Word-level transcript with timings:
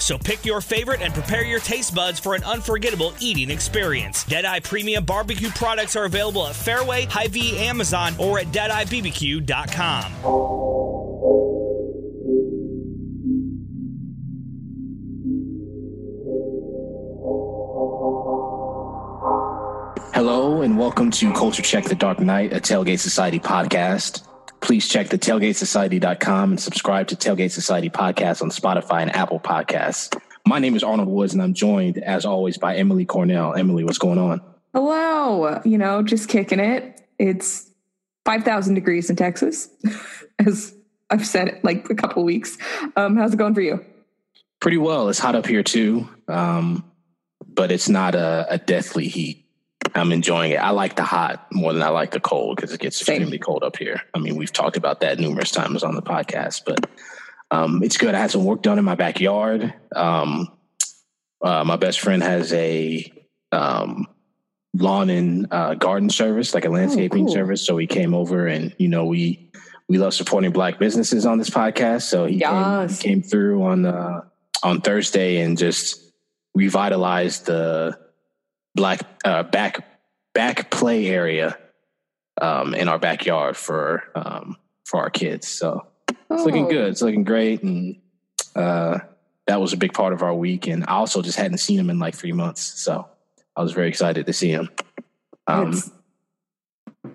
So 0.00 0.18
pick 0.18 0.44
your 0.44 0.60
favorite 0.60 1.02
and 1.02 1.14
prepare 1.14 1.44
your 1.44 1.60
taste 1.60 1.94
buds 1.94 2.18
for 2.18 2.34
an 2.34 2.42
unforgettable 2.42 3.12
eating 3.20 3.50
experience. 3.50 4.24
Deadeye 4.24 4.60
Premium 4.60 5.04
Barbecue 5.04 5.50
products 5.50 5.94
are 5.94 6.04
available 6.04 6.46
at 6.46 6.56
Fairway, 6.56 7.04
Hy-Vee, 7.04 7.58
Amazon, 7.58 8.14
or 8.18 8.38
at 8.38 8.46
DeadeyeBBQ.com. 8.46 10.12
Hello 20.12 20.62
and 20.62 20.78
welcome 20.78 21.10
to 21.12 21.32
Culture 21.32 21.62
Check 21.62 21.84
the 21.84 21.94
Dark 21.94 22.20
Knight, 22.20 22.52
a 22.52 22.56
Tailgate 22.56 22.98
Society 22.98 23.38
podcast. 23.38 24.26
Please 24.60 24.88
check 24.88 25.08
the 25.08 25.18
tailgatesociety.com 25.18 26.50
and 26.50 26.60
subscribe 26.60 27.08
to 27.08 27.16
Tailgate 27.16 27.50
Society 27.50 27.90
podcast 27.90 28.42
on 28.42 28.50
Spotify 28.50 29.02
and 29.02 29.14
Apple 29.14 29.40
Podcasts. 29.40 30.16
My 30.46 30.58
name 30.58 30.76
is 30.76 30.82
Arnold 30.82 31.08
Woods 31.08 31.32
and 31.32 31.42
I'm 31.42 31.54
joined 31.54 31.98
as 31.98 32.24
always 32.24 32.58
by 32.58 32.76
Emily 32.76 33.04
Cornell. 33.04 33.54
Emily, 33.54 33.84
what's 33.84 33.98
going 33.98 34.18
on? 34.18 34.40
Hello. 34.74 35.60
You 35.64 35.78
know, 35.78 36.02
just 36.02 36.28
kicking 36.28 36.60
it. 36.60 37.00
It's 37.18 37.70
5,000 38.24 38.74
degrees 38.74 39.10
in 39.10 39.16
Texas, 39.16 39.68
as 40.38 40.74
I've 41.10 41.26
said 41.26 41.48
it 41.48 41.64
like 41.64 41.88
a 41.90 41.94
couple 41.94 42.22
weeks. 42.24 42.56
Um, 42.96 43.16
how's 43.16 43.34
it 43.34 43.38
going 43.38 43.54
for 43.54 43.60
you? 43.60 43.84
Pretty 44.60 44.76
well. 44.78 45.08
It's 45.08 45.18
hot 45.18 45.34
up 45.34 45.46
here 45.46 45.62
too, 45.62 46.08
um, 46.28 46.84
but 47.46 47.72
it's 47.72 47.88
not 47.88 48.14
a, 48.14 48.46
a 48.50 48.58
deathly 48.58 49.08
heat. 49.08 49.46
I'm 49.94 50.12
enjoying 50.12 50.52
it. 50.52 50.56
I 50.56 50.70
like 50.70 50.96
the 50.96 51.04
hot 51.04 51.46
more 51.52 51.72
than 51.72 51.82
I 51.82 51.88
like 51.88 52.12
the 52.12 52.20
cold 52.20 52.56
because 52.56 52.72
it 52.72 52.80
gets 52.80 52.98
Same. 52.98 53.16
extremely 53.16 53.38
cold 53.38 53.62
up 53.62 53.76
here. 53.76 54.00
I 54.14 54.18
mean, 54.18 54.36
we've 54.36 54.52
talked 54.52 54.76
about 54.76 55.00
that 55.00 55.18
numerous 55.18 55.50
times 55.50 55.82
on 55.82 55.94
the 55.94 56.02
podcast, 56.02 56.62
but 56.64 56.88
um, 57.50 57.82
it's 57.82 57.96
good. 57.96 58.14
I 58.14 58.20
had 58.20 58.30
some 58.30 58.44
work 58.44 58.62
done 58.62 58.78
in 58.78 58.84
my 58.84 58.94
backyard. 58.94 59.74
Um, 59.94 60.48
uh, 61.42 61.64
my 61.64 61.76
best 61.76 62.00
friend 62.00 62.22
has 62.22 62.52
a 62.52 63.10
um, 63.52 64.06
lawn 64.74 65.10
and 65.10 65.46
uh, 65.50 65.74
garden 65.74 66.10
service, 66.10 66.54
like 66.54 66.64
a 66.64 66.70
landscaping 66.70 67.26
cool. 67.26 67.34
service. 67.34 67.66
So 67.66 67.76
he 67.76 67.86
came 67.86 68.14
over, 68.14 68.46
and 68.46 68.74
you 68.78 68.88
know 68.88 69.06
we 69.06 69.50
we 69.88 69.98
love 69.98 70.14
supporting 70.14 70.52
black 70.52 70.78
businesses 70.78 71.26
on 71.26 71.38
this 71.38 71.50
podcast. 71.50 72.02
So 72.02 72.26
he, 72.26 72.38
came, 72.38 72.88
he 72.88 72.96
came 72.96 73.22
through 73.22 73.62
on 73.64 73.86
uh, 73.86 74.20
on 74.62 74.80
Thursday 74.80 75.40
and 75.40 75.58
just 75.58 76.12
revitalized 76.54 77.46
the 77.46 77.98
black 78.74 79.00
uh, 79.24 79.42
back 79.42 79.86
back 80.34 80.70
play 80.70 81.08
area 81.08 81.58
um, 82.40 82.74
in 82.74 82.88
our 82.88 82.98
backyard 82.98 83.56
for 83.56 84.04
um, 84.14 84.56
for 84.84 85.00
our 85.00 85.10
kids. 85.10 85.48
So 85.48 85.86
it's 86.08 86.44
looking 86.44 86.66
Oh, 86.66 86.70
good. 86.70 86.88
It's 86.88 87.02
looking 87.02 87.24
great, 87.24 87.62
and 87.62 87.96
uh, 88.54 89.00
that 89.46 89.60
was 89.60 89.72
a 89.72 89.76
big 89.76 89.92
part 89.92 90.12
of 90.12 90.22
our 90.22 90.34
week. 90.34 90.66
And 90.66 90.84
I 90.84 90.94
also 90.94 91.22
just 91.22 91.38
hadn't 91.38 91.58
seen 91.58 91.78
him 91.78 91.90
in 91.90 91.98
like 91.98 92.14
three 92.14 92.32
months, 92.32 92.62
so 92.62 93.08
I 93.56 93.62
was 93.62 93.72
very 93.72 93.88
excited 93.88 94.26
to 94.26 94.32
see 94.32 94.50
him. 94.50 94.70
Um, 95.46 95.82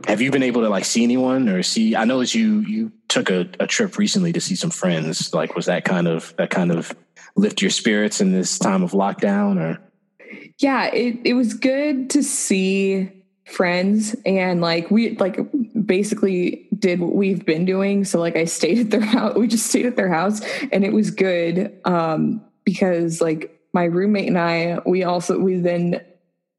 have 0.07 0.21
you 0.21 0.31
been 0.31 0.43
able 0.43 0.61
to 0.61 0.69
like 0.69 0.85
see 0.85 1.03
anyone 1.03 1.47
or 1.49 1.63
see? 1.63 1.95
I 1.95 2.05
know 2.05 2.19
that 2.19 2.33
you 2.33 2.59
you 2.59 2.91
took 3.07 3.29
a, 3.29 3.47
a 3.59 3.67
trip 3.67 3.97
recently 3.97 4.33
to 4.33 4.41
see 4.41 4.55
some 4.55 4.71
friends. 4.71 5.33
Like, 5.33 5.55
was 5.55 5.67
that 5.67 5.85
kind 5.85 6.07
of 6.07 6.33
that 6.37 6.49
kind 6.49 6.71
of 6.71 6.93
lift 7.35 7.61
your 7.61 7.71
spirits 7.71 8.21
in 8.21 8.31
this 8.31 8.59
time 8.59 8.83
of 8.83 8.91
lockdown? 8.91 9.59
Or 9.59 9.79
yeah, 10.59 10.85
it, 10.87 11.19
it 11.23 11.33
was 11.33 11.53
good 11.53 12.09
to 12.11 12.23
see 12.23 13.11
friends 13.45 14.15
and 14.25 14.59
like 14.59 14.89
we 14.89 15.15
like 15.17 15.37
basically 15.85 16.67
did 16.77 16.99
what 16.99 17.13
we've 17.13 17.45
been 17.45 17.65
doing. 17.65 18.03
So 18.03 18.19
like 18.19 18.35
I 18.35 18.45
stayed 18.45 18.79
at 18.79 18.89
their 18.91 19.01
house. 19.05 19.35
We 19.35 19.47
just 19.47 19.67
stayed 19.67 19.85
at 19.85 19.95
their 19.95 20.11
house 20.11 20.41
and 20.71 20.83
it 20.83 20.93
was 20.93 21.11
good 21.11 21.77
um, 21.85 22.41
because 22.63 23.21
like 23.21 23.59
my 23.73 23.83
roommate 23.83 24.27
and 24.27 24.39
I, 24.39 24.79
we 24.85 25.03
also, 25.03 25.37
we 25.37 25.57
then 25.57 26.01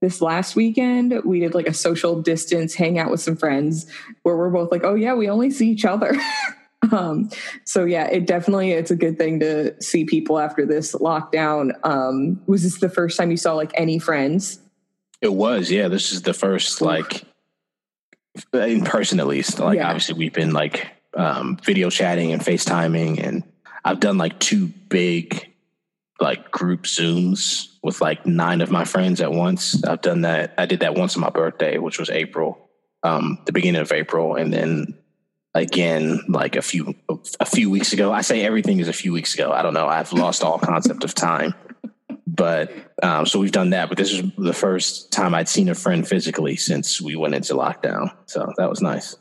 this 0.02 0.20
last 0.20 0.54
weekend, 0.54 1.14
we 1.24 1.40
did 1.40 1.54
like 1.54 1.66
a 1.66 1.74
social 1.74 2.20
distance 2.20 2.74
hangout 2.74 3.10
with 3.10 3.20
some 3.20 3.36
friends 3.36 3.86
where 4.22 4.36
we're 4.36 4.50
both 4.50 4.70
like, 4.70 4.84
oh 4.84 4.94
yeah, 4.94 5.14
we 5.14 5.28
only 5.28 5.50
see 5.50 5.70
each 5.70 5.84
other. 5.84 6.14
um, 6.92 7.30
so 7.64 7.84
yeah, 7.84 8.06
it 8.08 8.26
definitely, 8.26 8.72
it's 8.72 8.90
a 8.90 8.96
good 8.96 9.18
thing 9.18 9.40
to 9.40 9.80
see 9.82 10.04
people 10.04 10.38
after 10.38 10.64
this 10.66 10.94
lockdown. 10.94 11.72
Um, 11.84 12.40
was 12.46 12.62
this 12.62 12.78
the 12.78 12.88
first 12.88 13.16
time 13.16 13.30
you 13.30 13.36
saw 13.36 13.54
like 13.54 13.72
any 13.74 13.98
friends? 13.98 14.60
it 15.22 15.32
was, 15.32 15.70
yeah. 15.70 15.88
This 15.88 16.12
is 16.12 16.22
the 16.22 16.34
first 16.34 16.82
like 16.82 17.24
in 18.52 18.84
person 18.84 19.18
at 19.18 19.26
least. 19.26 19.58
Like 19.58 19.76
Yeah. 19.76 19.88
obviously 19.88 20.14
we've 20.14 20.32
been 20.32 20.52
like 20.52 20.88
um, 21.14 21.58
video 21.64 21.88
chatting 21.88 22.32
and 22.32 22.42
FaceTiming, 22.42 23.26
and 23.26 23.42
I've 23.84 23.98
done 24.00 24.18
like 24.18 24.38
two 24.38 24.66
big 24.66 25.52
like 26.20 26.50
group 26.50 26.82
Zooms 26.82 27.68
with 27.82 28.00
like 28.00 28.26
nine 28.26 28.60
of 28.60 28.70
my 28.70 28.84
friends 28.84 29.20
at 29.20 29.32
once. 29.32 29.82
I've 29.84 30.02
done 30.02 30.20
that. 30.22 30.52
I 30.58 30.66
did 30.66 30.80
that 30.80 30.94
once 30.94 31.16
on 31.16 31.22
my 31.22 31.30
birthday, 31.30 31.78
which 31.78 31.98
was 31.98 32.10
April, 32.10 32.68
um, 33.02 33.38
the 33.46 33.52
beginning 33.52 33.80
of 33.80 33.92
April, 33.92 34.36
and 34.36 34.52
then 34.52 34.98
again 35.56 36.20
like 36.28 36.56
a 36.56 36.62
few 36.62 36.94
a 37.40 37.46
few 37.46 37.70
weeks 37.70 37.92
ago. 37.92 38.12
I 38.12 38.20
say 38.20 38.42
everything 38.42 38.80
is 38.80 38.88
a 38.88 38.92
few 38.92 39.12
weeks 39.12 39.34
ago. 39.34 39.52
I 39.52 39.62
don't 39.62 39.74
know. 39.74 39.86
I've 39.86 40.12
lost 40.12 40.42
all 40.42 40.58
concept 40.58 41.04
of 41.04 41.14
time. 41.14 41.54
But 42.26 42.72
um, 43.02 43.24
so 43.24 43.38
we've 43.38 43.52
done 43.52 43.70
that. 43.70 43.88
But 43.88 43.96
this 43.98 44.12
is 44.12 44.22
the 44.36 44.52
first 44.52 45.10
time 45.10 45.34
I'd 45.34 45.48
seen 45.48 45.68
a 45.68 45.74
friend 45.74 46.06
physically 46.06 46.56
since 46.56 47.00
we 47.00 47.16
went 47.16 47.34
into 47.34 47.54
lockdown. 47.54 48.14
So 48.26 48.52
that 48.58 48.68
was 48.68 48.82
nice. 48.82 49.16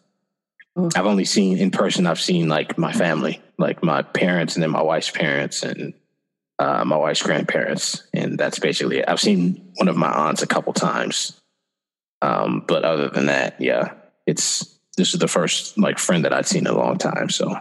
I've 0.95 1.05
only 1.05 1.23
seen 1.23 1.57
in 1.57 1.71
person. 1.71 2.05
I've 2.05 2.19
seen 2.19 2.49
like 2.49 2.77
my 2.77 2.91
family, 2.91 3.41
like 3.57 3.81
my 3.81 4.01
parents, 4.01 4.55
and 4.55 4.63
then 4.63 4.71
my 4.71 4.81
wife's 4.81 5.09
parents, 5.09 5.63
and 5.63 5.93
uh, 6.59 6.83
my 6.83 6.97
wife's 6.97 7.21
grandparents, 7.21 8.03
and 8.13 8.37
that's 8.37 8.59
basically 8.59 8.99
it. 8.99 9.05
I've 9.07 9.21
seen 9.21 9.71
one 9.75 9.87
of 9.87 9.95
my 9.95 10.11
aunts 10.11 10.41
a 10.41 10.47
couple 10.47 10.73
times, 10.73 11.39
um, 12.21 12.65
but 12.67 12.83
other 12.83 13.07
than 13.07 13.27
that, 13.27 13.55
yeah, 13.61 13.93
it's 14.27 14.74
this 14.95 15.13
is 15.13 15.19
the 15.19 15.27
first 15.27 15.77
like 15.77 15.97
friend 15.99 16.25
that 16.25 16.33
I'd 16.33 16.45
seen 16.45 16.67
in 16.67 16.73
a 16.73 16.77
long 16.77 16.97
time. 16.97 17.29
So 17.29 17.57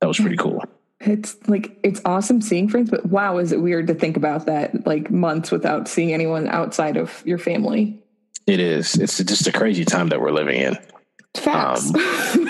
that 0.00 0.06
was 0.06 0.18
pretty 0.18 0.36
cool. 0.36 0.62
It's 1.00 1.36
like 1.48 1.78
it's 1.82 2.00
awesome 2.04 2.40
seeing 2.40 2.68
friends, 2.68 2.90
but 2.90 3.06
wow, 3.06 3.38
is 3.38 3.52
it 3.52 3.60
weird 3.60 3.86
to 3.88 3.94
think 3.94 4.16
about 4.16 4.46
that 4.46 4.86
like 4.86 5.10
months 5.10 5.50
without 5.50 5.88
seeing 5.88 6.12
anyone 6.12 6.48
outside 6.48 6.96
of 6.96 7.22
your 7.26 7.38
family? 7.38 8.00
It 8.46 8.60
is. 8.60 8.94
It's 8.96 9.18
just 9.22 9.46
a 9.46 9.52
crazy 9.52 9.84
time 9.84 10.08
that 10.10 10.20
we're 10.20 10.30
living 10.30 10.60
in. 10.60 10.78
Facts. 11.34 11.90
Um, 11.94 12.48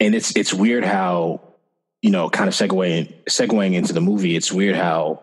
and 0.00 0.14
it's 0.14 0.34
it's 0.36 0.52
weird 0.54 0.84
how 0.84 1.40
you 2.02 2.10
know 2.10 2.28
kind 2.30 2.48
of 2.48 2.54
segueing 2.54 3.12
segueing 3.24 3.74
into 3.74 3.92
the 3.92 4.00
movie 4.00 4.36
it's 4.36 4.52
weird 4.52 4.76
how 4.76 5.22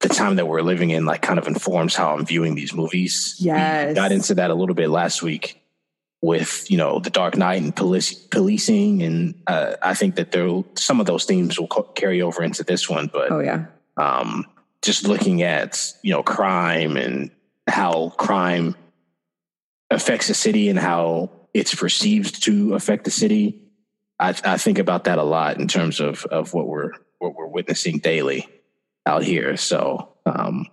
the 0.00 0.08
time 0.08 0.36
that 0.36 0.46
we're 0.46 0.62
living 0.62 0.90
in 0.90 1.04
like 1.04 1.20
kind 1.22 1.38
of 1.38 1.48
informs 1.48 1.96
how 1.96 2.14
i'm 2.14 2.24
viewing 2.24 2.54
these 2.54 2.72
movies 2.72 3.34
Yes. 3.40 3.88
we 3.88 3.94
got 3.94 4.12
into 4.12 4.34
that 4.36 4.50
a 4.50 4.54
little 4.54 4.74
bit 4.76 4.88
last 4.88 5.22
week 5.22 5.60
with 6.26 6.70
you 6.70 6.76
know 6.76 6.98
the 6.98 7.10
dark 7.10 7.36
knight 7.36 7.62
and 7.62 7.74
police, 7.74 8.12
policing 8.12 9.02
and 9.02 9.34
uh, 9.46 9.74
i 9.82 9.94
think 9.94 10.16
that 10.16 10.32
there 10.32 10.62
some 10.74 11.00
of 11.00 11.06
those 11.06 11.24
themes 11.24 11.58
will 11.58 11.68
co- 11.68 11.82
carry 11.94 12.20
over 12.20 12.42
into 12.42 12.62
this 12.64 12.88
one 12.88 13.08
but 13.12 13.30
oh 13.30 13.40
yeah. 13.40 13.66
um, 13.96 14.44
just 14.82 15.06
looking 15.06 15.42
at 15.42 15.92
you 16.02 16.12
know 16.12 16.22
crime 16.22 16.96
and 16.96 17.30
how 17.66 18.10
crime 18.10 18.74
affects 19.90 20.28
a 20.30 20.34
city 20.34 20.68
and 20.68 20.78
how 20.78 21.30
it's 21.54 21.74
perceived 21.74 22.42
to 22.44 22.74
affect 22.74 23.04
the 23.04 23.10
city. 23.10 23.62
I, 24.18 24.34
I 24.44 24.58
think 24.58 24.78
about 24.78 25.04
that 25.04 25.18
a 25.18 25.22
lot 25.22 25.58
in 25.58 25.68
terms 25.68 26.00
of 26.00 26.24
of 26.26 26.54
what 26.54 26.66
we're 26.66 26.92
what 27.18 27.34
we're 27.34 27.46
witnessing 27.46 27.98
daily 27.98 28.48
out 29.06 29.22
here. 29.22 29.56
So 29.56 30.12
um, 30.24 30.66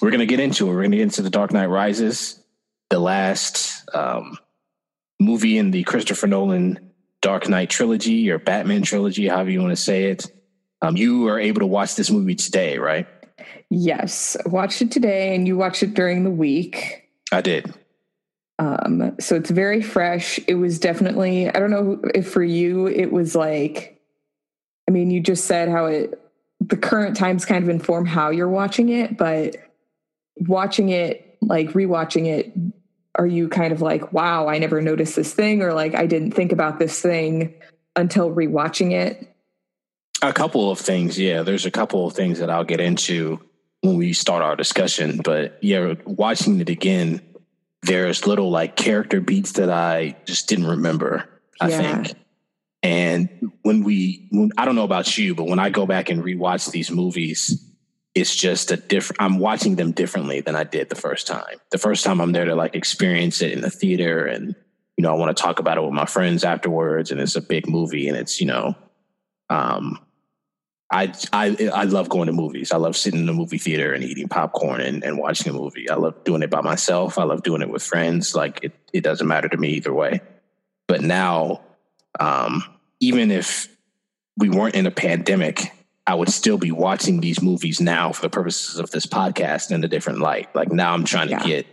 we're 0.00 0.10
gonna 0.10 0.26
get 0.26 0.40
into 0.40 0.66
it. 0.66 0.74
We're 0.74 0.82
gonna 0.82 0.96
get 0.96 1.02
into 1.02 1.22
the 1.22 1.30
Dark 1.30 1.52
Knight 1.52 1.66
Rises, 1.66 2.42
the 2.90 2.98
last 2.98 3.88
um, 3.94 4.38
movie 5.20 5.58
in 5.58 5.70
the 5.70 5.84
Christopher 5.84 6.26
Nolan 6.26 6.92
Dark 7.22 7.48
Knight 7.48 7.70
trilogy 7.70 8.30
or 8.30 8.38
Batman 8.38 8.82
trilogy, 8.82 9.28
however 9.28 9.50
you 9.50 9.60
want 9.60 9.72
to 9.72 9.82
say 9.82 10.04
it. 10.04 10.30
Um, 10.82 10.96
you 10.96 11.28
are 11.28 11.38
able 11.38 11.60
to 11.60 11.66
watch 11.66 11.94
this 11.94 12.10
movie 12.10 12.34
today, 12.34 12.78
right? 12.78 13.06
Yes. 13.70 14.36
I 14.44 14.48
watched 14.48 14.82
it 14.82 14.90
today 14.90 15.34
and 15.34 15.46
you 15.46 15.56
watched 15.56 15.82
it 15.82 15.94
during 15.94 16.24
the 16.24 16.30
week. 16.30 17.08
I 17.32 17.40
did. 17.40 17.72
Um, 18.58 19.16
so 19.18 19.36
it's 19.36 19.50
very 19.50 19.82
fresh. 19.82 20.38
It 20.46 20.54
was 20.54 20.78
definitely, 20.78 21.48
I 21.48 21.58
don't 21.58 21.70
know 21.70 22.00
if 22.14 22.30
for 22.30 22.42
you 22.42 22.86
it 22.86 23.10
was 23.10 23.34
like, 23.34 24.00
I 24.88 24.92
mean, 24.92 25.10
you 25.10 25.20
just 25.20 25.46
said 25.46 25.68
how 25.68 25.86
it 25.86 26.20
the 26.60 26.76
current 26.76 27.16
times 27.16 27.44
kind 27.44 27.62
of 27.62 27.68
inform 27.68 28.06
how 28.06 28.30
you're 28.30 28.48
watching 28.48 28.88
it, 28.88 29.16
but 29.18 29.56
watching 30.36 30.88
it, 30.88 31.36
like 31.42 31.70
rewatching 31.70 32.26
it, 32.26 32.52
are 33.16 33.26
you 33.26 33.48
kind 33.48 33.72
of 33.72 33.80
like, 33.80 34.12
wow, 34.12 34.48
I 34.48 34.58
never 34.58 34.80
noticed 34.80 35.16
this 35.16 35.32
thing, 35.32 35.62
or 35.62 35.72
like 35.72 35.94
I 35.94 36.06
didn't 36.06 36.32
think 36.32 36.52
about 36.52 36.78
this 36.78 37.00
thing 37.00 37.54
until 37.96 38.30
rewatching 38.30 38.92
it? 38.92 39.34
A 40.22 40.32
couple 40.32 40.70
of 40.70 40.78
things, 40.78 41.18
yeah. 41.18 41.42
There's 41.42 41.66
a 41.66 41.70
couple 41.70 42.06
of 42.06 42.14
things 42.14 42.38
that 42.38 42.50
I'll 42.50 42.64
get 42.64 42.80
into 42.80 43.40
when 43.82 43.96
we 43.96 44.14
start 44.14 44.42
our 44.42 44.56
discussion, 44.56 45.20
but 45.22 45.58
yeah, 45.60 45.94
watching 46.06 46.60
it 46.60 46.70
again, 46.70 47.20
there's 47.82 48.26
little 48.26 48.50
like 48.50 48.76
character 48.76 49.20
beats 49.20 49.52
that 49.52 49.70
I 49.70 50.16
just 50.24 50.48
didn't 50.48 50.66
remember. 50.66 51.28
I 51.60 51.68
yeah. 51.68 52.02
think. 52.02 52.18
And 52.82 53.52
when 53.62 53.84
we, 53.84 54.28
when, 54.30 54.50
I 54.58 54.64
don't 54.64 54.74
know 54.74 54.84
about 54.84 55.16
you, 55.16 55.34
but 55.34 55.46
when 55.46 55.58
I 55.58 55.70
go 55.70 55.86
back 55.86 56.10
and 56.10 56.22
rewatch 56.22 56.70
these 56.70 56.90
movies, 56.90 57.63
it's 58.14 58.34
just 58.34 58.70
a 58.70 58.76
different, 58.76 59.20
I'm 59.20 59.38
watching 59.38 59.76
them 59.76 59.92
differently 59.92 60.40
than 60.40 60.54
I 60.54 60.64
did 60.64 60.88
the 60.88 60.94
first 60.94 61.26
time. 61.26 61.56
The 61.70 61.78
first 61.78 62.04
time 62.04 62.20
I'm 62.20 62.32
there 62.32 62.44
to 62.44 62.54
like 62.54 62.74
experience 62.74 63.42
it 63.42 63.52
in 63.52 63.60
the 63.60 63.70
theater 63.70 64.26
and, 64.26 64.54
you 64.96 65.02
know, 65.02 65.10
I 65.10 65.18
want 65.18 65.36
to 65.36 65.42
talk 65.42 65.58
about 65.58 65.78
it 65.78 65.82
with 65.82 65.92
my 65.92 66.04
friends 66.04 66.44
afterwards 66.44 67.10
and 67.10 67.20
it's 67.20 67.34
a 67.34 67.42
big 67.42 67.68
movie 67.68 68.08
and 68.08 68.16
it's, 68.16 68.40
you 68.40 68.46
know, 68.46 68.76
um, 69.50 69.98
I, 70.92 71.12
I 71.32 71.70
I 71.74 71.84
love 71.84 72.08
going 72.08 72.26
to 72.26 72.32
movies. 72.32 72.70
I 72.70 72.76
love 72.76 72.96
sitting 72.96 73.20
in 73.20 73.26
the 73.26 73.32
movie 73.32 73.58
theater 73.58 73.92
and 73.92 74.04
eating 74.04 74.28
popcorn 74.28 74.80
and, 74.80 75.02
and 75.02 75.18
watching 75.18 75.50
a 75.50 75.56
movie. 75.56 75.90
I 75.90 75.96
love 75.96 76.22
doing 76.22 76.42
it 76.42 76.50
by 76.50 76.60
myself. 76.60 77.18
I 77.18 77.24
love 77.24 77.42
doing 77.42 77.62
it 77.62 77.70
with 77.70 77.82
friends. 77.82 78.36
Like 78.36 78.60
it, 78.62 78.72
it 78.92 79.02
doesn't 79.02 79.26
matter 79.26 79.48
to 79.48 79.56
me 79.56 79.70
either 79.70 79.92
way. 79.92 80.20
But 80.86 81.00
now, 81.00 81.62
um, 82.20 82.62
even 83.00 83.32
if 83.32 83.66
we 84.36 84.50
weren't 84.50 84.76
in 84.76 84.86
a 84.86 84.92
pandemic, 84.92 85.72
I 86.06 86.14
would 86.14 86.28
still 86.28 86.58
be 86.58 86.70
watching 86.70 87.20
these 87.20 87.40
movies 87.40 87.80
now 87.80 88.12
for 88.12 88.22
the 88.22 88.30
purposes 88.30 88.78
of 88.78 88.90
this 88.90 89.06
podcast 89.06 89.70
in 89.70 89.82
a 89.84 89.88
different 89.88 90.20
light. 90.20 90.54
Like 90.54 90.70
now 90.70 90.92
I'm 90.92 91.04
trying 91.04 91.28
to 91.28 91.34
yeah. 91.34 91.46
get, 91.46 91.66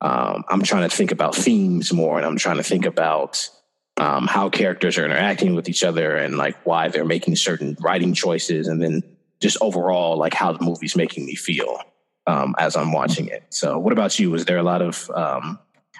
um, 0.00 0.44
I'm 0.48 0.62
trying 0.62 0.88
to 0.88 0.94
think 0.94 1.12
about 1.12 1.34
themes 1.34 1.92
more 1.92 2.16
and 2.16 2.26
I'm 2.26 2.36
trying 2.36 2.56
to 2.56 2.62
think 2.64 2.86
about 2.86 3.48
um, 3.96 4.26
how 4.26 4.48
characters 4.48 4.98
are 4.98 5.04
interacting 5.04 5.54
with 5.54 5.68
each 5.68 5.84
other 5.84 6.16
and 6.16 6.36
like 6.36 6.56
why 6.66 6.88
they're 6.88 7.04
making 7.04 7.36
certain 7.36 7.76
writing 7.80 8.14
choices. 8.14 8.66
And 8.66 8.82
then 8.82 9.02
just 9.40 9.56
overall, 9.60 10.16
like 10.16 10.34
how 10.34 10.52
the 10.52 10.64
movie's 10.64 10.96
making 10.96 11.24
me 11.24 11.36
feel 11.36 11.80
um, 12.26 12.56
as 12.58 12.76
I'm 12.76 12.92
watching 12.92 13.28
it. 13.28 13.44
So 13.50 13.78
what 13.78 13.92
about 13.92 14.18
you? 14.18 14.30
Was 14.30 14.44
there 14.44 14.58
a 14.58 14.62
lot 14.64 14.82
of, 14.82 15.08
um, 15.14 15.58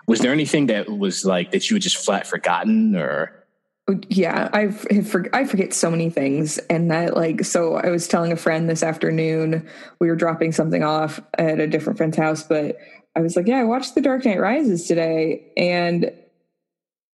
was 0.09 0.19
there 0.21 0.33
anything 0.33 0.67
that 0.67 0.89
was 0.89 1.25
like 1.25 1.53
that 1.53 1.71
you 1.71 1.77
had 1.77 1.83
just 1.83 1.99
flat 1.99 2.27
forgotten 2.27 2.97
or 2.97 3.38
yeah 4.09 4.49
i've 4.53 4.81
for, 5.07 5.25
i 5.33 5.45
forget 5.45 5.73
so 5.73 5.91
many 5.91 6.11
things 6.11 6.59
and 6.71 6.91
that 6.91 7.17
like 7.17 7.45
so 7.45 7.77
i 7.77 7.89
was 7.89 8.07
telling 8.07 8.33
a 8.33 8.37
friend 8.37 8.69
this 8.69 8.83
afternoon 8.83 9.67
we 10.01 10.09
were 10.09 10.17
dropping 10.17 10.53
something 10.53 10.83
off 10.83 11.21
at 11.39 11.61
a 11.61 11.67
different 11.67 11.97
friend's 11.97 12.17
house 12.17 12.43
but 12.43 12.77
i 13.17 13.21
was 13.21 13.37
like 13.37 13.47
yeah 13.47 13.59
i 13.59 13.65
watched 13.65 13.95
the 13.95 14.01
dark 14.01 14.25
knight 14.25 14.41
rises 14.41 14.87
today 14.87 15.51
and 15.57 16.13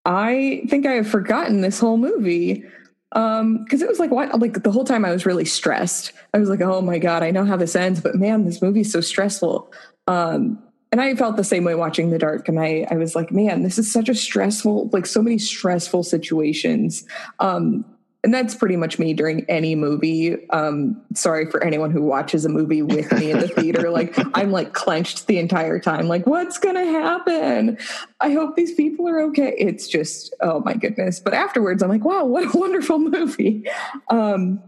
i 0.05 0.63
think 0.69 0.85
i 0.85 0.93
have 0.93 1.07
forgotten 1.07 1.61
this 1.61 1.79
whole 1.79 1.97
movie 1.97 2.63
um 3.11 3.63
because 3.63 3.81
it 3.81 3.87
was 3.87 3.99
like 3.99 4.09
what 4.09 4.39
like 4.39 4.63
the 4.63 4.71
whole 4.71 4.85
time 4.85 5.05
i 5.05 5.11
was 5.11 5.25
really 5.25 5.45
stressed. 5.45 6.13
I 6.33 6.39
was 6.39 6.49
like 6.49 6.61
oh 6.61 6.81
my 6.81 6.97
god 6.97 7.21
i 7.21 7.29
know 7.29 7.45
how 7.45 7.57
this 7.57 7.75
ends 7.75 8.01
but 8.01 8.15
man 8.15 8.45
this 8.45 8.61
movie's 8.61 8.91
so 8.91 9.01
stressful. 9.01 9.71
Um 10.07 10.62
and 10.93 11.01
I 11.01 11.15
felt 11.15 11.37
the 11.37 11.43
same 11.43 11.63
way 11.63 11.73
watching 11.73 12.11
The 12.11 12.19
Dark. 12.19 12.47
And 12.47 12.59
I, 12.59 12.85
I 12.91 12.97
was 12.97 13.15
like, 13.15 13.31
man, 13.31 13.63
this 13.63 13.79
is 13.79 13.91
such 13.91 14.09
a 14.09 14.13
stressful, 14.13 14.91
like 14.93 15.07
so 15.07 15.23
many 15.23 15.39
stressful 15.39 16.03
situations. 16.03 17.03
Um, 17.39 17.83
and 18.23 18.31
that's 18.31 18.53
pretty 18.53 18.75
much 18.75 18.99
me 18.99 19.15
during 19.15 19.43
any 19.49 19.73
movie. 19.73 20.47
Um, 20.51 21.01
sorry 21.15 21.49
for 21.49 21.63
anyone 21.63 21.89
who 21.89 22.03
watches 22.03 22.45
a 22.45 22.49
movie 22.49 22.83
with 22.83 23.11
me 23.11 23.31
in 23.31 23.39
the 23.39 23.47
theater. 23.47 23.89
Like 23.89 24.13
I'm 24.35 24.51
like 24.51 24.73
clenched 24.73 25.25
the 25.25 25.39
entire 25.39 25.79
time. 25.79 26.07
Like 26.07 26.27
what's 26.27 26.59
going 26.59 26.75
to 26.75 26.85
happen? 26.85 27.79
I 28.19 28.31
hope 28.31 28.55
these 28.55 28.75
people 28.75 29.09
are 29.09 29.19
okay. 29.21 29.55
It's 29.57 29.87
just, 29.87 30.31
oh 30.41 30.59
my 30.59 30.75
goodness. 30.75 31.19
But 31.19 31.33
afterwards 31.33 31.81
I'm 31.81 31.89
like, 31.89 32.05
wow, 32.05 32.25
what 32.25 32.43
a 32.43 32.55
wonderful 32.55 32.99
movie. 32.99 33.65
Um, 34.09 34.61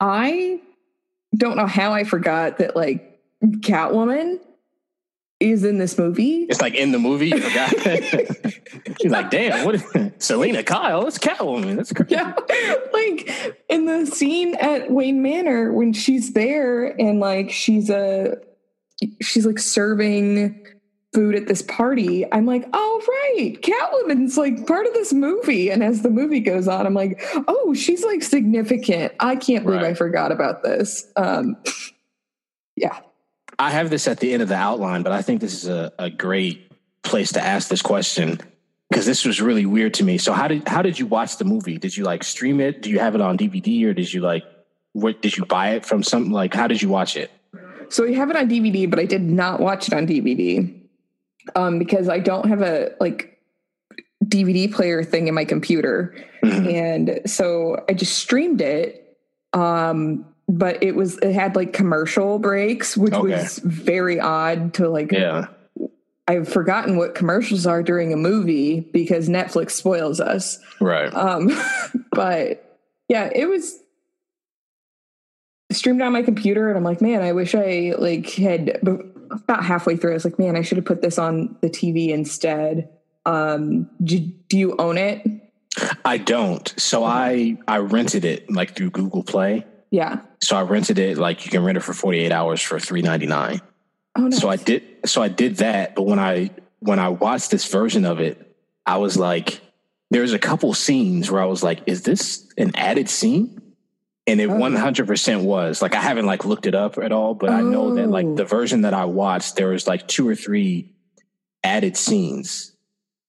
I 0.00 0.62
don't 1.36 1.58
know 1.58 1.66
how 1.66 1.92
I 1.92 2.04
forgot 2.04 2.56
that 2.56 2.74
like 2.74 3.20
Catwoman 3.44 4.38
is 5.42 5.64
in 5.64 5.78
this 5.78 5.98
movie. 5.98 6.46
It's 6.48 6.60
like 6.60 6.74
in 6.74 6.92
the 6.92 6.98
movie. 6.98 7.28
You 7.28 7.40
forgot. 7.40 7.70
She's 9.00 9.10
like, 9.10 9.30
damn, 9.30 9.64
what 9.64 9.74
is 9.74 9.84
Selina 10.18 10.62
Kyle? 10.62 11.06
It's 11.06 11.18
Catwoman. 11.18 11.76
That's 11.76 11.92
crazy. 11.92 12.14
Yeah. 12.14 12.34
Like 12.92 13.64
in 13.68 13.86
the 13.86 14.06
scene 14.06 14.54
at 14.56 14.90
Wayne 14.90 15.22
Manor 15.22 15.72
when 15.72 15.92
she's 15.92 16.34
there 16.34 16.86
and 17.00 17.18
like 17.18 17.50
she's 17.50 17.90
a 17.90 18.36
she's 19.20 19.44
like 19.44 19.58
serving 19.58 20.64
food 21.12 21.34
at 21.34 21.48
this 21.48 21.62
party. 21.62 22.30
I'm 22.32 22.46
like, 22.46 22.68
oh 22.72 23.02
right, 23.08 23.60
Catwoman's 23.60 24.38
like 24.38 24.66
part 24.66 24.86
of 24.86 24.92
this 24.92 25.12
movie. 25.12 25.70
And 25.70 25.82
as 25.82 26.02
the 26.02 26.10
movie 26.10 26.40
goes 26.40 26.68
on, 26.68 26.86
I'm 26.86 26.94
like, 26.94 27.20
oh, 27.48 27.74
she's 27.74 28.04
like 28.04 28.22
significant. 28.22 29.14
I 29.18 29.34
can't 29.34 29.64
believe 29.64 29.82
right. 29.82 29.90
I 29.90 29.94
forgot 29.94 30.30
about 30.30 30.62
this. 30.62 31.10
Um 31.16 31.56
yeah. 32.76 33.00
I 33.62 33.70
have 33.70 33.90
this 33.90 34.08
at 34.08 34.18
the 34.18 34.32
end 34.32 34.42
of 34.42 34.48
the 34.48 34.56
outline, 34.56 35.04
but 35.04 35.12
I 35.12 35.22
think 35.22 35.40
this 35.40 35.54
is 35.54 35.68
a, 35.68 35.92
a 35.96 36.10
great 36.10 36.72
place 37.02 37.30
to 37.32 37.40
ask 37.40 37.68
this 37.68 37.80
question 37.80 38.40
because 38.90 39.06
this 39.06 39.24
was 39.24 39.40
really 39.40 39.66
weird 39.66 39.94
to 39.94 40.04
me. 40.04 40.18
So 40.18 40.32
how 40.32 40.48
did 40.48 40.66
how 40.66 40.82
did 40.82 40.98
you 40.98 41.06
watch 41.06 41.36
the 41.36 41.44
movie? 41.44 41.78
Did 41.78 41.96
you 41.96 42.02
like 42.02 42.24
stream 42.24 42.60
it? 42.60 42.82
Do 42.82 42.90
you 42.90 42.98
have 42.98 43.14
it 43.14 43.20
on 43.20 43.38
DVD 43.38 43.86
or 43.86 43.94
did 43.94 44.12
you 44.12 44.20
like 44.20 44.42
what 44.94 45.22
did 45.22 45.36
you 45.36 45.44
buy 45.44 45.70
it 45.70 45.86
from 45.86 46.02
something 46.02 46.32
like 46.32 46.52
how 46.52 46.66
did 46.66 46.82
you 46.82 46.88
watch 46.88 47.16
it? 47.16 47.30
So 47.88 48.02
we 48.02 48.14
have 48.14 48.30
it 48.30 48.36
on 48.36 48.48
DVD, 48.48 48.90
but 48.90 48.98
I 48.98 49.04
did 49.04 49.22
not 49.22 49.60
watch 49.60 49.86
it 49.86 49.94
on 49.94 50.08
DVD 50.08 50.82
um, 51.54 51.78
because 51.78 52.08
I 52.08 52.18
don't 52.18 52.48
have 52.48 52.62
a 52.62 52.96
like 52.98 53.38
DVD 54.24 54.72
player 54.72 55.04
thing 55.04 55.28
in 55.28 55.34
my 55.34 55.44
computer, 55.44 56.16
mm-hmm. 56.42 56.68
and 56.68 57.20
so 57.30 57.84
I 57.88 57.94
just 57.94 58.18
streamed 58.18 58.60
it. 58.60 59.18
Um, 59.52 60.31
but 60.48 60.82
it 60.82 60.94
was 60.94 61.18
it 61.18 61.32
had 61.32 61.56
like 61.56 61.72
commercial 61.72 62.38
breaks, 62.38 62.96
which 62.96 63.12
okay. 63.12 63.42
was 63.42 63.58
very 63.58 64.20
odd 64.20 64.74
to 64.74 64.88
like. 64.88 65.12
Yeah. 65.12 65.46
I've 66.28 66.48
forgotten 66.48 66.96
what 66.96 67.16
commercials 67.16 67.66
are 67.66 67.82
during 67.82 68.12
a 68.12 68.16
movie 68.16 68.80
because 68.80 69.28
Netflix 69.28 69.72
spoils 69.72 70.20
us. 70.20 70.60
Right. 70.80 71.12
Um, 71.12 71.50
but 72.12 72.78
yeah, 73.08 73.28
it 73.34 73.46
was 73.46 73.76
streamed 75.72 76.00
on 76.00 76.12
my 76.12 76.22
computer, 76.22 76.68
and 76.68 76.78
I'm 76.78 76.84
like, 76.84 77.00
man, 77.00 77.22
I 77.22 77.32
wish 77.32 77.54
I 77.54 77.94
like 77.98 78.30
had 78.30 78.78
about 79.30 79.64
halfway 79.64 79.96
through. 79.96 80.12
I 80.12 80.14
was 80.14 80.24
like, 80.24 80.38
man, 80.38 80.56
I 80.56 80.62
should 80.62 80.76
have 80.78 80.84
put 80.84 81.02
this 81.02 81.18
on 81.18 81.56
the 81.60 81.68
TV 81.68 82.10
instead. 82.10 82.88
Um, 83.26 83.90
do, 84.02 84.18
do 84.20 84.58
you 84.58 84.76
own 84.78 84.98
it? 84.98 85.26
I 86.04 86.18
don't. 86.18 86.72
So 86.76 87.04
I 87.04 87.56
I 87.66 87.78
rented 87.78 88.24
it 88.24 88.50
like 88.50 88.76
through 88.76 88.90
Google 88.90 89.22
Play. 89.22 89.66
Yeah. 89.90 90.20
So 90.42 90.56
I 90.56 90.62
rented 90.62 90.98
it 90.98 91.18
like 91.18 91.44
you 91.44 91.50
can 91.50 91.64
rent 91.64 91.78
it 91.78 91.82
for 91.82 91.92
48 91.92 92.32
hours 92.32 92.60
for 92.60 92.76
3.99. 92.76 93.60
Oh 94.16 94.22
nice. 94.22 94.40
So 94.40 94.48
I 94.48 94.56
did 94.56 94.82
so 95.04 95.22
I 95.22 95.28
did 95.28 95.56
that, 95.56 95.94
but 95.94 96.02
when 96.02 96.18
I 96.18 96.50
when 96.80 96.98
I 96.98 97.08
watched 97.08 97.50
this 97.50 97.70
version 97.70 98.04
of 98.04 98.20
it, 98.20 98.54
I 98.84 98.98
was 98.98 99.16
like 99.16 99.60
there's 100.10 100.32
a 100.32 100.38
couple 100.38 100.74
scenes 100.74 101.30
where 101.30 101.40
I 101.40 101.46
was 101.46 101.62
like 101.62 101.82
is 101.86 102.02
this 102.02 102.46
an 102.58 102.72
added 102.74 103.08
scene? 103.08 103.58
And 104.24 104.40
it 104.40 104.48
oh. 104.48 104.54
100% 104.54 105.42
was. 105.42 105.82
Like 105.82 105.94
I 105.94 106.00
haven't 106.00 106.26
like 106.26 106.44
looked 106.44 106.66
it 106.66 106.74
up 106.74 106.98
at 106.98 107.10
all, 107.12 107.34
but 107.34 107.50
oh. 107.50 107.54
I 107.54 107.60
know 107.62 107.94
that 107.94 108.08
like 108.08 108.36
the 108.36 108.44
oh. 108.44 108.46
version 108.46 108.82
that 108.82 108.94
I 108.94 109.04
watched 109.04 109.56
there 109.56 109.68
was 109.68 109.86
like 109.86 110.06
two 110.06 110.28
or 110.28 110.34
three 110.34 110.92
added 111.64 111.96
scenes 111.96 112.72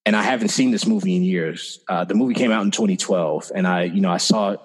and 0.06 0.16
I 0.16 0.22
haven't 0.24 0.50
seen 0.50 0.72
this 0.72 0.86
movie 0.86 1.16
in 1.16 1.24
years. 1.24 1.80
Uh, 1.88 2.04
the 2.04 2.16
movie 2.16 2.34
came 2.34 2.52
out 2.52 2.64
in 2.64 2.72
2012, 2.72 3.52
and 3.56 3.66
I, 3.66 3.84
you 3.84 4.02
know, 4.02 4.12
I 4.12 4.18
saw 4.18 4.52
it 4.52 4.60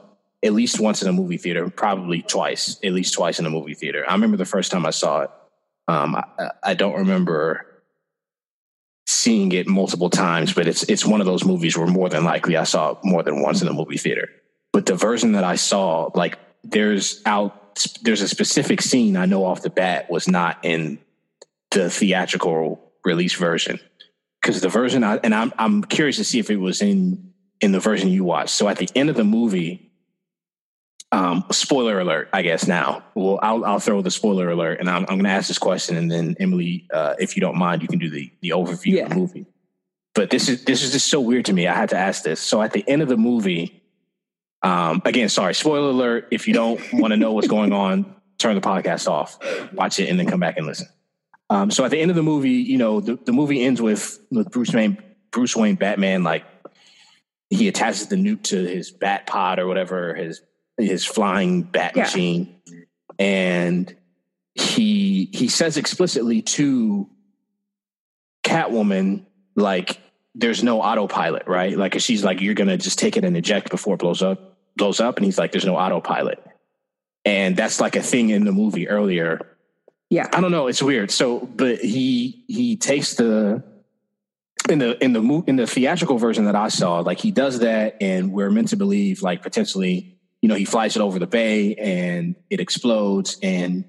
at 0.44 0.52
least 0.52 0.80
once 0.80 1.02
in 1.02 1.08
a 1.08 1.12
movie 1.12 1.36
theater, 1.36 1.68
probably 1.68 2.22
twice, 2.22 2.78
at 2.84 2.92
least 2.92 3.14
twice 3.14 3.38
in 3.38 3.46
a 3.46 3.50
movie 3.50 3.74
theater. 3.74 4.04
I 4.08 4.12
remember 4.12 4.36
the 4.36 4.44
first 4.44 4.70
time 4.70 4.86
I 4.86 4.90
saw 4.90 5.22
it. 5.22 5.30
Um, 5.88 6.16
I, 6.16 6.50
I, 6.62 6.74
don't 6.74 6.94
remember 6.94 7.82
seeing 9.06 9.52
it 9.52 9.66
multiple 9.66 10.10
times, 10.10 10.52
but 10.52 10.68
it's 10.68 10.82
it's 10.84 11.04
one 11.04 11.20
of 11.20 11.26
those 11.26 11.44
movies 11.44 11.78
where 11.78 11.86
more 11.86 12.10
than 12.10 12.24
likely 12.24 12.56
I 12.56 12.64
saw 12.64 12.90
it 12.92 12.98
more 13.02 13.22
than 13.22 13.42
once 13.42 13.62
in 13.62 13.68
a 13.68 13.72
movie 13.72 13.96
theater. 13.96 14.28
But 14.72 14.86
the 14.86 14.94
version 14.94 15.32
that 15.32 15.44
I 15.44 15.56
saw, 15.56 16.10
like 16.14 16.38
there's 16.62 17.22
out 17.24 17.86
there's 18.02 18.20
a 18.20 18.28
specific 18.28 18.82
scene 18.82 19.16
I 19.16 19.24
know 19.24 19.44
off 19.46 19.62
the 19.62 19.70
bat 19.70 20.10
was 20.10 20.28
not 20.28 20.58
in 20.62 20.98
the 21.70 21.88
theatrical 21.88 22.80
release 23.04 23.34
version 23.34 23.80
because 24.40 24.60
the 24.60 24.68
version 24.68 25.04
I 25.04 25.16
and 25.18 25.34
I'm 25.34 25.52
I'm 25.58 25.82
curious 25.84 26.16
to 26.16 26.24
see 26.24 26.38
if 26.38 26.50
it 26.50 26.56
was 26.56 26.82
in 26.82 27.32
in 27.60 27.72
the 27.72 27.80
version 27.80 28.08
you 28.08 28.24
watched. 28.24 28.50
So 28.50 28.68
at 28.68 28.76
the 28.76 28.88
end 28.94 29.10
of 29.10 29.16
the 29.16 29.24
movie, 29.24 29.87
um, 31.12 31.44
spoiler 31.50 32.00
alert, 32.00 32.28
I 32.32 32.42
guess 32.42 32.66
now. 32.66 33.02
Well, 33.14 33.38
I'll, 33.42 33.64
I'll 33.64 33.80
throw 33.80 34.02
the 34.02 34.10
spoiler 34.10 34.50
alert 34.50 34.80
and 34.80 34.90
I'm, 34.90 35.02
I'm 35.02 35.16
going 35.16 35.24
to 35.24 35.30
ask 35.30 35.48
this 35.48 35.58
question. 35.58 35.96
And 35.96 36.10
then 36.10 36.36
Emily, 36.38 36.86
uh, 36.92 37.14
if 37.18 37.36
you 37.36 37.40
don't 37.40 37.56
mind, 37.56 37.82
you 37.82 37.88
can 37.88 37.98
do 37.98 38.10
the, 38.10 38.30
the 38.40 38.50
overview 38.50 38.94
yeah. 38.94 39.04
of 39.04 39.10
the 39.10 39.16
movie. 39.16 39.46
But 40.14 40.30
this 40.30 40.48
is, 40.48 40.64
this 40.64 40.82
is 40.82 40.92
just 40.92 41.08
so 41.08 41.20
weird 41.20 41.44
to 41.46 41.52
me. 41.52 41.66
I 41.66 41.74
had 41.74 41.90
to 41.90 41.96
ask 41.96 42.22
this. 42.24 42.40
So 42.40 42.60
at 42.60 42.72
the 42.72 42.84
end 42.88 43.02
of 43.02 43.08
the 43.08 43.16
movie, 43.16 43.82
Um, 44.60 45.02
again, 45.04 45.28
sorry, 45.28 45.54
spoiler 45.54 45.90
alert. 45.90 46.26
If 46.32 46.48
you 46.48 46.54
don't 46.54 46.80
want 46.92 47.12
to 47.12 47.16
know 47.16 47.32
what's 47.32 47.46
going 47.46 47.72
on, 47.72 48.12
turn 48.38 48.56
the 48.56 48.60
podcast 48.60 49.06
off, 49.08 49.38
watch 49.72 50.00
it, 50.00 50.08
and 50.08 50.18
then 50.18 50.26
come 50.26 50.40
back 50.40 50.56
and 50.56 50.66
listen. 50.66 50.88
Um, 51.48 51.70
so 51.70 51.84
at 51.84 51.92
the 51.92 52.00
end 52.00 52.10
of 52.10 52.16
the 52.16 52.24
movie, 52.24 52.50
you 52.50 52.76
know, 52.76 53.00
the, 53.00 53.14
the 53.24 53.32
movie 53.32 53.62
ends 53.62 53.80
with, 53.80 54.18
with 54.32 54.50
Bruce 54.50 54.74
Wayne, 54.74 54.98
Bruce 55.30 55.54
Wayne 55.54 55.76
Batman, 55.76 56.24
like 56.24 56.44
he 57.50 57.68
attaches 57.68 58.08
the 58.08 58.16
nuke 58.16 58.42
to 58.50 58.56
his 58.56 58.90
bat 58.90 59.28
pod 59.28 59.60
or 59.60 59.68
whatever, 59.68 60.14
his 60.14 60.42
his 60.78 61.04
flying 61.04 61.62
bat 61.62 61.92
yeah. 61.94 62.04
machine. 62.04 62.60
And 63.18 63.94
he 64.54 65.28
he 65.32 65.48
says 65.48 65.76
explicitly 65.76 66.42
to 66.42 67.08
Catwoman, 68.44 69.26
like, 69.56 70.00
there's 70.34 70.62
no 70.62 70.80
autopilot, 70.80 71.46
right? 71.46 71.76
Like 71.76 72.00
she's 72.00 72.24
like, 72.24 72.40
you're 72.40 72.54
gonna 72.54 72.78
just 72.78 72.98
take 72.98 73.16
it 73.16 73.24
and 73.24 73.36
eject 73.36 73.70
before 73.70 73.94
it 73.94 73.98
blows 73.98 74.22
up, 74.22 74.56
blows 74.76 75.00
up, 75.00 75.16
and 75.16 75.24
he's 75.24 75.38
like, 75.38 75.52
there's 75.52 75.66
no 75.66 75.76
autopilot. 75.76 76.42
And 77.24 77.56
that's 77.56 77.80
like 77.80 77.96
a 77.96 78.02
thing 78.02 78.30
in 78.30 78.44
the 78.44 78.52
movie 78.52 78.88
earlier. 78.88 79.56
Yeah. 80.10 80.28
I 80.32 80.40
don't 80.40 80.52
know, 80.52 80.68
it's 80.68 80.82
weird. 80.82 81.10
So 81.10 81.40
but 81.40 81.80
he 81.80 82.44
he 82.48 82.76
takes 82.76 83.14
the 83.14 83.62
in 84.68 84.78
the 84.78 85.02
in 85.02 85.12
the 85.12 85.42
in 85.46 85.56
the 85.56 85.66
theatrical 85.66 86.18
version 86.18 86.44
that 86.44 86.56
I 86.56 86.68
saw, 86.68 87.00
like 87.00 87.18
he 87.18 87.30
does 87.30 87.60
that, 87.60 87.96
and 88.00 88.32
we're 88.32 88.50
meant 88.50 88.68
to 88.68 88.76
believe 88.76 89.22
like 89.22 89.42
potentially, 89.42 90.17
you 90.42 90.48
know, 90.48 90.54
he 90.54 90.64
flies 90.64 90.96
it 90.96 91.00
over 91.00 91.18
the 91.18 91.26
bay 91.26 91.74
and 91.74 92.36
it 92.50 92.60
explodes, 92.60 93.38
and 93.42 93.84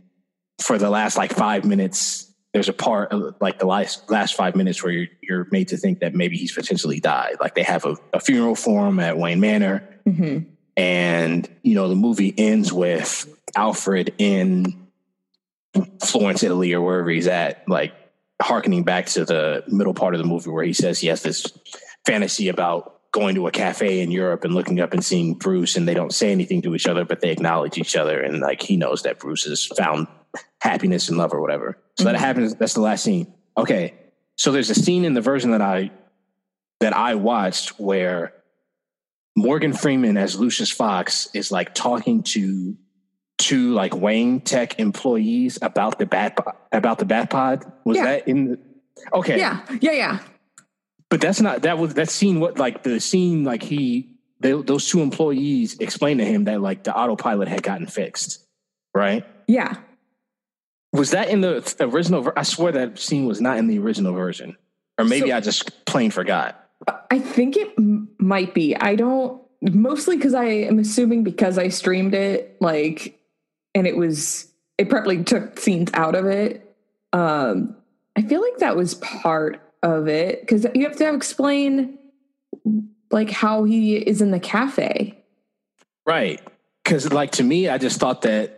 for 0.59 0.77
the 0.77 0.89
last 0.89 1.17
like 1.17 1.33
five 1.33 1.65
minutes, 1.65 2.33
there's 2.53 2.69
a 2.69 2.73
part 2.73 3.11
of, 3.11 3.35
like 3.39 3.59
the 3.59 3.67
last 3.67 4.09
last 4.09 4.35
five 4.35 4.55
minutes 4.55 4.83
where 4.83 4.91
you're 4.91 5.07
you're 5.21 5.47
made 5.51 5.67
to 5.69 5.77
think 5.77 5.99
that 5.99 6.15
maybe 6.15 6.37
he's 6.37 6.51
potentially 6.51 6.99
died. 6.99 7.37
Like 7.39 7.55
they 7.55 7.63
have 7.63 7.85
a, 7.85 7.95
a 8.13 8.19
funeral 8.19 8.55
for 8.55 8.87
him 8.87 8.99
at 8.99 9.17
Wayne 9.17 9.39
Manor, 9.39 9.87
mm-hmm. 10.07 10.49
and 10.75 11.49
you 11.61 11.75
know 11.75 11.87
the 11.87 11.95
movie 11.95 12.33
ends 12.37 12.73
with 12.73 13.27
Alfred 13.55 14.13
in 14.17 14.87
Florence, 16.03 16.43
Italy, 16.43 16.73
or 16.73 16.81
wherever 16.81 17.09
he's 17.09 17.27
at, 17.27 17.67
like 17.67 17.93
harkening 18.41 18.83
back 18.83 19.05
to 19.07 19.25
the 19.25 19.63
middle 19.67 19.93
part 19.93 20.15
of 20.15 20.19
the 20.19 20.25
movie 20.25 20.49
where 20.49 20.63
he 20.63 20.73
says 20.73 20.99
he 20.99 21.07
has 21.07 21.21
this 21.21 21.45
fantasy 22.05 22.47
about 22.47 22.98
going 23.11 23.35
to 23.35 23.47
a 23.47 23.51
cafe 23.51 24.01
in 24.01 24.11
Europe 24.11 24.43
and 24.43 24.53
looking 24.53 24.79
up 24.79 24.93
and 24.93 25.03
seeing 25.03 25.33
Bruce 25.33 25.75
and 25.75 25.87
they 25.87 25.93
don't 25.93 26.13
say 26.13 26.31
anything 26.31 26.61
to 26.61 26.75
each 26.75 26.87
other, 26.87 27.05
but 27.05 27.21
they 27.21 27.31
acknowledge 27.31 27.77
each 27.77 27.95
other. 27.95 28.21
And 28.21 28.39
like 28.39 28.61
he 28.61 28.77
knows 28.77 29.03
that 29.03 29.19
Bruce 29.19 29.45
has 29.45 29.65
found 29.65 30.07
happiness 30.61 31.09
and 31.09 31.17
love 31.17 31.33
or 31.33 31.41
whatever. 31.41 31.77
So 31.97 32.03
mm-hmm. 32.03 32.13
that 32.13 32.19
happens. 32.19 32.55
That's 32.55 32.75
the 32.75 32.81
last 32.81 33.03
scene. 33.03 33.33
Okay. 33.57 33.95
So 34.37 34.51
there's 34.51 34.69
a 34.69 34.75
scene 34.75 35.05
in 35.05 35.13
the 35.13 35.21
version 35.21 35.51
that 35.51 35.61
I, 35.61 35.91
that 36.79 36.95
I 36.95 37.15
watched 37.15 37.79
where 37.79 38.33
Morgan 39.35 39.73
Freeman 39.73 40.17
as 40.17 40.39
Lucius 40.39 40.71
Fox 40.71 41.29
is 41.33 41.51
like 41.51 41.73
talking 41.73 42.23
to 42.23 42.77
two 43.37 43.73
like 43.73 43.95
Wayne 43.95 44.41
Tech 44.41 44.79
employees 44.79 45.57
about 45.61 45.97
the 45.97 46.05
bat 46.05 46.37
about 46.71 46.99
the 46.99 47.05
bat 47.05 47.29
pod? 47.29 47.71
Was 47.85 47.97
yeah. 47.97 48.03
that 48.03 48.27
in 48.27 48.51
the 48.51 48.59
Okay. 49.13 49.37
Yeah. 49.37 49.65
Yeah, 49.81 49.91
yeah. 49.91 50.19
But 51.09 51.21
that's 51.21 51.41
not 51.41 51.63
that 51.63 51.77
was 51.77 51.95
that 51.95 52.09
scene 52.09 52.39
what 52.39 52.59
like 52.59 52.83
the 52.83 52.99
scene 52.99 53.43
like 53.43 53.63
he 53.63 54.09
they, 54.39 54.53
those 54.53 54.87
two 54.87 55.01
employees 55.01 55.77
explained 55.79 56.19
to 56.19 56.25
him 56.25 56.45
that 56.45 56.61
like 56.61 56.83
the 56.83 56.95
autopilot 56.95 57.47
had 57.47 57.63
gotten 57.63 57.87
fixed, 57.87 58.45
right? 58.93 59.25
Yeah. 59.47 59.77
Was 60.93 61.11
that 61.11 61.29
in 61.29 61.41
the 61.41 61.75
original? 61.79 62.31
I 62.35 62.43
swear 62.43 62.71
that 62.71 62.99
scene 62.99 63.25
was 63.25 63.41
not 63.41 63.57
in 63.57 63.67
the 63.67 63.79
original 63.79 64.13
version, 64.13 64.57
or 64.97 65.05
maybe 65.05 65.29
so, 65.29 65.35
I 65.35 65.39
just 65.39 65.85
plain 65.85 66.09
forgot. 66.09 66.63
I 67.11 67.19
think 67.19 67.57
it 67.57 67.73
m- 67.77 68.09
might 68.17 68.53
be. 68.53 68.75
I 68.75 68.95
don't 68.95 69.41
mostly 69.61 70.15
because 70.15 70.33
I 70.33 70.45
am 70.45 70.79
assuming 70.79 71.23
because 71.23 71.57
I 71.57 71.67
streamed 71.67 72.15
it, 72.15 72.57
like 72.59 73.19
and 73.75 73.85
it 73.85 73.97
was 73.97 74.51
it 74.77 74.89
probably 74.89 75.23
took 75.23 75.59
scenes 75.59 75.91
out 75.93 76.15
of 76.15 76.25
it. 76.25 76.75
Um, 77.13 77.75
I 78.15 78.21
feel 78.23 78.41
like 78.41 78.57
that 78.57 78.75
was 78.75 78.95
part 78.95 79.61
of 79.81 80.07
it 80.07 80.41
because 80.41 80.65
you 80.75 80.83
have 80.83 80.97
to 80.97 81.13
explain 81.13 81.97
like 83.11 83.29
how 83.29 83.63
he 83.63 83.95
is 83.95 84.21
in 84.21 84.31
the 84.31 84.39
cafe, 84.39 85.23
right? 86.05 86.41
Because 86.83 87.11
like 87.11 87.31
to 87.31 87.43
me, 87.43 87.69
I 87.69 87.77
just 87.77 87.99
thought 87.99 88.23
that. 88.23 88.55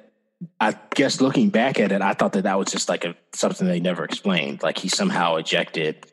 I 0.59 0.75
guess 0.95 1.21
looking 1.21 1.49
back 1.49 1.79
at 1.79 1.91
it, 1.91 2.01
I 2.01 2.15
thought 2.15 2.33
that 2.33 2.45
that 2.45 2.57
was 2.57 2.71
just 2.71 2.89
like 2.89 3.05
a 3.05 3.15
something 3.31 3.67
they 3.67 3.79
never 3.79 4.03
explained. 4.03 4.63
Like 4.63 4.79
he 4.79 4.89
somehow 4.89 5.35
ejected, 5.35 6.07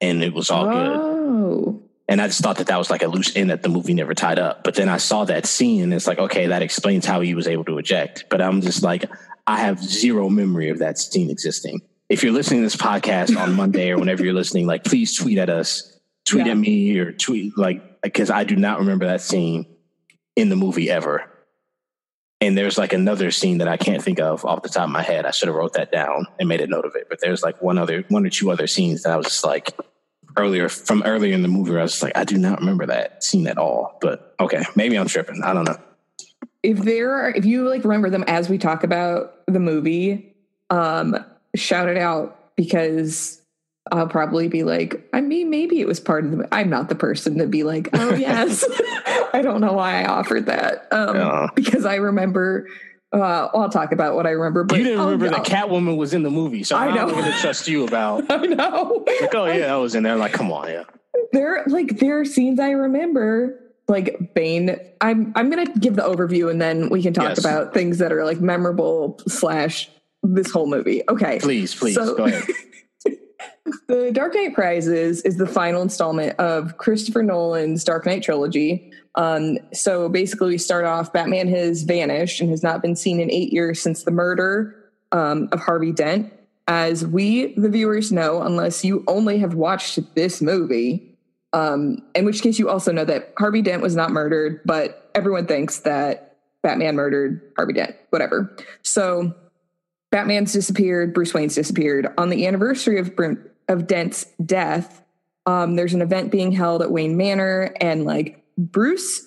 and 0.00 0.24
it 0.24 0.32
was 0.32 0.50
all 0.50 0.64
oh. 0.66 0.70
good. 0.70 1.84
And 2.08 2.20
I 2.20 2.26
just 2.26 2.40
thought 2.40 2.58
that 2.58 2.66
that 2.66 2.76
was 2.76 2.90
like 2.90 3.02
a 3.02 3.08
loose 3.08 3.34
end 3.34 3.50
that 3.50 3.62
the 3.62 3.68
movie 3.68 3.94
never 3.94 4.14
tied 4.14 4.38
up. 4.38 4.62
But 4.62 4.74
then 4.74 4.88
I 4.88 4.98
saw 4.98 5.24
that 5.24 5.46
scene 5.46 5.82
and 5.82 5.94
it's 5.94 6.06
like, 6.06 6.18
okay, 6.18 6.48
that 6.48 6.62
explains 6.62 7.06
how 7.06 7.20
he 7.20 7.34
was 7.34 7.48
able 7.48 7.64
to 7.64 7.78
eject. 7.78 8.26
But 8.28 8.42
I'm 8.42 8.60
just 8.60 8.82
like, 8.82 9.06
I 9.46 9.58
have 9.58 9.82
zero 9.82 10.28
memory 10.28 10.68
of 10.68 10.78
that 10.80 10.98
scene 10.98 11.30
existing. 11.30 11.80
If 12.14 12.22
you're 12.22 12.30
listening 12.30 12.60
to 12.60 12.66
this 12.66 12.76
podcast 12.76 13.36
on 13.36 13.54
Monday 13.54 13.90
or 13.90 13.98
whenever 13.98 14.22
you're 14.22 14.34
listening, 14.34 14.68
like 14.68 14.84
please 14.84 15.16
tweet 15.16 15.36
at 15.36 15.50
us, 15.50 15.98
tweet 16.24 16.46
yeah. 16.46 16.52
at 16.52 16.58
me 16.58 16.96
or 16.96 17.10
tweet 17.10 17.58
like, 17.58 18.02
because 18.02 18.30
I 18.30 18.44
do 18.44 18.54
not 18.54 18.78
remember 18.78 19.04
that 19.06 19.20
scene 19.20 19.66
in 20.36 20.48
the 20.48 20.54
movie 20.54 20.88
ever. 20.88 21.28
And 22.40 22.56
there's 22.56 22.78
like 22.78 22.92
another 22.92 23.32
scene 23.32 23.58
that 23.58 23.66
I 23.66 23.76
can't 23.76 24.00
think 24.00 24.20
of 24.20 24.44
off 24.44 24.62
the 24.62 24.68
top 24.68 24.84
of 24.84 24.90
my 24.90 25.02
head. 25.02 25.26
I 25.26 25.32
should 25.32 25.48
have 25.48 25.56
wrote 25.56 25.72
that 25.72 25.90
down 25.90 26.28
and 26.38 26.48
made 26.48 26.60
a 26.60 26.68
note 26.68 26.84
of 26.84 26.94
it. 26.94 27.08
But 27.10 27.20
there's 27.20 27.42
like 27.42 27.60
one 27.60 27.78
other, 27.78 28.04
one 28.10 28.24
or 28.24 28.30
two 28.30 28.52
other 28.52 28.68
scenes 28.68 29.02
that 29.02 29.12
I 29.12 29.16
was 29.16 29.26
just 29.26 29.42
like, 29.42 29.72
earlier 30.36 30.68
from 30.68 31.02
earlier 31.02 31.34
in 31.34 31.42
the 31.42 31.48
movie. 31.48 31.76
I 31.76 31.82
was 31.82 32.00
like, 32.00 32.16
I 32.16 32.22
do 32.22 32.38
not 32.38 32.60
remember 32.60 32.86
that 32.86 33.24
scene 33.24 33.48
at 33.48 33.58
all. 33.58 33.98
But 34.00 34.36
okay, 34.38 34.62
maybe 34.76 34.96
I'm 34.96 35.08
tripping. 35.08 35.42
I 35.42 35.52
don't 35.52 35.64
know. 35.64 35.78
If 36.62 36.78
there 36.78 37.12
are, 37.12 37.30
if 37.30 37.44
you 37.44 37.68
like 37.68 37.82
remember 37.82 38.08
them 38.08 38.22
as 38.28 38.48
we 38.48 38.56
talk 38.56 38.84
about 38.84 39.44
the 39.48 39.58
movie, 39.58 40.36
um, 40.70 41.24
shout 41.54 41.88
it 41.88 41.96
out 41.96 42.56
because 42.56 43.40
I'll 43.92 44.08
probably 44.08 44.48
be 44.48 44.64
like, 44.64 45.08
I 45.12 45.20
mean, 45.20 45.50
maybe 45.50 45.80
it 45.80 45.86
was 45.86 46.00
part 46.00 46.24
of 46.24 46.30
the. 46.30 46.48
I'm 46.52 46.70
not 46.70 46.88
the 46.88 46.94
person 46.94 47.38
to 47.38 47.46
be 47.46 47.64
like, 47.64 47.90
oh 47.92 48.14
yes, 48.14 48.64
I 49.32 49.40
don't 49.42 49.60
know 49.60 49.72
why 49.72 50.02
I 50.02 50.06
offered 50.06 50.46
that 50.46 50.88
um, 50.92 51.16
yeah. 51.16 51.48
because 51.54 51.84
I 51.84 51.96
remember 51.96 52.66
uh, 53.14 53.48
I'll 53.54 53.70
talk 53.70 53.92
about 53.92 54.16
what 54.16 54.26
I 54.26 54.30
remember. 54.30 54.64
But 54.64 54.78
you 54.78 54.84
didn't 54.84 55.00
remember 55.00 55.30
that 55.30 55.44
Catwoman 55.44 55.96
was 55.96 56.14
in 56.14 56.22
the 56.22 56.30
movie, 56.30 56.64
so 56.64 56.76
I 56.76 56.92
know. 56.92 57.02
I'm 57.02 57.10
going 57.10 57.24
to 57.24 57.38
trust 57.38 57.68
you 57.68 57.86
about. 57.86 58.24
I 58.30 58.38
know. 58.38 59.04
Like, 59.20 59.34
oh 59.34 59.46
yeah, 59.46 59.72
I 59.72 59.76
was 59.76 59.94
in 59.94 60.02
there. 60.02 60.16
Like, 60.16 60.32
come 60.32 60.50
on, 60.50 60.68
yeah. 60.68 60.84
There, 61.32 61.64
like, 61.66 61.98
there 61.98 62.20
are 62.20 62.24
scenes 62.24 62.58
I 62.58 62.70
remember. 62.70 63.60
Like 63.86 64.32
Bane, 64.34 64.78
I'm 65.02 65.30
I'm 65.36 65.50
gonna 65.50 65.66
give 65.66 65.94
the 65.94 66.00
overview 66.00 66.50
and 66.50 66.58
then 66.58 66.88
we 66.88 67.02
can 67.02 67.12
talk 67.12 67.28
yes. 67.28 67.38
about 67.38 67.74
things 67.74 67.98
that 67.98 68.12
are 68.12 68.24
like 68.24 68.40
memorable 68.40 69.20
slash 69.28 69.90
this 70.24 70.50
whole 70.50 70.66
movie. 70.66 71.02
Okay, 71.08 71.38
please, 71.40 71.74
please 71.74 71.94
so, 71.94 72.16
go 72.16 72.24
ahead. 72.24 72.44
the 73.88 74.10
Dark 74.12 74.34
Knight 74.34 74.56
Rises 74.56 75.22
is 75.22 75.36
the 75.36 75.46
final 75.46 75.82
installment 75.82 76.38
of 76.38 76.78
Christopher 76.78 77.22
Nolan's 77.22 77.84
Dark 77.84 78.06
Knight 78.06 78.22
trilogy. 78.22 78.90
Um, 79.14 79.58
so 79.72 80.08
basically, 80.08 80.48
we 80.48 80.58
start 80.58 80.84
off 80.84 81.12
Batman 81.12 81.48
has 81.48 81.82
vanished 81.82 82.40
and 82.40 82.50
has 82.50 82.62
not 82.62 82.82
been 82.82 82.96
seen 82.96 83.20
in 83.20 83.30
eight 83.30 83.52
years 83.52 83.80
since 83.80 84.02
the 84.02 84.10
murder 84.10 84.74
um, 85.12 85.48
of 85.52 85.60
Harvey 85.60 85.92
Dent. 85.92 86.32
As 86.66 87.06
we, 87.06 87.52
the 87.54 87.68
viewers, 87.68 88.10
know, 88.10 88.40
unless 88.40 88.84
you 88.84 89.04
only 89.06 89.38
have 89.38 89.54
watched 89.54 90.14
this 90.14 90.40
movie, 90.40 91.14
um, 91.52 91.98
in 92.14 92.24
which 92.24 92.40
case 92.40 92.58
you 92.58 92.70
also 92.70 92.90
know 92.90 93.04
that 93.04 93.34
Harvey 93.38 93.60
Dent 93.60 93.82
was 93.82 93.94
not 93.94 94.10
murdered, 94.10 94.62
but 94.64 95.10
everyone 95.14 95.46
thinks 95.46 95.80
that 95.80 96.38
Batman 96.62 96.96
murdered 96.96 97.42
Harvey 97.56 97.74
Dent, 97.74 97.94
whatever. 98.08 98.56
So 98.82 99.34
Batman's 100.14 100.52
disappeared, 100.52 101.12
Bruce 101.12 101.34
Wayne's 101.34 101.56
disappeared. 101.56 102.06
On 102.18 102.28
the 102.28 102.46
anniversary 102.46 103.00
of, 103.00 103.10
of 103.66 103.88
Dent's 103.88 104.24
death, 104.46 105.02
um, 105.44 105.74
there's 105.74 105.92
an 105.92 106.02
event 106.02 106.30
being 106.30 106.52
held 106.52 106.82
at 106.82 106.92
Wayne 106.92 107.16
Manor, 107.16 107.74
and 107.80 108.04
like 108.04 108.44
Bruce, 108.56 109.26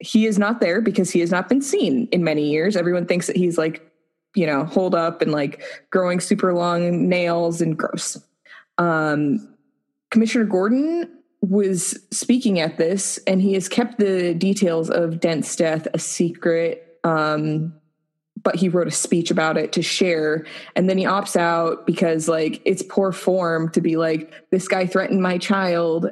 he 0.00 0.26
is 0.26 0.36
not 0.36 0.60
there 0.60 0.80
because 0.80 1.12
he 1.12 1.20
has 1.20 1.30
not 1.30 1.48
been 1.48 1.62
seen 1.62 2.08
in 2.10 2.24
many 2.24 2.50
years. 2.50 2.74
Everyone 2.74 3.06
thinks 3.06 3.28
that 3.28 3.36
he's 3.36 3.56
like, 3.56 3.88
you 4.34 4.44
know, 4.44 4.64
holed 4.64 4.96
up 4.96 5.22
and 5.22 5.30
like 5.30 5.62
growing 5.90 6.18
super 6.18 6.52
long 6.52 7.08
nails 7.08 7.60
and 7.60 7.78
gross. 7.78 8.20
Um, 8.76 9.54
Commissioner 10.10 10.46
Gordon 10.46 11.16
was 11.42 11.96
speaking 12.10 12.58
at 12.58 12.76
this, 12.76 13.20
and 13.28 13.40
he 13.40 13.54
has 13.54 13.68
kept 13.68 14.00
the 14.00 14.34
details 14.34 14.90
of 14.90 15.20
Dent's 15.20 15.54
death 15.54 15.86
a 15.94 16.00
secret. 16.00 16.98
Um, 17.04 17.77
but 18.42 18.56
he 18.56 18.68
wrote 18.68 18.86
a 18.86 18.92
speech 18.92 19.30
about 19.30 19.56
it 19.56 19.72
to 19.72 19.82
share 19.82 20.44
and 20.76 20.88
then 20.88 20.98
he 20.98 21.04
opts 21.04 21.36
out 21.36 21.86
because 21.86 22.28
like 22.28 22.60
it's 22.64 22.82
poor 22.82 23.12
form 23.12 23.70
to 23.70 23.80
be 23.80 23.96
like 23.96 24.32
this 24.50 24.68
guy 24.68 24.86
threatened 24.86 25.22
my 25.22 25.38
child 25.38 26.10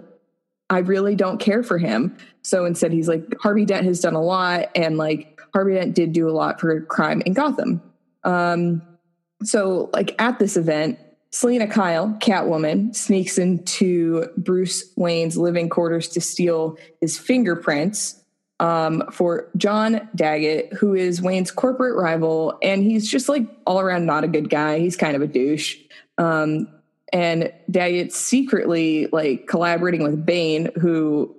I 0.69 0.79
really 0.79 1.15
don't 1.15 1.39
care 1.39 1.63
for 1.63 1.79
him. 1.79 2.17
So 2.43 2.65
instead, 2.65 2.93
he's 2.93 3.09
like, 3.09 3.23
Harvey 3.41 3.65
Dent 3.65 3.87
has 3.87 4.01
done 4.01 4.15
a 4.15 4.23
lot, 4.23 4.71
and 4.75 4.97
like 4.97 5.41
Harvey 5.53 5.75
Dent 5.75 5.95
did 5.95 6.13
do 6.13 6.29
a 6.29 6.33
lot 6.33 6.61
for 6.61 6.81
crime 6.83 7.23
in 7.25 7.33
Gotham. 7.33 7.83
Um, 8.25 8.83
so, 9.43 9.91
like 9.93 10.21
at 10.21 10.39
this 10.39 10.57
event, 10.57 10.99
Selina 11.31 11.67
Kyle, 11.67 12.17
Catwoman, 12.21 12.95
sneaks 12.97 13.39
into 13.39 14.29
Bruce 14.37 14.93
Wayne's 14.97 15.37
living 15.37 15.69
quarters 15.69 16.09
to 16.09 16.21
steal 16.21 16.77
his 17.01 17.19
fingerprints. 17.19 18.23
Um, 18.61 19.03
for 19.13 19.49
John 19.57 20.09
Daggett, 20.15 20.73
who 20.73 20.95
is 20.95 21.21
Wayne's 21.21 21.51
corporate 21.51 21.97
rival, 21.97 22.59
and 22.63 22.83
he's 22.83 23.11
just 23.11 23.29
like 23.29 23.47
all 23.67 23.81
around 23.81 24.07
not 24.07 24.25
a 24.25 24.29
good 24.29 24.49
guy. 24.49 24.79
He's 24.79 24.97
kind 24.97 25.15
of 25.15 25.23
a 25.23 25.27
douche. 25.27 25.77
Um, 26.19 26.69
and 27.13 27.53
Daggett's 27.71 28.17
secretly 28.17 29.09
like 29.13 29.47
collaborating 29.47 30.03
with 30.03 30.25
Bane, 30.25 30.71
who, 30.81 31.35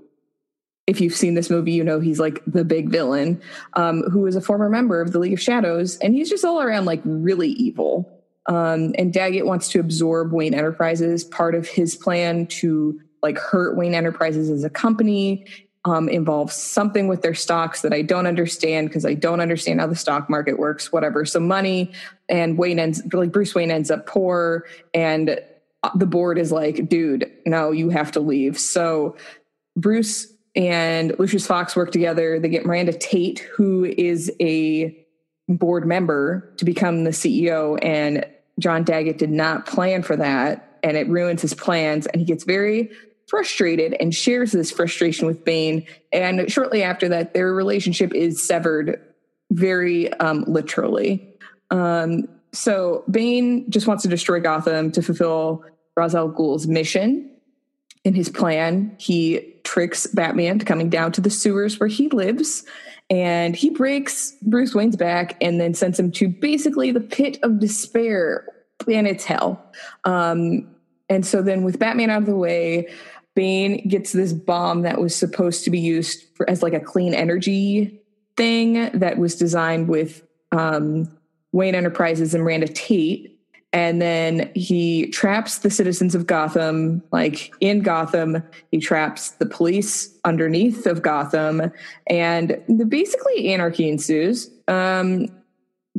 if 0.85 1.01
you've 1.01 1.15
seen 1.15 1.33
this 1.33 1.49
movie, 1.49 1.71
you 1.71 1.83
know 1.83 1.99
he's 1.99 2.19
like 2.19 2.41
the 2.45 2.63
big 2.63 2.89
villain, 2.89 3.41
um, 3.73 4.03
who 4.03 4.25
is 4.27 4.35
a 4.35 4.41
former 4.41 4.69
member 4.69 5.01
of 5.01 5.11
the 5.11 5.19
League 5.19 5.33
of 5.33 5.41
Shadows, 5.41 5.97
and 5.97 6.13
he's 6.13 6.29
just 6.29 6.45
all 6.45 6.61
around 6.61 6.85
like 6.85 7.01
really 7.03 7.49
evil. 7.49 8.13
Um, 8.45 8.93
and 8.97 9.11
Daggett 9.11 9.45
wants 9.45 9.67
to 9.69 9.79
absorb 9.79 10.31
Wayne 10.31 10.53
Enterprises. 10.53 11.25
Part 11.25 11.53
of 11.53 11.67
his 11.67 11.95
plan 11.97 12.47
to 12.47 12.97
like 13.21 13.37
hurt 13.37 13.75
Wayne 13.75 13.93
Enterprises 13.93 14.49
as 14.49 14.63
a 14.63 14.69
company 14.69 15.45
um, 15.87 16.09
involves 16.09 16.53
something 16.53 17.07
with 17.07 17.21
their 17.21 17.33
stocks 17.33 17.81
that 17.81 17.93
I 17.93 18.01
don't 18.01 18.27
understand 18.27 18.89
because 18.89 19.05
I 19.05 19.13
don't 19.13 19.39
understand 19.39 19.79
how 19.79 19.87
the 19.87 19.95
stock 19.95 20.29
market 20.29 20.59
works, 20.59 20.91
whatever. 20.91 21.25
So 21.25 21.39
money 21.39 21.93
and 22.27 22.57
Wayne 22.57 22.79
ends 22.79 23.01
like 23.13 23.31
Bruce 23.31 23.55
Wayne 23.55 23.71
ends 23.71 23.89
up 23.89 24.05
poor 24.05 24.65
and 24.93 25.39
the 25.95 26.05
board 26.05 26.37
is 26.37 26.51
like, 26.51 26.89
dude, 26.89 27.31
no, 27.45 27.71
you 27.71 27.89
have 27.89 28.11
to 28.13 28.19
leave. 28.19 28.59
So 28.59 29.15
Bruce 29.75 30.33
and 30.55 31.17
Lucius 31.19 31.47
Fox 31.47 31.75
work 31.75 31.91
together. 31.91 32.39
They 32.39 32.49
get 32.49 32.65
Miranda 32.65 32.93
Tate, 32.93 33.39
who 33.39 33.85
is 33.85 34.31
a 34.41 35.05
board 35.47 35.87
member, 35.87 36.51
to 36.57 36.65
become 36.65 37.03
the 37.03 37.11
CEO. 37.11 37.79
And 37.81 38.25
John 38.59 38.83
Daggett 38.83 39.19
did 39.19 39.29
not 39.29 39.65
plan 39.65 40.01
for 40.03 40.15
that. 40.17 40.79
And 40.83 40.97
it 40.97 41.07
ruins 41.07 41.41
his 41.41 41.53
plans. 41.53 42.07
And 42.07 42.19
he 42.19 42.25
gets 42.25 42.43
very 42.43 42.91
frustrated 43.27 43.95
and 43.99 44.13
shares 44.13 44.51
this 44.51 44.71
frustration 44.71 45.27
with 45.27 45.43
Bane. 45.43 45.85
And 46.11 46.51
shortly 46.51 46.81
after 46.83 47.09
that, 47.09 47.33
their 47.33 47.53
relationship 47.53 48.13
is 48.13 48.45
severed 48.45 49.01
very 49.51 50.11
um, 50.13 50.43
literally. 50.47 51.27
Um, 51.69 52.27
so 52.53 53.03
Bane 53.09 53.69
just 53.69 53.87
wants 53.87 54.03
to 54.03 54.09
destroy 54.09 54.39
Gotham 54.39 54.91
to 54.91 55.01
fulfill 55.01 55.63
Ra's 55.95 56.15
al 56.15 56.29
Ghul's 56.29 56.67
mission. 56.67 57.29
In 58.03 58.13
his 58.13 58.29
plan, 58.29 58.95
he 58.97 59.53
tricks 59.63 60.07
Batman 60.07 60.59
to 60.59 60.65
coming 60.65 60.89
down 60.89 61.11
to 61.13 61.21
the 61.21 61.29
sewers 61.29 61.79
where 61.79 61.89
he 61.89 62.07
lives, 62.09 62.63
and 63.09 63.55
he 63.55 63.69
breaks 63.69 64.33
Bruce 64.43 64.73
Wayne's 64.73 64.95
back 64.95 65.35
and 65.41 65.59
then 65.59 65.73
sends 65.73 65.99
him 65.99 66.11
to 66.13 66.29
basically 66.29 66.91
the 66.91 67.01
pit 67.01 67.37
of 67.43 67.59
despair, 67.59 68.47
and 68.89 69.07
it's 69.07 69.25
hell. 69.25 69.61
Um, 70.05 70.69
and 71.09 71.25
so 71.25 71.41
then, 71.41 71.63
with 71.63 71.79
Batman 71.79 72.09
out 72.09 72.21
of 72.21 72.27
the 72.27 72.35
way, 72.35 72.87
Bane 73.37 73.87
gets 73.87 74.13
this 74.13 74.33
bomb 74.33 74.81
that 74.81 74.99
was 74.99 75.15
supposed 75.15 75.63
to 75.63 75.69
be 75.69 75.79
used 75.79 76.23
for, 76.33 76.49
as 76.49 76.63
like 76.63 76.73
a 76.73 76.79
clean 76.79 77.13
energy 77.13 78.01
thing 78.35 78.89
that 78.97 79.19
was 79.19 79.35
designed 79.35 79.89
with 79.89 80.23
um, 80.51 81.07
Wayne 81.51 81.75
Enterprises 81.75 82.33
and 82.33 82.43
Miranda 82.43 82.67
Tate. 82.67 83.39
And 83.73 84.01
then 84.01 84.49
he 84.55 85.11
traps 85.11 85.59
the 85.59 85.69
citizens 85.69 86.15
of 86.15 86.25
Gotham, 86.25 87.03
like 87.11 87.53
in 87.59 87.81
Gotham. 87.81 88.41
He 88.71 88.79
traps 88.79 89.29
the 89.29 89.45
police 89.45 90.17
underneath 90.25 90.87
of 90.87 91.03
Gotham, 91.03 91.71
and 92.07 92.59
basically 92.87 93.49
anarchy 93.49 93.87
ensues. 93.87 94.49
Um, 94.67 95.27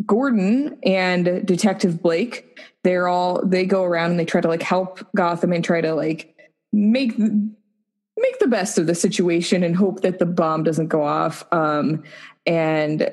Gordon 0.04 0.76
and 0.82 1.46
Detective 1.46 2.02
Blake, 2.02 2.58
they're 2.82 3.06
all 3.06 3.46
they 3.46 3.64
go 3.64 3.84
around 3.84 4.10
and 4.10 4.18
they 4.18 4.24
try 4.24 4.40
to 4.40 4.48
like 4.48 4.62
help 4.62 5.06
Gotham 5.14 5.52
and 5.52 5.64
try 5.64 5.80
to 5.80 5.94
like 5.94 6.34
make 6.72 7.18
make 7.18 8.38
the 8.40 8.48
best 8.48 8.78
of 8.78 8.86
the 8.86 8.94
situation 8.94 9.62
and 9.62 9.76
hope 9.76 10.00
that 10.00 10.18
the 10.18 10.26
bomb 10.26 10.64
doesn't 10.64 10.88
go 10.88 11.04
off. 11.04 11.44
Um, 11.52 12.02
and 12.46 13.12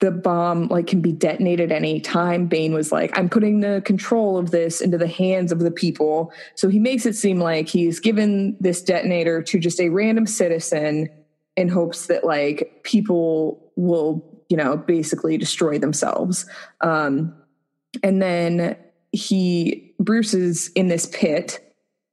the 0.00 0.10
bomb 0.10 0.68
like 0.68 0.86
can 0.86 1.00
be 1.00 1.12
detonated 1.12 1.72
any 1.72 1.98
time 1.98 2.46
bane 2.46 2.74
was 2.74 2.92
like 2.92 3.16
i'm 3.16 3.28
putting 3.28 3.60
the 3.60 3.80
control 3.86 4.36
of 4.36 4.50
this 4.50 4.82
into 4.82 4.98
the 4.98 5.06
hands 5.06 5.50
of 5.50 5.60
the 5.60 5.70
people 5.70 6.30
so 6.54 6.68
he 6.68 6.78
makes 6.78 7.06
it 7.06 7.14
seem 7.14 7.38
like 7.38 7.68
he's 7.68 8.00
given 8.00 8.54
this 8.60 8.82
detonator 8.82 9.40
to 9.40 9.58
just 9.58 9.80
a 9.80 9.88
random 9.88 10.26
citizen 10.26 11.08
in 11.56 11.68
hopes 11.68 12.06
that 12.06 12.24
like 12.24 12.80
people 12.82 13.72
will 13.76 14.22
you 14.50 14.56
know 14.56 14.76
basically 14.76 15.38
destroy 15.38 15.78
themselves 15.78 16.44
um 16.82 17.34
and 18.02 18.20
then 18.20 18.76
he 19.12 19.94
bruce 20.00 20.34
is 20.34 20.70
in 20.74 20.88
this 20.88 21.06
pit 21.06 21.63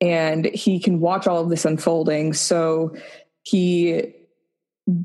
and 0.02 0.46
he 0.46 0.80
can 0.80 1.00
watch 1.00 1.28
all 1.28 1.42
of 1.42 1.50
this 1.50 1.66
unfolding 1.66 2.34
so 2.34 2.94
he 3.44 4.14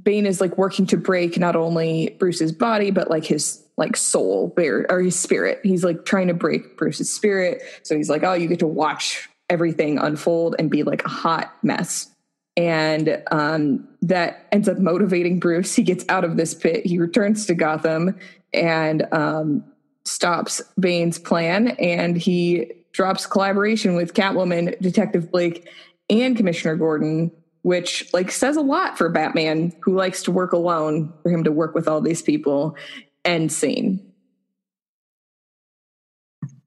Bane 0.03 0.27
is 0.27 0.41
like 0.41 0.57
working 0.59 0.87
to 0.87 0.97
break 0.97 1.39
not 1.39 1.55
only 1.55 2.17
Bruce's 2.19 2.51
body 2.51 2.91
but 2.91 3.11
like 3.11 3.25
his 3.25 3.63
like 3.77 3.97
soul 3.97 4.55
or 4.57 5.01
his 5.01 5.19
spirit. 5.19 5.61
He's 5.63 5.85
like 5.85 6.05
trying 6.05 6.29
to 6.29 6.35
break 6.35 6.77
Bruce's 6.77 7.15
spirit. 7.15 7.63
So 7.83 7.97
he's 7.97 8.09
like, 8.09 8.23
oh, 8.23 8.33
you 8.33 8.49
get 8.49 8.59
to 8.61 8.67
watch 8.67 9.29
everything 9.51 9.99
unfold 9.99 10.57
and 10.59 10.71
be 10.71 10.83
like 10.83 11.05
a 11.05 11.09
hot 11.09 11.55
mess. 11.63 12.11
And 12.57 13.23
um, 13.31 13.87
that 14.01 14.47
ends 14.51 14.69
up 14.69 14.79
motivating 14.79 15.39
Bruce. 15.39 15.75
He 15.75 15.83
gets 15.83 16.07
out 16.09 16.25
of 16.25 16.39
this 16.39 16.55
pit. 16.55 16.87
He 16.87 16.99
returns 16.99 17.45
to 17.47 17.55
Gotham 17.55 18.19
and 18.55 19.07
um, 19.13 19.63
stops 20.07 20.63
Bane's 20.81 21.19
plan. 21.19 21.69
And 21.79 22.17
he 22.17 22.73
drops 22.97 23.27
collaboration 23.27 23.95
with 23.95 24.15
Catwoman, 24.15 24.81
Detective 24.81 25.31
Blake, 25.31 25.69
and 26.09 26.37
Commissioner 26.37 26.77
Gordon 26.77 27.31
which 27.67 28.09
like 28.15 28.31
says 28.31 28.57
a 28.57 28.61
lot 28.61 28.97
for 28.97 29.09
Batman 29.09 29.73
who 29.83 29.97
likes 29.97 30.23
to 30.23 30.31
work 30.31 30.53
alone 30.53 31.13
for 31.25 31.31
him 31.31 31.43
to 31.43 31.51
work 31.51 31.75
with 31.75 31.89
all 31.89 32.01
these 32.01 32.23
people 32.23 32.77
end 33.25 33.51
scene. 33.51 34.13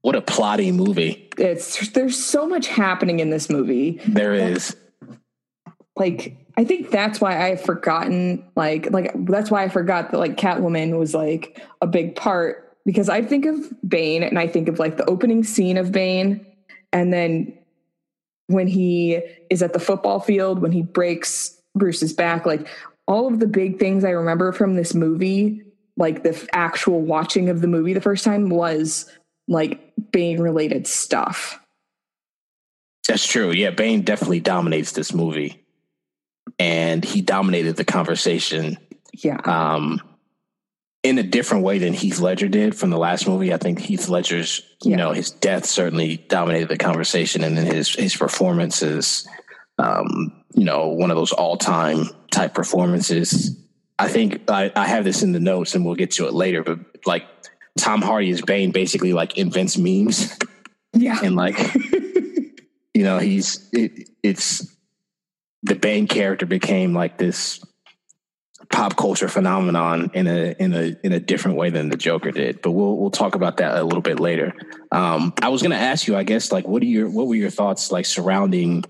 What 0.02 0.18
a 0.18 0.22
plotty 0.22 0.74
movie. 0.74 1.30
It's 1.38 1.88
there's 1.92 2.22
so 2.22 2.46
much 2.46 2.68
happening 2.68 3.22
in 3.22 3.30
this 3.30 3.50
movie. 3.50 4.02
There 4.08 4.34
is. 4.34 4.76
Like 5.96 6.36
I 6.58 6.66
think 6.66 6.92
that's 6.92 7.22
why 7.22 7.50
I've 7.50 7.62
forgotten 7.62 8.46
like 8.58 8.92
like 8.92 9.14
that's 9.26 9.50
why 9.50 9.64
I 9.64 9.70
forgot 9.70 10.12
that 10.12 10.18
like 10.18 10.36
Catwoman 10.36 11.00
was 11.00 11.14
like 11.14 11.62
a 11.82 11.88
big 11.88 12.18
part 12.18 12.69
because 12.86 13.10
I 13.10 13.22
think 13.22 13.46
of 13.46 13.74
Bane 13.88 14.24
and 14.24 14.40
I 14.40 14.48
think 14.48 14.68
of 14.68 14.80
like 14.80 14.98
the 14.98 15.10
opening 15.10 15.44
scene 15.44 15.78
of 15.78 15.92
Bane 15.92 16.46
and 16.92 17.14
then 17.14 17.54
when 18.48 18.68
he 18.68 19.22
is 19.52 19.62
at 19.62 19.74
the 19.74 19.80
football 19.80 20.20
field, 20.20 20.60
when 20.60 20.72
he 20.72 20.82
breaks 20.82 21.56
Bruce's 21.76 22.14
back, 22.14 22.46
like 22.46 22.68
all 23.08 23.28
of 23.28 23.40
the 23.40 23.48
big 23.48 23.80
things 23.80 24.04
I 24.04 24.10
remember 24.10 24.52
from 24.52 24.76
this 24.76 24.96
movie, 24.96 25.62
like 25.98 26.24
the 26.24 26.48
actual 26.54 27.02
watching 27.02 27.50
of 27.50 27.62
the 27.62 27.68
movie 27.68 27.94
the 27.94 28.02
first 28.02 28.24
time 28.24 28.50
was 28.50 29.12
like 29.48 29.94
Bane 30.12 30.40
related 30.40 30.88
stuff. 30.88 31.60
That's 33.08 33.26
true. 33.26 33.52
Yeah, 33.52 33.70
Bane 33.72 34.02
definitely 34.02 34.40
dominates 34.40 34.94
this 34.94 35.14
movie. 35.14 35.64
And 36.58 37.06
he 37.06 37.22
dominated 37.22 37.76
the 37.76 37.86
conversation. 37.86 38.78
Yeah. 39.14 39.42
Um 39.46 40.02
in 41.04 41.18
a 41.18 41.24
different 41.24 41.64
way 41.64 41.78
than 41.78 41.94
Heath 41.94 42.20
Ledger 42.20 42.48
did 42.48 42.76
from 42.76 42.90
the 42.90 42.98
last 42.98 43.28
movie. 43.28 43.54
I 43.54 43.58
think 43.58 43.80
Heath 43.80 44.10
Ledger's, 44.10 44.62
you 44.84 44.98
know, 44.98 45.14
his 45.14 45.32
death 45.32 45.66
certainly 45.66 46.18
dominated 46.28 46.70
the 46.70 46.78
conversation, 46.78 47.44
and 47.44 47.58
then 47.58 47.66
his 47.66 47.94
his 47.94 48.16
performance 48.16 48.82
is, 48.82 49.28
um, 49.78 50.44
you 50.54 50.66
know, 50.66 50.90
one 50.90 51.10
of 51.10 51.18
those 51.18 51.32
all 51.32 51.58
time 51.58 52.10
type 52.32 52.54
performances. 52.54 53.58
I 53.98 54.08
think 54.08 54.50
I, 54.50 54.72
I 54.76 54.88
have 54.88 55.04
this 55.04 55.24
in 55.24 55.32
the 55.32 55.40
notes, 55.40 55.74
and 55.74 55.86
we'll 55.86 55.96
get 55.96 56.12
to 56.12 56.28
it 56.28 56.34
later. 56.34 56.64
But 56.64 56.80
like 57.06 57.26
Tom 57.78 58.02
Hardy 58.02 58.32
as 58.32 58.42
Bane 58.42 58.72
basically 58.72 59.14
like 59.14 59.38
invents 59.38 59.78
memes, 59.78 60.38
yeah, 60.94 61.20
and 61.24 61.36
like, 61.36 61.58
you 62.94 63.04
know, 63.04 63.20
he's 63.20 63.70
it, 63.72 64.10
it's 64.22 64.68
the 65.64 65.76
Bane 65.76 66.08
character 66.08 66.46
became 66.46 66.94
like 66.94 67.18
this 67.18 67.64
pop 68.70 68.96
culture 68.96 69.28
phenomenon 69.28 70.12
in 70.14 70.28
a 70.28 70.56
in 70.60 70.74
a 70.74 70.96
in 71.04 71.12
a 71.12 71.20
different 71.20 71.58
way 71.58 71.70
than 71.70 71.90
the 71.90 71.98
Joker 71.98 72.32
did. 72.32 72.62
But 72.62 72.72
we'll 72.72 72.98
we'll 72.98 73.12
talk 73.12 73.36
about 73.36 73.58
that 73.58 73.78
a 73.78 73.84
little 73.84 74.02
bit 74.02 74.20
later. 74.20 74.54
Um, 74.92 75.34
I 75.42 75.50
was 75.50 75.62
going 75.62 75.72
to 75.72 75.78
ask 75.78 76.08
you, 76.08 76.16
I 76.16 76.24
guess, 76.24 76.52
like 76.52 76.68
what 76.68 76.82
are 76.82 76.86
your 76.86 77.10
what 77.10 77.28
were 77.28 77.36
your 77.36 77.50
thoughts 77.50 77.92
like 77.92 78.06
surrounding 78.06 78.84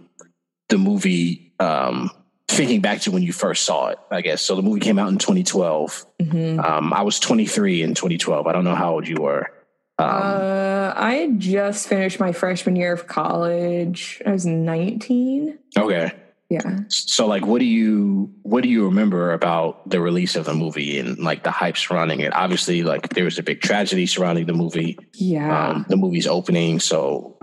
the 0.67 0.77
movie? 0.77 1.53
Um, 1.59 2.11
thinking 2.47 2.81
back 2.81 3.01
to 3.01 3.11
when 3.11 3.23
you 3.23 3.31
first 3.31 3.63
saw 3.63 3.87
it, 3.87 3.99
I 4.11 4.21
guess. 4.21 4.41
So 4.41 4.55
the 4.55 4.61
movie 4.61 4.79
came 4.79 4.97
out 4.97 5.09
in 5.09 5.17
2012. 5.17 6.05
Mm-hmm. 6.19 6.59
Um, 6.59 6.93
I 6.93 7.03
was 7.03 7.19
23 7.19 7.83
in 7.83 7.93
2012. 7.93 8.47
I 8.47 8.51
don't 8.51 8.63
know 8.63 8.75
how 8.75 8.93
old 8.93 9.07
you 9.07 9.17
were. 9.17 9.51
Um, 9.99 10.09
uh, 10.09 10.93
I 10.95 11.15
had 11.15 11.39
just 11.39 11.87
finished 11.87 12.19
my 12.19 12.31
freshman 12.31 12.75
year 12.75 12.93
of 12.93 13.07
college. 13.07 14.21
I 14.25 14.31
was 14.31 14.45
19. 14.45 15.59
Okay 15.77 16.11
yeah 16.49 16.79
so 16.87 17.27
like 17.27 17.45
what 17.45 17.59
do 17.59 17.65
you 17.65 18.31
what 18.41 18.63
do 18.63 18.69
you 18.69 18.85
remember 18.85 19.33
about 19.33 19.87
the 19.89 20.01
release 20.01 20.35
of 20.35 20.45
the 20.45 20.53
movie 20.53 20.97
and 20.99 21.19
like 21.19 21.43
the 21.43 21.51
hype 21.51 21.77
surrounding 21.77 22.19
it 22.19 22.33
obviously 22.33 22.83
like 22.83 23.09
there 23.09 23.25
was 23.25 23.37
a 23.37 23.43
big 23.43 23.61
tragedy 23.61 24.05
surrounding 24.05 24.45
the 24.45 24.53
movie 24.53 24.97
yeah 25.13 25.69
um, 25.69 25.85
the 25.89 25.95
movie's 25.95 26.27
opening 26.27 26.79
so 26.79 27.37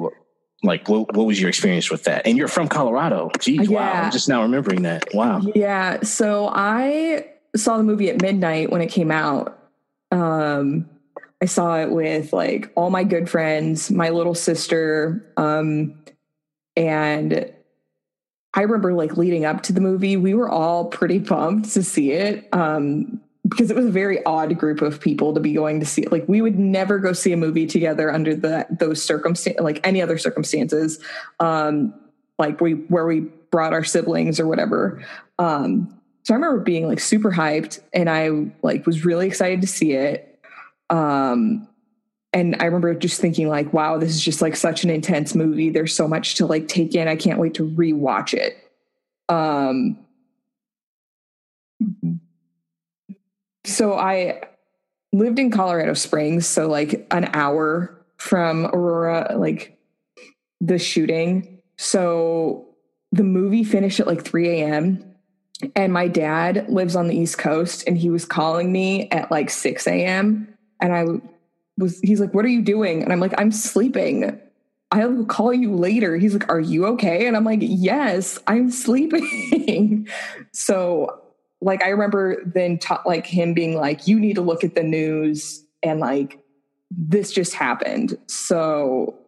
Like, 0.62 0.88
what, 0.88 1.14
what 1.14 1.26
was 1.26 1.38
your 1.38 1.48
experience 1.48 1.90
with 1.90 2.04
that? 2.04 2.26
And 2.26 2.36
you're 2.36 2.48
from 2.48 2.66
Colorado. 2.66 3.30
Geez, 3.38 3.68
yeah. 3.68 3.76
wow. 3.76 4.02
I'm 4.04 4.10
just 4.10 4.28
now 4.28 4.42
remembering 4.42 4.82
that. 4.82 5.04
Wow. 5.14 5.42
Yeah. 5.54 6.02
So 6.02 6.48
I 6.52 7.26
saw 7.54 7.76
the 7.76 7.84
movie 7.84 8.08
at 8.08 8.20
midnight 8.20 8.70
when 8.70 8.80
it 8.80 8.88
came 8.88 9.10
out. 9.12 9.56
Um, 10.10 10.88
I 11.42 11.44
saw 11.44 11.76
it 11.76 11.90
with 11.90 12.32
like 12.32 12.72
all 12.74 12.90
my 12.90 13.04
good 13.04 13.28
friends, 13.28 13.90
my 13.90 14.08
little 14.08 14.34
sister, 14.34 15.30
um, 15.36 15.94
and 16.74 17.52
I 18.56 18.62
remember 18.62 18.94
like 18.94 19.16
leading 19.16 19.44
up 19.44 19.62
to 19.64 19.72
the 19.72 19.80
movie, 19.80 20.16
we 20.16 20.34
were 20.34 20.48
all 20.48 20.86
pretty 20.86 21.20
pumped 21.20 21.72
to 21.74 21.82
see 21.82 22.12
it. 22.12 22.48
Um, 22.52 23.20
because 23.48 23.70
it 23.70 23.76
was 23.76 23.86
a 23.86 23.90
very 23.90 24.24
odd 24.24 24.58
group 24.58 24.82
of 24.82 25.00
people 25.00 25.32
to 25.34 25.40
be 25.40 25.52
going 25.52 25.78
to 25.78 25.86
see 25.86 26.02
it. 26.02 26.10
Like 26.10 26.28
we 26.28 26.42
would 26.42 26.58
never 26.58 26.98
go 26.98 27.12
see 27.12 27.32
a 27.32 27.36
movie 27.36 27.66
together 27.66 28.12
under 28.12 28.34
the 28.34 28.66
those 28.70 29.00
circumstances, 29.00 29.62
like 29.62 29.86
any 29.86 30.02
other 30.02 30.18
circumstances, 30.18 30.98
um, 31.38 31.94
like 32.38 32.60
we 32.60 32.72
where 32.72 33.06
we 33.06 33.20
brought 33.20 33.72
our 33.72 33.84
siblings 33.84 34.40
or 34.40 34.48
whatever. 34.48 35.00
Um, 35.38 35.96
so 36.24 36.34
I 36.34 36.36
remember 36.36 36.60
being 36.60 36.88
like 36.88 36.98
super 36.98 37.30
hyped, 37.30 37.80
and 37.92 38.10
I 38.10 38.30
like 38.62 38.84
was 38.84 39.04
really 39.04 39.28
excited 39.28 39.60
to 39.60 39.68
see 39.68 39.92
it. 39.92 40.40
Um, 40.90 41.68
and 42.32 42.56
I 42.60 42.66
remember 42.66 42.94
just 42.94 43.20
thinking 43.20 43.48
like, 43.48 43.72
wow, 43.72 43.98
this 43.98 44.10
is 44.10 44.20
just 44.20 44.42
like 44.42 44.56
such 44.56 44.84
an 44.84 44.90
intense 44.90 45.34
movie. 45.34 45.70
There's 45.70 45.94
so 45.94 46.06
much 46.06 46.34
to 46.36 46.46
like 46.46 46.68
take 46.68 46.94
in. 46.94 47.08
I 47.08 47.16
can't 47.16 47.38
wait 47.38 47.54
to 47.54 47.66
rewatch 47.66 48.34
it. 48.34 48.58
Um, 49.28 49.98
so 53.64 53.94
I 53.94 54.42
lived 55.12 55.38
in 55.38 55.50
Colorado 55.50 55.94
Springs, 55.94 56.46
so 56.46 56.68
like 56.68 57.06
an 57.10 57.30
hour 57.32 58.04
from 58.18 58.66
Aurora, 58.66 59.36
like 59.38 59.78
the 60.60 60.78
shooting. 60.78 61.62
So 61.76 62.68
the 63.12 63.24
movie 63.24 63.64
finished 63.64 64.00
at 64.00 64.06
like 64.06 64.24
3 64.24 64.60
a.m. 64.60 65.14
And 65.74 65.92
my 65.92 66.08
dad 66.08 66.68
lives 66.68 66.96
on 66.96 67.08
the 67.08 67.16
East 67.16 67.38
Coast 67.38 67.84
and 67.86 67.96
he 67.96 68.10
was 68.10 68.26
calling 68.26 68.70
me 68.70 69.08
at 69.10 69.30
like 69.30 69.48
6 69.48 69.86
a.m. 69.86 70.54
And 70.80 70.92
I 70.92 71.04
was, 71.78 72.00
he's 72.00 72.20
like, 72.20 72.34
What 72.34 72.44
are 72.44 72.48
you 72.48 72.62
doing? 72.62 73.02
And 73.02 73.12
I'm 73.12 73.20
like, 73.20 73.34
I'm 73.38 73.52
sleeping. 73.52 74.40
I'll 74.92 75.24
call 75.24 75.52
you 75.52 75.74
later. 75.74 76.16
He's 76.16 76.32
like, 76.32 76.48
Are 76.48 76.60
you 76.60 76.86
okay? 76.86 77.26
And 77.26 77.36
I'm 77.36 77.44
like, 77.44 77.60
Yes, 77.62 78.38
I'm 78.46 78.70
sleeping. 78.70 80.08
so 80.52 81.22
like 81.60 81.82
I 81.82 81.88
remember 81.88 82.42
then 82.44 82.78
like 83.04 83.26
him 83.26 83.54
being 83.54 83.76
like, 83.76 84.06
you 84.06 84.20
need 84.20 84.34
to 84.34 84.42
look 84.42 84.64
at 84.64 84.74
the 84.74 84.82
news 84.82 85.64
and 85.82 86.00
like 86.00 86.38
this 86.90 87.32
just 87.32 87.54
happened. 87.54 88.16
So 88.26 89.18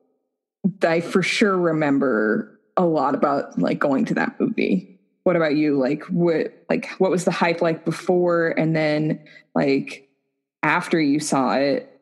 I 0.82 1.00
for 1.00 1.22
sure 1.22 1.56
remember 1.56 2.60
a 2.76 2.84
lot 2.84 3.14
about 3.14 3.58
like 3.58 3.78
going 3.78 4.04
to 4.06 4.14
that 4.14 4.38
movie. 4.38 5.00
What 5.24 5.36
about 5.36 5.56
you? 5.56 5.78
Like 5.78 6.04
what 6.04 6.64
like 6.70 6.88
what 6.98 7.10
was 7.10 7.24
the 7.24 7.30
hype 7.30 7.60
like 7.60 7.84
before 7.84 8.48
and 8.50 8.74
then 8.74 9.20
like 9.54 10.08
after 10.62 11.00
you 11.00 11.20
saw 11.20 11.54
it? 11.54 11.97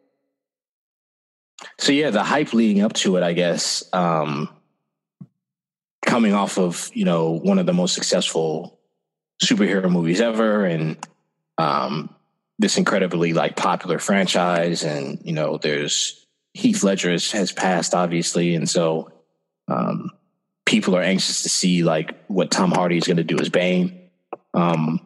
So 1.79 1.92
yeah, 1.92 2.11
the 2.11 2.22
hype 2.22 2.52
leading 2.52 2.83
up 2.83 2.92
to 2.94 3.16
it, 3.16 3.22
I 3.22 3.33
guess, 3.33 3.85
um 3.92 4.48
coming 6.05 6.35
off 6.35 6.57
of, 6.57 6.90
you 6.94 7.05
know, 7.05 7.33
one 7.33 7.59
of 7.59 7.66
the 7.66 7.72
most 7.72 7.94
successful 7.94 8.76
superhero 9.42 9.90
movies 9.90 10.20
ever 10.20 10.64
and 10.64 10.96
um, 11.59 12.14
this 12.59 12.79
incredibly 12.79 13.33
like 13.33 13.57
popular 13.57 13.98
franchise 13.98 14.83
and 14.83 15.20
you 15.24 15.33
know 15.33 15.59
there's 15.59 16.26
heath 16.55 16.83
ledger 16.83 17.11
has, 17.11 17.31
has 17.31 17.52
passed 17.52 17.94
obviously 17.94 18.55
and 18.55 18.68
so 18.68 19.11
um, 19.68 20.11
people 20.64 20.96
are 20.96 21.02
anxious 21.02 21.42
to 21.42 21.48
see 21.48 21.83
like 21.83 22.16
what 22.29 22.50
tom 22.50 22.70
hardy 22.70 22.96
is 22.96 23.07
going 23.07 23.18
to 23.18 23.24
do 23.24 23.38
as 23.38 23.48
bane. 23.48 24.00
Um, 24.55 25.00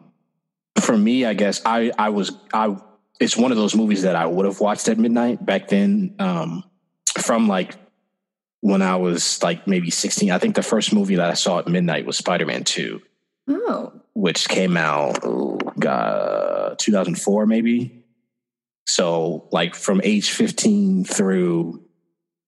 for 0.79 0.97
me 0.97 1.25
i 1.25 1.33
guess 1.33 1.61
i 1.65 1.91
i 1.97 2.09
was 2.09 2.31
i 2.53 2.75
it's 3.19 3.37
one 3.37 3.51
of 3.51 3.57
those 3.57 3.75
movies 3.75 4.03
that 4.03 4.15
i 4.15 4.25
would 4.25 4.45
have 4.45 4.59
watched 4.59 4.87
at 4.87 4.97
midnight 4.97 5.45
back 5.45 5.67
then 5.67 6.15
um, 6.19 6.63
from 7.19 7.47
like 7.47 7.75
when 8.61 8.81
i 8.81 8.95
was 8.95 9.41
like 9.43 9.67
maybe 9.67 9.89
16 9.89 10.31
i 10.31 10.37
think 10.37 10.55
the 10.55 10.63
first 10.63 10.93
movie 10.93 11.15
that 11.15 11.29
i 11.29 11.33
saw 11.33 11.59
at 11.59 11.67
midnight 11.67 12.05
was 12.05 12.17
spider-man 12.17 12.63
2 12.63 13.01
Oh. 13.47 13.93
Which 14.13 14.47
came 14.47 14.77
out, 14.77 15.19
oh, 15.23 15.57
God, 15.79 16.77
2004 16.79 17.45
maybe. 17.45 18.03
So, 18.87 19.47
like 19.51 19.75
from 19.75 20.01
age 20.03 20.31
15 20.31 21.05
through 21.05 21.83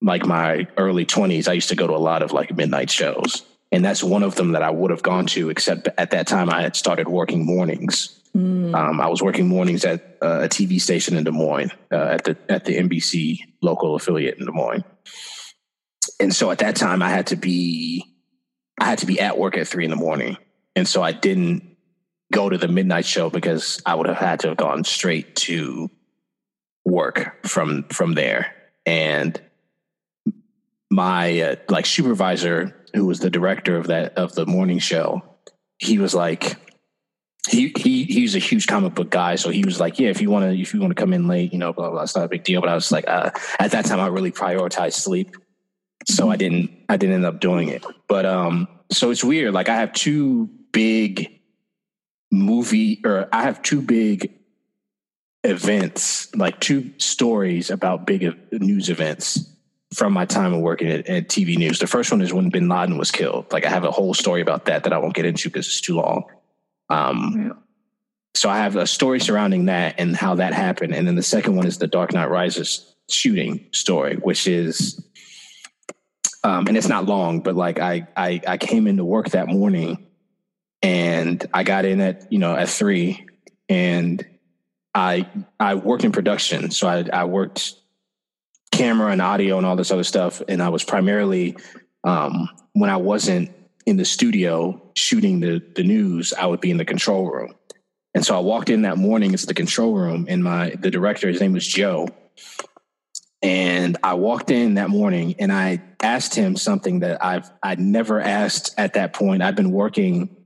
like 0.02 0.26
my 0.26 0.68
early 0.78 1.06
20s, 1.06 1.48
I 1.48 1.54
used 1.54 1.70
to 1.70 1.76
go 1.76 1.88
to 1.88 1.94
a 1.94 1.98
lot 1.98 2.22
of 2.22 2.34
like 2.34 2.56
midnight 2.56 2.90
shows. 2.90 3.46
And 3.72 3.84
that's 3.84 4.04
one 4.04 4.24
of 4.24 4.36
them 4.36 4.52
that 4.52 4.62
I 4.62 4.70
would 4.70 4.92
have 4.92 5.02
gone 5.02 5.26
to, 5.28 5.50
except 5.50 5.88
at 5.98 6.12
that 6.12 6.28
time 6.28 6.50
I 6.50 6.62
had 6.62 6.76
started 6.76 7.08
working 7.08 7.46
mornings. 7.46 8.20
Mm. 8.36 8.74
Um, 8.76 9.00
I 9.00 9.08
was 9.08 9.22
working 9.22 9.48
mornings 9.48 9.86
at 9.86 10.18
uh, 10.22 10.42
a 10.44 10.50
TV 10.50 10.82
station 10.82 11.16
in 11.16 11.24
Des 11.24 11.32
Moines, 11.32 11.72
uh, 11.92 11.96
at 11.96 12.24
the 12.24 12.38
at 12.50 12.66
the 12.66 12.78
NBC 12.78 13.40
local 13.62 13.96
affiliate 13.96 14.40
in 14.40 14.46
Des 14.46 14.52
Moines. 14.52 14.84
And 16.20 16.34
so 16.34 16.50
at 16.50 16.60
that 16.60 16.76
time, 16.76 17.02
I 17.02 17.10
had 17.10 17.28
to 17.28 17.36
be 17.36 18.06
I 18.80 18.86
had 18.86 19.00
to 19.00 19.06
be 19.06 19.20
at 19.20 19.38
work 19.38 19.58
at 19.58 19.68
three 19.68 19.86
in 19.86 19.92
the 19.92 19.96
morning 19.96 20.38
and 20.76 20.88
so 20.88 21.02
I 21.02 21.12
didn't 21.12 21.78
go 22.32 22.50
to 22.50 22.58
the 22.58 22.68
midnight 22.68 23.06
show 23.06 23.30
because 23.30 23.82
I 23.86 23.96
would 23.96 24.08
have 24.08 24.18
had 24.18 24.40
to 24.42 24.50
have 24.50 24.58
gone 24.58 24.84
straight 24.84 25.36
to 25.38 25.90
work 26.84 27.46
from 27.48 27.84
from 27.90 28.14
there. 28.14 28.54
And 28.86 29.40
my 30.90 31.40
uh, 31.40 31.56
like 31.70 31.86
supervisor, 31.86 32.76
who 32.94 33.06
was 33.06 33.20
the 33.20 33.30
director 33.30 33.78
of 33.78 33.88
that 33.88 34.18
of 34.18 34.34
the 34.34 34.46
morning 34.46 34.80
show, 34.80 35.22
he 35.78 36.00
was 36.00 36.16
like, 36.16 36.58
he 37.50 37.74
he 37.78 38.06
he's 38.06 38.36
a 38.36 38.40
huge 38.40 38.68
comic 38.68 38.96
book 38.96 39.10
guy, 39.10 39.36
so 39.36 39.50
he 39.50 39.64
was 39.66 39.80
like, 39.80 40.00
yeah, 40.00 40.10
if 40.10 40.22
you 40.22 40.30
want 40.30 40.46
to 40.46 40.60
if 40.60 40.74
you 40.74 40.80
want 40.80 40.92
to 40.92 41.02
come 41.02 41.14
in 41.14 41.28
late, 41.28 41.52
you 41.52 41.60
know, 41.60 41.74
blah 41.74 41.90
blah, 41.90 42.04
it's 42.04 42.16
not 42.16 42.26
a 42.26 42.30
big 42.30 42.44
deal. 42.44 42.62
But 42.62 42.70
I 42.70 42.76
was 42.76 42.92
like, 42.92 43.06
uh, 43.08 43.32
at 43.60 43.72
that 43.72 43.86
time, 43.86 44.00
I 44.00 44.08
really 44.08 44.32
prioritized 44.32 44.94
sleep, 44.94 45.36
so 46.08 46.32
I 46.32 46.38
didn't 46.38 46.72
I 46.88 46.98
didn't 46.98 47.16
end 47.16 47.26
up 47.26 47.42
doing 47.42 47.68
it. 47.68 47.86
But 48.08 48.26
um, 48.26 48.68
so 48.92 49.12
it's 49.12 49.24
weird. 49.24 49.54
Like 49.54 49.68
I 49.68 49.76
have 49.76 49.92
two 49.92 50.50
big 50.72 51.40
movie 52.32 53.02
or 53.06 53.28
I 53.32 53.44
have 53.44 53.62
two 53.62 53.82
big 53.82 54.34
events, 55.44 56.34
like 56.36 56.60
two 56.60 56.92
stories 56.98 57.70
about 57.70 58.08
big 58.08 58.38
news 58.52 58.90
events 58.90 59.50
from 59.94 60.14
my 60.14 60.26
time 60.26 60.54
of 60.54 60.62
working 60.62 60.90
at, 60.90 61.08
at, 61.08 61.28
TV 61.28 61.58
news. 61.58 61.80
The 61.80 61.88
first 61.88 62.12
one 62.12 62.22
is 62.22 62.34
when 62.34 62.50
Bin 62.50 62.68
Laden 62.68 62.98
was 62.98 63.12
killed. 63.12 63.52
Like 63.52 63.66
I 63.66 63.70
have 63.70 63.84
a 63.84 63.92
whole 63.92 64.14
story 64.14 64.42
about 64.42 64.66
that 64.66 64.84
that 64.84 64.94
I 64.94 64.98
won't 64.98 65.14
get 65.14 65.26
into 65.26 65.50
because 65.50 65.68
it's 65.68 65.82
too 65.82 65.98
long. 65.98 66.24
Um, 66.94 67.34
yeah. 67.38 67.54
So 68.36 68.50
I 68.50 68.58
have 68.58 68.76
a 68.76 68.88
story 68.88 69.20
surrounding 69.20 69.66
that 69.66 69.96
and 70.00 70.16
how 70.16 70.36
that 70.36 70.54
happened, 70.54 70.94
and 70.94 71.08
then 71.08 71.16
the 71.16 71.24
second 71.24 71.56
one 71.56 71.68
is 71.68 71.78
the 71.78 71.88
Dark 71.88 72.14
Knight 72.14 72.30
Rises 72.30 72.96
shooting 73.10 73.68
story, 73.72 74.16
which 74.16 74.48
is, 74.48 75.04
um, 76.44 76.68
and 76.68 76.76
it's 76.76 76.88
not 76.88 77.06
long, 77.06 77.42
but 77.42 77.56
like 77.56 77.80
I 77.80 78.08
I, 78.18 78.42
I 78.48 78.58
came 78.58 78.88
into 78.88 79.06
work 79.06 79.30
that 79.30 79.48
morning 79.48 80.08
and 80.82 81.46
I 81.54 81.64
got 81.64 81.86
in 81.86 82.02
at 82.02 82.32
you 82.32 82.40
know 82.40 82.56
at 82.56 82.70
three, 82.70 83.26
and 83.70 84.26
I 84.94 85.28
I 85.60 85.76
worked 85.76 86.04
in 86.04 86.12
production, 86.12 86.72
so 86.72 86.88
I, 86.88 87.06
I 87.14 87.26
worked 87.26 87.74
camera 88.72 89.12
and 89.12 89.22
audio 89.22 89.58
and 89.58 89.66
all 89.66 89.76
this 89.76 89.92
other 89.92 90.04
stuff, 90.04 90.42
and 90.48 90.62
I 90.62 90.70
was 90.70 90.84
primarily 90.84 91.56
um, 92.04 92.50
when 92.74 92.90
I 92.90 92.98
wasn't 92.98 93.52
in 93.86 93.98
the 93.98 94.06
studio 94.06 94.82
shooting 94.96 95.40
the 95.40 95.62
the 95.76 95.84
news, 95.84 96.34
I 96.34 96.46
would 96.46 96.62
be 96.62 96.72
in 96.72 96.78
the 96.78 96.86
control 96.86 97.30
room. 97.30 97.54
And 98.16 98.26
so 98.26 98.36
I 98.36 98.40
walked 98.40 98.70
in 98.70 98.84
that 98.84 98.98
morning 98.98 99.32
into 99.32 99.46
the 99.46 99.54
control 99.54 99.96
room, 99.96 100.26
and 100.30 100.44
my 100.44 100.72
the 100.72 100.92
director, 100.92 101.28
his 101.28 101.42
name 101.42 101.54
was 101.54 101.68
Joe. 101.68 102.10
And 103.42 103.98
I 104.04 104.14
walked 104.14 104.52
in 104.52 104.76
that 104.76 104.90
morning 104.90 105.36
and 105.38 105.52
I 105.52 105.82
asked 106.02 106.34
him 106.34 106.56
something 106.56 107.00
that 107.00 107.24
I've 107.24 107.52
I'd 107.62 107.80
never 107.80 108.22
asked 108.22 108.74
at 108.78 108.94
that 108.94 109.14
point. 109.14 109.44
I've 109.44 109.56
been 109.56 109.72
working 109.72 110.44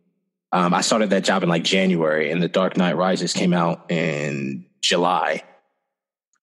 um, 0.51 0.73
I 0.73 0.81
started 0.81 1.09
that 1.09 1.23
job 1.23 1.43
in 1.43 1.49
like 1.49 1.63
January, 1.63 2.31
and 2.31 2.41
The 2.41 2.47
Dark 2.47 2.77
Knight 2.77 2.95
Rises 2.95 3.33
came 3.33 3.53
out 3.53 3.91
in 3.91 4.65
July. 4.81 5.43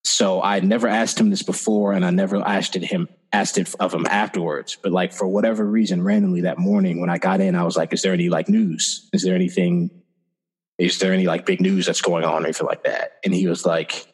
So 0.05 0.43
I 0.43 0.61
never 0.61 0.87
asked 0.87 1.19
him 1.19 1.31
this 1.31 1.43
before, 1.43 1.93
and 1.93 2.05
I 2.05 2.11
never 2.11 2.37
asked 2.37 2.77
it 2.77 2.85
him 2.85 3.09
asked 3.33 3.59
it 3.59 3.75
of 3.81 3.93
him 3.93 4.07
afterwards. 4.07 4.77
But 4.81 4.93
like 4.93 5.13
for 5.13 5.27
whatever 5.27 5.65
reason, 5.65 6.03
randomly 6.03 6.43
that 6.43 6.59
morning 6.59 7.01
when 7.01 7.11
I 7.11 7.19
got 7.19 7.41
in, 7.41 7.55
I 7.55 7.65
was 7.65 7.77
like, 7.77 7.93
"Is 7.93 8.03
there 8.03 8.13
any 8.13 8.29
like 8.29 8.49
news? 8.49 9.09
Is 9.13 9.23
there 9.23 9.35
anything? 9.35 9.91
Is 10.79 10.99
there 10.99 11.13
any 11.13 11.27
like 11.27 11.47
big 11.47 11.61
news 11.61 11.87
that's 11.87 12.03
going 12.03 12.25
on 12.25 12.43
or 12.43 12.47
anything 12.47 12.67
like 12.67 12.85
that?" 12.85 13.13
And 13.25 13.35
he 13.35 13.47
was 13.47 13.65
like, 13.65 14.07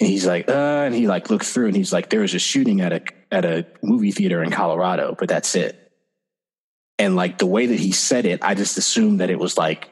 and 0.00 0.08
he's 0.08 0.26
like, 0.26 0.48
uh, 0.48 0.82
and 0.84 0.94
he 0.94 1.06
like 1.06 1.30
looked 1.30 1.46
through, 1.46 1.68
and 1.68 1.76
he's 1.76 1.92
like, 1.92 2.10
"There 2.10 2.20
was 2.20 2.34
a 2.34 2.38
shooting 2.38 2.80
at 2.80 2.92
a 2.92 3.02
at 3.30 3.44
a 3.44 3.66
movie 3.82 4.10
theater 4.10 4.42
in 4.42 4.50
Colorado, 4.50 5.14
but 5.18 5.28
that's 5.28 5.54
it." 5.54 5.82
and 7.02 7.16
like 7.16 7.38
the 7.38 7.46
way 7.46 7.66
that 7.66 7.80
he 7.80 7.90
said 7.90 8.26
it, 8.26 8.44
I 8.44 8.54
just 8.54 8.78
assumed 8.78 9.20
that 9.20 9.30
it 9.30 9.38
was 9.38 9.58
like 9.58 9.90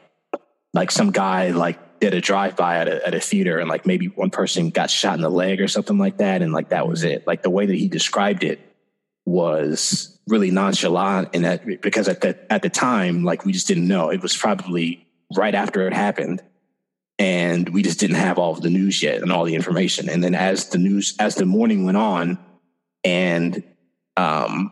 like 0.73 0.91
some 0.91 1.11
guy 1.11 1.49
like 1.49 1.77
did 2.01 2.13
a 2.13 2.19
drive 2.19 2.57
by 2.57 2.77
at 2.77 2.87
a, 2.89 3.07
at 3.07 3.13
a 3.13 3.19
theater 3.21 3.59
and 3.59 3.69
like 3.69 3.85
maybe 3.85 4.07
one 4.07 4.29
person 4.29 4.71
got 4.71 4.89
shot 4.89 5.15
in 5.15 5.21
the 5.21 5.29
leg 5.29 5.61
or 5.61 5.69
something 5.69 5.97
like 5.97 6.17
that, 6.17 6.41
and 6.41 6.51
like 6.51 6.69
that 6.69 6.87
was 6.87 7.03
it. 7.03 7.25
Like 7.25 7.43
the 7.43 7.49
way 7.49 7.65
that 7.65 7.75
he 7.75 7.87
described 7.87 8.43
it, 8.43 8.59
was 9.25 10.19
really 10.27 10.51
nonchalant 10.51 11.33
in 11.33 11.43
that 11.43 11.65
because 11.81 12.07
at 12.07 12.21
the 12.21 12.37
at 12.51 12.61
the 12.61 12.69
time, 12.69 13.23
like 13.23 13.45
we 13.45 13.51
just 13.51 13.67
didn't 13.67 13.87
know. 13.87 14.09
It 14.09 14.21
was 14.21 14.35
probably 14.35 15.07
right 15.35 15.55
after 15.55 15.87
it 15.87 15.93
happened. 15.93 16.41
And 17.19 17.69
we 17.69 17.83
just 17.83 17.99
didn't 17.99 18.15
have 18.15 18.39
all 18.39 18.51
of 18.51 18.61
the 18.61 18.71
news 18.71 19.03
yet 19.03 19.21
and 19.21 19.31
all 19.31 19.45
the 19.45 19.53
information. 19.53 20.09
And 20.09 20.23
then 20.23 20.33
as 20.33 20.69
the 20.69 20.79
news 20.79 21.15
as 21.19 21.35
the 21.35 21.45
morning 21.45 21.85
went 21.85 21.97
on 21.97 22.39
and 23.03 23.63
um 24.17 24.71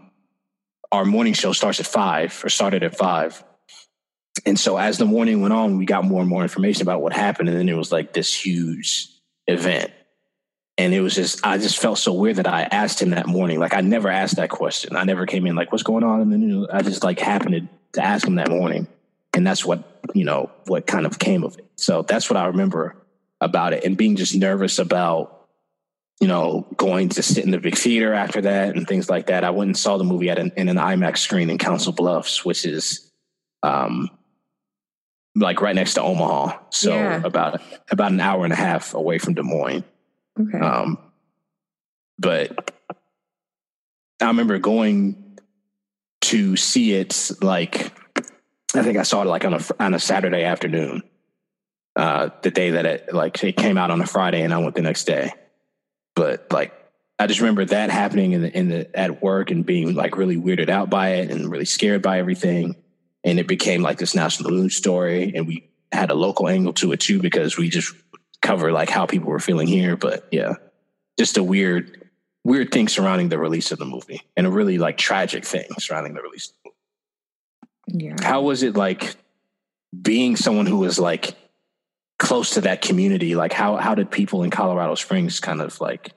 our 0.92 1.06
morning 1.06 1.34
show 1.34 1.54
starts 1.54 1.80
at 1.80 1.86
five 1.86 2.42
or 2.44 2.50
started 2.50 2.82
at 2.82 2.98
five. 2.98 3.44
And 4.46 4.60
so 4.60 4.78
as 4.78 4.98
the 4.98 5.06
morning 5.06 5.42
went 5.42 5.54
on, 5.54 5.78
we 5.78 5.86
got 5.86 6.06
more 6.06 6.22
and 6.22 6.30
more 6.30 6.44
information 6.44 6.82
about 6.82 7.02
what 7.02 7.14
happened. 7.14 7.50
And 7.50 7.58
then 7.58 7.70
it 7.70 7.78
was 7.78 7.92
like 7.92 8.14
this 8.14 8.34
huge 8.34 9.10
event. 9.48 9.92
And 10.78 10.94
it 10.94 11.02
was 11.02 11.14
just, 11.14 11.46
I 11.46 11.58
just 11.58 11.78
felt 11.78 11.98
so 11.98 12.14
weird 12.14 12.38
that 12.38 12.48
I 12.48 12.64
asked 12.64 13.02
him 13.02 13.10
that 13.10 13.28
morning. 13.28 13.60
Like 13.60 13.74
I 13.74 13.82
never 13.82 14.10
asked 14.10 14.38
that 14.38 14.50
question. 14.50 14.96
I 14.96 15.04
never 15.04 15.26
came 15.26 15.46
in 15.46 15.56
like, 15.56 15.72
what's 15.72 15.84
going 15.84 16.04
on 16.04 16.22
in 16.22 16.30
the 16.30 16.38
news? 16.38 16.68
I 16.72 16.82
just 16.82 17.04
like 17.04 17.20
happened 17.20 17.56
to, 17.94 18.00
to 18.00 18.06
ask 18.06 18.26
him 18.26 18.36
that 18.36 18.50
morning. 18.50 18.88
And 19.34 19.46
that's 19.46 19.66
what, 19.66 20.02
you 20.14 20.24
know, 20.24 20.50
what 20.68 20.88
kind 20.88 21.06
of 21.06 21.20
came 21.20 21.44
of 21.44 21.58
it. 21.58 21.66
So 21.76 22.04
that's 22.04 22.30
what 22.30 22.38
I 22.38 22.46
remember 22.46 22.96
about 23.42 23.74
it 23.74 23.84
and 23.84 23.98
being 23.98 24.16
just 24.16 24.36
nervous 24.36 24.80
about 24.80 25.40
you 26.20 26.28
know, 26.28 26.68
going 26.76 27.10
to 27.10 27.24
sit 27.24 27.46
in 27.46 27.52
the 27.52 27.60
big 27.60 27.78
theater 27.78 28.14
after 28.14 28.42
that 28.42 28.76
and 28.76 28.88
things 28.88 29.10
like 29.10 29.28
that. 29.28 29.44
I 29.44 29.52
went 29.52 29.70
and 29.70 29.78
saw 29.78 29.98
the 29.98 30.04
movie 30.04 30.30
at 30.30 30.38
an, 30.38 30.52
in 30.58 30.68
an 30.68 30.76
IMAX 30.76 31.20
screen 31.20 31.50
in 31.50 31.58
Council 31.58 31.94
Bluffs, 31.94 32.44
which 32.44 32.66
is 32.66 33.10
um, 33.64 34.10
like 35.40 35.62
right 35.62 35.76
next 35.76 35.96
to 35.96 36.02
Omaha. 36.02 36.58
So 36.70 36.94
yeah. 36.94 37.22
about 37.24 37.62
about 37.90 38.12
an 38.12 38.20
hour 38.20 38.44
and 38.44 38.54
a 38.54 38.58
half 38.58 38.94
away 38.94 39.18
from 39.18 39.34
Des 39.34 39.44
Moines. 39.44 39.84
Okay. 40.40 40.60
Um, 40.60 40.98
but 42.18 42.74
I 44.22 44.28
remember 44.28 44.60
going 44.60 45.38
to 46.22 46.56
see 46.56 46.94
it 46.94 47.32
like 47.42 47.92
I 48.76 48.84
think 48.84 48.98
I 48.98 49.04
saw 49.04 49.22
it 49.24 49.26
like 49.26 49.46
on 49.46 49.54
a 49.54 49.62
on 49.80 49.94
a 49.94 50.00
Saturday 50.00 50.44
afternoon. 50.44 51.04
Uh, 51.96 52.30
the 52.44 52.52
day 52.52 52.72
that 52.72 52.86
it 52.86 53.14
like 53.14 53.44
it 53.44 53.58
came 53.58 53.78
out 53.78 53.92
on 53.92 54.00
a 54.00 54.06
Friday, 54.06 54.42
and 54.42 54.54
I 54.54 54.60
went 54.60 54.76
the 54.76 54.82
next 54.82 55.06
day. 55.06 55.34
But 56.16 56.48
like 56.52 56.74
I 57.18 57.28
just 57.28 57.40
remember 57.42 57.66
that 57.66 57.90
happening 57.90 58.34
in 58.34 58.42
the 58.42 58.58
in 58.58 58.70
the 58.70 58.98
at 58.98 59.22
work 59.22 59.52
and 59.52 59.66
being 59.66 59.96
like 59.96 60.18
really 60.18 60.38
weirded 60.38 60.70
out 60.70 60.90
by 60.90 61.16
it 61.16 61.32
and 61.32 61.50
really 61.50 61.66
scared 61.66 62.02
by 62.02 62.20
everything. 62.20 62.76
And 63.24 63.40
it 63.40 63.48
became 63.48 63.82
like 63.82 63.98
this 63.98 64.16
national 64.16 64.52
news 64.52 64.76
story, 64.76 65.34
and 65.36 65.46
we 65.46 65.70
had 65.92 66.12
a 66.12 66.16
local 66.16 66.48
angle 66.48 66.74
to 66.74 66.92
it 66.94 67.02
too 67.02 67.20
because 67.20 67.58
we 67.58 67.70
just 67.70 67.94
cover 68.42 68.72
like 68.72 68.90
how 68.90 69.06
people 69.06 69.30
were 69.30 69.40
feeling 69.40 69.68
here. 69.68 69.98
But 69.98 70.28
yeah, 70.32 70.54
just 71.18 71.38
a 71.38 71.44
weird, 71.44 72.08
weird 72.46 72.72
thing 72.72 72.88
surrounding 72.88 73.28
the 73.30 73.38
release 73.38 73.72
of 73.72 73.80
the 73.80 73.86
movie, 73.86 74.22
and 74.38 74.48
a 74.48 74.50
really 74.50 74.78
like 74.78 74.98
tragic 74.98 75.44
thing 75.44 75.68
surrounding 75.80 76.14
the 76.14 76.22
release. 76.22 76.54
The 76.64 76.72
yeah. 77.92 78.16
How 78.22 78.42
was 78.42 78.64
it 78.64 78.76
like 78.76 79.16
being 80.00 80.36
someone 80.36 80.66
who 80.66 80.78
was 80.78 81.00
like 81.00 81.36
close 82.18 82.52
to 82.52 82.62
that 82.62 82.82
community? 82.82 83.36
Like 83.36 83.54
how 83.54 83.78
how 83.78 83.96
did 83.96 84.12
people 84.12 84.44
in 84.44 84.52
Colorado 84.52 84.96
Springs 84.96 85.40
kind 85.40 85.62
of 85.62 85.80
like 85.82 86.12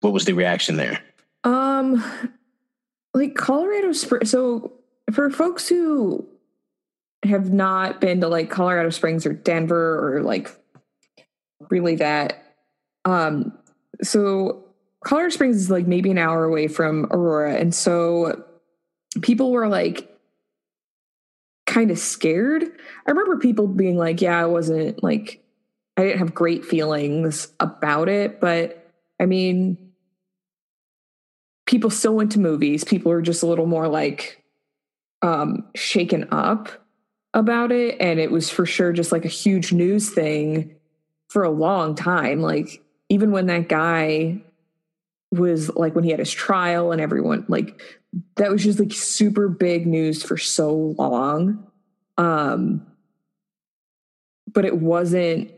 what 0.00 0.12
was 0.12 0.24
the 0.24 0.32
reaction 0.32 0.76
there? 0.76 1.00
Um 1.44 2.02
like 3.14 3.34
Colorado 3.34 3.92
Springs 3.92 4.30
so 4.30 4.72
for 5.12 5.30
folks 5.30 5.68
who 5.68 6.26
have 7.22 7.52
not 7.52 8.00
been 8.00 8.20
to 8.20 8.28
like 8.28 8.50
Colorado 8.50 8.90
Springs 8.90 9.26
or 9.26 9.32
Denver 9.32 10.16
or 10.16 10.22
like 10.22 10.50
really 11.68 11.96
that 11.96 12.56
um 13.04 13.52
so 14.02 14.64
Colorado 15.04 15.30
Springs 15.30 15.56
is 15.56 15.70
like 15.70 15.86
maybe 15.86 16.10
an 16.10 16.18
hour 16.18 16.44
away 16.44 16.66
from 16.68 17.06
Aurora 17.10 17.56
and 17.56 17.74
so 17.74 18.44
people 19.20 19.50
were 19.50 19.68
like 19.68 20.10
kind 21.70 21.90
of 21.90 21.98
scared. 21.98 22.64
I 23.06 23.10
remember 23.10 23.38
people 23.38 23.66
being 23.68 23.96
like, 23.96 24.20
yeah, 24.20 24.38
I 24.40 24.46
wasn't 24.46 25.02
like, 25.02 25.42
I 25.96 26.02
didn't 26.02 26.18
have 26.18 26.34
great 26.34 26.64
feelings 26.64 27.48
about 27.60 28.08
it. 28.08 28.40
But 28.40 28.90
I 29.20 29.26
mean, 29.26 29.78
people 31.66 31.90
still 31.90 32.14
went 32.14 32.32
to 32.32 32.40
movies. 32.40 32.82
People 32.82 33.12
are 33.12 33.22
just 33.22 33.42
a 33.42 33.46
little 33.46 33.66
more 33.66 33.86
like 33.86 34.39
um, 35.22 35.68
shaken 35.74 36.28
up 36.30 36.68
about 37.34 37.72
it. 37.72 37.96
And 38.00 38.18
it 38.18 38.30
was 38.30 38.50
for 38.50 38.66
sure 38.66 38.92
just 38.92 39.12
like 39.12 39.24
a 39.24 39.28
huge 39.28 39.72
news 39.72 40.10
thing 40.10 40.74
for 41.28 41.44
a 41.44 41.50
long 41.50 41.94
time. 41.94 42.40
Like, 42.40 42.82
even 43.08 43.30
when 43.30 43.46
that 43.46 43.68
guy 43.68 44.40
was 45.32 45.68
like 45.76 45.94
when 45.94 46.04
he 46.04 46.10
had 46.10 46.18
his 46.18 46.32
trial 46.32 46.90
and 46.90 47.00
everyone 47.00 47.44
like 47.46 47.80
that 48.34 48.50
was 48.50 48.64
just 48.64 48.80
like 48.80 48.92
super 48.92 49.48
big 49.48 49.86
news 49.86 50.22
for 50.24 50.36
so 50.36 50.74
long. 50.98 51.64
Um, 52.18 52.86
but 54.52 54.64
it 54.64 54.76
wasn't, 54.76 55.52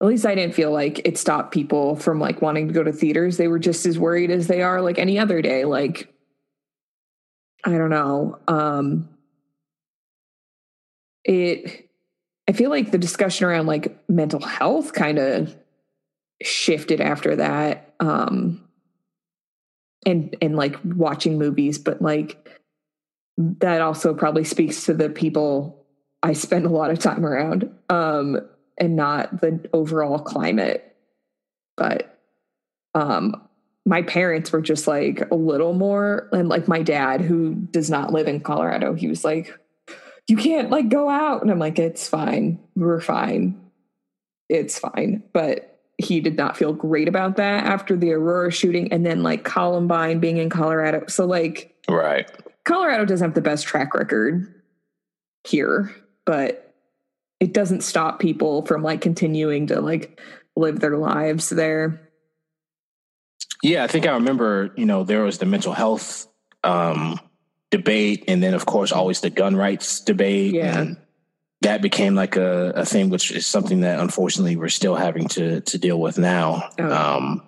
at 0.00 0.06
least 0.06 0.26
I 0.26 0.34
didn't 0.34 0.54
feel 0.54 0.72
like 0.72 1.06
it 1.06 1.18
stopped 1.18 1.52
people 1.52 1.94
from 1.94 2.18
like 2.18 2.42
wanting 2.42 2.66
to 2.66 2.74
go 2.74 2.82
to 2.82 2.92
theaters. 2.92 3.36
They 3.36 3.46
were 3.46 3.60
just 3.60 3.86
as 3.86 3.98
worried 3.98 4.30
as 4.30 4.48
they 4.48 4.62
are 4.62 4.80
like 4.80 4.98
any 4.98 5.18
other 5.18 5.40
day. 5.40 5.64
Like, 5.64 6.12
I 7.64 7.70
don't 7.72 7.90
know. 7.90 8.38
Um, 8.48 9.08
it, 11.24 11.90
I 12.48 12.52
feel 12.52 12.70
like 12.70 12.90
the 12.90 12.98
discussion 12.98 13.46
around 13.46 13.66
like 13.66 13.96
mental 14.08 14.40
health 14.40 14.92
kind 14.92 15.18
of 15.18 15.54
shifted 16.42 17.00
after 17.00 17.36
that. 17.36 17.94
Um, 18.00 18.66
and 20.06 20.36
and 20.40 20.56
like 20.56 20.76
watching 20.84 21.38
movies 21.38 21.78
but 21.78 22.00
like 22.00 22.58
that 23.36 23.80
also 23.80 24.14
probably 24.14 24.44
speaks 24.44 24.84
to 24.84 24.94
the 24.94 25.10
people 25.10 25.84
i 26.22 26.32
spend 26.32 26.66
a 26.66 26.70
lot 26.70 26.90
of 26.90 26.98
time 26.98 27.24
around 27.24 27.70
um 27.88 28.40
and 28.78 28.96
not 28.96 29.40
the 29.40 29.68
overall 29.72 30.18
climate 30.18 30.96
but 31.76 32.18
um 32.94 33.48
my 33.86 34.02
parents 34.02 34.52
were 34.52 34.60
just 34.60 34.86
like 34.86 35.30
a 35.30 35.34
little 35.34 35.72
more 35.72 36.28
and 36.32 36.48
like 36.48 36.68
my 36.68 36.82
dad 36.82 37.20
who 37.20 37.54
does 37.54 37.90
not 37.90 38.12
live 38.12 38.28
in 38.28 38.40
colorado 38.40 38.94
he 38.94 39.08
was 39.08 39.24
like 39.24 39.58
you 40.28 40.36
can't 40.36 40.70
like 40.70 40.88
go 40.88 41.08
out 41.08 41.42
and 41.42 41.50
i'm 41.50 41.58
like 41.58 41.78
it's 41.78 42.08
fine 42.08 42.58
we're 42.76 43.00
fine 43.00 43.60
it's 44.48 44.78
fine 44.78 45.22
but 45.32 45.70
he 46.00 46.20
did 46.20 46.36
not 46.36 46.56
feel 46.56 46.72
great 46.72 47.08
about 47.08 47.36
that 47.36 47.64
after 47.66 47.96
the 47.96 48.12
Aurora 48.12 48.50
shooting 48.50 48.92
and 48.92 49.04
then 49.04 49.22
like 49.22 49.44
Columbine 49.44 50.18
being 50.18 50.38
in 50.38 50.48
Colorado. 50.48 51.04
So 51.08 51.26
like 51.26 51.74
right. 51.88 52.30
Colorado 52.64 53.04
doesn't 53.04 53.28
have 53.28 53.34
the 53.34 53.40
best 53.40 53.66
track 53.66 53.94
record 53.94 54.52
here, 55.46 55.94
but 56.24 56.74
it 57.38 57.52
doesn't 57.52 57.82
stop 57.82 58.18
people 58.18 58.64
from 58.66 58.82
like 58.82 59.00
continuing 59.00 59.66
to 59.68 59.80
like 59.80 60.20
live 60.56 60.80
their 60.80 60.96
lives 60.96 61.50
there. 61.50 62.09
Yeah, 63.62 63.84
I 63.84 63.86
think 63.86 64.06
I 64.06 64.12
remember, 64.12 64.72
you 64.76 64.86
know, 64.86 65.04
there 65.04 65.22
was 65.22 65.38
the 65.38 65.46
mental 65.46 65.72
health 65.72 66.26
um 66.62 67.18
debate 67.70 68.24
and 68.28 68.42
then 68.42 68.52
of 68.52 68.66
course 68.66 68.92
always 68.92 69.20
the 69.20 69.30
gun 69.30 69.56
rights 69.56 70.00
debate 70.00 70.52
yeah. 70.52 70.78
and 70.78 70.98
that 71.62 71.80
became 71.82 72.14
like 72.14 72.36
a, 72.36 72.70
a 72.70 72.84
thing, 72.84 73.10
which 73.10 73.30
is 73.30 73.46
something 73.46 73.80
that 73.80 74.00
unfortunately 74.00 74.56
we're 74.56 74.68
still 74.68 74.94
having 74.94 75.28
to 75.28 75.60
to 75.60 75.78
deal 75.78 76.00
with 76.00 76.18
now. 76.18 76.70
Oh. 76.78 76.92
Um, 76.92 77.42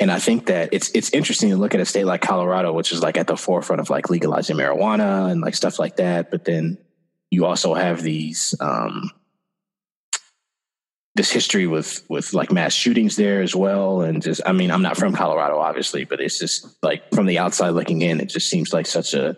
and 0.00 0.10
I 0.10 0.18
think 0.18 0.46
that 0.46 0.70
it's 0.72 0.90
it's 0.94 1.10
interesting 1.10 1.50
to 1.50 1.56
look 1.56 1.74
at 1.74 1.80
a 1.80 1.84
state 1.84 2.04
like 2.04 2.20
Colorado, 2.20 2.72
which 2.72 2.92
is 2.92 3.02
like 3.02 3.16
at 3.16 3.26
the 3.26 3.36
forefront 3.36 3.80
of 3.80 3.90
like 3.90 4.10
legalizing 4.10 4.56
marijuana 4.56 5.30
and 5.30 5.40
like 5.40 5.54
stuff 5.54 5.78
like 5.78 5.96
that. 5.96 6.30
But 6.30 6.44
then 6.44 6.78
you 7.30 7.46
also 7.46 7.74
have 7.74 8.02
these 8.02 8.54
um, 8.60 9.10
this 11.14 11.30
history 11.30 11.66
with 11.66 12.04
with 12.08 12.32
like 12.32 12.50
mass 12.50 12.72
shootings 12.72 13.16
there 13.16 13.40
as 13.40 13.54
well. 13.54 14.00
And 14.00 14.22
just 14.22 14.40
I 14.44 14.52
mean, 14.52 14.70
I'm 14.70 14.82
not 14.82 14.96
from 14.96 15.14
Colorado, 15.14 15.58
obviously, 15.58 16.04
but 16.04 16.20
it's 16.20 16.38
just 16.38 16.76
like 16.82 17.10
from 17.14 17.26
the 17.26 17.38
outside 17.38 17.70
looking 17.70 18.02
in, 18.02 18.20
it 18.20 18.26
just 18.26 18.50
seems 18.50 18.72
like 18.72 18.86
such 18.86 19.14
a 19.14 19.36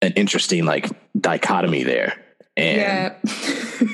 an 0.00 0.12
interesting 0.14 0.64
like 0.64 0.90
dichotomy 1.18 1.84
there. 1.84 2.14
And 2.56 2.78
yeah. 2.78 3.14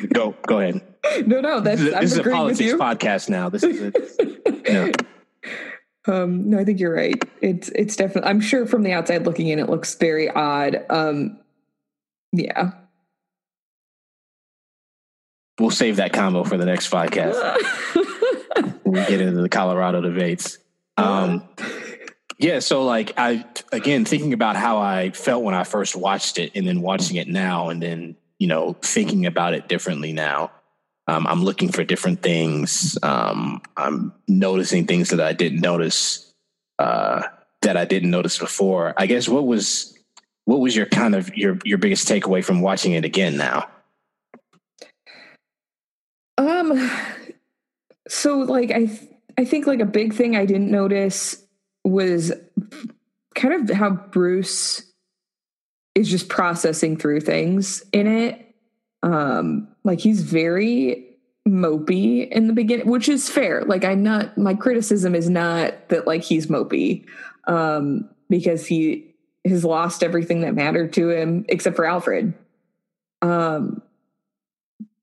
go 0.12 0.35
go 0.46 0.61
ahead. 0.61 0.83
No, 1.27 1.40
no, 1.40 1.61
that's 1.61 1.81
this, 1.81 1.94
this 1.94 2.12
is 2.12 2.18
a 2.18 2.22
politics 2.24 2.72
podcast 2.72 3.29
now. 3.29 3.48
This 3.48 3.62
is 3.62 3.92
it. 4.44 5.07
Um, 6.07 6.48
no, 6.48 6.59
I 6.59 6.64
think 6.64 6.81
you're 6.81 6.94
right. 6.94 7.22
It's 7.42 7.68
it's 7.70 7.94
definitely. 7.94 8.31
I'm 8.31 8.40
sure 8.40 8.66
from 8.66 8.83
the 8.83 8.92
outside 8.92 9.27
looking 9.27 9.48
in, 9.48 9.59
it 9.59 9.68
looks 9.68 9.94
very 9.94 10.31
odd. 10.31 10.85
Um, 10.88 11.38
yeah. 12.33 12.70
We'll 15.59 15.71
save 15.71 15.97
that 15.97 16.12
combo 16.12 16.44
for 16.44 16.57
the 16.57 16.66
next 16.66 16.90
podcast. 16.90 17.35
we 18.85 18.94
get 19.07 19.21
into 19.21 19.42
the 19.42 19.49
Colorado 19.49 20.01
debates. 20.01 20.59
Um, 20.97 21.49
yeah, 22.38 22.61
so 22.61 22.85
like 22.85 23.12
I 23.16 23.44
again 23.73 24.05
thinking 24.05 24.33
about 24.33 24.57
how 24.57 24.79
I 24.79 25.11
felt 25.11 25.42
when 25.42 25.55
I 25.55 25.64
first 25.64 25.97
watched 25.97 26.38
it, 26.38 26.53
and 26.55 26.66
then 26.66 26.81
watching 26.81 27.16
it 27.16 27.29
now, 27.29 27.68
and 27.68 27.83
then 27.83 28.16
you 28.38 28.47
know, 28.47 28.75
thinking 28.83 29.27
about 29.27 29.55
it 29.55 29.68
differently 29.68 30.12
now. 30.12 30.53
Um, 31.09 31.27
I'm 31.27 31.42
looking 31.42 31.71
for 31.71 31.83
different 31.85 32.23
things. 32.23 32.99
Um, 33.03 33.62
I'm 33.77 34.12
noticing 34.29 34.87
things 34.87 35.11
that 35.11 35.21
I 35.21 35.33
didn't 35.33 35.61
notice 35.61 36.33
uh, 36.79 37.23
that 37.62 37.77
I 37.77 37.85
didn't 37.85 38.11
notice 38.11 38.38
before. 38.38 38.94
I 38.97 39.07
guess 39.07 39.29
what 39.29 39.47
was 39.47 39.99
what 40.44 40.61
was 40.61 40.77
your 40.77 40.87
kind 40.87 41.14
of 41.14 41.37
your 41.37 41.59
your 41.64 41.79
biggest 41.79 42.07
takeaway 42.07 42.44
from 42.44 42.61
watching 42.61 42.92
it 42.92 43.05
again 43.05 43.37
now? 43.37 43.68
Um 46.38 46.90
so 48.09 48.38
like 48.38 48.70
I 48.70 48.87
th- 48.87 49.11
I 49.37 49.44
think 49.44 49.66
like 49.66 49.81
a 49.81 49.87
big 49.87 50.14
thing 50.14 50.37
I 50.37 50.46
didn't 50.46 50.70
notice 50.70 51.44
was 51.85 52.33
kind 53.35 53.55
of 53.55 53.77
how 53.77 53.90
Bruce 53.90 54.83
is 55.94 56.09
just 56.09 56.29
processing 56.29 56.96
through 56.96 57.20
things 57.20 57.85
in 57.92 58.07
it. 58.07 58.55
Um 59.03 59.68
like 59.85 60.01
he's 60.01 60.22
very 60.22 61.05
mopey 61.46 62.29
in 62.29 62.46
the 62.46 62.53
beginning, 62.53 62.88
which 62.88 63.09
is 63.09 63.29
fair. 63.29 63.64
Like 63.64 63.85
I'm 63.85 64.03
not 64.03 64.38
my 64.38 64.55
criticism 64.55 65.14
is 65.14 65.29
not 65.29 65.88
that 65.88 66.07
like 66.07 66.22
he's 66.22 66.46
mopey. 66.46 67.05
Um 67.46 68.09
because 68.31 68.66
he 68.66 69.14
has 69.44 69.64
lost 69.64 70.03
everything 70.03 70.42
that 70.42 70.55
mattered 70.55 70.92
to 70.92 71.09
him 71.11 71.44
except 71.48 71.74
for 71.74 71.85
Alfred. 71.85 72.35
Um 73.22 73.83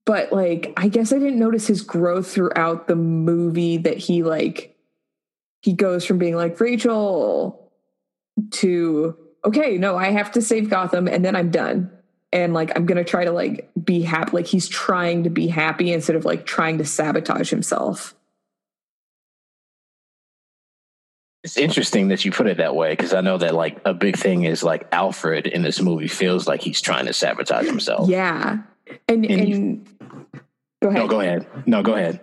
but 0.06 0.32
like 0.32 0.72
I 0.76 0.88
guess 0.88 1.12
I 1.12 1.18
didn't 1.18 1.38
notice 1.38 1.66
his 1.66 1.82
growth 1.82 2.30
throughout 2.30 2.88
the 2.88 2.96
movie 2.96 3.76
that 3.78 3.98
he 3.98 4.22
like 4.22 4.74
he 5.60 5.74
goes 5.74 6.06
from 6.06 6.16
being 6.16 6.36
like 6.36 6.58
Rachel 6.58 7.70
to 8.52 9.16
okay, 9.44 9.76
no, 9.76 9.96
I 9.96 10.10
have 10.10 10.32
to 10.32 10.42
save 10.42 10.70
Gotham 10.70 11.08
and 11.08 11.24
then 11.24 11.36
I'm 11.36 11.50
done 11.50 11.90
and 12.32 12.54
like 12.54 12.70
I'm 12.76 12.86
gonna 12.86 13.04
try 13.04 13.24
to 13.24 13.32
like 13.32 13.70
be 13.82 14.00
happy. 14.00 14.30
Like 14.32 14.46
he's 14.46 14.68
trying 14.68 15.24
to 15.24 15.30
be 15.30 15.48
happy 15.48 15.92
instead 15.92 16.16
of 16.16 16.24
like 16.24 16.46
trying 16.46 16.78
to 16.78 16.84
sabotage 16.84 17.50
himself. 17.50 18.14
It's 21.42 21.56
interesting 21.56 22.08
that 22.08 22.24
you 22.24 22.32
put 22.32 22.48
it 22.48 22.56
that 22.56 22.74
way 22.74 22.90
because 22.90 23.14
I 23.14 23.20
know 23.20 23.38
that 23.38 23.54
like 23.54 23.80
a 23.84 23.94
big 23.94 24.16
thing 24.16 24.44
is 24.44 24.64
like 24.64 24.88
Alfred 24.90 25.46
in 25.46 25.62
this 25.62 25.80
movie 25.80 26.08
feels 26.08 26.48
like 26.48 26.60
he's 26.60 26.80
trying 26.80 27.06
to 27.06 27.12
sabotage 27.12 27.66
himself. 27.66 28.08
Yeah, 28.08 28.62
and 29.08 29.24
and, 29.24 29.52
and 29.52 29.88
go 30.82 30.88
ahead. 30.88 30.96
No, 30.96 31.06
go 31.08 31.20
ahead. 31.20 31.46
No, 31.66 31.82
go 31.82 31.94
ahead. 31.94 32.20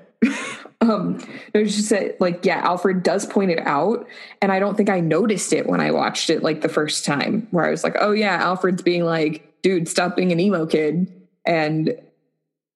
um, 0.82 1.20
there's 1.52 1.76
just 1.76 1.92
a, 1.92 2.16
like 2.20 2.46
yeah, 2.46 2.62
Alfred 2.64 3.04
does 3.04 3.26
point 3.26 3.52
it 3.52 3.60
out, 3.60 4.08
and 4.42 4.52
I 4.52 4.60
don't 4.60 4.76
think 4.76 4.90
I 4.90 5.00
noticed 5.00 5.52
it 5.54 5.68
when 5.68 5.82
I 5.82 5.92
watched 5.92 6.30
it 6.30 6.44
like 6.44 6.62
the 6.62 6.70
first 6.70 7.04
time, 7.06 7.48
where 7.52 7.66
I 7.66 7.72
was 7.72 7.84
like, 7.84 7.96
oh 8.00 8.12
yeah, 8.12 8.36
Alfred's 8.36 8.82
being 8.82 9.04
like 9.04 9.54
dude, 9.64 9.88
stop 9.88 10.16
being 10.16 10.32
an 10.32 10.40
emo 10.40 10.66
kid, 10.66 11.12
and 11.46 11.98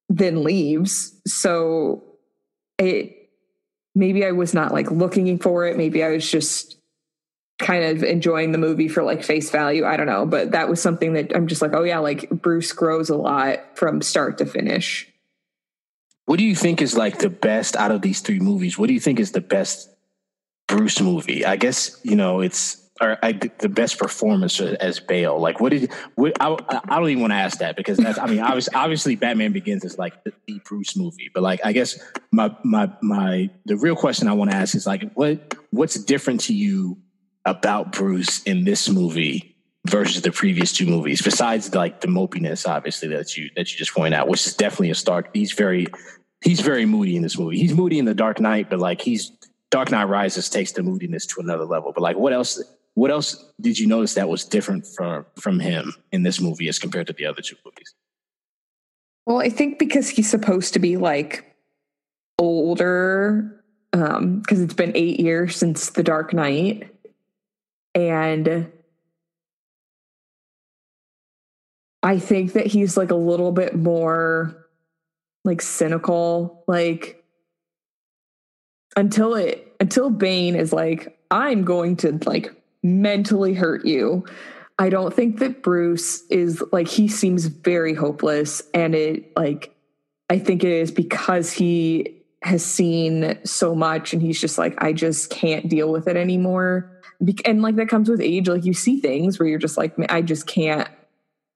then 0.09 0.43
leaves. 0.43 1.13
So 1.27 2.03
it 2.79 3.29
maybe 3.93 4.25
I 4.25 4.31
was 4.31 4.53
not 4.53 4.73
like 4.73 4.89
looking 4.89 5.37
for 5.37 5.65
it. 5.65 5.77
Maybe 5.77 6.03
I 6.03 6.09
was 6.09 6.29
just 6.29 6.76
kind 7.59 7.83
of 7.83 8.03
enjoying 8.03 8.51
the 8.51 8.57
movie 8.57 8.87
for 8.87 9.03
like 9.03 9.23
face 9.23 9.49
value. 9.49 9.85
I 9.85 9.97
don't 9.97 10.05
know, 10.05 10.25
but 10.25 10.51
that 10.51 10.69
was 10.69 10.81
something 10.81 11.13
that 11.13 11.35
I'm 11.35 11.47
just 11.47 11.61
like, 11.61 11.73
oh 11.73 11.83
yeah, 11.83 11.99
like 11.99 12.29
Bruce 12.29 12.71
grows 12.71 13.09
a 13.09 13.17
lot 13.17 13.77
from 13.77 14.01
start 14.01 14.37
to 14.39 14.45
finish. 14.45 15.11
What 16.25 16.37
do 16.39 16.45
you 16.45 16.55
think 16.55 16.81
is 16.81 16.95
like 16.95 17.19
the 17.19 17.29
best 17.29 17.75
out 17.75 17.91
of 17.91 18.01
these 18.01 18.21
three 18.21 18.39
movies? 18.39 18.77
What 18.77 18.87
do 18.87 18.93
you 18.93 18.99
think 18.99 19.19
is 19.19 19.31
the 19.31 19.41
best 19.41 19.89
Bruce 20.67 21.01
movie? 21.01 21.45
I 21.45 21.55
guess, 21.55 21.99
you 22.03 22.15
know, 22.15 22.41
it's 22.41 22.83
or 22.99 23.17
I, 23.23 23.33
the 23.59 23.69
best 23.69 23.97
performance 23.97 24.59
as 24.59 24.99
Bale? 24.99 25.39
Like, 25.39 25.59
what 25.59 25.71
did 25.71 25.91
what, 26.15 26.33
I, 26.39 26.55
I 26.69 26.99
don't 26.99 27.09
even 27.09 27.21
want 27.21 27.31
to 27.31 27.37
ask 27.37 27.59
that 27.59 27.75
because 27.75 27.97
that's 27.97 28.19
I 28.19 28.27
mean, 28.27 28.39
obviously, 28.39 28.75
obviously, 28.75 29.15
Batman 29.15 29.51
Begins 29.51 29.83
is 29.83 29.97
like 29.97 30.23
the, 30.23 30.33
the 30.47 30.59
Bruce 30.65 30.95
movie, 30.95 31.29
but 31.33 31.43
like, 31.43 31.61
I 31.63 31.71
guess 31.71 31.99
my 32.31 32.55
my 32.63 32.91
my 33.01 33.49
the 33.65 33.77
real 33.77 33.95
question 33.95 34.27
I 34.27 34.33
want 34.33 34.51
to 34.51 34.57
ask 34.57 34.75
is 34.75 34.85
like, 34.85 35.11
what 35.13 35.55
what's 35.71 35.95
different 36.03 36.41
to 36.41 36.53
you 36.53 36.97
about 37.47 37.91
Bruce 37.91 38.43
in 38.43 38.65
this 38.65 38.89
movie 38.89 39.55
versus 39.87 40.21
the 40.21 40.31
previous 40.31 40.71
two 40.71 40.85
movies? 40.85 41.21
Besides 41.21 41.73
like 41.73 42.01
the 42.01 42.07
mopiness, 42.07 42.67
obviously 42.67 43.07
that 43.09 43.35
you 43.35 43.49
that 43.55 43.71
you 43.71 43.77
just 43.77 43.93
point 43.93 44.13
out, 44.13 44.27
which 44.27 44.45
is 44.45 44.53
definitely 44.53 44.91
a 44.91 44.95
stark. 44.95 45.29
He's 45.33 45.53
very 45.53 45.87
he's 46.41 46.59
very 46.59 46.85
moody 46.85 47.15
in 47.15 47.23
this 47.23 47.37
movie. 47.37 47.57
He's 47.57 47.73
moody 47.73 47.97
in 47.97 48.05
the 48.05 48.13
Dark 48.13 48.39
Knight, 48.39 48.69
but 48.69 48.79
like 48.79 49.01
he's 49.01 49.31
Dark 49.71 49.91
Knight 49.91 50.05
Rises 50.05 50.49
takes 50.49 50.71
the 50.73 50.83
moodiness 50.83 51.25
to 51.27 51.41
another 51.41 51.65
level. 51.65 51.91
But 51.93 52.01
like, 52.01 52.17
what 52.17 52.33
else? 52.33 52.61
What 52.93 53.11
else 53.11 53.45
did 53.61 53.77
you 53.77 53.85
notice 53.85 54.15
that 54.15 54.27
was 54.27 54.43
different 54.43 54.87
from 54.87 55.25
from 55.39 55.59
him 55.59 55.93
in 56.11 56.23
this 56.23 56.41
movie 56.41 56.67
as 56.67 56.79
compared 56.79 57.07
to 57.07 57.13
the 57.13 57.25
other 57.25 57.41
two 57.41 57.55
movies? 57.63 57.93
Well, 59.25 59.39
I 59.39 59.49
think 59.49 59.77
because 59.77 60.09
he's 60.09 60.29
supposed 60.29 60.73
to 60.73 60.79
be 60.79 60.97
like 60.97 61.55
older, 62.39 63.61
because 63.91 64.17
um, 64.17 64.43
it's 64.47 64.73
been 64.73 64.93
eight 64.95 65.19
years 65.19 65.55
since 65.55 65.89
The 65.89 66.01
Dark 66.03 66.33
Knight, 66.33 66.89
and 67.97 68.71
I 72.03 72.19
think 72.19 72.53
that 72.53 72.67
he's 72.67 72.95
like 72.95 73.09
a 73.09 73.15
little 73.15 73.51
bit 73.51 73.75
more 73.75 74.67
like 75.43 75.63
cynical, 75.63 76.63
like 76.67 77.23
until 78.95 79.33
it 79.33 79.75
until 79.79 80.11
Bane 80.11 80.55
is 80.55 80.71
like, 80.71 81.17
I'm 81.31 81.63
going 81.63 81.95
to 81.97 82.19
like 82.25 82.53
mentally 82.83 83.55
hurt 83.55 83.83
you. 83.83 84.25
I 84.77 84.89
don't 84.89 85.11
think 85.11 85.39
that 85.39 85.63
Bruce 85.63 86.21
is 86.27 86.63
like 86.71 86.87
he 86.87 87.07
seems 87.07 87.47
very 87.47 87.95
hopeless 87.95 88.61
and 88.75 88.93
it 88.93 89.35
like 89.35 89.75
I 90.29 90.37
think 90.37 90.63
it 90.63 90.71
is 90.71 90.91
because 90.91 91.51
he 91.51 92.21
has 92.43 92.63
seen 92.63 93.39
so 93.43 93.73
much 93.73 94.13
and 94.13 94.21
he's 94.21 94.39
just 94.39 94.59
like 94.59 94.75
I 94.83 94.93
just 94.93 95.31
can't 95.31 95.67
deal 95.67 95.91
with 95.91 96.07
it 96.07 96.15
anymore. 96.15 96.96
And 97.45 97.61
like 97.61 97.75
that 97.77 97.89
comes 97.89 98.09
with 98.09 98.21
age 98.21 98.47
like 98.47 98.65
you 98.65 98.73
see 98.73 98.99
things 98.99 99.39
where 99.39 99.47
you're 99.47 99.59
just 99.59 99.77
like 99.77 99.93
I 100.09 100.21
just 100.21 100.47
can't 100.47 100.87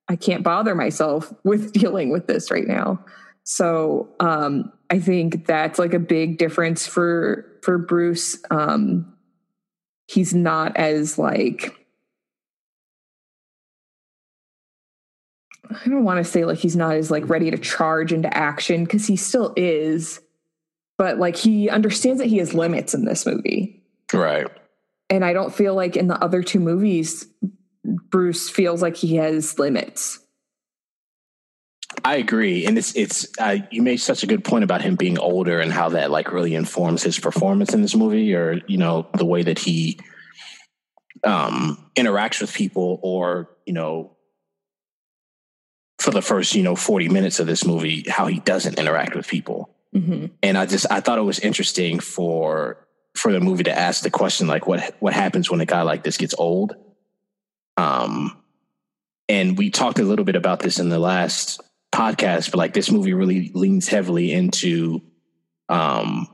I 0.08 0.15
can't 0.15 0.43
bother 0.43 0.76
myself 0.76 1.34
with 1.43 1.74
dealing 1.74 2.10
with 2.10 2.28
this 2.28 2.52
right 2.52 2.67
now. 2.67 3.04
So 3.43 4.10
um 4.19 4.71
I 4.89 5.00
think 5.00 5.45
that's 5.45 5.80
like 5.80 5.93
a 5.93 6.00
big 6.00 6.38
difference 6.38 6.88
for 6.88 7.45
for 7.62 7.78
Bruce 7.78 8.41
um 8.50 9.13
he's 10.08 10.34
not 10.34 10.76
as 10.78 11.17
like 11.17 11.82
I 15.69 15.89
don't 15.89 16.04
want 16.04 16.17
to 16.17 16.30
say 16.30 16.43
like 16.45 16.58
he's 16.58 16.76
not 16.76 16.95
as 16.95 17.12
like 17.12 17.30
ready 17.30 17.50
to 17.52 17.58
charge 17.58 18.12
into 18.12 18.36
action 18.36 18.84
because 18.84 19.08
he 19.08 19.15
still 19.15 19.54
is, 19.56 20.19
but 20.97 21.17
like 21.17 21.36
he 21.36 21.69
understands 21.69 22.19
that 22.19 22.28
he 22.28 22.39
has 22.39 22.54
limits 22.54 22.93
in 22.93 23.06
this 23.06 23.26
movie. 23.26 23.82
Right. 24.13 24.47
And 25.12 25.26
I 25.26 25.34
don't 25.34 25.54
feel 25.54 25.76
like 25.76 25.97
in 25.97 26.08
the 26.08 26.15
other 26.24 26.41
two 26.41 26.62
movies, 26.62 27.28
Bruce 27.84 28.50
feels 28.50 28.82
like 28.82 28.95
he 28.95 29.17
has 29.17 29.60
limits. 29.60 30.19
I 32.06 32.15
agree, 32.15 32.65
and 32.65 32.78
it's 32.78 32.95
it's 32.95 33.28
uh, 33.38 33.58
you 33.69 33.82
made 33.82 33.97
such 33.97 34.24
a 34.24 34.28
good 34.28 34.45
point 34.45 34.63
about 34.63 34.82
him 34.82 34.95
being 34.95 35.19
older 35.19 35.60
and 35.60 35.69
how 35.69 35.89
that 35.89 36.10
like 36.10 36.32
really 36.32 36.56
informs 36.56 37.04
his 37.04 37.19
performance 37.19 37.74
in 37.74 37.82
this 37.82 37.93
movie, 37.93 38.34
or 38.34 38.62
you 38.67 38.78
know 38.78 39.06
the 39.17 39.26
way 39.26 39.43
that 39.43 39.60
he 39.60 40.00
um, 41.26 41.91
interacts 41.97 42.39
with 42.39 42.54
people, 42.54 42.97
or 43.04 43.50
you 43.65 43.74
know 43.74 44.15
for 46.00 46.12
the 46.12 46.21
first 46.21 46.56
you 46.56 46.63
know 46.63 46.78
forty 46.78 47.10
minutes 47.10 47.41
of 47.41 47.47
this 47.47 47.65
movie 47.65 48.06
how 48.08 48.28
he 48.28 48.39
doesn't 48.39 48.80
interact 48.80 49.13
with 49.13 49.28
people, 49.28 49.76
mm-hmm. 49.93 50.28
and 50.41 50.58
I 50.58 50.65
just 50.65 50.86
I 50.89 51.02
thought 51.02 51.19
it 51.19 51.24
was 51.24 51.39
interesting 51.39 52.00
for 52.00 52.88
for 53.15 53.32
the 53.32 53.39
movie 53.39 53.63
to 53.63 53.78
ask 53.78 54.04
the 54.04 54.10
question 54.10 54.47
like 54.47 54.67
what 54.67 54.95
what 55.00 55.13
happens 55.13 55.50
when 55.50 55.62
a 55.62 55.65
guy 55.65 55.82
like 55.82 56.04
this 56.04 56.17
gets 56.17 56.36
old. 56.38 56.76
Um, 57.78 58.38
and 59.28 59.58
we 59.58 59.69
talked 59.69 60.00
a 60.00 60.04
little 60.04 60.26
bit 60.26 60.36
about 60.36 60.60
this 60.60 60.80
in 60.80 60.89
the 60.89 61.00
last 61.00 61.62
podcast, 61.93 62.52
but 62.52 62.58
like 62.58 62.74
this 62.74 62.91
movie 62.91 63.13
really 63.13 63.52
leans 63.54 63.88
heavily 63.88 64.32
into 64.32 65.02
um, 65.69 66.28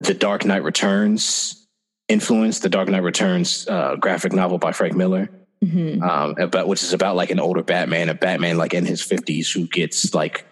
the 0.00 0.14
Dark 0.14 0.44
Knight 0.44 0.62
Returns 0.62 1.66
influence, 2.08 2.60
the 2.60 2.68
Dark 2.68 2.88
Knight 2.88 3.02
Returns 3.02 3.66
uh, 3.68 3.96
graphic 3.96 4.32
novel 4.32 4.58
by 4.58 4.72
Frank 4.72 4.94
Miller, 4.94 5.28
mm-hmm. 5.64 6.02
um, 6.02 6.34
about 6.38 6.68
which 6.68 6.82
is 6.82 6.92
about 6.92 7.16
like 7.16 7.30
an 7.30 7.40
older 7.40 7.62
Batman, 7.62 8.08
a 8.08 8.14
Batman 8.14 8.56
like 8.58 8.74
in 8.74 8.86
his 8.86 9.02
fifties 9.02 9.50
who 9.50 9.66
gets 9.66 10.14
like 10.14 10.46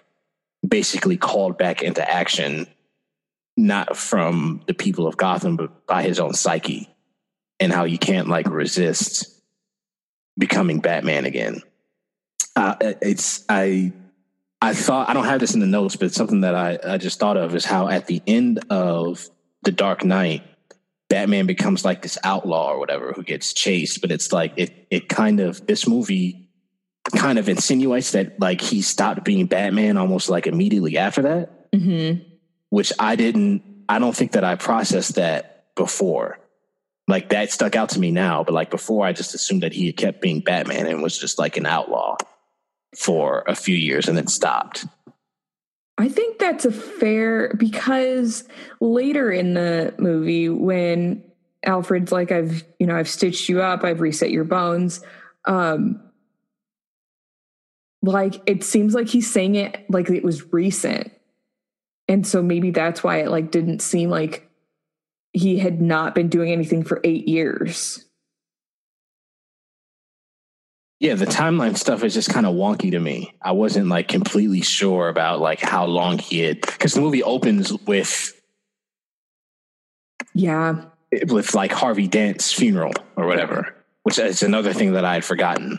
basically 0.67 1.17
called 1.17 1.59
back 1.59 1.83
into 1.83 2.09
action, 2.09 2.67
not 3.57 3.97
from 3.97 4.63
the 4.67 4.75
people 4.75 5.07
of 5.07 5.17
Gotham, 5.17 5.57
but 5.57 5.87
by 5.87 6.03
his 6.03 6.19
own 6.19 6.35
psyche, 6.35 6.89
and 7.61 7.73
how 7.73 7.85
you 7.85 7.99
can't 7.99 8.29
like 8.29 8.49
resist 8.49 9.31
becoming 10.37 10.81
Batman 10.81 11.25
again. 11.25 11.63
Uh, 12.57 12.75
it's 12.81 13.45
I 13.49 13.93
I 14.61 14.75
thought 14.75 15.09
I 15.09 15.15
don't 15.15 15.25
have 15.25 15.41
this 15.41 15.55
in 15.55 15.61
the 15.61 15.67
notes, 15.67 15.97
but 15.97 16.15
something 16.15 16.41
that 16.41 16.55
I, 16.55 16.79
I 16.85 16.99
just 16.99 17.19
thought 17.19 17.37
of 17.37 17.55
is 17.55 17.65
how 17.65 17.89
at 17.89 18.07
the 18.07 18.23
end 18.27 18.61
of 18.71 19.29
the 19.63 19.73
Dark 19.73 20.05
Knight, 20.05 20.43
Batman 21.09 21.47
becomes 21.47 21.85
like 21.85 22.03
this 22.03 22.19
outlaw 22.25 22.73
or 22.73 22.79
whatever 22.79 23.13
who 23.13 23.23
gets 23.23 23.53
chased. 23.53 24.01
But 24.01 24.11
it's 24.11 24.33
like 24.33 24.53
it 24.57 24.87
it 24.91 25.09
kind 25.09 25.41
of 25.41 25.67
this 25.67 25.87
movie 25.87 26.49
kind 27.15 27.39
of 27.39 27.49
insinuates 27.49 28.13
that 28.13 28.41
like 28.41 28.61
he 28.61 28.81
stopped 28.81 29.25
being 29.25 29.47
Batman 29.47 29.97
almost 29.97 30.31
like 30.31 30.47
immediately 30.47 30.97
after 30.97 31.23
that, 31.23 31.71
mm-hmm. 31.73 32.23
Which 32.75 32.93
I 32.99 33.15
didn't. 33.15 33.63
I 33.89 34.01
don't 34.01 34.17
think 34.17 34.33
that 34.33 34.43
I 34.43 34.57
processed 34.57 35.15
that 35.15 35.73
before. 35.77 36.41
Like 37.07 37.29
that 37.29 37.53
stuck 37.53 37.77
out 37.77 37.91
to 37.91 38.01
me 38.01 38.11
now, 38.11 38.43
but 38.43 38.53
like 38.53 38.69
before, 38.69 39.07
I 39.07 39.13
just 39.13 39.33
assumed 39.33 39.63
that 39.63 39.73
he 39.73 39.87
had 39.87 39.97
kept 39.97 40.21
being 40.21 40.41
Batman 40.41 40.89
and 40.89 41.01
was 41.01 41.17
just 41.17 41.39
like 41.39 41.57
an 41.57 41.67
outlaw 41.67 42.17
for 42.97 43.45
a 43.47 43.55
few 43.55 43.77
years 43.77 44.09
and 44.09 44.17
then 44.17 44.27
stopped. 44.27 44.87
I 45.99 46.09
think 46.09 46.41
that's 46.41 46.65
a 46.65 46.73
fair 46.73 47.55
because 47.57 48.43
later 48.81 49.31
in 49.31 49.55
the 49.55 49.95
movie, 49.99 50.49
when 50.49 51.23
Alfred's 51.65 52.11
like, 52.11 52.33
I've, 52.33 52.65
you 52.81 52.89
know, 52.89 52.97
I've 52.97 53.09
stitched 53.09 53.49
you 53.49 53.63
up, 53.63 53.85
I've 53.85 54.01
reset 54.01 54.33
your 54.33 54.43
bones. 54.43 55.01
Um, 55.45 56.01
like 58.03 58.43
it 58.47 58.65
seems 58.65 58.95
like 58.95 59.07
he's 59.07 59.31
saying 59.31 59.55
it 59.55 59.89
like 59.89 60.11
it 60.11 60.25
was 60.25 60.53
recent. 60.53 61.13
And 62.09 62.27
so 62.27 62.43
maybe 62.43 62.71
that's 62.71 63.03
why 63.03 63.19
it 63.19 63.31
like 63.31 63.51
didn't 63.51 63.81
seem 63.81 64.11
like 64.11 64.49
he 65.33 65.59
had 65.59 65.81
not 65.81 66.15
been 66.15 66.29
doing 66.29 66.51
anything 66.53 66.85
for 66.85 67.01
eight 67.05 67.27
years. 67.29 68.05
Yeah, 71.01 71.15
the 71.15 71.27
timeline 71.27 71.77
stuff 71.77 72.05
is 72.05 72.15
just 72.15 72.31
kind 72.31 72.47
of 72.47 72.55
wonky 72.55 72.91
to 72.93 73.01
me. 73.01 73.35
I 73.43 73.53
wasn't 73.53 73.89
like 73.89 74.09
completely 74.09 74.63
sure 74.63 75.09
about 75.09 75.41
like 75.41 75.61
how 75.61 75.87
long 75.87 76.19
he 76.19 76.41
had 76.41 76.61
because 76.61 76.95
the 76.95 77.01
movie 77.01 77.23
opens 77.23 77.73
with 77.87 78.41
yeah 80.35 80.85
with 81.29 81.55
like 81.55 81.73
Harvey 81.73 82.07
Dent's 82.07 82.53
funeral 82.53 82.95
or 83.17 83.27
whatever, 83.27 83.75
which 84.05 84.19
is 84.19 84.43
another 84.43 84.73
thing 84.73 84.93
that 84.93 85.05
I 85.05 85.15
had 85.15 85.25
forgotten. 85.25 85.79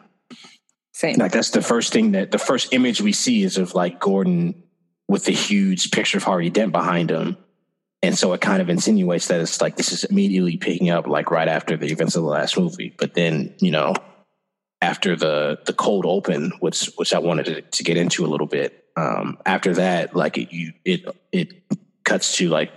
Same. 0.94 1.18
Like 1.18 1.32
that's 1.32 1.52
the 1.52 1.62
first 1.62 1.92
thing 1.92 2.12
that 2.12 2.32
the 2.32 2.38
first 2.38 2.74
image 2.74 3.02
we 3.02 3.12
see 3.12 3.44
is 3.44 3.58
of 3.58 3.74
like 3.74 4.00
Gordon 4.00 4.64
with 5.08 5.26
the 5.26 5.32
huge 5.32 5.92
picture 5.92 6.18
of 6.18 6.24
Harvey 6.24 6.50
Dent 6.50 6.72
behind 6.72 7.12
him. 7.12 7.38
And 8.02 8.18
so 8.18 8.34
it 8.34 8.42
kind 8.42 8.62
of 8.62 8.70
insinuates 8.70 9.28
that 9.28 9.42
it's 9.42 9.62
like 9.62 9.78
this 9.78 9.92
is 9.92 10.04
immediately 10.04 10.58
picking 10.58 10.90
up 10.90 11.08
like 11.08 11.32
right 11.32 11.48
after 11.48 11.76
the 11.76 11.88
events 11.88 12.16
of 12.16 12.24
the 12.24 12.30
last 12.30 12.58
movie. 12.58 12.94
But 12.96 13.16
then, 13.16 13.56
you 13.60 13.72
know, 13.72 13.94
after 14.82 15.16
the 15.16 15.60
the 15.66 15.74
cold 15.74 16.06
open, 16.06 16.52
which 16.60 16.92
which 16.98 17.14
I 17.14 17.20
wanted 17.20 17.46
to, 17.46 17.62
to 17.62 17.84
get 17.84 17.98
into 17.98 18.26
a 18.26 18.28
little 18.28 18.48
bit. 18.48 18.84
Um, 18.98 19.40
after 19.46 19.74
that, 19.76 20.16
like 20.16 20.38
it 20.38 20.54
you 20.54 20.74
it 20.84 21.06
it 21.32 21.54
cuts 22.04 22.38
to 22.38 22.50
like 22.50 22.72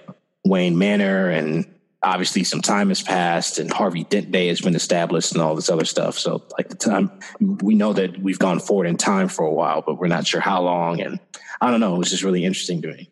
Wayne 0.45 0.79
Manor 0.79 1.29
and 1.29 1.67
obviously 2.03 2.45
some 2.45 2.63
time 2.63 2.89
has 2.89 3.03
passed 3.03 3.59
and 3.59 3.73
Harvey 3.73 4.05
Dent 4.05 4.31
Day 4.31 4.49
has 4.49 4.61
been 4.61 4.77
established 4.77 5.33
and 5.33 5.43
all 5.43 5.55
this 5.55 5.69
other 5.69 5.85
stuff. 5.85 6.19
So 6.19 6.45
like 6.57 6.69
the 6.69 6.77
time 6.77 7.11
we 7.39 7.75
know 7.75 7.93
that 7.93 8.19
we've 8.21 8.39
gone 8.39 8.61
forward 8.61 8.87
in 8.87 8.97
time 8.97 9.29
for 9.29 9.45
a 9.45 9.53
while, 9.53 9.83
but 9.83 9.99
we're 9.99 10.07
not 10.07 10.27
sure 10.27 10.41
how 10.41 10.63
long. 10.63 11.01
And 11.01 11.19
I 11.61 11.71
don't 11.71 11.81
know. 11.81 11.95
It 11.97 11.99
was 11.99 12.11
just 12.11 12.23
really 12.23 12.45
interesting 12.45 12.83
to 12.83 12.89
me. 12.89 13.11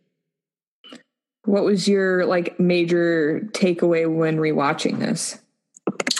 What 1.45 1.65
was 1.65 1.89
your 1.89 2.27
like 2.27 2.59
major 2.59 3.49
takeaway 3.53 4.13
when 4.13 4.39
rewatching 4.39 4.99
this? 4.99 5.39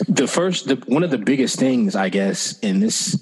The 0.09 0.29
first, 0.29 0.69
the, 0.69 0.77
one 0.87 1.03
of 1.03 1.11
the 1.11 1.19
biggest 1.19 1.59
things, 1.59 1.97
I 1.97 2.09
guess, 2.09 2.59
in 2.61 2.79
this, 2.79 3.21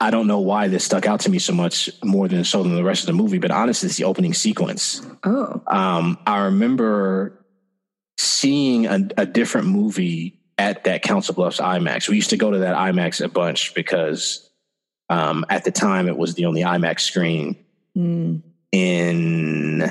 I 0.00 0.10
don't 0.10 0.26
know 0.26 0.40
why 0.40 0.68
this 0.68 0.84
stuck 0.84 1.06
out 1.06 1.20
to 1.20 1.30
me 1.30 1.38
so 1.38 1.52
much 1.52 1.90
more 2.02 2.28
than 2.28 2.44
so 2.44 2.62
than 2.62 2.74
the 2.74 2.84
rest 2.84 3.02
of 3.02 3.06
the 3.08 3.12
movie, 3.12 3.38
but 3.38 3.50
honestly, 3.50 3.88
it's 3.88 3.96
the 3.96 4.04
opening 4.04 4.32
sequence. 4.32 5.02
Oh, 5.24 5.60
um, 5.66 6.18
I 6.26 6.44
remember 6.44 7.37
seeing 8.18 8.86
a, 8.86 9.08
a 9.16 9.26
different 9.26 9.68
movie 9.68 10.38
at 10.58 10.84
that 10.84 11.02
Council 11.02 11.34
Bluffs 11.34 11.60
IMAX. 11.60 12.08
We 12.08 12.16
used 12.16 12.30
to 12.30 12.36
go 12.36 12.50
to 12.50 12.58
that 12.58 12.76
IMAX 12.76 13.24
a 13.24 13.28
bunch 13.28 13.74
because 13.74 14.50
um, 15.08 15.46
at 15.48 15.64
the 15.64 15.70
time 15.70 16.08
it 16.08 16.18
was 16.18 16.34
the 16.34 16.44
only 16.44 16.62
IMAX 16.62 17.00
screen 17.00 17.56
mm. 17.96 18.42
in 18.72 19.90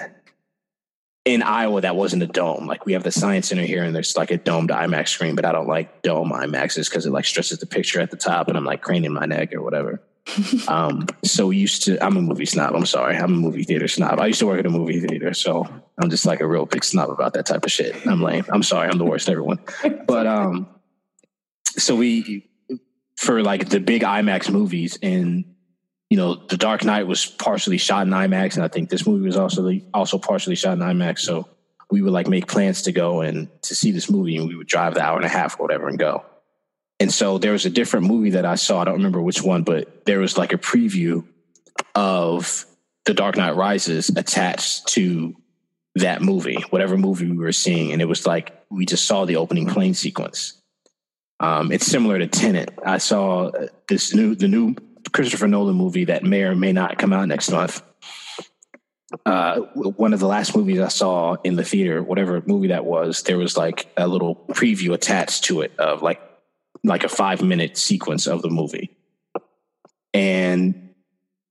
in 1.26 1.42
Iowa 1.42 1.82
that 1.82 1.96
wasn't 1.96 2.24
a 2.24 2.28
dome. 2.28 2.68
Like 2.68 2.86
we 2.86 2.94
have 2.94 3.04
the 3.04 3.12
Science 3.12 3.50
Center 3.50 3.64
here, 3.64 3.84
and 3.84 3.96
there's 3.96 4.16
like 4.16 4.32
a 4.32 4.38
domed 4.38 4.70
IMAX 4.70 5.10
screen, 5.10 5.36
but 5.36 5.46
I 5.46 5.52
don't 5.52 5.68
like 5.68 6.02
dome 6.02 6.32
IMAXs 6.32 6.90
because 6.90 7.06
it 7.06 7.12
like 7.12 7.26
stresses 7.26 7.60
the 7.60 7.66
picture 7.66 8.00
at 8.00 8.12
the 8.12 8.18
top, 8.18 8.48
and 8.48 8.58
I'm 8.58 8.66
like 8.66 8.82
craning 8.82 9.14
my 9.14 9.26
neck 9.26 9.54
or 9.54 9.62
whatever. 9.62 10.02
Um, 10.68 11.08
so 11.24 11.48
we 11.48 11.58
used 11.58 11.84
to. 11.84 12.04
I'm 12.04 12.18
a 12.18 12.22
movie 12.22 12.46
snob. 12.46 12.76
I'm 12.76 12.86
sorry. 12.86 13.16
I'm 13.16 13.34
a 13.34 13.38
movie 13.38 13.64
theater 13.64 13.88
snob. 13.88 14.20
I 14.20 14.28
used 14.28 14.40
to 14.40 14.48
work 14.48 14.60
at 14.60 14.66
a 14.66 14.70
movie 14.70 15.00
theater, 15.00 15.34
so 15.34 15.68
I'm 16.02 16.10
just 16.10 16.26
like 16.26 16.42
a 16.42 16.48
real 16.48 16.66
big 16.66 16.84
snob 16.84 17.10
about 17.10 17.34
that 17.34 17.46
type 17.46 17.66
of 17.66 17.72
shit. 17.72 18.06
I'm 18.06 18.22
lame. 18.22 18.46
I'm 18.50 18.64
sorry. 18.64 18.90
I'm 18.90 18.98
the 18.98 19.06
worst, 19.06 19.30
everyone. 19.30 19.60
But 20.06 20.28
um, 20.28 20.68
so 21.78 21.96
we 21.96 22.50
for 23.16 23.42
like 23.42 23.70
the 23.70 23.80
big 23.80 24.04
IMAX 24.04 24.50
movies, 24.50 24.98
and 25.02 25.46
you 26.10 26.18
know, 26.18 26.36
The 26.36 26.58
Dark 26.58 26.84
Knight 26.84 27.08
was 27.08 27.26
partially 27.26 27.78
shot 27.78 28.08
in 28.08 28.14
IMAX, 28.14 28.56
and 28.56 28.64
I 28.64 28.68
think 28.68 28.90
this 28.90 29.06
movie 29.06 29.26
was 29.26 29.38
also 29.38 29.72
also 29.94 30.18
partially 30.18 30.56
shot 30.56 30.78
in 30.78 30.84
IMAX. 30.84 31.20
So 31.20 31.48
we 31.90 32.02
would 32.02 32.14
like 32.14 32.28
make 32.28 32.48
plans 32.48 32.82
to 32.84 32.92
go 32.92 33.22
and 33.22 33.50
to 33.64 33.76
see 33.76 33.92
this 33.92 34.10
movie, 34.10 34.38
and 34.38 34.48
we 34.48 34.56
would 34.56 34.68
drive 34.68 34.94
the 34.94 35.02
hour 35.02 35.18
and 35.18 35.26
a 35.26 35.30
half 35.30 35.60
or 35.60 35.64
whatever 35.64 35.88
and 35.88 36.00
go. 36.00 36.24
And 37.00 37.14
so 37.14 37.38
there 37.38 37.52
was 37.52 37.66
a 37.66 37.70
different 37.70 38.08
movie 38.08 38.32
that 38.32 38.46
I 38.46 38.56
saw. 38.56 38.82
I 38.82 38.86
don't 38.86 38.96
remember 38.96 39.22
which 39.22 39.44
one, 39.44 39.64
but 39.64 40.06
there 40.06 40.20
was 40.20 40.38
like 40.38 40.54
a 40.54 40.58
preview 40.58 41.26
of 41.94 42.66
The 43.06 43.14
Dark 43.14 43.38
Knight 43.38 43.56
Rises 43.56 44.10
attached 44.10 44.88
to 44.90 45.36
that 45.96 46.22
movie, 46.22 46.64
whatever 46.70 46.98
movie 46.98 47.30
we 47.30 47.38
were 47.38 47.52
seeing. 47.52 47.92
And 47.92 48.02
it 48.02 48.06
was 48.06 48.26
like 48.26 48.52
we 48.70 48.86
just 48.86 49.06
saw 49.06 49.26
the 49.26 49.38
opening 49.38 49.68
plane 49.68 49.94
sequence. 49.94 50.60
Um, 51.40 51.72
it's 51.72 51.86
similar 51.86 52.18
to 52.18 52.28
Tenet. 52.28 52.78
I 52.84 52.98
saw 52.98 53.52
this 53.88 54.14
new, 54.14 54.34
the 54.34 54.48
new 54.48 54.76
Christopher 55.12 55.48
Nolan 55.48 55.76
movie 55.76 56.06
that 56.06 56.24
may 56.24 56.44
or 56.44 56.56
may 56.56 56.72
not 56.72 56.98
come 56.98 57.14
out 57.14 57.28
next 57.28 57.52
month. 57.52 57.82
Uh, 59.26 59.62
one 59.76 60.14
of 60.14 60.20
the 60.20 60.28
last 60.28 60.56
movies 60.56 60.80
I 60.82 60.90
saw 60.90 61.36
in 61.44 61.56
the 61.56 61.64
theater, 61.64 62.04
whatever 62.04 62.44
movie 62.46 62.68
that 62.70 62.86
was, 62.86 63.22
there 63.24 63.38
was 63.38 63.56
like 63.56 63.88
a 63.96 64.08
little 64.08 64.36
preview 64.50 64.94
attached 64.94 65.46
to 65.46 65.62
it 65.62 65.78
of 65.80 66.02
like 66.02 66.22
like 66.84 67.04
a 67.04 67.10
five 67.10 67.42
minute 67.42 67.78
sequence 67.78 68.28
of 68.28 68.42
the 68.42 68.50
movie. 68.50 68.96
And 70.14 70.94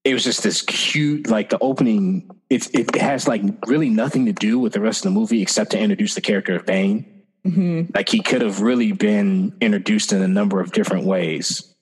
it 0.03 0.13
was 0.13 0.23
just 0.23 0.43
this 0.43 0.61
cute, 0.61 1.27
like 1.27 1.49
the 1.49 1.59
opening, 1.59 2.29
it, 2.49 2.73
it 2.73 2.95
has 2.95 3.27
like 3.27 3.41
really 3.65 3.89
nothing 3.89 4.25
to 4.25 4.33
do 4.33 4.59
with 4.59 4.73
the 4.73 4.81
rest 4.81 5.05
of 5.05 5.13
the 5.13 5.19
movie 5.19 5.41
except 5.41 5.71
to 5.71 5.79
introduce 5.79 6.15
the 6.15 6.21
character 6.21 6.55
of 6.55 6.65
Bane. 6.65 7.23
Mm-hmm. 7.45 7.91
Like 7.93 8.09
he 8.09 8.21
could 8.21 8.41
have 8.41 8.61
really 8.61 8.91
been 8.91 9.55
introduced 9.61 10.11
in 10.11 10.21
a 10.21 10.27
number 10.27 10.59
of 10.59 10.71
different 10.71 11.05
ways. 11.05 11.73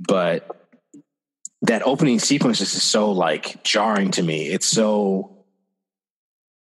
But 0.00 0.48
that 1.62 1.82
opening 1.86 2.18
sequence 2.18 2.60
is 2.60 2.82
so 2.82 3.12
like 3.12 3.62
jarring 3.64 4.10
to 4.12 4.22
me. 4.22 4.48
It's 4.48 4.66
so 4.66 5.44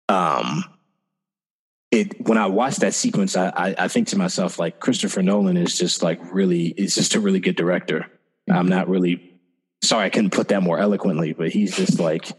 um 0.08 0.64
it 1.94 2.26
when 2.26 2.38
I 2.38 2.46
watch 2.46 2.76
that 2.76 2.92
sequence, 2.92 3.36
I, 3.36 3.48
I, 3.48 3.74
I 3.78 3.88
think 3.88 4.08
to 4.08 4.18
myself 4.18 4.58
like 4.58 4.80
Christopher 4.80 5.22
Nolan 5.22 5.56
is 5.56 5.78
just 5.78 6.02
like 6.02 6.20
really 6.32 6.66
is 6.66 6.94
just 6.94 7.14
a 7.14 7.20
really 7.20 7.40
good 7.40 7.56
director. 7.56 8.10
I'm 8.50 8.68
not 8.68 8.88
really 8.88 9.32
sorry 9.82 10.06
I 10.06 10.10
couldn't 10.10 10.32
put 10.32 10.48
that 10.48 10.62
more 10.62 10.78
eloquently, 10.78 11.32
but 11.32 11.50
he's 11.50 11.76
just 11.76 12.00
like 12.00 12.30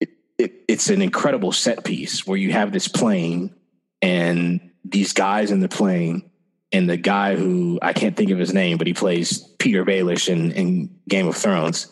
it, 0.00 0.10
it, 0.38 0.52
it's 0.68 0.88
an 0.88 1.02
incredible 1.02 1.52
set 1.52 1.84
piece 1.84 2.26
where 2.26 2.38
you 2.38 2.52
have 2.52 2.72
this 2.72 2.88
plane 2.88 3.54
and 4.00 4.70
these 4.84 5.12
guys 5.12 5.50
in 5.50 5.60
the 5.60 5.68
plane 5.68 6.30
and 6.70 6.88
the 6.88 6.96
guy 6.96 7.34
who 7.34 7.78
I 7.82 7.92
can't 7.92 8.16
think 8.16 8.30
of 8.30 8.38
his 8.38 8.54
name, 8.54 8.78
but 8.78 8.86
he 8.86 8.94
plays 8.94 9.42
Petyr 9.58 9.84
Baelish 9.84 10.28
in, 10.28 10.52
in 10.52 10.96
Game 11.08 11.26
of 11.26 11.36
Thrones, 11.36 11.86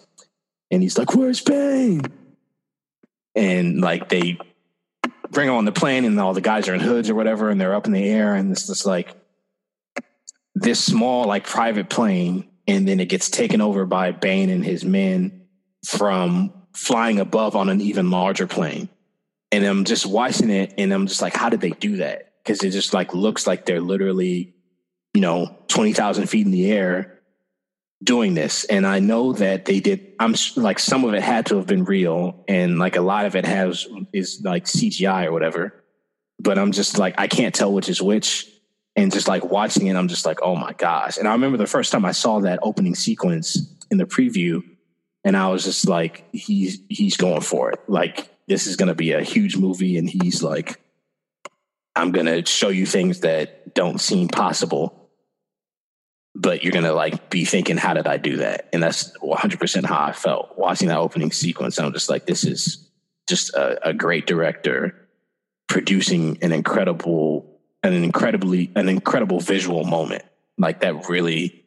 and 0.71 0.83
he's 0.83 0.99
like, 0.99 1.15
"Where's 1.15 1.41
Bane?" 1.41 2.03
And 3.35 3.81
like 3.81 4.09
they 4.09 4.39
bring 5.37 5.49
them 5.49 5.57
on 5.57 5.67
the 5.67 5.73
plane 5.73 6.07
and 6.07 6.19
all 6.19 6.33
the 6.33 6.41
guys 6.41 6.67
are 6.67 6.73
in 6.73 6.81
hoods 6.81 7.11
or 7.11 7.15
whatever 7.15 7.51
and 7.51 7.61
they're 7.61 7.75
up 7.75 7.85
in 7.85 7.93
the 7.93 8.09
air 8.09 8.35
and 8.35 8.51
it's 8.51 8.69
just 8.69 8.87
like 8.87 9.15
this 10.55 10.83
small 10.83 11.27
like 11.27 11.47
private 11.47 11.91
plane 11.91 12.49
and 12.67 12.89
then 12.89 13.01
it 13.01 13.11
gets 13.11 13.29
taken 13.29 13.61
over 13.61 13.85
by 13.85 14.13
Bane 14.13 14.49
and 14.49 14.65
his 14.65 14.83
men 14.83 15.43
from 15.85 16.55
flying 16.73 17.21
above 17.21 17.55
on 17.55 17.69
an 17.69 17.83
even 17.83 18.11
larger 18.11 18.47
plane. 18.47 18.89
And 19.53 19.63
I'm 19.63 19.85
just 19.85 20.07
watching 20.07 20.49
it 20.49 20.73
and 20.79 20.91
I'm 20.91 21.07
just 21.07 21.21
like, 21.21 21.37
how 21.37 21.51
did 21.51 21.61
they 21.61 21.71
do 21.71 21.99
that? 21.99 22.33
Because 22.43 22.65
it 22.65 22.71
just 22.71 22.95
like 22.95 23.13
looks 23.13 23.47
like 23.47 23.67
they're 23.67 23.83
literally, 23.83 24.55
you 25.13 25.21
know, 25.21 25.55
20,000 25.69 26.29
feet 26.29 26.47
in 26.47 26.51
the 26.51 26.73
air 26.73 27.16
doing 28.03 28.35
this. 28.35 28.65
And 28.65 28.87
I 28.87 28.99
know 28.99 29.33
that 29.35 29.65
they 29.65 29.81
did, 29.81 30.15
I'm 30.19 30.35
like, 30.57 30.79
some 30.79 31.05
of 31.05 31.15
it 31.15 31.23
had 31.23 31.47
to 31.47 31.57
have 31.57 31.67
been 31.67 31.85
real. 31.85 32.45
And 32.49 32.79
like 32.79 32.97
a 32.97 33.01
lot 33.01 33.27
of 33.27 33.37
it 33.37 33.47
has, 33.47 33.87
is 34.13 34.41
like 34.45 34.65
CGI 34.65 35.27
or 35.27 35.33
whatever. 35.33 35.85
But 36.39 36.59
I'm 36.59 36.73
just 36.73 36.99
like, 36.99 37.15
I 37.19 37.29
can't 37.29 37.55
tell 37.55 37.73
which 37.73 37.89
is 37.89 38.03
which. 38.03 38.51
And 38.95 39.13
just 39.13 39.29
like 39.29 39.45
watching 39.45 39.89
it, 39.89 39.97
I'm 39.97 40.09
just 40.09 40.25
like, 40.25 40.41
oh 40.43 40.57
my 40.57 40.73
gosh. 40.73 41.19
And 41.19 41.29
I 41.29 41.33
remember 41.33 41.59
the 41.59 41.67
first 41.67 41.93
time 41.93 42.05
I 42.05 42.13
saw 42.13 42.41
that 42.41 42.61
opening 42.63 42.95
sequence 42.95 43.77
in 43.91 43.99
the 43.99 44.07
preview, 44.07 44.63
and 45.23 45.37
I 45.37 45.49
was 45.49 45.65
just 45.65 45.87
like, 45.87 46.25
he's 46.33 46.81
he's 46.89 47.19
going 47.19 47.43
for 47.43 47.71
it. 47.71 47.81
Like 47.89 48.31
this 48.49 48.67
is 48.67 48.77
gonna 48.77 48.95
be 48.95 49.13
a 49.13 49.23
huge 49.23 49.59
movie, 49.59 49.99
and 49.99 50.09
he's 50.09 50.43
like, 50.43 50.81
I'm 51.95 52.11
gonna 52.11 52.47
show 52.47 52.71
you 52.71 52.87
things 52.87 53.21
that 53.21 53.75
don't 53.75 54.01
seem 54.01 54.29
possible 54.29 55.06
but 56.37 56.63
you're 56.63 56.73
gonna 56.73 56.93
like 56.93 57.31
be 57.31 57.45
thinking, 57.45 57.77
how 57.77 57.95
did 57.95 58.07
I 58.07 58.19
do 58.19 58.37
that? 58.39 58.69
And 58.73 58.83
that's 58.83 59.13
100 59.21 59.59
percent 59.59 59.87
how 59.87 60.05
I 60.05 60.13
felt 60.13 60.57
watching 60.57 60.89
that 60.89 60.99
opening 60.99 61.33
sequence. 61.33 61.79
I'm 61.79 61.93
just 61.93 62.11
like, 62.11 62.27
this 62.27 62.45
is 62.45 62.89
just 63.29 63.55
a, 63.55 63.89
a 63.89 63.93
great 63.95 64.27
director 64.27 65.09
producing 65.69 66.39
an 66.43 66.53
incredible, 66.53 67.59
an 67.83 67.93
incredibly 67.93 68.71
an 68.77 68.89
incredible 68.89 69.41
visual 69.41 69.85
moment. 69.85 70.25
Like 70.59 70.81
that 70.81 71.09
really 71.09 71.65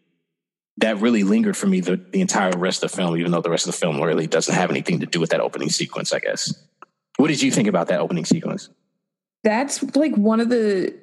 that 0.78 1.02
really 1.02 1.24
lingered 1.24 1.58
for 1.58 1.68
me 1.68 1.82
the, 1.82 1.98
the 1.98 2.22
entire 2.22 2.52
rest 2.58 2.84
of 2.84 2.92
the 2.92 2.98
film, 2.98 3.18
even 3.18 3.32
though 3.32 3.42
the 3.42 3.50
rest 3.50 3.68
of 3.68 3.74
the 3.74 3.78
film 3.78 4.02
really 4.02 4.28
doesn't 4.28 4.56
have 4.56 4.70
anything 4.70 5.02
to 5.02 5.06
do 5.06 5.20
with 5.20 5.32
that 5.32 5.42
opening 5.42 5.70
sequence, 5.70 6.14
I 6.14 6.20
guess. 6.20 6.54
What 7.18 7.28
did 7.28 7.42
you 7.42 7.52
think 7.52 7.68
about 7.68 7.88
that 7.88 8.00
opening 8.00 8.24
sequence? 8.24 8.70
That's 9.44 9.84
like 9.96 10.16
one 10.16 10.40
of 10.40 10.50
the 10.50 10.96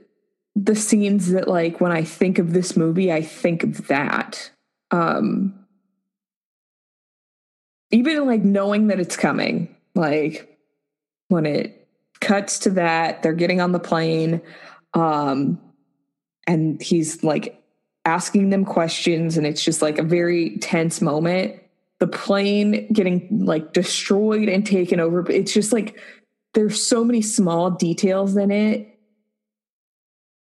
the 0.56 0.74
scenes 0.74 1.30
that 1.30 1.46
like 1.46 1.80
when 1.80 1.92
I 1.92 2.02
think 2.02 2.38
of 2.38 2.52
this 2.52 2.76
movie, 2.76 3.12
I 3.12 3.22
think 3.22 3.62
of 3.62 3.86
that. 3.86 4.50
Um 4.90 5.66
even 7.90 8.26
like 8.26 8.42
knowing 8.42 8.88
that 8.88 8.98
it's 8.98 9.16
coming, 9.16 9.74
like 9.94 10.58
when 11.28 11.46
it 11.46 11.88
cuts 12.20 12.60
to 12.60 12.70
that, 12.70 13.22
they're 13.22 13.32
getting 13.32 13.60
on 13.60 13.72
the 13.72 13.78
plane, 13.78 14.40
um, 14.94 15.60
and 16.46 16.80
he's 16.82 17.22
like 17.22 17.62
asking 18.04 18.50
them 18.50 18.64
questions, 18.64 19.36
and 19.36 19.46
it's 19.46 19.64
just 19.64 19.82
like 19.82 19.98
a 19.98 20.02
very 20.02 20.58
tense 20.58 21.00
moment. 21.00 21.60
The 21.98 22.06
plane 22.06 22.92
getting 22.92 23.44
like 23.44 23.72
destroyed 23.72 24.48
and 24.48 24.66
taken 24.66 25.00
over, 25.00 25.22
but 25.22 25.34
it's 25.34 25.52
just 25.52 25.72
like 25.72 25.98
there's 26.54 26.86
so 26.86 27.04
many 27.04 27.22
small 27.22 27.70
details 27.70 28.36
in 28.36 28.50
it 28.50 28.95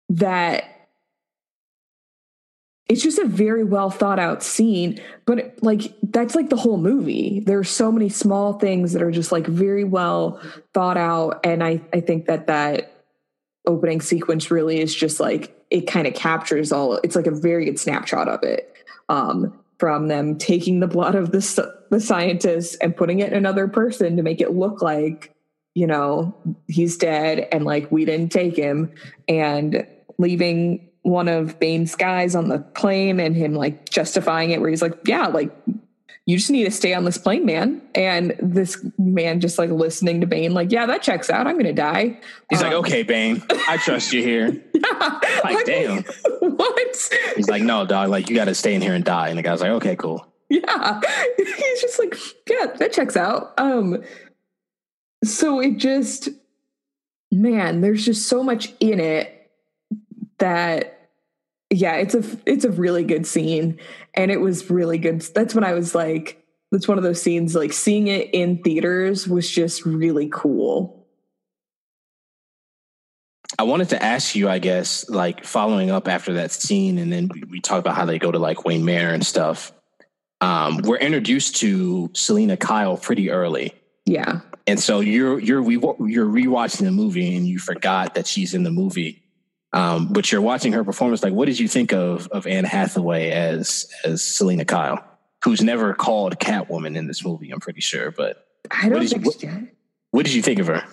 that 0.08 0.64
it's 2.88 3.02
just 3.02 3.18
a 3.18 3.26
very 3.26 3.64
well 3.64 3.90
thought 3.90 4.18
out 4.18 4.42
scene 4.42 5.00
but 5.26 5.54
like 5.62 5.94
that's 6.02 6.34
like 6.34 6.48
the 6.48 6.56
whole 6.56 6.78
movie. 6.78 7.40
There's 7.40 7.68
so 7.68 7.92
many 7.92 8.08
small 8.08 8.54
things 8.54 8.94
that 8.94 9.02
are 9.02 9.10
just 9.10 9.30
like 9.30 9.46
very 9.46 9.84
well 9.84 10.40
thought 10.72 10.96
out 10.96 11.40
and 11.44 11.62
i 11.62 11.80
i 11.92 12.00
think 12.00 12.26
that 12.26 12.46
that 12.46 13.04
opening 13.66 14.00
sequence 14.00 14.50
really 14.50 14.80
is 14.80 14.94
just 14.94 15.20
like 15.20 15.54
it 15.70 15.82
kind 15.82 16.06
of 16.06 16.14
captures 16.14 16.72
all 16.72 16.94
it's 17.04 17.14
like 17.14 17.26
a 17.26 17.30
very 17.30 17.66
good 17.66 17.78
snapshot 17.78 18.26
of 18.26 18.42
it 18.42 18.74
um 19.10 19.52
from 19.78 20.08
them 20.08 20.36
taking 20.38 20.80
the 20.80 20.86
blood 20.86 21.14
of 21.14 21.30
the 21.30 21.74
the 21.90 22.00
scientists 22.00 22.74
and 22.76 22.96
putting 22.96 23.20
it 23.20 23.30
in 23.30 23.36
another 23.36 23.68
person 23.68 24.16
to 24.16 24.22
make 24.22 24.40
it 24.40 24.52
look 24.52 24.80
like 24.80 25.34
you 25.74 25.86
know 25.86 26.34
he's 26.66 26.96
dead 26.96 27.46
and 27.52 27.64
like 27.64 27.92
we 27.92 28.04
didn't 28.06 28.32
take 28.32 28.56
him 28.56 28.90
and 29.28 29.86
leaving 30.18 30.88
one 31.02 31.28
of 31.28 31.58
Bane's 31.58 31.94
guys 31.94 32.34
on 32.34 32.48
the 32.48 32.58
plane 32.58 33.20
and 33.20 33.34
him 33.34 33.54
like 33.54 33.88
justifying 33.88 34.50
it 34.50 34.60
where 34.60 34.70
he's 34.70 34.82
like, 34.82 34.98
yeah, 35.06 35.26
like 35.26 35.50
you 36.26 36.36
just 36.36 36.50
need 36.50 36.64
to 36.64 36.70
stay 36.70 36.92
on 36.92 37.04
this 37.04 37.16
plane, 37.16 37.46
man. 37.46 37.80
And 37.94 38.36
this 38.38 38.84
man 38.98 39.40
just 39.40 39.58
like 39.58 39.70
listening 39.70 40.20
to 40.20 40.26
Bane, 40.26 40.52
like, 40.52 40.70
yeah, 40.70 40.84
that 40.84 41.02
checks 41.02 41.30
out. 41.30 41.46
I'm 41.46 41.58
to 41.60 41.72
die. 41.72 42.20
He's 42.50 42.60
um, 42.60 42.66
like, 42.66 42.76
okay, 42.80 43.02
Bane, 43.02 43.42
I 43.66 43.78
trust 43.78 44.12
you 44.12 44.22
here. 44.22 44.62
yeah. 44.74 45.20
Like, 45.42 45.64
damn. 45.64 46.04
what? 46.40 47.10
He's 47.34 47.48
like, 47.48 47.62
no, 47.62 47.86
dog, 47.86 48.10
like 48.10 48.28
you 48.28 48.36
got 48.36 48.44
to 48.44 48.54
stay 48.54 48.74
in 48.74 48.82
here 48.82 48.92
and 48.92 49.04
die. 49.04 49.30
And 49.30 49.38
the 49.38 49.42
guy's 49.42 49.62
like, 49.62 49.70
okay, 49.70 49.96
cool. 49.96 50.26
Yeah. 50.50 51.00
He's 51.38 51.80
just 51.80 51.98
like, 51.98 52.14
yeah, 52.48 52.66
that 52.76 52.92
checks 52.92 53.16
out. 53.16 53.54
Um, 53.58 54.02
so 55.24 55.60
it 55.60 55.78
just, 55.78 56.28
man, 57.32 57.80
there's 57.80 58.04
just 58.04 58.28
so 58.28 58.42
much 58.42 58.74
in 58.80 59.00
it 59.00 59.37
that 60.38 61.10
yeah, 61.70 61.96
it's 61.96 62.14
a 62.14 62.24
it's 62.46 62.64
a 62.64 62.70
really 62.70 63.04
good 63.04 63.26
scene 63.26 63.78
and 64.14 64.30
it 64.30 64.40
was 64.40 64.70
really 64.70 64.98
good. 64.98 65.20
That's 65.20 65.54
when 65.54 65.64
I 65.64 65.74
was 65.74 65.94
like 65.94 66.44
that's 66.70 66.88
one 66.88 66.98
of 66.98 67.04
those 67.04 67.20
scenes 67.20 67.54
like 67.54 67.72
seeing 67.72 68.08
it 68.08 68.30
in 68.32 68.62
theaters 68.62 69.26
was 69.26 69.48
just 69.50 69.84
really 69.84 70.28
cool. 70.30 71.06
I 73.58 73.62
wanted 73.62 73.88
to 73.90 74.02
ask 74.02 74.34
you, 74.34 74.48
I 74.48 74.58
guess, 74.58 75.08
like 75.08 75.44
following 75.44 75.90
up 75.90 76.06
after 76.06 76.34
that 76.34 76.52
scene, 76.52 76.98
and 76.98 77.10
then 77.12 77.30
we 77.48 77.60
talk 77.60 77.78
about 77.78 77.96
how 77.96 78.04
they 78.04 78.18
go 78.18 78.30
to 78.30 78.38
like 78.38 78.64
Wayne 78.64 78.84
Manor 78.84 79.14
and 79.14 79.24
stuff. 79.24 79.72
Um, 80.40 80.82
we're 80.84 80.98
introduced 80.98 81.56
to 81.56 82.10
Selina 82.14 82.56
Kyle 82.56 82.96
pretty 82.96 83.30
early. 83.30 83.74
Yeah. 84.04 84.40
And 84.66 84.78
so 84.78 85.00
you're 85.00 85.38
you're 85.40 85.62
we 85.62 85.74
you're 85.74 86.26
rewatching 86.26 86.84
the 86.84 86.90
movie 86.90 87.34
and 87.36 87.46
you 87.46 87.58
forgot 87.58 88.14
that 88.14 88.26
she's 88.26 88.54
in 88.54 88.62
the 88.62 88.70
movie. 88.70 89.22
Um, 89.72 90.08
but 90.12 90.32
you're 90.32 90.40
watching 90.40 90.72
her 90.72 90.84
performance. 90.84 91.22
Like, 91.22 91.32
what 91.32 91.46
did 91.46 91.58
you 91.58 91.68
think 91.68 91.92
of 91.92 92.26
of 92.28 92.46
Anne 92.46 92.64
Hathaway 92.64 93.30
as 93.30 93.90
as 94.04 94.24
Selina 94.24 94.64
Kyle, 94.64 95.02
who's 95.44 95.62
never 95.62 95.94
called 95.94 96.38
Catwoman 96.38 96.96
in 96.96 97.06
this 97.06 97.24
movie? 97.24 97.50
I'm 97.50 97.60
pretty 97.60 97.80
sure, 97.80 98.10
but 98.10 98.46
I 98.70 98.88
don't 98.88 99.06
think 99.06 99.24
you, 99.24 99.48
what, 99.48 99.68
what 100.10 100.26
did 100.26 100.34
you 100.34 100.42
think 100.42 100.58
of 100.58 100.68
her? 100.68 100.84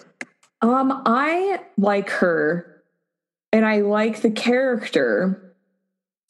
Um, 0.62 1.04
I 1.06 1.62
like 1.78 2.10
her, 2.10 2.84
and 3.54 3.66
I 3.66 3.82
like 3.82 4.22
the 4.22 4.32
character. 4.32 5.42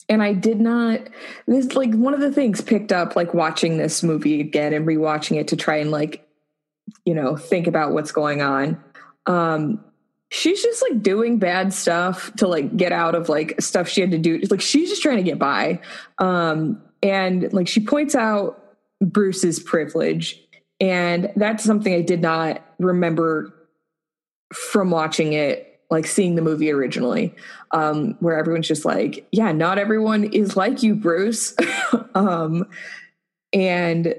And 0.08 0.22
I 0.22 0.34
did 0.34 0.60
not. 0.60 1.00
This 1.48 1.74
like 1.74 1.92
one 1.92 2.14
of 2.14 2.20
the 2.20 2.30
things 2.30 2.60
picked 2.60 2.92
up 2.92 3.16
like 3.16 3.34
watching 3.34 3.76
this 3.76 4.04
movie 4.04 4.40
again 4.40 4.72
and 4.72 4.86
rewatching 4.86 5.36
it 5.40 5.48
to 5.48 5.56
try 5.56 5.78
and 5.78 5.90
like, 5.90 6.24
you 7.04 7.12
know, 7.12 7.36
think 7.36 7.66
about 7.66 7.90
what's 7.90 8.12
going 8.12 8.40
on. 8.40 8.80
Um, 9.26 9.84
she's 10.30 10.62
just 10.62 10.82
like 10.82 11.02
doing 11.02 11.38
bad 11.38 11.72
stuff 11.72 12.34
to 12.36 12.48
like 12.48 12.76
get 12.76 12.92
out 12.92 13.14
of 13.14 13.28
like 13.28 13.60
stuff 13.60 13.88
she 13.88 14.00
had 14.00 14.10
to 14.10 14.18
do. 14.18 14.38
Like 14.50 14.60
she's 14.60 14.90
just 14.90 15.02
trying 15.02 15.18
to 15.18 15.22
get 15.22 15.38
by. 15.38 15.80
Um 16.18 16.82
and 17.02 17.52
like 17.52 17.68
she 17.68 17.80
points 17.80 18.14
out 18.14 18.62
bruce's 19.00 19.60
privilege. 19.60 20.42
And 20.80 21.32
that's 21.36 21.64
something 21.64 21.94
i 21.94 22.02
did 22.02 22.20
not 22.20 22.62
remember 22.78 23.52
from 24.52 24.90
watching 24.90 25.32
it 25.32 25.80
like 25.90 26.06
seeing 26.06 26.34
the 26.34 26.42
movie 26.42 26.70
originally. 26.70 27.34
Um 27.70 28.16
where 28.20 28.38
everyone's 28.38 28.68
just 28.68 28.84
like 28.84 29.26
yeah 29.30 29.52
not 29.52 29.78
everyone 29.78 30.24
is 30.24 30.56
like 30.56 30.82
you 30.82 30.94
bruce. 30.94 31.54
Um 32.14 32.66
and 33.52 34.14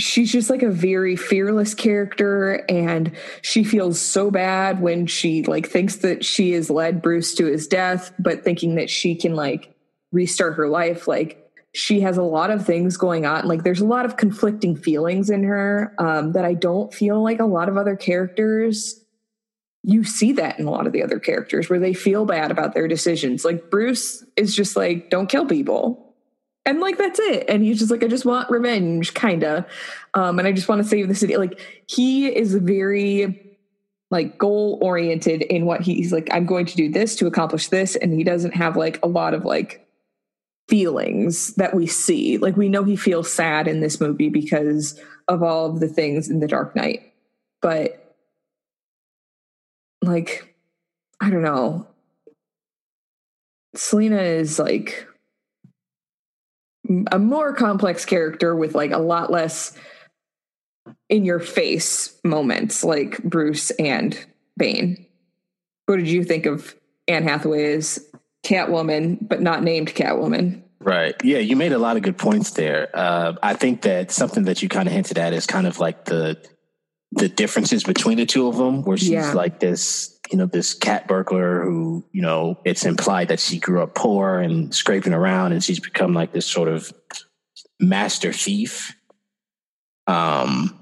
she's 0.00 0.32
just 0.32 0.50
like 0.50 0.62
a 0.62 0.70
very 0.70 1.16
fearless 1.16 1.74
character 1.74 2.64
and 2.68 3.12
she 3.42 3.64
feels 3.64 4.00
so 4.00 4.30
bad 4.30 4.80
when 4.80 5.06
she 5.06 5.42
like 5.44 5.68
thinks 5.68 5.96
that 5.96 6.24
she 6.24 6.52
has 6.52 6.70
led 6.70 7.02
Bruce 7.02 7.34
to 7.34 7.46
his 7.46 7.66
death 7.66 8.12
but 8.18 8.42
thinking 8.42 8.76
that 8.76 8.90
she 8.90 9.14
can 9.14 9.34
like 9.34 9.74
restart 10.12 10.54
her 10.56 10.68
life. 10.68 11.06
Like 11.06 11.50
she 11.72 12.00
has 12.00 12.18
a 12.18 12.22
lot 12.22 12.50
of 12.50 12.66
things 12.66 12.96
going 12.96 13.26
on. 13.26 13.46
Like 13.46 13.62
there's 13.62 13.80
a 13.80 13.86
lot 13.86 14.04
of 14.04 14.16
conflicting 14.16 14.76
feelings 14.76 15.30
in 15.30 15.44
her 15.44 15.94
um, 15.98 16.32
that 16.32 16.44
I 16.44 16.54
don't 16.54 16.92
feel 16.92 17.22
like 17.22 17.38
a 17.38 17.44
lot 17.44 17.68
of 17.68 17.76
other 17.76 17.96
characters 17.96 18.96
you 19.82 20.04
see 20.04 20.32
that 20.32 20.58
in 20.58 20.66
a 20.66 20.70
lot 20.70 20.86
of 20.86 20.92
the 20.92 21.02
other 21.02 21.18
characters 21.18 21.70
where 21.70 21.78
they 21.78 21.94
feel 21.94 22.26
bad 22.26 22.50
about 22.50 22.74
their 22.74 22.86
decisions. 22.86 23.46
Like 23.46 23.70
Bruce 23.70 24.22
is 24.36 24.54
just 24.54 24.76
like 24.76 25.08
don't 25.10 25.28
kill 25.28 25.46
people 25.46 26.09
and 26.66 26.80
like 26.80 26.98
that's 26.98 27.18
it. 27.18 27.46
And 27.48 27.62
he's 27.62 27.78
just 27.78 27.90
like 27.90 28.04
i 28.04 28.06
just 28.06 28.24
want 28.24 28.50
revenge 28.50 29.14
kind 29.14 29.44
of 29.44 29.64
um 30.14 30.38
and 30.38 30.46
i 30.46 30.52
just 30.52 30.68
want 30.68 30.82
to 30.82 30.88
save 30.88 31.08
the 31.08 31.14
city. 31.14 31.36
Like 31.36 31.60
he 31.86 32.28
is 32.28 32.54
very 32.54 33.58
like 34.10 34.38
goal 34.38 34.78
oriented 34.82 35.42
in 35.42 35.66
what 35.66 35.82
he's 35.82 36.12
like 36.12 36.28
i'm 36.32 36.44
going 36.44 36.66
to 36.66 36.74
do 36.74 36.90
this 36.90 37.14
to 37.14 37.28
accomplish 37.28 37.68
this 37.68 37.94
and 37.94 38.12
he 38.12 38.24
doesn't 38.24 38.56
have 38.56 38.76
like 38.76 38.98
a 39.04 39.06
lot 39.06 39.34
of 39.34 39.44
like 39.44 39.86
feelings 40.70 41.54
that 41.56 41.74
we 41.74 41.86
see. 41.86 42.38
Like 42.38 42.56
we 42.56 42.68
know 42.68 42.84
he 42.84 42.94
feels 42.94 43.30
sad 43.30 43.66
in 43.66 43.80
this 43.80 44.00
movie 44.00 44.28
because 44.28 44.98
of 45.26 45.42
all 45.42 45.66
of 45.66 45.80
the 45.80 45.88
things 45.88 46.30
in 46.30 46.38
the 46.38 46.46
dark 46.46 46.76
knight. 46.76 47.12
But 47.60 48.16
like 50.00 50.54
i 51.20 51.28
don't 51.28 51.42
know. 51.42 51.86
Selina 53.74 54.22
is 54.22 54.58
like 54.58 55.06
a 57.10 57.18
more 57.18 57.54
complex 57.54 58.04
character 58.04 58.54
with 58.54 58.74
like 58.74 58.90
a 58.90 58.98
lot 58.98 59.30
less 59.30 59.76
in 61.08 61.24
your 61.24 61.40
face 61.40 62.18
moments 62.24 62.82
like 62.82 63.22
Bruce 63.22 63.70
and 63.72 64.18
Bane. 64.56 65.06
What 65.86 65.96
did 65.96 66.08
you 66.08 66.24
think 66.24 66.46
of 66.46 66.74
Anne 67.08 67.24
Hathaway's 67.24 67.98
Catwoman, 68.44 69.18
but 69.20 69.40
not 69.40 69.62
named 69.62 69.94
Catwoman? 69.94 70.62
Right. 70.80 71.14
Yeah, 71.22 71.38
you 71.38 71.56
made 71.56 71.72
a 71.72 71.78
lot 71.78 71.96
of 71.96 72.02
good 72.02 72.16
points 72.16 72.52
there. 72.52 72.88
Uh, 72.94 73.34
I 73.42 73.54
think 73.54 73.82
that 73.82 74.10
something 74.10 74.44
that 74.44 74.62
you 74.62 74.68
kind 74.68 74.88
of 74.88 74.94
hinted 74.94 75.18
at 75.18 75.32
is 75.32 75.46
kind 75.46 75.66
of 75.66 75.78
like 75.78 76.06
the 76.06 76.38
the 77.12 77.28
differences 77.28 77.82
between 77.82 78.18
the 78.18 78.24
two 78.24 78.46
of 78.46 78.56
them, 78.56 78.84
where 78.84 78.96
she's 78.96 79.10
yeah. 79.10 79.32
like 79.32 79.58
this 79.58 80.19
you 80.30 80.38
know, 80.38 80.46
this 80.46 80.74
cat 80.74 81.08
burglar 81.08 81.62
who, 81.64 82.04
you 82.12 82.22
know, 82.22 82.58
it's 82.64 82.84
implied 82.86 83.28
that 83.28 83.40
she 83.40 83.58
grew 83.58 83.82
up 83.82 83.94
poor 83.94 84.38
and 84.38 84.74
scraping 84.74 85.12
around 85.12 85.52
and 85.52 85.62
she's 85.62 85.80
become 85.80 86.14
like 86.14 86.32
this 86.32 86.46
sort 86.46 86.68
of 86.68 86.92
master 87.80 88.32
thief. 88.32 88.96
Um, 90.06 90.76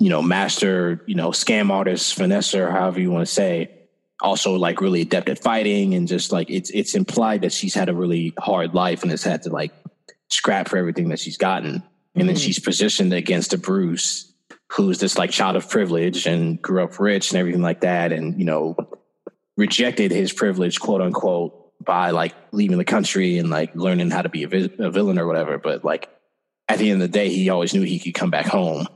you 0.00 0.10
know, 0.10 0.22
master, 0.22 1.02
you 1.06 1.14
know, 1.14 1.30
scam 1.30 1.70
artist, 1.70 2.16
Vanessa, 2.16 2.64
or 2.64 2.70
however 2.70 3.00
you 3.00 3.10
want 3.10 3.26
to 3.26 3.32
say, 3.32 3.70
also 4.20 4.54
like 4.54 4.80
really 4.80 5.02
adept 5.02 5.28
at 5.28 5.38
fighting 5.38 5.94
and 5.94 6.08
just 6.08 6.32
like 6.32 6.50
it's 6.50 6.70
it's 6.70 6.94
implied 6.94 7.42
that 7.42 7.52
she's 7.52 7.74
had 7.74 7.88
a 7.88 7.94
really 7.94 8.32
hard 8.38 8.74
life 8.74 9.02
and 9.02 9.10
has 9.12 9.22
had 9.22 9.42
to 9.42 9.50
like 9.50 9.72
scrap 10.28 10.68
for 10.68 10.76
everything 10.76 11.08
that 11.08 11.20
she's 11.20 11.36
gotten. 11.36 11.74
And 11.74 11.82
mm-hmm. 11.82 12.26
then 12.26 12.36
she's 12.36 12.58
positioned 12.58 13.12
against 13.12 13.54
a 13.54 13.58
Bruce 13.58 14.32
who's 14.72 14.98
this 14.98 15.16
like 15.18 15.30
child 15.30 15.56
of 15.56 15.68
privilege 15.68 16.26
and 16.26 16.60
grew 16.60 16.82
up 16.82 17.00
rich 17.00 17.30
and 17.30 17.38
everything 17.38 17.62
like 17.62 17.80
that 17.80 18.12
and 18.12 18.38
you 18.38 18.44
know 18.44 18.76
rejected 19.58 20.12
his 20.12 20.32
privilege, 20.32 20.78
quote 20.78 21.02
unquote, 21.02 21.72
by 21.84 22.10
like 22.10 22.34
leaving 22.52 22.78
the 22.78 22.84
country 22.84 23.38
and 23.38 23.50
like 23.50 23.74
learning 23.74 24.10
how 24.10 24.22
to 24.22 24.28
be 24.28 24.44
a, 24.44 24.48
vi- 24.48 24.70
a 24.78 24.90
villain 24.90 25.18
or 25.18 25.26
whatever. 25.26 25.58
But 25.58 25.84
like 25.84 26.08
at 26.68 26.78
the 26.78 26.90
end 26.90 27.02
of 27.02 27.10
the 27.10 27.18
day, 27.18 27.28
he 27.28 27.50
always 27.50 27.74
knew 27.74 27.82
he 27.82 27.98
could 27.98 28.14
come 28.14 28.30
back 28.30 28.46
home 28.46 28.86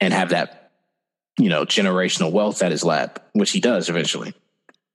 and 0.00 0.12
have 0.14 0.30
that, 0.30 0.72
you 1.38 1.50
know, 1.50 1.64
generational 1.64 2.32
wealth 2.32 2.62
at 2.62 2.72
his 2.72 2.84
lap, 2.84 3.28
which 3.34 3.50
he 3.50 3.60
does 3.60 3.88
eventually. 3.88 4.34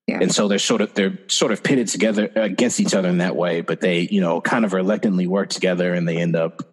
Yeah. 0.08 0.20
And 0.22 0.34
so 0.34 0.48
they're 0.48 0.60
sort 0.60 0.82
of 0.82 0.94
they're 0.96 1.18
sort 1.28 1.54
of 1.54 1.64
pitted 1.64 1.88
together 1.88 2.30
against 2.36 2.80
each 2.80 2.94
other 2.94 3.08
in 3.08 3.20
that 3.20 3.36
way, 3.36 3.62
but 3.62 3.80
they, 3.80 4.02
you 4.12 4.20
know, 4.20 4.42
kind 4.42 4.66
of 4.66 4.74
reluctantly 4.74 5.28
work 5.28 5.50
together 5.50 5.94
and 5.94 6.08
they 6.08 6.18
end 6.18 6.36
up 6.36 6.73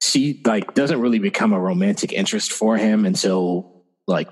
she 0.00 0.40
like 0.44 0.74
doesn't 0.74 1.00
really 1.00 1.18
become 1.18 1.52
a 1.52 1.60
romantic 1.60 2.12
interest 2.12 2.52
for 2.52 2.76
him 2.76 3.04
until 3.04 3.84
like 4.06 4.28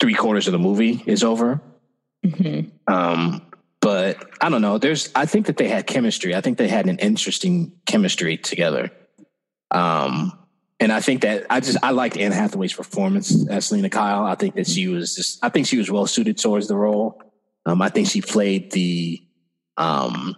three 0.00 0.14
quarters 0.14 0.46
of 0.48 0.52
the 0.52 0.58
movie 0.58 1.02
is 1.06 1.24
over. 1.24 1.60
Mm-hmm. 2.24 2.92
Um, 2.92 3.42
but 3.80 4.28
I 4.40 4.48
don't 4.48 4.62
know. 4.62 4.78
There's, 4.78 5.10
I 5.14 5.26
think 5.26 5.46
that 5.46 5.56
they 5.56 5.68
had 5.68 5.86
chemistry. 5.86 6.34
I 6.34 6.40
think 6.40 6.58
they 6.58 6.68
had 6.68 6.86
an 6.86 6.98
interesting 6.98 7.72
chemistry 7.86 8.36
together. 8.36 8.90
Um, 9.70 10.38
and 10.80 10.92
I 10.92 11.00
think 11.00 11.22
that 11.22 11.46
I 11.50 11.60
just 11.60 11.78
I 11.82 11.90
liked 11.90 12.16
Anne 12.16 12.32
Hathaway's 12.32 12.72
performance 12.72 13.48
as 13.48 13.66
Selina 13.66 13.90
Kyle. 13.90 14.24
I 14.24 14.36
think 14.36 14.54
that 14.54 14.68
she 14.68 14.86
was 14.86 15.14
just 15.14 15.44
I 15.44 15.48
think 15.48 15.66
she 15.66 15.76
was 15.76 15.90
well 15.90 16.06
suited 16.06 16.38
towards 16.38 16.68
the 16.68 16.76
role. 16.76 17.20
Um, 17.66 17.82
I 17.82 17.88
think 17.88 18.08
she 18.08 18.22
played 18.22 18.70
the, 18.70 19.22
um, 19.76 20.36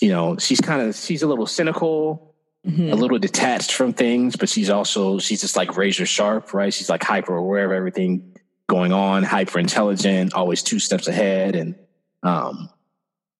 you 0.00 0.08
know, 0.08 0.38
she's 0.38 0.60
kind 0.60 0.82
of 0.82 0.94
she's 0.94 1.22
a 1.22 1.26
little 1.26 1.46
cynical, 1.46 2.31
mm-hmm. 2.66 2.90
a 2.90 2.94
little 2.94 3.18
detached 3.18 3.72
from 3.72 3.92
things, 3.92 4.36
but 4.36 4.48
she's 4.48 4.70
also 4.70 5.18
she's 5.18 5.40
just 5.40 5.56
like 5.56 5.76
razor 5.76 6.06
sharp, 6.06 6.54
right? 6.54 6.72
She's 6.72 6.90
like 6.90 7.02
hyper 7.02 7.34
aware 7.34 7.66
of 7.66 7.72
everything 7.72 8.36
going 8.68 8.92
on, 8.92 9.22
hyper 9.22 9.58
intelligent, 9.58 10.34
always 10.34 10.62
two 10.62 10.78
steps 10.78 11.08
ahead, 11.08 11.56
and 11.56 11.74
um, 12.22 12.70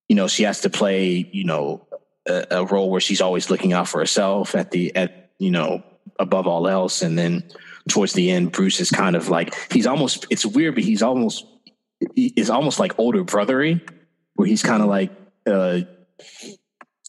you 0.09 0.17
know, 0.17 0.29
she 0.29 0.43
has 0.43 0.61
to 0.63 0.71
play, 0.71 1.29
you 1.33 1.45
know, 1.45 1.87
a, 2.27 2.47
a 2.51 2.65
role 2.65 2.91
where 2.91 3.01
she's 3.01 3.21
always 3.21 3.51
looking 3.51 3.73
out 3.73 3.89
for 3.89 3.99
herself 4.01 4.55
at 4.55 4.71
the 4.71 4.95
at 4.95 5.31
you 5.39 5.51
know 5.51 5.83
above 6.19 6.47
all 6.47 6.69
else. 6.69 7.03
And 7.03 7.19
then 7.19 7.45
towards 7.89 8.13
the 8.13 8.31
end, 8.31 8.53
Bruce 8.53 8.81
is 8.81 8.91
kind 8.91 9.17
of 9.17 9.29
like 9.29 9.55
he's 9.73 9.87
almost 9.87 10.27
it's 10.31 10.45
weird, 10.45 10.75
but 10.75 10.85
he's 10.85 11.03
almost 11.03 11.47
is 12.17 12.51
almost 12.51 12.79
like 12.79 12.99
older 12.99 13.25
brothery, 13.25 13.81
where 14.35 14.47
he's 14.47 14.63
kind 14.63 14.83
of 14.83 14.89
like 14.89 15.13
uh 15.47 15.81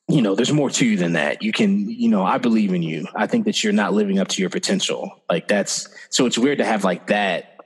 you 0.09 0.21
know, 0.21 0.35
there's 0.35 0.51
more 0.51 0.69
to 0.69 0.85
you 0.85 0.97
than 0.97 1.13
that. 1.13 1.41
You 1.41 1.51
can, 1.51 1.89
you 1.89 2.09
know, 2.09 2.23
I 2.23 2.37
believe 2.37 2.73
in 2.73 2.83
you. 2.83 3.07
I 3.15 3.27
think 3.27 3.45
that 3.45 3.63
you're 3.63 3.73
not 3.73 3.93
living 3.93 4.19
up 4.19 4.27
to 4.29 4.41
your 4.41 4.49
potential. 4.49 5.21
Like 5.29 5.47
that's 5.47 5.87
so 6.09 6.25
it's 6.25 6.37
weird 6.37 6.57
to 6.57 6.65
have 6.65 6.83
like 6.83 7.07
that 7.07 7.57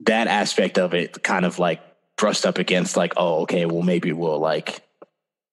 that 0.00 0.28
aspect 0.28 0.78
of 0.78 0.94
it 0.94 1.22
kind 1.22 1.44
of 1.44 1.58
like 1.58 1.80
brushed 2.16 2.46
up 2.46 2.58
against 2.58 2.96
like, 2.96 3.14
oh, 3.16 3.42
okay, 3.42 3.66
well 3.66 3.82
maybe 3.82 4.12
we'll 4.12 4.38
like 4.38 4.80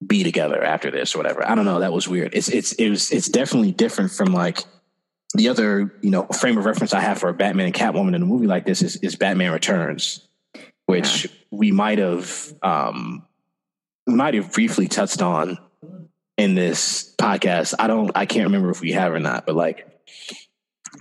be 0.05 0.23
together 0.23 0.63
after 0.63 0.91
this 0.91 1.15
or 1.15 1.19
whatever. 1.19 1.47
I 1.47 1.55
don't 1.55 1.65
know. 1.65 1.79
That 1.79 1.93
was 1.93 2.07
weird. 2.07 2.36
It's 2.36 2.49
it's 2.49 2.73
it 2.73 2.89
was 2.89 3.11
it's 3.11 3.27
definitely 3.27 3.71
different 3.71 4.11
from 4.11 4.33
like 4.33 4.63
the 5.33 5.49
other 5.49 5.93
you 6.01 6.11
know 6.11 6.23
frame 6.27 6.57
of 6.57 6.65
reference 6.65 6.93
I 6.93 6.99
have 6.99 7.17
for 7.17 7.33
Batman 7.33 7.67
and 7.67 7.75
Catwoman 7.75 8.15
in 8.15 8.21
a 8.21 8.25
movie 8.25 8.47
like 8.47 8.65
this 8.65 8.81
is 8.81 8.97
is 8.97 9.15
Batman 9.15 9.51
Returns, 9.51 10.27
which 10.86 11.25
yeah. 11.25 11.31
we 11.51 11.71
might 11.71 11.97
have 11.97 12.53
um 12.61 13.25
might 14.07 14.33
have 14.33 14.51
briefly 14.53 14.87
touched 14.87 15.21
on 15.21 15.57
in 16.37 16.55
this 16.55 17.15
podcast. 17.19 17.73
I 17.79 17.87
don't 17.87 18.11
I 18.15 18.25
can't 18.25 18.45
remember 18.45 18.69
if 18.69 18.81
we 18.81 18.91
have 18.91 19.13
or 19.13 19.19
not, 19.19 19.45
but 19.45 19.55
like 19.55 19.87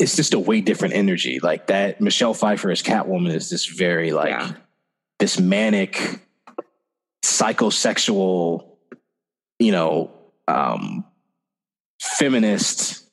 it's 0.01 0.17
just 0.17 0.35
a 0.35 0.39
way 0.39 0.61
different 0.61 0.95
energy. 0.95 1.41
Like 1.41 1.69
that 1.69 2.01
Michelle 2.01 2.35
Pfeiffer 2.35 2.71
as 2.71 2.83
Catwoman 2.83 3.33
is 3.33 3.51
this 3.51 3.67
very 3.67 4.13
like 4.13 4.31
yeah. 4.31 4.53
this 5.19 5.39
manic 5.39 6.21
psychosexual 7.25 8.75
you 9.59 9.73
know, 9.73 10.11
um, 10.49 11.05
feminist, 12.01 13.09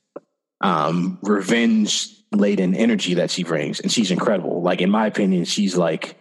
um, 0.62 1.20
revenge 1.22 2.10
laden 2.32 2.76
energy 2.76 3.16
that 3.16 3.32
she 3.32 3.44
brings, 3.44 3.80
and 3.80 3.92
she's 3.92 4.12
incredible. 4.12 4.62
Like 4.62 4.82
in 4.82 4.90
my 4.90 5.08
opinion, 5.08 5.46
she's 5.46 5.78
like 5.78 6.20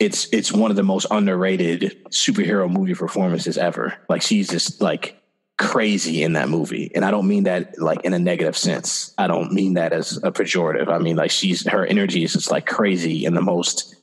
it's 0.00 0.26
it's 0.32 0.50
one 0.50 0.70
of 0.70 0.76
the 0.76 0.82
most 0.82 1.06
underrated 1.10 2.04
superhero 2.08 2.70
movie 2.70 2.94
performances 2.94 3.58
ever. 3.58 3.94
Like 4.08 4.22
she's 4.22 4.48
just 4.48 4.80
like 4.80 5.22
crazy 5.58 6.22
in 6.22 6.32
that 6.32 6.48
movie, 6.48 6.90
and 6.94 7.04
I 7.04 7.10
don't 7.10 7.28
mean 7.28 7.44
that 7.44 7.78
like 7.78 8.04
in 8.04 8.14
a 8.14 8.18
negative 8.18 8.56
sense. 8.56 9.14
I 9.18 9.26
don't 9.26 9.52
mean 9.52 9.74
that 9.74 9.92
as 9.92 10.16
a 10.16 10.32
pejorative. 10.32 10.88
I 10.88 10.98
mean 10.98 11.16
like 11.16 11.30
she's 11.30 11.68
her 11.68 11.84
energy 11.86 12.24
is 12.24 12.32
just 12.32 12.50
like 12.50 12.66
crazy 12.66 13.26
in 13.26 13.34
the 13.34 13.42
most 13.42 13.94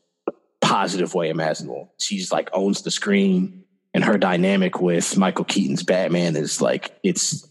positive 0.62 1.16
way 1.16 1.30
imaginable. 1.30 1.92
She's 2.00 2.32
like 2.32 2.50
owns 2.54 2.84
the 2.84 2.92
screen 2.92 3.64
and 3.94 4.04
her 4.04 4.20
dynamic 4.20 4.80
with 4.80 5.18
Michael 5.18 5.46
Keaton's 5.46 5.82
Batman 5.82 6.36
is 6.36 6.62
like 6.62 6.96
it's 7.02 7.50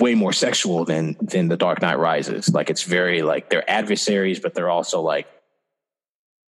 way 0.00 0.16
more 0.16 0.32
sexual 0.32 0.84
than 0.84 1.16
than 1.20 1.46
The 1.46 1.56
Dark 1.56 1.80
Knight 1.80 2.00
Rises. 2.00 2.52
Like 2.52 2.70
it's 2.70 2.82
very 2.82 3.22
like 3.22 3.50
they're 3.50 3.70
adversaries, 3.70 4.40
but 4.40 4.54
they're 4.54 4.70
also 4.70 5.00
like 5.00 5.28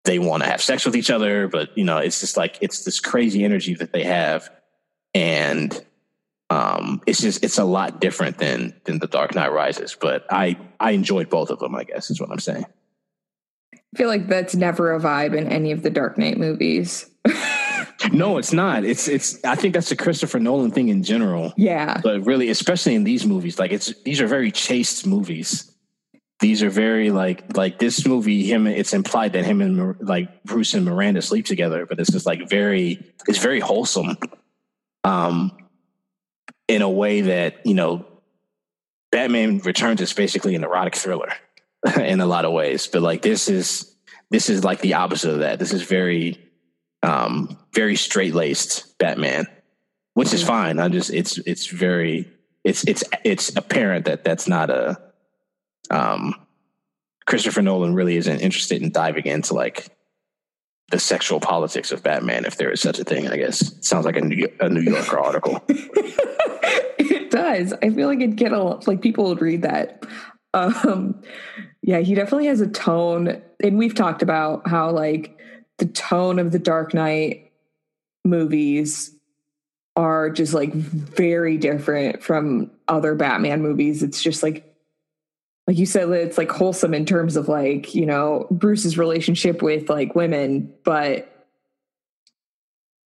they 0.07 0.19
want 0.19 0.43
to 0.43 0.49
have 0.49 0.63
sex 0.63 0.87
with 0.87 0.97
each 0.97 1.11
other. 1.11 1.49
But 1.49 1.77
you 1.77 1.85
know, 1.85 1.99
it's 1.99 2.21
just 2.21 2.37
like 2.37 2.59
it's 2.61 2.85
this 2.85 3.01
crazy 3.01 3.45
energy 3.45 3.75
that 3.75 3.93
they 3.93 4.05
have, 4.05 4.49
and 5.15 5.85
um, 6.49 7.03
it's 7.07 7.21
just 7.21 7.45
it's 7.45 7.59
a 7.59 7.65
lot 7.65 8.01
different 8.01 8.39
than 8.39 8.75
than 8.85 8.99
The 8.99 9.07
Dark 9.09 9.35
Knight 9.35 9.53
Rises. 9.53 9.97
But 10.01 10.25
I 10.31 10.57
I 10.81 10.93
enjoyed 10.93 11.29
both 11.29 11.51
of 11.51 11.59
them. 11.59 11.75
I 11.75 11.85
guess 11.85 12.11
is 12.11 12.21
what 12.21 12.31
I'm 12.31 12.39
saying. 12.39 12.67
I 13.75 13.99
feel 13.99 14.09
like 14.09 14.29
that's 14.29 14.55
never 14.55 14.95
a 14.95 15.01
vibe 15.01 15.37
in 15.37 15.49
any 15.49 15.73
of 15.73 15.83
the 15.83 15.91
Dark 15.91 16.19
Knight 16.19 16.39
movies. 16.39 17.09
no, 18.13 18.39
it's 18.39 18.53
not. 18.53 18.85
It's 18.85 19.09
it's. 19.09 19.43
I 19.45 19.55
think 19.55 19.75
that's 19.75 19.91
a 19.91 19.97
Christopher 19.97 20.39
Nolan 20.39 20.71
thing 20.71 20.89
in 20.89 21.03
general. 21.03 21.53
Yeah, 21.57 22.01
but 22.03 22.25
really, 22.25 22.49
especially 22.51 22.95
in 22.95 23.05
these 23.05 23.27
movies, 23.27 23.59
like 23.59 23.73
it's 23.73 23.93
these 24.03 24.21
are 24.21 24.27
very 24.27 24.51
chaste 24.51 25.07
movies. 25.07 25.73
These 26.39 26.63
are 26.63 26.71
very 26.71 27.11
like 27.11 27.57
like 27.57 27.79
this 27.79 28.07
movie. 28.07 28.45
Him, 28.45 28.67
it's 28.67 28.93
implied 28.93 29.33
that 29.33 29.47
him 29.47 29.63
and 29.63 29.97
like 30.01 30.45
Bruce 30.45 30.75
and 30.75 30.85
Miranda 30.85 31.23
sleep 31.23 31.47
together, 31.47 31.87
but 31.87 31.99
it's 31.99 32.13
just 32.13 32.27
like 32.27 32.49
very. 32.49 33.03
It's 33.27 33.39
very 33.39 33.61
wholesome, 33.61 34.19
um, 35.03 35.57
in 36.69 36.83
a 36.83 36.91
way 36.91 37.23
that 37.23 37.65
you 37.65 37.75
know, 37.75 38.07
Batman 39.11 39.59
Returns 39.61 40.03
is 40.03 40.13
basically 40.13 40.55
an 40.55 40.65
erotic 40.65 40.95
thriller 40.95 41.33
in 41.97 42.21
a 42.21 42.27
lot 42.27 42.45
of 42.45 42.53
ways. 42.53 42.87
But 42.87 43.01
like 43.01 43.23
this 43.23 43.49
is 43.49 43.97
this 44.31 44.51
is 44.51 44.63
like 44.63 44.81
the 44.81 44.95
opposite 44.95 45.33
of 45.33 45.39
that. 45.39 45.59
This 45.59 45.73
is 45.73 45.83
very 45.83 46.39
um, 47.03 47.57
very 47.73 47.97
straight 47.97 48.35
laced 48.35 48.99
Batman, 48.99 49.47
which 50.15 50.35
is 50.35 50.43
fine. 50.43 50.79
I 50.79 50.89
just 50.89 51.11
it's 51.11 51.39
it's 51.39 51.67
very 51.67 52.31
it's 52.65 52.87
it's 52.87 53.05
it's 53.25 53.55
apparent 53.57 54.05
that 54.07 54.25
that's 54.25 54.49
not 54.49 54.71
a 54.71 55.01
um, 55.91 56.35
Christopher 57.27 57.63
Nolan 57.63 57.95
really 57.95 58.17
isn't 58.17 58.41
interested 58.41 58.83
in 58.83 58.91
diving 58.91 59.27
into 59.27 59.55
like 59.55 59.89
the 60.91 60.99
sexual 61.01 61.41
politics 61.41 61.91
of 61.91 62.03
Batman, 62.03 62.45
if 62.45 62.57
there 62.57 62.71
is 62.71 62.81
such 62.81 62.99
a 62.99 63.05
thing. 63.05 63.29
I 63.29 63.37
guess 63.37 63.61
it 63.61 63.85
sounds 63.85 64.05
like 64.05 64.17
a 64.17 64.21
New, 64.21 64.49
a 64.61 64.69
New 64.69 64.83
Yorker 64.83 65.19
article. 65.25 65.61
it 65.69 67.31
does. 67.31 67.75
I 67.83 67.91
feel 67.91 68.07
like 68.07 68.21
it'd 68.21 68.37
get 68.37 68.53
a 68.53 68.63
like 68.63 69.03
people 69.03 69.29
would 69.29 69.43
read 69.43 69.63
that. 69.63 70.05
Um, 70.55 71.21
yeah, 71.83 71.99
he 71.99 72.15
definitely 72.15 72.47
has 72.47 72.61
a 72.61 72.69
tone, 72.69 73.43
and 73.63 73.79
we've 73.79 73.95
talked 73.95 74.23
about 74.23 74.69
how 74.69 74.91
like 74.91 75.39
the 75.79 75.87
tone 75.87 76.39
of 76.39 76.53
the 76.53 76.59
Dark 76.59 76.95
Knight 76.95 77.53
movies 78.25 79.13
are 79.97 80.31
just 80.31 80.55
like 80.55 80.73
very 80.73 81.57
different 81.57 82.23
from 82.23 82.71
other 82.87 83.15
Batman 83.15 83.63
movies. 83.63 84.03
It's 84.03 84.23
just 84.23 84.43
like 84.43 84.76
like 85.67 85.79
you 85.79 85.87
said 85.87 86.09
it's 86.11 86.39
like 86.39 86.51
wholesome 86.51 86.95
in 86.95 87.05
terms 87.05 87.37
of 87.37 87.49
like, 87.49 87.95
you 87.95 88.07
know, 88.07 88.47
Bruce's 88.51 88.97
relationship 88.97 89.63
with 89.63 89.91
like 89.91 90.15
women, 90.15 90.73
but 90.85 91.33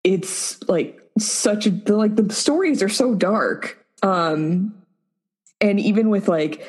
it's 0.04 0.62
like 0.68 1.00
such 1.20 1.68
a 1.68 1.72
like 1.94 2.16
the 2.16 2.34
stories 2.34 2.82
are 2.82 2.90
so 2.90 3.14
dark. 3.14 3.86
Um 4.02 4.74
and 5.62 5.80
even 5.80 6.10
with 6.10 6.28
like 6.28 6.66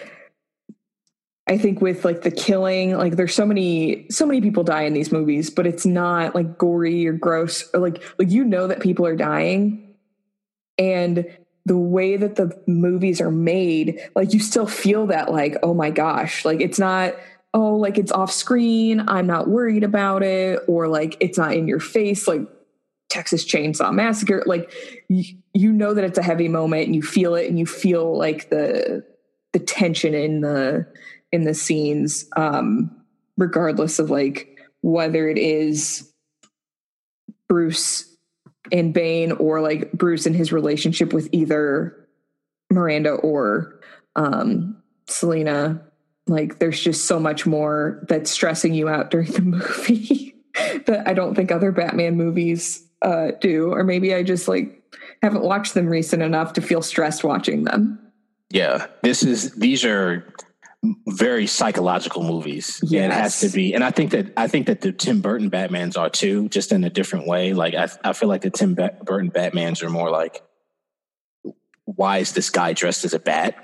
I 1.47 1.57
think 1.57 1.81
with 1.81 2.05
like 2.05 2.21
the 2.21 2.31
killing, 2.31 2.95
like 2.95 3.17
there's 3.17 3.35
so 3.35 3.47
many 3.47 4.07
so 4.11 4.27
many 4.27 4.43
people 4.43 4.65
die 4.65 4.83
in 4.83 4.93
these 4.93 5.11
movies, 5.11 5.49
but 5.49 5.67
it's 5.67 5.87
not 5.87 6.35
like 6.35 6.59
gory 6.59 7.07
or 7.07 7.15
gross 7.15 7.69
or 7.73 7.81
like 7.81 8.03
like 8.19 8.31
you 8.31 8.45
know 8.45 8.67
that 8.67 8.81
people 8.81 9.07
are 9.07 9.17
dying 9.17 9.95
and 10.77 11.27
the 11.69 11.79
way 11.79 12.17
that 12.17 12.37
the 12.37 12.61
movies 12.67 13.21
are 13.21 13.31
made, 13.31 14.01
like 14.17 14.33
you 14.33 14.41
still 14.41 14.67
feel 14.67 15.07
that 15.07 15.31
like 15.31 15.57
oh 15.63 15.75
my 15.75 15.91
gosh, 15.91 16.45
like 16.45 16.61
it's 16.61 16.79
not 16.79 17.15
oh 17.55 17.77
like 17.77 17.99
it's 17.99 18.13
off 18.13 18.33
screen, 18.33 19.05
I'm 19.09 19.27
not 19.27 19.49
worried 19.49 19.85
about 19.85 20.23
it 20.23 20.61
or 20.67 20.89
like 20.89 21.17
it's 21.21 21.39
not 21.39 21.55
in 21.55 21.69
your 21.69 21.81
face 21.81 22.27
like 22.27 22.43
Texas 23.09 23.45
Chainsaw 23.45 23.93
Massacre, 23.93 24.43
like 24.47 24.73
you, 25.09 25.37
you 25.55 25.73
know 25.73 25.95
that 25.95 26.05
it's 26.05 26.19
a 26.19 26.23
heavy 26.23 26.49
moment 26.49 26.87
and 26.87 26.95
you 26.95 27.03
feel 27.03 27.35
it 27.35 27.49
and 27.49 27.59
you 27.59 27.67
feel 27.67 28.17
like 28.17 28.51
the 28.51 29.05
the 29.53 29.59
tension 29.59 30.15
in 30.15 30.41
the 30.41 30.87
in 31.33 31.45
the 31.45 31.55
scenes, 31.55 32.27
um, 32.37 32.91
regardless 33.37 33.99
of 33.99 34.11
like 34.11 34.59
whether 34.83 35.29
it 35.29 35.39
is 35.39 36.11
Bruce 37.49 38.08
and 38.73 38.93
Bane 38.93 39.33
or 39.33 39.61
like 39.61 39.93
Bruce 39.93 40.27
and 40.27 40.35
his 40.35 40.53
relationship 40.53 41.13
with 41.13 41.29
either 41.33 42.09
Miranda 42.71 43.13
or 43.13 43.81
um, 44.17 44.77
Selina. 45.07 45.83
Like 46.27 46.59
there's 46.59 46.81
just 46.81 47.07
so 47.07 47.19
much 47.19 47.47
more 47.47 48.05
that's 48.09 48.31
stressing 48.31 48.75
you 48.75 48.89
out 48.89 49.11
during 49.11 49.33
the 49.33 49.43
movie 49.43 50.35
that 50.87 51.05
I 51.07 51.15
don't 51.15 51.35
think 51.35 51.51
other 51.51 51.73
Batman 51.73 52.17
movies 52.17 52.85
uh, 53.03 53.33
do. 53.41 53.73
Or 53.73 53.85
maybe 53.85 54.15
I 54.15 54.23
just 54.23 54.49
like 54.49 54.83
haven't 55.23 55.43
watched 55.43 55.75
them 55.75 55.87
recent 55.87 56.23
enough 56.23 56.53
to 56.55 56.61
feel 56.61 56.83
stressed 56.83 57.25
watching 57.25 57.65
them. 57.65 57.99
Yeah, 58.51 58.87
this 59.03 59.23
is 59.23 59.53
these 59.57 59.85
are 59.85 60.27
very 61.09 61.47
psychological 61.47 62.23
movies. 62.23 62.81
Yeah, 62.85 63.07
it 63.07 63.13
has 63.13 63.41
to 63.41 63.49
be. 63.49 63.75
And 63.75 63.83
I 63.83 63.91
think 63.91 64.13
that 64.13 64.33
I 64.37 64.47
think 64.47 64.67
that 64.67 64.81
the 64.81 64.93
Tim 64.93 65.21
Burton 65.21 65.51
Batmans 65.51 65.99
are 65.99 66.11
too, 66.11 66.49
just 66.49 66.73
in 66.73 66.85
a 66.85 66.91
different 66.91 67.27
way. 67.27 67.53
Like 67.53 67.75
I, 67.75 67.89
I 68.05 68.13
feel 68.13 68.29
like 68.29 68.43
the 68.43 68.51
Tim 68.51 68.75
Burton 68.75 69.31
Batmans 69.31 69.83
are 69.83 69.91
more 69.91 70.11
like, 70.11 70.43
why 71.85 72.19
is 72.19 72.33
this 72.33 72.51
guy 72.51 72.75
dressed 72.75 73.05
as 73.05 73.15
a 73.15 73.19
bat? 73.19 73.57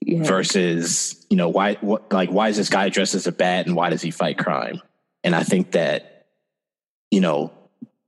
Yeah. 0.00 0.24
Versus, 0.24 1.24
you 1.30 1.36
know, 1.36 1.48
why 1.48 1.74
what 1.80 2.12
like 2.12 2.30
why 2.30 2.48
is 2.48 2.56
this 2.56 2.68
guy 2.68 2.88
dressed 2.88 3.14
as 3.14 3.26
a 3.26 3.32
bat 3.32 3.66
and 3.66 3.76
why 3.76 3.90
does 3.90 4.02
he 4.02 4.10
fight 4.10 4.36
crime? 4.36 4.82
And 5.22 5.34
I 5.34 5.44
think 5.44 5.72
that, 5.72 6.26
you 7.10 7.20
know, 7.20 7.52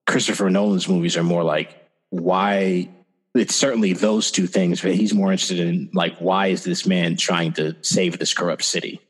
Christopher 0.06 0.50
Nolan's 0.50 0.88
movies 0.88 1.16
are 1.16 1.24
more 1.24 1.44
like 1.44 1.74
why 2.10 2.90
it's 3.36 3.54
certainly 3.54 3.92
those 3.92 4.30
two 4.30 4.46
things, 4.46 4.80
but 4.80 4.94
he's 4.94 5.14
more 5.14 5.32
interested 5.32 5.60
in 5.60 5.90
like 5.92 6.16
why 6.18 6.48
is 6.48 6.64
this 6.64 6.86
man 6.86 7.16
trying 7.16 7.52
to 7.54 7.76
save 7.82 8.18
this 8.18 8.34
corrupt 8.34 8.64
city? 8.64 9.00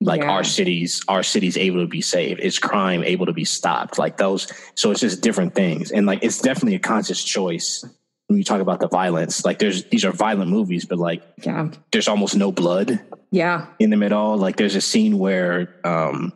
Like 0.00 0.20
yeah. 0.20 0.30
our 0.30 0.44
cities, 0.44 1.02
our 1.08 1.22
city's 1.22 1.56
able 1.56 1.80
to 1.80 1.86
be 1.86 2.02
saved. 2.02 2.40
Is 2.40 2.58
crime 2.58 3.02
able 3.02 3.26
to 3.26 3.32
be 3.32 3.44
stopped? 3.44 3.98
Like 3.98 4.18
those. 4.18 4.52
So 4.74 4.90
it's 4.90 5.00
just 5.00 5.22
different 5.22 5.54
things, 5.54 5.90
and 5.90 6.06
like 6.06 6.22
it's 6.22 6.40
definitely 6.40 6.74
a 6.74 6.80
conscious 6.80 7.24
choice 7.24 7.84
when 8.26 8.38
you 8.38 8.44
talk 8.44 8.60
about 8.60 8.80
the 8.80 8.88
violence. 8.88 9.44
Like 9.44 9.58
there's 9.58 9.84
these 9.84 10.04
are 10.04 10.12
violent 10.12 10.50
movies, 10.50 10.84
but 10.84 10.98
like 10.98 11.22
yeah, 11.42 11.70
there's 11.92 12.08
almost 12.08 12.36
no 12.36 12.52
blood. 12.52 13.00
Yeah, 13.30 13.68
in 13.78 13.88
them 13.88 14.02
at 14.02 14.12
all. 14.12 14.36
Like 14.36 14.56
there's 14.56 14.76
a 14.76 14.82
scene 14.82 15.18
where 15.18 15.74
um 15.82 16.32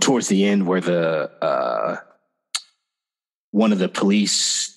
towards 0.00 0.26
the 0.26 0.44
end 0.44 0.66
where 0.66 0.80
the 0.80 1.30
uh 1.40 1.96
one 3.52 3.72
of 3.72 3.78
the 3.78 3.88
police 3.88 4.75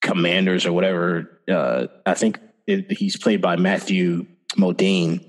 commanders 0.00 0.66
or 0.66 0.72
whatever. 0.72 1.40
Uh, 1.48 1.86
I 2.06 2.14
think 2.14 2.40
it, 2.66 2.90
he's 2.92 3.16
played 3.16 3.40
by 3.40 3.56
Matthew 3.56 4.26
Modine, 4.52 5.24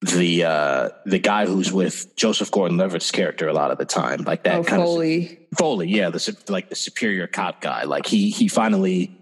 the 0.00 0.44
uh, 0.44 0.88
the 1.06 1.18
guy 1.18 1.46
who's 1.46 1.72
with 1.72 2.14
Joseph 2.16 2.50
Gordon-Levitt's 2.50 3.10
character 3.10 3.48
a 3.48 3.52
lot 3.52 3.70
of 3.70 3.78
the 3.78 3.84
time, 3.84 4.22
like 4.22 4.44
that 4.44 4.56
oh, 4.56 4.64
kind 4.64 4.82
Foley. 4.82 5.38
of 5.52 5.58
Foley. 5.58 5.88
Yeah, 5.88 6.10
the 6.10 6.36
like 6.48 6.68
the 6.68 6.76
superior 6.76 7.26
cop 7.26 7.60
guy. 7.60 7.84
Like 7.84 8.06
he 8.06 8.30
he 8.30 8.48
finally 8.48 9.14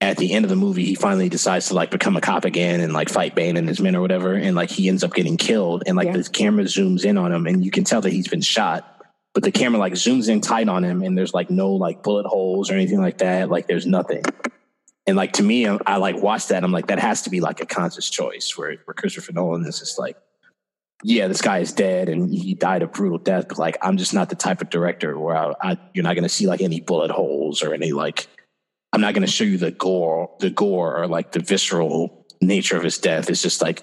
at 0.00 0.18
the 0.18 0.32
end 0.32 0.44
of 0.44 0.50
the 0.50 0.56
movie 0.56 0.84
he 0.84 0.94
finally 0.94 1.30
decides 1.30 1.68
to 1.68 1.74
like 1.74 1.90
become 1.90 2.16
a 2.16 2.20
cop 2.20 2.44
again 2.44 2.80
and 2.80 2.92
like 2.92 3.08
fight 3.08 3.34
Bane 3.34 3.56
and 3.56 3.66
his 3.66 3.80
men 3.80 3.96
or 3.96 4.00
whatever, 4.00 4.34
and 4.34 4.56
like 4.56 4.70
he 4.70 4.88
ends 4.88 5.04
up 5.04 5.14
getting 5.14 5.36
killed, 5.36 5.84
and 5.86 5.96
like 5.96 6.06
yeah. 6.06 6.16
the 6.16 6.24
camera 6.24 6.64
zooms 6.64 7.04
in 7.04 7.16
on 7.18 7.32
him, 7.32 7.46
and 7.46 7.64
you 7.64 7.70
can 7.70 7.84
tell 7.84 8.00
that 8.00 8.12
he's 8.12 8.28
been 8.28 8.40
shot 8.40 8.95
but 9.36 9.42
the 9.42 9.52
camera 9.52 9.78
like 9.78 9.92
zooms 9.92 10.30
in 10.30 10.40
tight 10.40 10.66
on 10.66 10.82
him 10.82 11.02
and 11.02 11.16
there's 11.16 11.34
like 11.34 11.50
no 11.50 11.70
like 11.72 12.02
bullet 12.02 12.24
holes 12.24 12.70
or 12.70 12.74
anything 12.74 13.02
like 13.02 13.18
that. 13.18 13.50
Like 13.50 13.66
there's 13.66 13.84
nothing. 13.84 14.22
And 15.06 15.14
like 15.14 15.34
to 15.34 15.42
me, 15.42 15.68
I, 15.68 15.78
I 15.86 15.96
like 15.98 16.16
watch 16.22 16.46
that. 16.46 16.64
I'm 16.64 16.72
like, 16.72 16.86
that 16.86 16.98
has 16.98 17.20
to 17.20 17.30
be 17.30 17.40
like 17.40 17.60
a 17.60 17.66
conscious 17.66 18.08
choice 18.08 18.56
where, 18.56 18.76
where 18.86 18.94
Christopher 18.94 19.34
Nolan 19.34 19.66
is 19.66 19.80
just 19.80 19.98
like, 19.98 20.16
yeah, 21.04 21.28
this 21.28 21.42
guy 21.42 21.58
is 21.58 21.70
dead 21.74 22.08
and 22.08 22.32
he 22.32 22.54
died 22.54 22.82
a 22.82 22.86
brutal 22.86 23.18
death. 23.18 23.48
But 23.48 23.58
like, 23.58 23.76
I'm 23.82 23.98
just 23.98 24.14
not 24.14 24.30
the 24.30 24.36
type 24.36 24.62
of 24.62 24.70
director 24.70 25.18
where 25.18 25.36
I, 25.36 25.52
I 25.60 25.78
you're 25.92 26.02
not 26.02 26.14
going 26.14 26.22
to 26.22 26.30
see 26.30 26.46
like 26.46 26.62
any 26.62 26.80
bullet 26.80 27.10
holes 27.10 27.62
or 27.62 27.74
any 27.74 27.92
like, 27.92 28.28
I'm 28.94 29.02
not 29.02 29.12
going 29.12 29.26
to 29.26 29.30
show 29.30 29.44
you 29.44 29.58
the 29.58 29.70
gore, 29.70 30.34
the 30.40 30.48
gore 30.48 30.96
or 30.96 31.08
like 31.08 31.32
the 31.32 31.40
visceral 31.40 32.24
nature 32.40 32.78
of 32.78 32.84
his 32.84 32.96
death. 32.96 33.28
It's 33.28 33.42
just 33.42 33.60
like, 33.60 33.82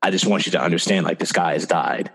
I 0.00 0.12
just 0.12 0.26
want 0.26 0.46
you 0.46 0.52
to 0.52 0.62
understand 0.62 1.06
like 1.06 1.18
this 1.18 1.32
guy 1.32 1.54
has 1.54 1.66
died 1.66 2.12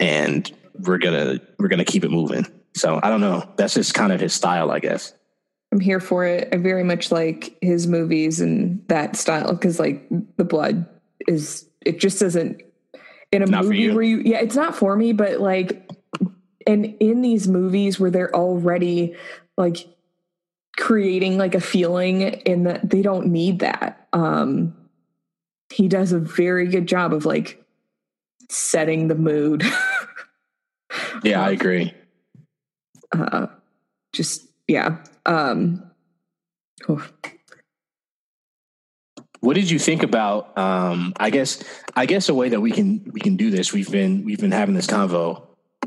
and 0.00 0.50
we're 0.74 0.98
gonna 0.98 1.40
we're 1.58 1.68
gonna 1.68 1.84
keep 1.84 2.04
it 2.04 2.10
moving. 2.10 2.46
So 2.76 3.00
I 3.02 3.08
don't 3.08 3.20
know. 3.20 3.48
That's 3.56 3.74
just 3.74 3.94
kind 3.94 4.12
of 4.12 4.20
his 4.20 4.34
style, 4.34 4.70
I 4.70 4.80
guess. 4.80 5.14
I'm 5.72 5.80
here 5.80 6.00
for 6.00 6.24
it. 6.24 6.48
I 6.52 6.56
very 6.56 6.84
much 6.84 7.10
like 7.10 7.56
his 7.60 7.86
movies 7.86 8.40
and 8.40 8.86
that 8.88 9.16
style 9.16 9.52
because 9.52 9.78
like 9.78 10.06
the 10.36 10.44
blood 10.44 10.86
is 11.26 11.68
it 11.84 11.98
just 11.98 12.20
doesn't 12.20 12.62
in 13.32 13.42
a 13.42 13.46
not 13.46 13.64
movie 13.64 13.90
where 13.90 14.02
you 14.02 14.18
yeah 14.18 14.38
it's 14.38 14.54
not 14.54 14.74
for 14.74 14.96
me 14.96 15.12
but 15.12 15.40
like 15.40 15.90
and 16.66 16.84
in 17.00 17.22
these 17.22 17.48
movies 17.48 17.98
where 17.98 18.10
they're 18.10 18.34
already 18.34 19.14
like 19.56 19.88
creating 20.76 21.38
like 21.38 21.54
a 21.54 21.60
feeling 21.60 22.22
in 22.22 22.64
that 22.64 22.88
they 22.88 23.02
don't 23.02 23.26
need 23.26 23.60
that 23.60 24.08
um 24.12 24.74
he 25.72 25.88
does 25.88 26.12
a 26.12 26.18
very 26.18 26.68
good 26.68 26.86
job 26.86 27.12
of 27.12 27.24
like 27.24 27.64
setting 28.50 29.08
the 29.08 29.14
mood 29.14 29.64
Yeah, 31.24 31.42
I 31.42 31.50
agree. 31.50 31.92
Uh, 33.12 33.46
just 34.12 34.46
yeah. 34.68 34.98
Um, 35.26 35.90
oh. 36.88 37.06
What 39.40 39.54
did 39.54 39.70
you 39.70 39.78
think 39.78 40.02
about? 40.02 40.56
Um, 40.56 41.12
I 41.18 41.30
guess 41.30 41.62
I 41.94 42.06
guess 42.06 42.28
a 42.28 42.34
way 42.34 42.50
that 42.50 42.60
we 42.60 42.70
can 42.70 43.10
we 43.12 43.20
can 43.20 43.36
do 43.36 43.50
this. 43.50 43.72
We've 43.72 43.90
been 43.90 44.24
we've 44.24 44.40
been 44.40 44.52
having 44.52 44.74
this 44.74 44.86
convo. 44.86 45.46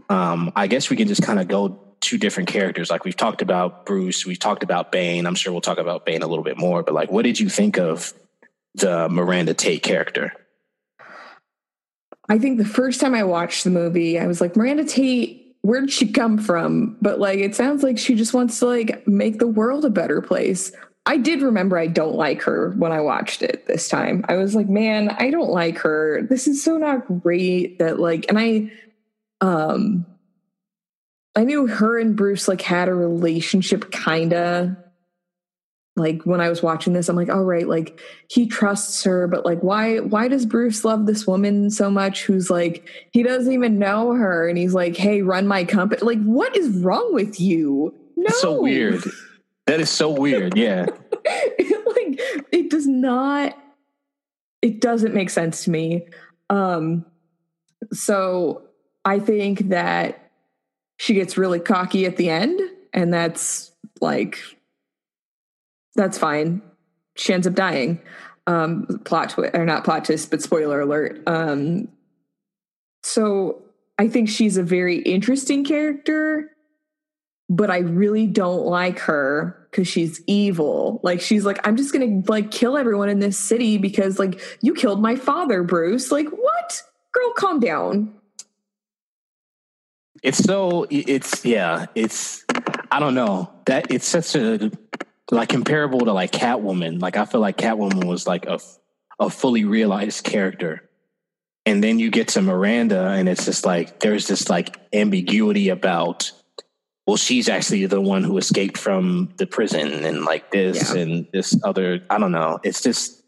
Um, 0.09 0.51
I 0.55 0.67
guess 0.67 0.89
we 0.89 0.95
can 0.95 1.07
just 1.07 1.23
kind 1.23 1.39
of 1.39 1.47
go 1.47 1.79
two 1.99 2.17
different 2.17 2.49
characters. 2.49 2.89
Like 2.89 3.03
we've 3.03 3.15
talked 3.15 3.41
about 3.41 3.85
Bruce, 3.85 4.25
we've 4.25 4.39
talked 4.39 4.63
about 4.63 4.91
Bane. 4.91 5.25
I'm 5.25 5.35
sure 5.35 5.51
we'll 5.51 5.61
talk 5.61 5.79
about 5.79 6.05
Bane 6.05 6.21
a 6.21 6.27
little 6.27 6.43
bit 6.43 6.57
more. 6.57 6.83
But 6.83 6.93
like, 6.93 7.11
what 7.11 7.23
did 7.23 7.39
you 7.39 7.49
think 7.49 7.77
of 7.77 8.13
the 8.75 9.09
Miranda 9.09 9.53
Tate 9.53 9.83
character? 9.83 10.33
I 12.29 12.37
think 12.37 12.57
the 12.57 12.65
first 12.65 12.99
time 12.99 13.15
I 13.15 13.23
watched 13.23 13.63
the 13.63 13.69
movie, 13.69 14.19
I 14.19 14.27
was 14.27 14.41
like, 14.41 14.55
Miranda 14.55 14.83
Tate, 14.83 15.55
where 15.61 15.81
did 15.81 15.91
she 15.91 16.11
come 16.11 16.37
from? 16.37 16.97
But 17.01 17.19
like, 17.19 17.39
it 17.39 17.55
sounds 17.55 17.83
like 17.83 17.97
she 17.97 18.15
just 18.15 18.33
wants 18.33 18.59
to 18.59 18.65
like 18.65 19.07
make 19.07 19.39
the 19.39 19.47
world 19.47 19.85
a 19.85 19.89
better 19.89 20.21
place. 20.21 20.71
I 21.05 21.15
did 21.17 21.41
remember 21.41 21.77
I 21.77 21.87
don't 21.87 22.15
like 22.15 22.41
her 22.43 22.71
when 22.71 22.91
I 22.91 22.99
watched 22.99 23.41
it 23.41 23.65
this 23.65 23.87
time. 23.87 24.25
I 24.27 24.35
was 24.35 24.55
like, 24.55 24.67
man, 24.67 25.09
I 25.09 25.31
don't 25.31 25.49
like 25.49 25.77
her. 25.79 26.21
This 26.29 26.47
is 26.47 26.61
so 26.61 26.77
not 26.77 27.21
great 27.21 27.79
that 27.79 27.97
like, 27.99 28.25
and 28.27 28.37
I, 28.37 28.71
um, 29.39 30.05
I 31.33 31.45
knew 31.45 31.67
her 31.67 31.97
and 31.97 32.15
Bruce 32.15 32.47
like 32.47 32.61
had 32.61 32.89
a 32.89 32.93
relationship 32.93 33.91
kind 33.91 34.33
of 34.33 34.75
like 35.97 36.23
when 36.23 36.39
I 36.39 36.49
was 36.49 36.61
watching 36.61 36.93
this, 36.93 37.09
I'm 37.09 37.15
like, 37.15 37.29
all 37.29 37.43
right, 37.43 37.67
like 37.67 37.99
he 38.29 38.45
trusts 38.45 39.03
her, 39.03 39.27
but 39.27 39.45
like 39.45 39.59
why 39.61 39.97
why 39.99 40.27
does 40.27 40.45
Bruce 40.45 40.85
love 40.85 41.05
this 41.05 41.25
woman 41.25 41.69
so 41.69 41.89
much 41.89 42.23
who's 42.23 42.49
like 42.49 42.87
he 43.11 43.23
doesn't 43.23 43.51
even 43.51 43.79
know 43.79 44.13
her 44.13 44.47
and 44.47 44.57
he's 44.57 44.73
like, 44.73 44.95
hey, 44.95 45.23
run 45.23 45.47
my 45.47 45.65
company. 45.65 46.01
Like, 46.03 46.23
what 46.23 46.55
is 46.55 46.69
wrong 46.69 47.13
with 47.13 47.39
you? 47.39 47.93
No. 48.15 48.23
That's 48.27 48.41
so 48.41 48.61
weird. 48.61 49.03
That 49.65 49.79
is 49.79 49.89
so 49.89 50.11
weird. 50.11 50.55
Yeah. 50.55 50.85
like 51.25 52.19
it 52.51 52.69
does 52.69 52.87
not 52.87 53.57
it 54.61 54.79
doesn't 54.79 55.13
make 55.13 55.31
sense 55.31 55.63
to 55.63 55.71
me. 55.71 56.07
Um 56.49 57.05
so 57.91 58.63
I 59.03 59.19
think 59.19 59.69
that 59.69 60.31
she 60.97 61.15
gets 61.15 61.37
really 61.37 61.59
cocky 61.59 62.05
at 62.05 62.17
the 62.17 62.29
end 62.29 62.59
and 62.93 63.13
that's 63.13 63.71
like 63.99 64.39
that's 65.97 66.17
fine. 66.17 66.61
She 67.15 67.33
ends 67.33 67.47
up 67.47 67.55
dying. 67.55 67.99
Um, 68.45 69.01
plot 69.03 69.31
twist, 69.31 69.53
or 69.53 69.65
not 69.65 69.83
plot 69.83 70.05
twist, 70.05 70.31
but 70.31 70.41
spoiler 70.41 70.79
alert. 70.79 71.21
Um, 71.27 71.89
so 73.03 73.61
I 73.97 74.07
think 74.07 74.29
she's 74.29 74.55
a 74.55 74.63
very 74.63 74.99
interesting 74.99 75.65
character, 75.65 76.49
but 77.49 77.69
I 77.69 77.79
really 77.79 78.25
don't 78.25 78.65
like 78.65 78.99
her 78.99 79.67
because 79.69 79.87
she's 79.87 80.21
evil. 80.27 81.01
Like 81.03 81.19
she's 81.19 81.45
like, 81.45 81.65
I'm 81.67 81.75
just 81.75 81.91
gonna 81.91 82.21
like 82.27 82.51
kill 82.51 82.77
everyone 82.77 83.09
in 83.09 83.19
this 83.19 83.37
city 83.37 83.77
because 83.77 84.17
like 84.17 84.39
you 84.61 84.73
killed 84.73 85.01
my 85.01 85.15
father, 85.15 85.63
Bruce. 85.63 86.11
Like 86.11 86.29
what? 86.29 86.83
Girl, 87.11 87.33
calm 87.33 87.59
down. 87.59 88.13
It's 90.23 90.37
so 90.37 90.85
it's 90.89 91.43
yeah, 91.43 91.87
it's 91.95 92.45
I 92.91 92.99
don't 92.99 93.15
know. 93.15 93.51
That 93.65 93.91
it's 93.91 94.07
such 94.07 94.35
a 94.35 94.71
like 95.31 95.49
comparable 95.49 95.99
to 96.01 96.13
like 96.13 96.31
Catwoman. 96.31 97.01
Like 97.01 97.17
I 97.17 97.25
feel 97.25 97.41
like 97.41 97.57
Catwoman 97.57 98.05
was 98.05 98.27
like 98.27 98.45
a 98.45 98.59
a 99.19 99.29
fully 99.29 99.65
realized 99.65 100.23
character. 100.23 100.89
And 101.65 101.83
then 101.83 101.99
you 101.99 102.11
get 102.11 102.29
to 102.29 102.41
Miranda 102.41 103.07
and 103.09 103.27
it's 103.27 103.45
just 103.45 103.65
like 103.65 103.99
there's 103.99 104.27
this 104.27 104.49
like 104.49 104.79
ambiguity 104.93 105.69
about 105.69 106.31
well 107.05 107.17
she's 107.17 107.49
actually 107.49 107.85
the 107.87 107.99
one 107.99 108.23
who 108.23 108.37
escaped 108.37 108.77
from 108.77 109.33
the 109.37 109.47
prison 109.47 110.05
and 110.05 110.23
like 110.23 110.51
this 110.51 110.93
yeah. 110.93 111.01
and 111.01 111.27
this 111.33 111.59
other 111.63 112.01
I 112.09 112.19
don't 112.19 112.31
know. 112.31 112.59
It's 112.63 112.81
just 112.81 113.21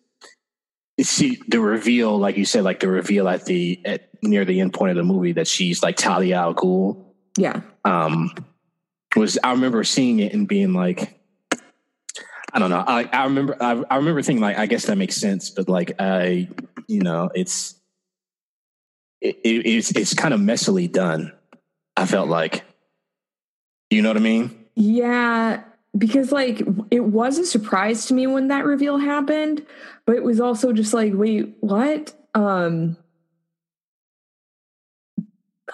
it's 0.97 1.18
the 1.18 1.60
reveal 1.60 2.18
like 2.18 2.38
you 2.38 2.45
said 2.45 2.64
like 2.64 2.80
the 2.80 2.88
reveal 2.88 3.28
at 3.28 3.45
the 3.45 3.82
at 3.86 4.10
near 4.22 4.45
the 4.45 4.60
end 4.62 4.74
point 4.74 4.91
of 4.91 4.97
the 4.97 5.04
movie 5.04 5.34
that 5.34 5.47
she's 5.47 5.84
like 5.84 5.97
Talia 5.97 6.38
al 6.38 6.54
Ghul 6.54 7.04
Yeah. 7.38 7.62
Um, 7.86 8.32
was 9.16 9.39
I 9.43 9.52
remember 9.52 9.84
seeing 9.84 10.20
it 10.20 10.34
and 10.34 10.47
being 10.47 10.74
like, 10.74 11.18
I 12.52 12.60
don't 12.60 12.70
know. 12.70 12.84
I, 12.86 13.04
I 13.12 13.24
remember 13.26 13.56
I, 13.62 13.84
I 13.89 13.97
remember 13.97 14.22
thinking 14.22 14.41
like, 14.41 14.58
I 14.58 14.66
guess 14.66 14.86
that 14.86 14.97
makes 14.97 15.16
sense, 15.16 15.50
but 15.50 15.70
like 15.70 15.93
I, 16.00 16.50
you 16.88 17.02
know, 17.02 17.30
it's 17.36 17.76
it, 19.22 19.38
it, 19.43 19.68
it's 19.68 19.91
it's 19.95 20.14
kind 20.14 20.34
of 20.34 20.39
messily 20.39 20.91
done. 20.91 21.32
I 21.95 22.06
felt 22.06 22.30
like, 22.30 22.64
you 23.89 24.02
know 24.02 24.10
what 24.10 24.18
I 24.18 24.22
mean? 24.22 24.66
Yeah, 24.76 25.64
because 25.97 26.32
like 26.32 26.62
it 26.91 27.02
was 27.02 27.38
a 27.38 27.45
surprise 27.45 28.06
to 28.08 28.14
me 28.14 28.28
when 28.28 28.47
that 28.47 28.66
reveal 28.66 28.97
happened, 28.97 29.66
but 30.06 30.16
it 30.16 30.24
was 30.24 30.39
also 30.39 30.74
just 30.74 30.93
like, 30.93 31.14
wait, 31.14 31.56
what? 31.60 32.16
Um 32.34 32.97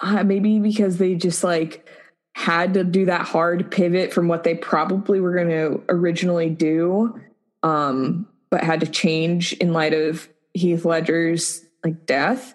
uh, 0.00 0.22
maybe 0.24 0.58
because 0.58 0.98
they 0.98 1.14
just 1.14 1.42
like 1.42 1.88
had 2.36 2.74
to 2.74 2.84
do 2.84 3.06
that 3.06 3.22
hard 3.22 3.70
pivot 3.70 4.12
from 4.12 4.28
what 4.28 4.44
they 4.44 4.54
probably 4.54 5.20
were 5.20 5.34
going 5.34 5.48
to 5.48 5.82
originally 5.88 6.50
do 6.50 7.18
um 7.62 8.28
but 8.50 8.62
had 8.62 8.80
to 8.80 8.86
change 8.86 9.54
in 9.54 9.72
light 9.72 9.94
of 9.94 10.28
Heath 10.52 10.84
Ledger's 10.84 11.64
like 11.82 12.04
death. 12.04 12.54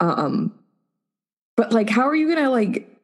Um 0.00 0.52
but 1.56 1.72
like 1.72 1.88
how 1.88 2.06
are 2.08 2.14
you 2.14 2.26
going 2.26 2.44
to 2.44 2.50
like 2.50 2.94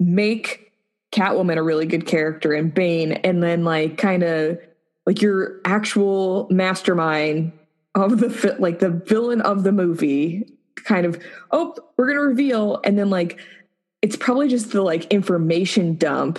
make 0.00 0.72
Catwoman 1.12 1.56
a 1.56 1.62
really 1.62 1.86
good 1.86 2.06
character 2.06 2.52
and 2.52 2.74
Bane 2.74 3.12
and 3.12 3.40
then 3.40 3.62
like 3.62 3.98
kind 3.98 4.24
of 4.24 4.58
like 5.06 5.22
your 5.22 5.60
actual 5.64 6.48
mastermind 6.50 7.52
of 7.94 8.18
the 8.18 8.56
like 8.58 8.80
the 8.80 8.90
villain 8.90 9.40
of 9.40 9.62
the 9.62 9.70
movie 9.70 10.52
kind 10.74 11.06
of 11.06 11.16
oh 11.52 11.76
we're 11.96 12.06
going 12.06 12.18
to 12.18 12.22
reveal 12.22 12.80
and 12.82 12.98
then 12.98 13.08
like 13.08 13.38
it's 14.06 14.16
probably 14.16 14.46
just 14.46 14.70
the 14.70 14.80
like 14.82 15.12
information 15.12 15.96
dump 15.96 16.38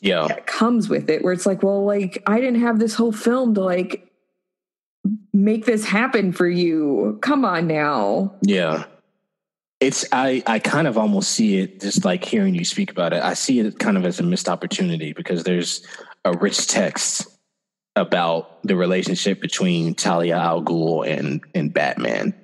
Yeah. 0.00 0.28
that 0.28 0.46
comes 0.46 0.88
with 0.88 1.10
it 1.10 1.24
where 1.24 1.32
it's 1.32 1.44
like 1.44 1.62
well 1.64 1.84
like 1.84 2.22
i 2.28 2.38
didn't 2.40 2.60
have 2.60 2.78
this 2.78 2.94
whole 2.94 3.10
film 3.10 3.54
to 3.54 3.60
like 3.62 4.08
make 5.32 5.66
this 5.66 5.84
happen 5.84 6.30
for 6.32 6.48
you 6.48 7.18
come 7.20 7.44
on 7.44 7.66
now 7.66 8.34
Yeah. 8.42 8.84
It's 9.80 10.04
I 10.12 10.42
I 10.46 10.58
kind 10.58 10.86
of 10.86 10.98
almost 10.98 11.30
see 11.30 11.56
it 11.58 11.80
just 11.80 12.04
like 12.04 12.22
hearing 12.22 12.54
you 12.54 12.66
speak 12.66 12.90
about 12.90 13.14
it. 13.14 13.22
I 13.22 13.32
see 13.32 13.60
it 13.60 13.78
kind 13.78 13.96
of 13.96 14.04
as 14.04 14.20
a 14.20 14.22
missed 14.22 14.46
opportunity 14.46 15.14
because 15.14 15.42
there's 15.42 15.80
a 16.26 16.36
rich 16.36 16.66
text 16.66 17.26
about 17.96 18.62
the 18.62 18.76
relationship 18.76 19.40
between 19.40 19.94
Talia 19.94 20.36
al 20.36 20.62
Ghul 20.62 21.08
and 21.08 21.40
and 21.54 21.72
Batman. 21.72 22.34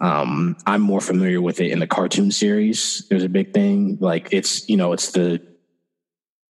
Um, 0.00 0.56
I'm 0.66 0.80
more 0.80 1.00
familiar 1.00 1.42
with 1.42 1.60
it 1.60 1.70
in 1.70 1.80
the 1.80 1.86
cartoon 1.86 2.30
series. 2.30 3.06
There's 3.08 3.24
a 3.24 3.28
big 3.28 3.52
thing 3.52 3.98
like 4.00 4.28
it's 4.30 4.68
you 4.68 4.76
know 4.76 4.92
it's 4.92 5.12
the 5.12 5.42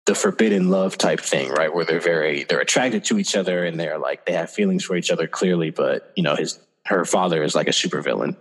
the 0.06 0.16
forbidden 0.16 0.70
love 0.70 0.98
type 0.98 1.20
thing, 1.20 1.50
right? 1.50 1.74
Where 1.74 1.86
they're 1.86 2.00
very 2.00 2.44
they're 2.44 2.60
attracted 2.60 3.06
to 3.06 3.20
each 3.20 3.36
other 3.36 3.64
and 3.66 3.80
they're 3.80 3.98
like 4.00 4.26
they 4.26 4.34
have 4.34 4.50
feelings 4.50 4.84
for 4.84 4.96
each 4.96 5.12
other 5.12 5.28
clearly, 5.28 5.70
but 5.70 6.12
you 6.16 6.24
know 6.24 6.36
his 6.36 6.60
her 6.86 7.06
father 7.06 7.44
is 7.44 7.56
like 7.56 7.68
a 7.68 7.72
supervillain 7.72 8.36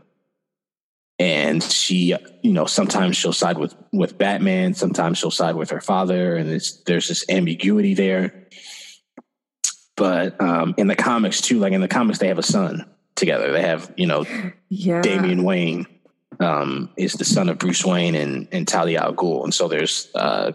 and 1.18 1.62
she 1.62 2.14
you 2.42 2.52
know 2.52 2.66
sometimes 2.66 3.16
she'll 3.16 3.32
side 3.32 3.56
with 3.56 3.74
with 3.92 4.18
batman 4.18 4.74
sometimes 4.74 5.18
she'll 5.18 5.30
side 5.30 5.54
with 5.54 5.70
her 5.70 5.80
father 5.80 6.36
and 6.36 6.50
there's 6.86 7.08
this 7.08 7.24
ambiguity 7.28 7.94
there 7.94 8.48
but 9.96 10.40
um 10.40 10.74
in 10.76 10.88
the 10.88 10.96
comics 10.96 11.40
too 11.40 11.60
like 11.60 11.72
in 11.72 11.80
the 11.80 11.88
comics 11.88 12.18
they 12.18 12.28
have 12.28 12.38
a 12.38 12.42
son 12.42 12.84
together. 13.16 13.52
They 13.52 13.62
have 13.62 13.92
you 13.96 14.06
know 14.06 14.24
yeah. 14.68 15.00
Damian 15.02 15.42
wayne 15.44 15.86
um 16.40 16.90
is 16.96 17.12
the 17.12 17.24
son 17.24 17.48
of 17.48 17.58
bruce 17.58 17.84
wayne 17.84 18.14
and 18.14 18.48
and 18.50 18.66
talia 18.66 19.00
al 19.00 19.14
ghul. 19.14 19.44
And 19.44 19.54
so 19.54 19.68
there's 19.68 20.10
uh 20.14 20.52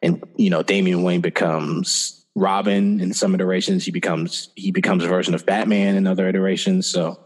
and 0.00 0.22
you 0.36 0.50
know 0.50 0.62
damian 0.62 1.02
wayne 1.02 1.20
becomes 1.20 2.24
robin 2.34 3.00
in 3.00 3.12
some 3.12 3.34
iterations. 3.34 3.84
He 3.84 3.90
becomes 3.90 4.50
he 4.54 4.70
becomes 4.70 5.04
a 5.04 5.08
version 5.08 5.34
of 5.34 5.44
batman 5.44 5.96
in 5.96 6.06
other 6.06 6.28
iterations. 6.28 6.86
So 6.86 7.18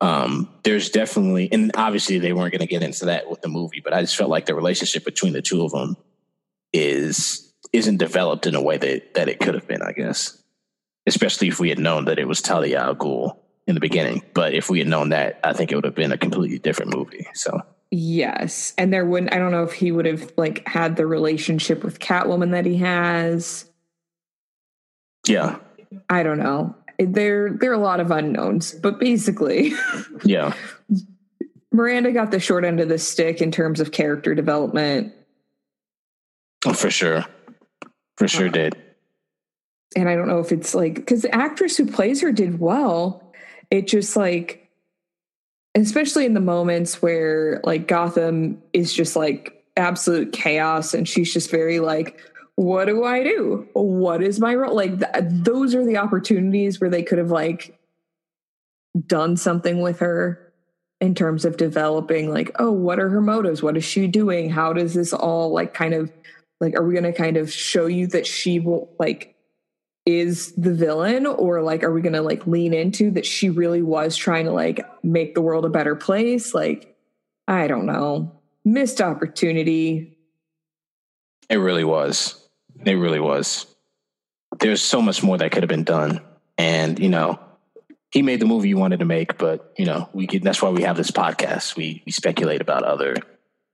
um, 0.00 0.48
there's 0.62 0.90
definitely, 0.90 1.50
and 1.52 1.70
obviously 1.74 2.18
they 2.18 2.32
weren't 2.32 2.52
going 2.52 2.60
to 2.60 2.66
get 2.66 2.82
into 2.82 3.06
that 3.06 3.28
with 3.28 3.42
the 3.42 3.48
movie, 3.48 3.82
but 3.84 3.92
I 3.92 4.00
just 4.00 4.16
felt 4.16 4.30
like 4.30 4.46
the 4.46 4.54
relationship 4.54 5.04
between 5.04 5.34
the 5.34 5.42
two 5.42 5.62
of 5.62 5.72
them 5.72 5.96
is 6.72 7.52
isn't 7.72 7.98
developed 7.98 8.46
in 8.46 8.54
a 8.54 8.62
way 8.62 8.78
that 8.78 9.14
that 9.14 9.28
it 9.28 9.40
could 9.40 9.54
have 9.54 9.68
been, 9.68 9.82
I 9.82 9.92
guess. 9.92 10.42
Especially 11.06 11.48
if 11.48 11.60
we 11.60 11.68
had 11.68 11.78
known 11.78 12.06
that 12.06 12.18
it 12.18 12.26
was 12.26 12.40
Talia 12.40 12.80
al 12.80 12.96
Ghul 12.96 13.36
in 13.70 13.74
the 13.74 13.80
beginning, 13.80 14.22
but 14.34 14.52
if 14.52 14.68
we 14.68 14.80
had 14.80 14.88
known 14.88 15.08
that, 15.10 15.40
I 15.42 15.54
think 15.54 15.72
it 15.72 15.76
would 15.76 15.84
have 15.84 15.94
been 15.94 16.12
a 16.12 16.18
completely 16.18 16.58
different 16.58 16.94
movie. 16.94 17.26
So. 17.32 17.62
Yes 17.92 18.72
and 18.78 18.92
there 18.92 19.04
wouldn't 19.04 19.32
i 19.34 19.38
don't 19.38 19.50
know 19.50 19.64
if 19.64 19.72
he 19.72 19.90
would 19.90 20.06
have 20.06 20.32
like 20.36 20.64
had 20.68 20.94
the 20.94 21.08
relationship 21.08 21.82
with 21.82 21.98
catwoman 21.98 22.52
that 22.52 22.64
he 22.64 22.76
has. 22.76 23.64
Yeah, 25.26 25.56
i 26.08 26.22
don't 26.22 26.38
know. 26.38 26.76
There 27.00 27.52
there 27.52 27.72
are 27.72 27.74
a 27.74 27.78
lot 27.78 27.98
of 27.98 28.12
unknowns 28.12 28.74
but 28.74 29.00
basically 29.00 29.72
yeah, 30.24 30.54
miranda 31.72 32.12
got 32.12 32.30
the 32.30 32.38
short 32.38 32.64
end 32.64 32.78
of 32.78 32.88
the 32.88 32.96
stick 32.98 33.40
in 33.42 33.50
terms 33.50 33.80
of 33.80 33.90
character 33.90 34.36
development. 34.36 35.12
Oh, 36.64 36.72
for 36.74 36.90
sure, 36.92 37.24
for 38.18 38.28
sure 38.28 38.46
Uh, 38.46 38.52
did. 38.52 38.76
and 39.96 40.08
I 40.08 40.14
don't 40.14 40.28
know 40.28 40.38
if 40.38 40.52
it's 40.52 40.76
like 40.76 40.94
because 40.94 41.22
the 41.22 41.34
actress 41.34 41.76
who 41.76 41.86
plays 41.86 42.20
her 42.20 42.30
did 42.30 42.60
well. 42.60 43.29
It 43.70 43.86
just 43.86 44.16
like, 44.16 44.68
especially 45.74 46.26
in 46.26 46.34
the 46.34 46.40
moments 46.40 47.00
where 47.00 47.60
like 47.64 47.86
Gotham 47.86 48.62
is 48.72 48.92
just 48.92 49.16
like 49.16 49.64
absolute 49.76 50.32
chaos, 50.32 50.94
and 50.94 51.08
she's 51.08 51.32
just 51.32 51.50
very 51.50 51.80
like, 51.80 52.20
"What 52.56 52.86
do 52.86 53.04
I 53.04 53.22
do? 53.22 53.68
What 53.74 54.22
is 54.22 54.40
my 54.40 54.54
role?" 54.54 54.74
Like 54.74 54.98
th- 54.98 55.24
those 55.30 55.74
are 55.74 55.84
the 55.84 55.98
opportunities 55.98 56.80
where 56.80 56.90
they 56.90 57.02
could 57.02 57.18
have 57.18 57.30
like 57.30 57.78
done 59.06 59.36
something 59.36 59.80
with 59.80 60.00
her 60.00 60.52
in 61.00 61.14
terms 61.14 61.44
of 61.44 61.56
developing 61.56 62.28
like 62.28 62.50
oh 62.58 62.70
what 62.70 62.98
are 62.98 63.08
her 63.08 63.20
motives 63.20 63.62
what 63.62 63.76
is 63.76 63.84
she 63.84 64.06
doing 64.06 64.50
how 64.50 64.72
does 64.72 64.94
this 64.94 65.12
all 65.12 65.52
like 65.52 65.72
kind 65.72 65.94
of 65.94 66.12
like 66.60 66.76
are 66.76 66.84
we 66.84 66.92
going 66.92 67.04
to 67.04 67.12
kind 67.12 67.36
of 67.36 67.50
show 67.52 67.86
you 67.86 68.06
that 68.06 68.26
she 68.26 68.60
will 68.60 68.90
like 68.98 69.34
is 70.06 70.52
the 70.52 70.72
villain 70.72 71.26
or 71.26 71.62
like 71.62 71.82
are 71.84 71.92
we 71.92 72.00
going 72.00 72.14
to 72.14 72.22
like 72.22 72.46
lean 72.46 72.72
into 72.72 73.10
that 73.10 73.26
she 73.26 73.50
really 73.50 73.82
was 73.82 74.16
trying 74.16 74.46
to 74.46 74.50
like 74.52 74.80
make 75.04 75.34
the 75.34 75.42
world 75.42 75.64
a 75.64 75.68
better 75.68 75.94
place 75.94 76.54
like 76.54 76.96
i 77.46 77.66
don't 77.66 77.86
know 77.86 78.32
missed 78.64 79.00
opportunity 79.00 80.16
It 81.48 81.56
really 81.56 81.84
was. 81.84 82.48
It 82.84 82.94
really 82.94 83.20
was. 83.20 83.66
There's 84.60 84.80
so 84.82 85.02
much 85.02 85.22
more 85.22 85.36
that 85.38 85.50
could 85.50 85.62
have 85.62 85.68
been 85.68 85.84
done. 85.84 86.20
And, 86.56 86.98
you 86.98 87.08
know, 87.08 87.38
he 88.12 88.22
made 88.22 88.40
the 88.40 88.46
movie 88.46 88.68
he 88.68 88.74
wanted 88.74 89.00
to 89.00 89.04
make, 89.04 89.36
but, 89.38 89.72
you 89.76 89.84
know, 89.86 90.08
we 90.12 90.26
could 90.26 90.42
that's 90.42 90.62
why 90.62 90.70
we 90.70 90.82
have 90.82 90.96
this 90.96 91.10
podcast. 91.10 91.76
We 91.76 92.02
we 92.06 92.12
speculate 92.12 92.60
about 92.60 92.84
other 92.84 93.16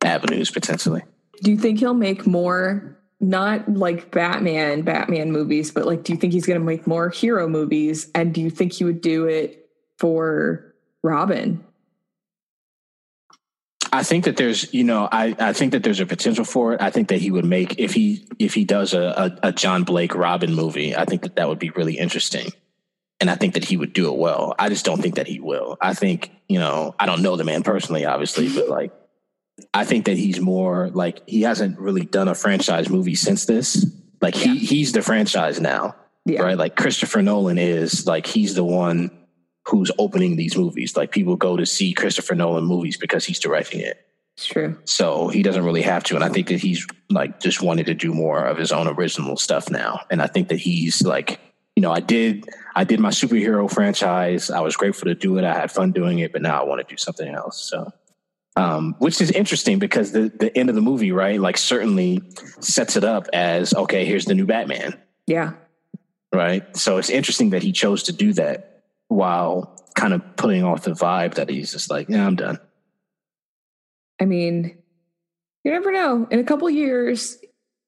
avenues 0.03 0.51
potentially. 0.51 1.03
do 1.43 1.51
you 1.51 1.59
think 1.59 1.81
he'll 1.81 1.95
make 1.95 2.27
more 2.27 2.99
not 3.21 3.69
like 3.73 4.11
batman 4.11 4.83
batman 4.83 5.33
movies 5.33 5.71
but 5.71 5.87
like 5.87 6.03
do 6.03 6.13
you 6.13 6.19
think 6.19 6.33
he's 6.33 6.47
going 6.47 6.59
to 6.59 6.65
make 6.65 6.87
more 6.87 7.09
hero 7.09 7.49
movies 7.49 8.11
and 8.15 8.35
do 8.35 8.41
you 8.41 8.51
think 8.51 8.73
he 8.73 8.85
would 8.85 9.01
do 9.01 9.27
it 9.27 9.69
for 9.99 10.75
robin 11.03 11.65
I 13.93 14.03
think 14.03 14.25
that 14.25 14.37
there's, 14.37 14.75
you 14.75 14.85
know, 14.85 15.09
I, 15.11 15.35
I 15.39 15.53
think 15.55 15.73
that 15.73 15.83
there's 15.83 16.01
a 16.01 16.07
potential 16.07 16.45
for 16.45 16.75
it. 16.75 16.83
I 16.83 16.91
think 16.91 17.09
that 17.09 17.21
he 17.21 17.31
would 17.31 17.47
make 17.47 17.79
if 17.79 17.95
he 17.95 18.27
if 18.39 18.53
he 18.53 18.65
does 18.65 18.93
a, 18.93 19.01
a, 19.43 19.49
a 19.49 19.53
John 19.53 19.85
Blake 19.85 20.15
Robin 20.15 20.53
movie. 20.53 20.95
I 20.95 21.07
think 21.07 21.23
that 21.23 21.37
that 21.37 21.49
would 21.49 21.59
be 21.59 21.71
really 21.71 21.97
interesting, 21.97 22.53
and 23.21 23.31
I 23.31 23.37
think 23.37 23.55
that 23.55 23.65
he 23.65 23.77
would 23.77 23.93
do 23.93 24.13
it 24.13 24.19
well. 24.19 24.55
I 24.59 24.69
just 24.69 24.85
don't 24.85 25.01
think 25.01 25.15
that 25.15 25.27
he 25.27 25.41
will. 25.41 25.79
I 25.81 25.95
think, 25.95 26.31
you 26.49 26.59
know, 26.59 26.95
I 26.99 27.07
don't 27.07 27.23
know 27.23 27.37
the 27.37 27.45
man 27.45 27.63
personally, 27.63 28.05
obviously, 28.05 28.53
but 28.53 28.69
like, 28.69 28.93
I 29.73 29.85
think 29.85 30.05
that 30.07 30.17
he's 30.17 30.41
more 30.41 30.91
like 30.91 31.27
he 31.29 31.43
hasn't 31.43 31.79
really 31.79 32.05
done 32.05 32.29
a 32.29 32.35
franchise 32.35 32.89
movie 32.91 33.15
since 33.15 33.47
this. 33.47 33.87
Like 34.21 34.35
he 34.35 34.59
he's 34.59 34.93
the 34.93 35.03
franchise 35.03 35.61
now, 35.61 35.95
yeah 36.25 36.43
right? 36.43 36.59
Like 36.59 36.77
Christopher 36.77 37.23
Nolan 37.23 37.59
is 37.59 38.07
like 38.07 38.27
he's 38.27 38.55
the 38.55 38.65
one 38.65 39.11
who's 39.67 39.91
opening 39.99 40.37
these 40.37 40.57
movies. 40.57 40.97
Like 40.97 41.11
people 41.11 41.37
go 41.37 41.57
to 41.57 41.67
see 41.67 41.93
Christopher 41.93 42.35
Nolan 42.35 42.65
movies 42.65 42.97
because 42.97 43.25
he's 43.25 43.39
directing 43.39 43.81
it. 43.81 44.07
it's 44.37 44.47
true 44.47 44.79
So 44.85 45.29
he 45.29 45.43
doesn't 45.43 45.65
really 45.65 45.83
have 45.83 46.05
to. 46.05 46.15
And 46.15 46.25
I 46.25 46.29
think 46.29 46.49
that 46.49 46.61
he's 46.61 46.87
like 47.11 47.41
just 47.41 47.63
wanted 47.63 47.87
to 47.87 47.95
do 47.95 48.13
more 48.13 48.45
of 48.45 48.59
his 48.59 48.73
own 48.73 48.89
original 48.89 49.37
stuff 49.37 49.71
now. 49.71 50.01
And 50.11 50.23
I 50.23 50.27
think 50.27 50.49
that 50.49 50.59
he's 50.59 51.03
like, 51.03 51.41
you 51.75 51.81
know, 51.83 51.93
I 51.93 52.01
did 52.01 52.49
I 52.75 52.85
did 52.85 53.01
my 53.01 53.11
superhero 53.11 53.71
franchise. 53.71 54.51
I 54.51 54.61
was 54.61 54.77
grateful 54.77 55.07
to 55.07 55.15
do 55.15 55.39
it. 55.39 55.45
I 55.45 55.55
had 55.55 55.73
fun 55.73 55.93
doing 55.93 56.19
it, 56.19 56.33
but 56.33 56.43
now 56.43 56.61
I 56.61 56.65
want 56.65 56.87
to 56.87 56.95
do 56.95 56.99
something 56.99 57.29
else. 57.35 57.59
So 57.59 57.91
um, 58.57 58.95
which 58.99 59.21
is 59.21 59.31
interesting 59.31 59.79
because 59.79 60.13
the 60.13 60.33
the 60.39 60.57
end 60.57 60.69
of 60.69 60.75
the 60.75 60.83
movie, 60.83 61.13
right, 61.13 61.41
like 61.41 61.57
certainly 61.57 62.23
sets 62.61 62.97
it 62.97 63.05
up 63.05 63.29
as 63.33 63.75
okay, 63.75 64.05
here's 64.05 64.25
the 64.25 64.35
new 64.35 64.47
Batman 64.47 64.99
yeah 65.27 65.53
right? 66.37 66.77
So 66.77 66.99
it's 66.99 67.11
interesting 67.11 67.51
that 67.51 67.63
he 67.63 67.73
chose 67.73 68.05
to 68.05 68.13
do 68.13 68.33
that 68.35 68.83
while 69.09 69.77
kind 69.95 70.13
of 70.13 70.23
putting 70.37 70.65
off 70.65 70.83
the 70.83 70.93
vibe 70.93 71.35
that 71.35 71.49
he's 71.49 71.73
just 71.73 71.91
like, 71.91 72.09
yeah, 72.09 72.27
I'm 72.27 72.37
done. 72.37 72.59
I 74.21 74.25
mean, 74.25 74.79
you 75.65 75.71
never 75.73 75.93
know. 75.93 76.27
In 76.31 76.39
a 76.39 76.45
couple 76.45 76.69
years, 76.71 77.39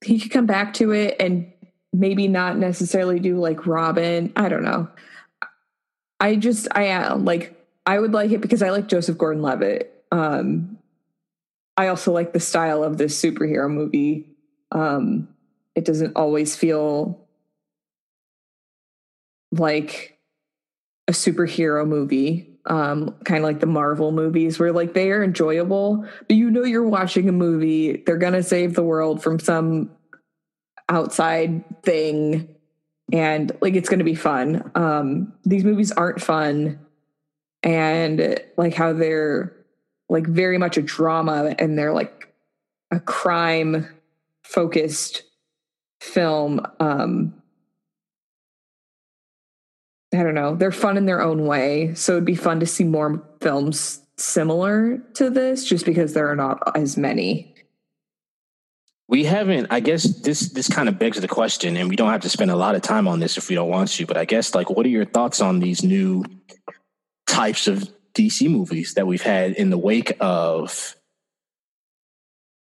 he 0.04 0.18
could 0.18 0.30
come 0.30 0.46
back 0.46 0.74
to 0.74 0.92
it 0.92 1.16
and 1.20 1.52
maybe 1.92 2.28
not 2.28 2.56
necessarily 2.56 3.20
do 3.20 3.38
like 3.38 3.66
Robin. 3.66 4.32
I 4.36 4.48
don't 4.48 4.64
know. 4.64 4.88
I 6.20 6.36
just 6.36 6.68
I 6.72 6.84
am 6.84 7.24
like 7.24 7.54
I 7.86 7.98
would 7.98 8.12
like 8.12 8.32
it 8.32 8.40
because 8.40 8.62
I 8.62 8.70
like 8.70 8.88
Joseph 8.88 9.16
Gordon-Levitt. 9.16 9.97
Um, 10.10 10.78
I 11.76 11.88
also 11.88 12.12
like 12.12 12.32
the 12.32 12.40
style 12.40 12.82
of 12.82 12.98
this 12.98 13.20
superhero 13.20 13.70
movie. 13.70 14.28
Um, 14.72 15.28
it 15.74 15.84
doesn't 15.84 16.16
always 16.16 16.56
feel 16.56 17.26
like 19.52 20.18
a 21.06 21.12
superhero 21.12 21.86
movie 21.86 22.58
um, 22.68 23.14
kind 23.24 23.38
of 23.38 23.44
like 23.44 23.60
the 23.60 23.66
Marvel 23.66 24.12
movies, 24.12 24.58
where 24.58 24.72
like 24.72 24.92
they 24.92 25.10
are 25.10 25.24
enjoyable, 25.24 26.06
but 26.26 26.36
you 26.36 26.50
know 26.50 26.64
you're 26.64 26.86
watching 26.86 27.28
a 27.28 27.32
movie. 27.32 28.02
They're 28.04 28.18
gonna 28.18 28.42
save 28.42 28.74
the 28.74 28.82
world 28.82 29.22
from 29.22 29.38
some 29.38 29.90
outside 30.88 31.64
thing, 31.82 32.54
and 33.10 33.52
like 33.60 33.74
it's 33.74 33.88
gonna 33.88 34.04
be 34.04 34.14
fun. 34.14 34.70
Um, 34.74 35.32
these 35.44 35.64
movies 35.64 35.92
aren't 35.92 36.20
fun, 36.20 36.78
and 37.62 38.38
like 38.58 38.74
how 38.74 38.92
they're 38.92 39.56
like 40.08 40.26
very 40.26 40.58
much 40.58 40.76
a 40.76 40.82
drama, 40.82 41.54
and 41.58 41.78
they're 41.78 41.92
like 41.92 42.32
a 42.90 43.00
crime 43.00 43.86
focused 44.42 45.24
film. 46.00 46.60
Um, 46.80 47.34
I 50.14 50.22
don't 50.22 50.34
know. 50.34 50.54
They're 50.54 50.72
fun 50.72 50.96
in 50.96 51.06
their 51.06 51.20
own 51.20 51.44
way. 51.46 51.94
So 51.94 52.12
it'd 52.12 52.24
be 52.24 52.34
fun 52.34 52.60
to 52.60 52.66
see 52.66 52.84
more 52.84 53.22
films 53.40 54.00
similar 54.16 54.98
to 55.14 55.30
this 55.30 55.64
just 55.64 55.84
because 55.84 56.14
there 56.14 56.28
are 56.28 56.36
not 56.36 56.76
as 56.76 56.96
many. 56.96 57.54
We 59.06 59.24
haven't, 59.24 59.68
I 59.70 59.80
guess 59.80 60.04
this 60.20 60.50
this 60.50 60.68
kind 60.68 60.88
of 60.88 60.98
begs 60.98 61.18
the 61.18 61.28
question, 61.28 61.78
and 61.78 61.88
we 61.88 61.96
don't 61.96 62.10
have 62.10 62.20
to 62.22 62.28
spend 62.28 62.50
a 62.50 62.56
lot 62.56 62.74
of 62.74 62.82
time 62.82 63.08
on 63.08 63.20
this 63.20 63.38
if 63.38 63.48
we 63.48 63.54
don't 63.54 63.70
want 63.70 63.90
to, 63.92 64.06
but 64.06 64.18
I 64.18 64.26
guess 64.26 64.54
like 64.54 64.68
what 64.68 64.84
are 64.84 64.90
your 64.90 65.06
thoughts 65.06 65.40
on 65.40 65.60
these 65.60 65.82
new 65.82 66.24
types 67.26 67.68
of 67.68 67.88
DC 68.18 68.50
movies 68.50 68.94
that 68.94 69.06
we've 69.06 69.22
had 69.22 69.52
in 69.52 69.70
the 69.70 69.78
wake 69.78 70.16
of 70.20 70.96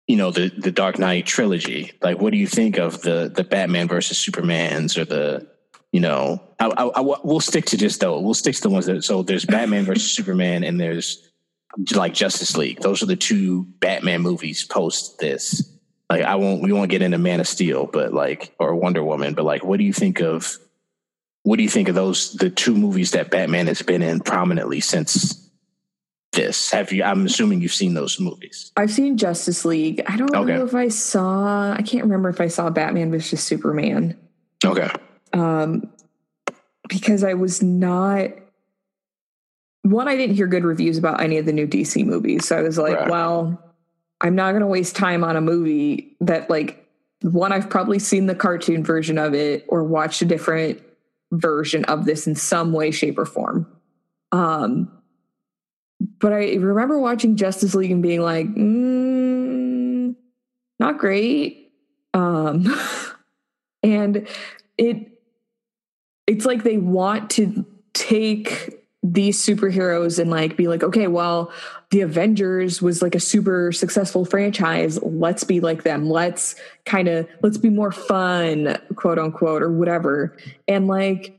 you 0.07 0.17
know 0.17 0.31
the 0.31 0.49
the 0.49 0.71
Dark 0.71 0.97
Knight 0.99 1.25
trilogy? 1.25 1.91
Like 2.01 2.19
what 2.19 2.31
do 2.31 2.37
you 2.37 2.47
think 2.47 2.77
of 2.77 3.01
the 3.01 3.31
the 3.33 3.43
Batman 3.43 3.87
versus 3.87 4.17
Supermans 4.17 4.97
or 4.97 5.05
the 5.05 5.47
you 5.91 5.99
know, 5.99 6.41
I, 6.59 6.67
I, 6.67 6.83
I, 6.85 7.01
we'll 7.01 7.41
stick 7.41 7.65
to 7.65 7.77
just 7.77 7.99
though. 7.99 8.19
We'll 8.19 8.33
stick 8.33 8.55
to 8.55 8.61
the 8.61 8.69
ones 8.69 8.85
that. 8.85 9.03
So 9.03 9.23
there's 9.23 9.45
Batman 9.45 9.85
versus 9.85 10.11
Superman, 10.15 10.63
and 10.63 10.79
there's 10.79 11.29
like 11.93 12.13
Justice 12.13 12.55
League. 12.55 12.79
Those 12.79 13.03
are 13.03 13.07
the 13.07 13.15
two 13.15 13.63
Batman 13.79 14.21
movies 14.21 14.63
post 14.63 15.19
this. 15.19 15.69
Like 16.09 16.23
I 16.23 16.35
won't. 16.35 16.61
We 16.61 16.71
won't 16.71 16.91
get 16.91 17.01
into 17.01 17.17
Man 17.17 17.41
of 17.41 17.47
Steel, 17.47 17.87
but 17.91 18.13
like 18.13 18.53
or 18.57 18.75
Wonder 18.75 19.03
Woman. 19.03 19.33
But 19.33 19.45
like, 19.45 19.63
what 19.65 19.77
do 19.77 19.83
you 19.83 19.93
think 19.93 20.21
of? 20.21 20.57
What 21.43 21.57
do 21.57 21.63
you 21.63 21.69
think 21.69 21.89
of 21.89 21.95
those 21.95 22.33
the 22.33 22.49
two 22.49 22.75
movies 22.75 23.11
that 23.11 23.31
Batman 23.31 23.67
has 23.67 23.81
been 23.81 24.01
in 24.01 24.21
prominently 24.21 24.79
since 24.79 25.40
this? 26.31 26.71
Have 26.71 26.91
you? 26.91 27.03
I'm 27.03 27.25
assuming 27.25 27.61
you've 27.61 27.73
seen 27.73 27.93
those 27.93 28.19
movies. 28.19 28.71
I've 28.77 28.91
seen 28.91 29.17
Justice 29.17 29.65
League. 29.65 30.01
I 30.07 30.17
don't 30.17 30.35
okay. 30.35 30.53
know 30.53 30.65
if 30.65 30.75
I 30.75 30.87
saw. 30.87 31.73
I 31.73 31.81
can't 31.81 32.03
remember 32.03 32.29
if 32.29 32.41
I 32.41 32.47
saw 32.47 32.69
Batman 32.69 33.11
versus 33.11 33.41
Superman. 33.43 34.17
Okay 34.63 34.89
um, 35.33 35.91
because 36.89 37.23
I 37.23 37.33
was 37.33 37.61
not 37.61 38.29
one. 39.83 40.07
I 40.07 40.15
didn't 40.15 40.35
hear 40.35 40.47
good 40.47 40.63
reviews 40.63 40.97
about 40.97 41.21
any 41.21 41.37
of 41.37 41.45
the 41.45 41.53
new 41.53 41.67
DC 41.67 42.05
movies, 42.05 42.47
so 42.47 42.57
I 42.57 42.61
was 42.61 42.77
like, 42.77 42.97
right. 42.97 43.09
well, 43.09 43.61
I'm 44.19 44.35
not 44.35 44.51
going 44.51 44.61
to 44.61 44.67
waste 44.67 44.95
time 44.95 45.23
on 45.23 45.35
a 45.35 45.41
movie 45.41 46.15
that 46.21 46.49
like 46.49 46.87
one 47.21 47.51
I've 47.51 47.69
probably 47.69 47.99
seen 47.99 48.25
the 48.25 48.35
cartoon 48.35 48.83
version 48.83 49.17
of 49.17 49.33
it 49.33 49.65
or 49.67 49.83
watched 49.83 50.21
a 50.21 50.25
different 50.25 50.81
version 51.31 51.85
of 51.85 52.05
this 52.05 52.27
in 52.27 52.35
some 52.35 52.73
way, 52.73 52.91
shape, 52.91 53.17
or 53.17 53.25
form. 53.25 53.67
Um, 54.31 54.91
but 56.21 56.33
I 56.33 56.55
remember 56.55 56.99
watching 56.99 57.35
Justice 57.35 57.75
League 57.75 57.91
and 57.91 58.03
being 58.03 58.21
like, 58.21 58.47
mm, 58.47 60.15
not 60.79 60.97
great. 60.97 61.71
Um, 62.13 62.73
and 63.83 64.27
it 64.77 65.07
it's 66.27 66.45
like 66.45 66.63
they 66.63 66.77
want 66.77 67.29
to 67.31 67.65
take 67.93 68.77
these 69.03 69.43
superheroes 69.43 70.19
and 70.19 70.29
like 70.29 70.55
be 70.55 70.67
like 70.67 70.83
okay 70.83 71.07
well 71.07 71.51
the 71.91 72.01
avengers 72.01 72.81
was 72.81 73.01
like 73.01 73.15
a 73.15 73.19
super 73.19 73.71
successful 73.73 74.23
franchise. 74.23 74.97
Let's 75.03 75.43
be 75.43 75.59
like 75.59 75.83
them. 75.83 76.09
Let's 76.09 76.55
kind 76.85 77.09
of 77.09 77.27
let's 77.43 77.57
be 77.57 77.69
more 77.69 77.91
fun 77.91 78.77
quote 78.95 79.19
unquote 79.19 79.61
or 79.61 79.71
whatever. 79.71 80.37
And 80.67 80.87
like 80.87 81.37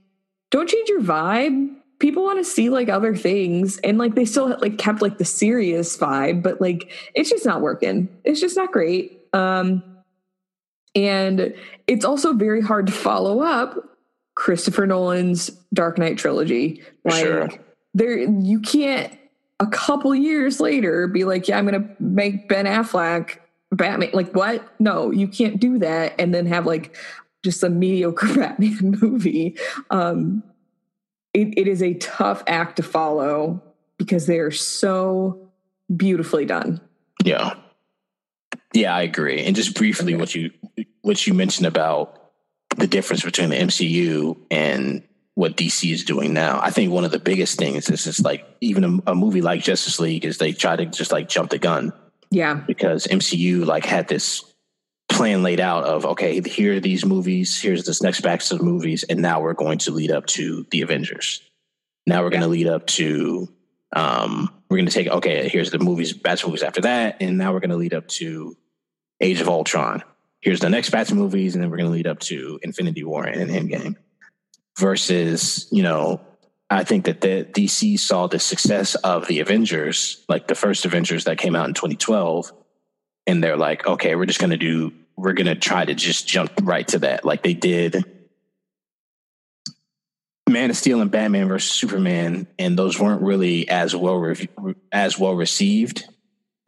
don't 0.50 0.68
change 0.68 0.90
your 0.90 1.00
vibe 1.00 1.74
people 2.02 2.22
want 2.22 2.38
to 2.38 2.44
see 2.44 2.68
like 2.68 2.90
other 2.90 3.16
things 3.16 3.78
and 3.78 3.96
like 3.96 4.14
they 4.14 4.26
still 4.26 4.48
like 4.60 4.76
kept 4.76 5.00
like 5.00 5.16
the 5.16 5.24
serious 5.24 5.96
vibe 5.96 6.42
but 6.42 6.60
like 6.60 6.90
it's 7.14 7.30
just 7.30 7.46
not 7.46 7.62
working 7.62 8.08
it's 8.24 8.40
just 8.40 8.56
not 8.56 8.70
great 8.72 9.26
um 9.32 9.82
and 10.94 11.54
it's 11.86 12.04
also 12.04 12.34
very 12.34 12.60
hard 12.60 12.86
to 12.86 12.92
follow 12.92 13.40
up 13.40 13.92
Christopher 14.34 14.86
Nolan's 14.86 15.50
Dark 15.72 15.98
Knight 15.98 16.18
trilogy. 16.18 16.82
Like 17.04 17.24
sure. 17.24 17.48
there 17.94 18.18
you 18.18 18.60
can't 18.60 19.16
a 19.60 19.66
couple 19.66 20.14
years 20.14 20.60
later 20.60 21.06
be 21.06 21.24
like, 21.24 21.48
yeah, 21.48 21.58
I'm 21.58 21.64
gonna 21.64 21.88
make 21.98 22.48
Ben 22.48 22.66
Affleck 22.66 23.38
Batman. 23.70 24.10
Like 24.12 24.34
what? 24.34 24.66
No, 24.80 25.10
you 25.10 25.28
can't 25.28 25.60
do 25.60 25.78
that 25.78 26.14
and 26.18 26.34
then 26.34 26.46
have 26.46 26.66
like 26.66 26.96
just 27.44 27.62
a 27.62 27.70
mediocre 27.70 28.26
Batman 28.34 28.98
movie. 29.00 29.56
Um 29.90 30.42
it, 31.34 31.58
it 31.58 31.68
is 31.68 31.82
a 31.82 31.94
tough 31.94 32.42
act 32.46 32.76
to 32.76 32.82
follow 32.82 33.62
because 33.96 34.26
they 34.26 34.38
are 34.38 34.50
so 34.50 35.50
beautifully 35.94 36.44
done. 36.44 36.80
Yeah. 37.24 37.54
Yeah, 38.74 38.94
I 38.94 39.02
agree. 39.02 39.44
And 39.44 39.56
just 39.56 39.74
briefly 39.74 40.14
okay. 40.14 40.20
what 40.20 40.34
you 40.34 40.50
what 41.02 41.26
you 41.26 41.34
mentioned 41.34 41.66
about 41.66 42.18
the 42.76 42.86
difference 42.86 43.22
between 43.22 43.50
the 43.50 43.56
MCU 43.56 44.38
and 44.50 45.02
what 45.34 45.56
DC 45.56 45.92
is 45.92 46.04
doing 46.04 46.32
now. 46.32 46.60
I 46.62 46.70
think 46.70 46.92
one 46.92 47.04
of 47.04 47.10
the 47.10 47.18
biggest 47.18 47.58
things 47.58 47.88
is 47.90 48.04
just 48.04 48.24
like 48.24 48.46
even 48.60 48.84
a, 49.06 49.12
a, 49.12 49.14
movie 49.14 49.42
like 49.42 49.62
Justice 49.62 49.98
League 49.98 50.24
is 50.24 50.38
they 50.38 50.52
try 50.52 50.76
to 50.76 50.86
just 50.86 51.12
like 51.12 51.28
jump 51.28 51.50
the 51.50 51.58
gun. 51.58 51.92
Yeah. 52.30 52.54
Because 52.54 53.06
MCU 53.06 53.64
like 53.66 53.84
had 53.84 54.08
this 54.08 54.44
plan 55.12 55.42
laid 55.42 55.60
out 55.60 55.84
of 55.84 56.04
okay, 56.04 56.40
here 56.40 56.76
are 56.76 56.80
these 56.80 57.04
movies, 57.04 57.60
here's 57.60 57.84
this 57.84 58.02
next 58.02 58.20
batch 58.22 58.50
of 58.50 58.62
movies, 58.62 59.04
and 59.04 59.20
now 59.20 59.40
we're 59.40 59.54
going 59.54 59.78
to 59.78 59.90
lead 59.90 60.10
up 60.10 60.26
to 60.26 60.66
the 60.70 60.82
Avengers. 60.82 61.42
Now 62.06 62.22
we're 62.22 62.30
going 62.30 62.42
to 62.42 62.48
lead 62.48 62.66
up 62.66 62.86
to 62.88 63.48
um 63.94 64.50
we're 64.68 64.78
going 64.78 64.86
to 64.86 64.92
take 64.92 65.08
okay, 65.08 65.48
here's 65.48 65.70
the 65.70 65.78
movies, 65.78 66.12
batch 66.12 66.42
of 66.42 66.48
movies 66.48 66.62
after 66.62 66.80
that, 66.82 67.18
and 67.20 67.38
now 67.38 67.52
we're 67.52 67.60
going 67.60 67.70
to 67.70 67.76
lead 67.76 67.94
up 67.94 68.08
to 68.08 68.56
Age 69.20 69.40
of 69.40 69.48
Ultron 69.48 70.02
here's 70.42 70.60
the 70.60 70.68
next 70.68 70.90
batch 70.90 71.10
of 71.10 71.16
movies, 71.16 71.54
and 71.54 71.62
then 71.62 71.70
we're 71.70 71.78
going 71.78 71.88
to 71.88 71.94
lead 71.94 72.06
up 72.06 72.18
to 72.18 72.58
Infinity 72.62 73.04
War 73.04 73.24
and 73.24 73.50
Endgame. 73.50 73.96
Versus, 74.78 75.68
you 75.70 75.82
know, 75.82 76.20
I 76.68 76.84
think 76.84 77.04
that 77.04 77.20
the 77.20 77.44
DC 77.44 77.98
saw 77.98 78.26
the 78.26 78.38
success 78.38 78.94
of 78.96 79.26
the 79.26 79.40
Avengers, 79.40 80.24
like 80.28 80.48
the 80.48 80.54
first 80.54 80.84
Avengers 80.84 81.24
that 81.24 81.38
came 81.38 81.54
out 81.54 81.68
in 81.68 81.74
2012, 81.74 82.52
and 83.26 83.42
they're 83.42 83.56
like, 83.56 83.86
okay, 83.86 84.14
we're 84.16 84.26
just 84.26 84.40
going 84.40 84.50
to 84.50 84.56
do, 84.56 84.92
we're 85.16 85.32
going 85.32 85.46
to 85.46 85.54
try 85.54 85.84
to 85.84 85.94
just 85.94 86.26
jump 86.26 86.52
right 86.62 86.86
to 86.88 87.00
that, 87.00 87.24
like 87.24 87.42
they 87.42 87.54
did. 87.54 88.04
Man 90.48 90.70
of 90.70 90.76
Steel 90.76 91.00
and 91.00 91.10
Batman 91.10 91.48
versus 91.48 91.72
Superman, 91.72 92.46
and 92.58 92.78
those 92.78 92.98
weren't 93.00 93.22
really 93.22 93.68
as 93.68 93.96
well 93.96 94.16
re- 94.16 94.48
as 94.92 95.18
well 95.18 95.34
received 95.34 96.04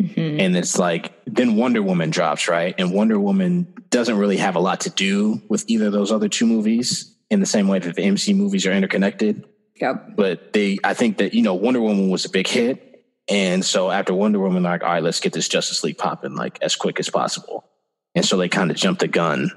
Mm-hmm. 0.01 0.41
And 0.41 0.57
it's 0.57 0.79
like, 0.79 1.13
then 1.27 1.57
Wonder 1.57 1.83
Woman 1.83 2.11
drops, 2.11 2.49
right? 2.49 2.75
And 2.79 2.93
Wonder 2.93 3.19
Woman 3.19 3.73
doesn't 3.91 4.17
really 4.17 4.39
have 4.39 4.57
a 4.57 4.61
lot 4.61 4.81
to 4.83 4.91
do 4.91 5.41
with 5.49 5.65
either 5.69 5.87
of 5.87 5.93
those 5.93 6.11
other 6.11 6.29
two 6.29 6.47
movies 6.47 7.15
in 7.31 7.41
the 7.41 7.47
same 7.47 7.69
way 7.69 7.79
that 7.79 7.95
the 7.95 8.03
MC 8.03 8.35
movies 8.35 8.67
are 8.67 8.73
interconnected. 8.73 9.47
Yep. 9.81 10.17
But 10.17 10.53
they, 10.53 10.79
I 10.85 10.95
think 10.95 11.19
that, 11.19 11.35
you 11.35 11.43
know, 11.43 11.55
Wonder 11.55 11.81
Woman 11.81 12.11
was 12.11 12.25
a 12.25 12.31
big 12.31 12.47
hit. 12.47 12.91
And 13.29 13.65
so 13.65 13.91
after 13.91 14.13
Wonder 14.13 14.41
Woman, 14.41 14.63
like, 14.63 14.83
all 14.83 14.91
right, 14.91 15.03
let's 15.03 15.21
get 15.21 15.33
this 15.33 15.49
Justice 15.49 15.83
League 15.83 15.99
popping 15.99 16.35
like 16.35 16.59
as 16.61 16.77
quick 16.77 16.99
as 16.99 17.09
possible. 17.09 17.65
And 18.15 18.25
so 18.25 18.37
they 18.37 18.49
kind 18.49 18.71
of 18.71 18.77
jumped 18.77 19.01
the 19.01 19.09
gun 19.09 19.51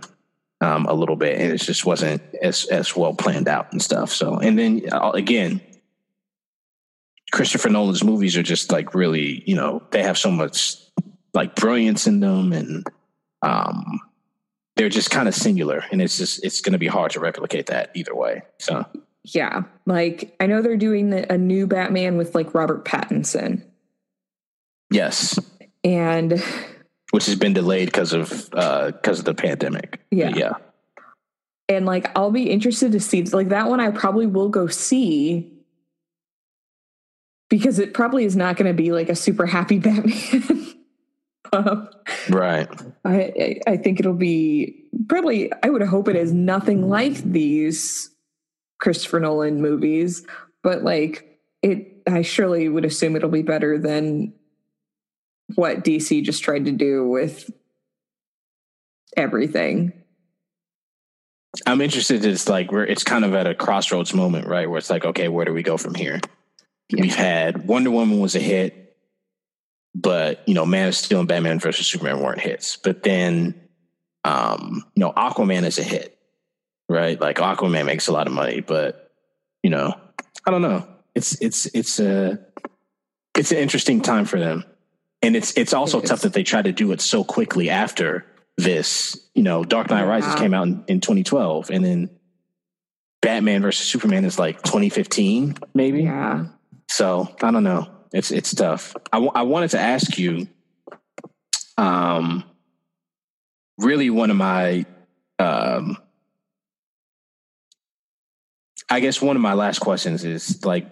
um, 0.62 0.86
a 0.86 0.93
little 0.93 1.16
bit 1.16 1.39
and 1.39 1.51
it 1.51 1.62
just 1.62 1.86
wasn't 1.86 2.22
as, 2.41 2.66
as 2.66 2.95
well 2.95 3.14
planned 3.14 3.47
out 3.47 3.72
and 3.72 3.82
stuff. 3.82 4.12
So, 4.12 4.38
and 4.38 4.58
then 4.58 4.82
uh, 4.91 5.12
again, 5.12 5.62
Christopher 7.32 7.70
Nolan's 7.70 8.03
movies 8.03 8.38
are 8.38 8.43
just 8.43 8.72
like 8.72 8.95
really, 8.95 9.43
you 9.45 9.55
know, 9.55 9.84
they 9.91 10.01
have 10.01 10.18
so 10.18 10.32
much 10.32 10.78
like 11.34 11.55
brilliance 11.55 12.08
in 12.08 12.20
them 12.20 12.51
and 12.53 12.84
um 13.43 13.99
they're 14.76 14.89
just 14.89 15.12
kind 15.12 15.28
of 15.28 15.36
singular 15.36 15.84
and 15.91 16.01
it's 16.01 16.18
just 16.18 16.43
it's 16.43 16.62
going 16.62 16.74
to 16.74 16.80
be 16.80 16.88
hard 16.88 17.12
to 17.12 17.20
replicate 17.20 17.68
that 17.68 17.91
either 17.95 18.16
way. 18.16 18.41
So 18.60 18.86
yeah, 19.24 19.64
like 19.86 20.36
I 20.39 20.47
know 20.47 20.62
they're 20.62 20.78
doing 20.78 21.10
the, 21.10 21.32
a 21.32 21.38
new 21.38 21.68
Batman 21.68 22.18
with 22.18 22.34
like 22.34 22.53
Robert 22.53 22.86
Pattinson. 22.86 23.64
Yes. 24.89 25.38
And 25.84 26.41
which 27.12 27.26
has 27.26 27.36
been 27.36 27.53
delayed 27.53 27.88
because 27.88 28.14
of 28.14 28.30
because 28.30 28.51
uh, 28.53 29.20
of 29.20 29.26
the 29.26 29.34
pandemic. 29.34 30.01
Yeah, 30.12 30.32
but 30.32 30.39
yeah. 30.39 30.53
And 31.70 31.86
like, 31.86 32.10
I'll 32.18 32.32
be 32.32 32.49
interested 32.49 32.93
to 32.93 32.99
see 32.99 33.24
like 33.24 33.49
that 33.49 33.70
one. 33.70 33.80
I 33.80 33.91
probably 33.91 34.28
will 34.28 34.49
go 34.49 34.68
see 34.68 35.51
because 37.49 37.80
it 37.80 37.93
probably 37.93 38.26
is 38.26 38.36
not 38.36 38.58
going 38.58 38.68
to 38.68 38.74
be 38.74 38.91
like 38.91 39.10
a 39.10 39.16
super 39.16 39.45
happy 39.45 39.80
Batman. 39.80 40.74
um, 41.53 41.89
right. 42.30 42.70
I 43.05 43.60
I 43.68 43.78
think 43.78 43.99
it'll 43.99 44.14
be 44.14 44.86
probably. 45.08 45.51
I 45.64 45.70
would 45.70 45.82
hope 45.82 46.08
it 46.08 46.16
is 46.16 46.34
nothing 46.34 46.89
like 46.89 47.16
these 47.18 48.10
Christopher 48.80 49.20
Nolan 49.20 49.62
movies, 49.62 50.26
but 50.64 50.84
like 50.84 51.39
it. 51.62 51.93
I 52.10 52.22
surely 52.22 52.70
would 52.70 52.86
assume 52.86 53.18
it'll 53.18 53.30
be 53.30 53.41
better 53.41 53.78
than 53.78 54.32
what 55.55 55.83
DC 55.83 56.23
just 56.23 56.43
tried 56.43 56.65
to 56.65 56.71
do 56.71 57.07
with 57.07 57.49
everything. 59.15 59.93
I'm 61.65 61.81
interested. 61.81 62.23
It's 62.23 62.47
like 62.47 62.71
we're 62.71 62.85
it's 62.85 63.03
kind 63.03 63.25
of 63.25 63.33
at 63.33 63.47
a 63.47 63.55
crossroads 63.55 64.13
moment, 64.13 64.47
right? 64.47 64.69
Where 64.69 64.77
it's 64.77 64.89
like, 64.89 65.05
okay, 65.05 65.27
where 65.27 65.45
do 65.45 65.53
we 65.53 65.63
go 65.63 65.77
from 65.77 65.95
here? 65.95 66.19
Yeah. 66.89 67.01
We've 67.01 67.15
had 67.15 67.67
Wonder 67.67 67.91
Woman 67.91 68.19
was 68.19 68.35
a 68.35 68.39
hit, 68.39 68.95
but 69.95 70.43
you 70.47 70.53
know, 70.53 70.65
Man 70.65 70.89
of 70.89 70.95
Steel 70.95 71.19
and 71.19 71.27
Batman 71.27 71.59
versus 71.59 71.87
Superman 71.87 72.21
weren't 72.21 72.41
hits. 72.41 72.77
But 72.77 73.03
then, 73.03 73.55
um, 74.23 74.85
you 74.95 75.01
know, 75.01 75.11
Aquaman 75.13 75.63
is 75.63 75.79
a 75.79 75.83
hit, 75.83 76.17
right? 76.87 77.19
Like 77.19 77.37
Aquaman 77.37 77.85
makes 77.85 78.07
a 78.07 78.13
lot 78.13 78.27
of 78.27 78.33
money, 78.33 78.61
but 78.61 79.11
you 79.63 79.69
know, 79.69 79.99
I 80.45 80.51
don't 80.51 80.61
know. 80.61 80.87
It's 81.15 81.41
it's 81.41 81.65
it's 81.67 81.99
a 81.99 82.39
it's 83.35 83.51
an 83.51 83.57
interesting 83.57 84.01
time 84.01 84.25
for 84.25 84.39
them, 84.39 84.63
and 85.22 85.36
it's 85.36 85.57
it's 85.57 85.74
also 85.74 85.99
it 85.99 86.05
tough 86.05 86.22
that 86.22 86.34
they 86.34 86.43
try 86.43 86.61
to 86.61 86.72
do 86.72 86.91
it 86.91 87.01
so 87.01 87.24
quickly 87.24 87.70
after 87.70 88.26
this. 88.57 89.18
You 89.34 89.43
know, 89.43 89.63
Dark 89.63 89.89
Knight 89.89 90.05
Rises 90.05 90.36
came 90.36 90.53
out 90.53 90.68
in, 90.68 90.84
in 90.88 91.01
2012, 91.01 91.70
and 91.70 91.84
then 91.84 92.09
Batman 93.22 93.61
versus 93.61 93.88
Superman 93.88 94.26
is 94.26 94.39
like 94.39 94.61
2015, 94.63 95.57
maybe. 95.74 96.03
Yeah. 96.03 96.45
So 96.89 97.36
I 97.41 97.51
don't 97.51 97.63
know. 97.63 97.88
It's 98.13 98.32
it's 98.32 98.53
tough. 98.53 98.95
I, 99.11 99.18
w- 99.18 99.32
I 99.34 99.43
wanted 99.43 99.72
to 99.72 99.80
ask 99.80 100.18
you. 100.18 100.47
Um, 101.78 102.43
really, 103.78 104.09
one 104.09 104.32
of 104.32 104.38
my, 104.38 104.86
um, 105.39 105.97
I 108.89 108.99
guess 108.99 109.22
one 109.22 109.36
of 109.36 109.41
my 109.41 109.53
last 109.53 109.80
questions 109.80 110.24
is 110.24 110.65
like, 110.65 110.89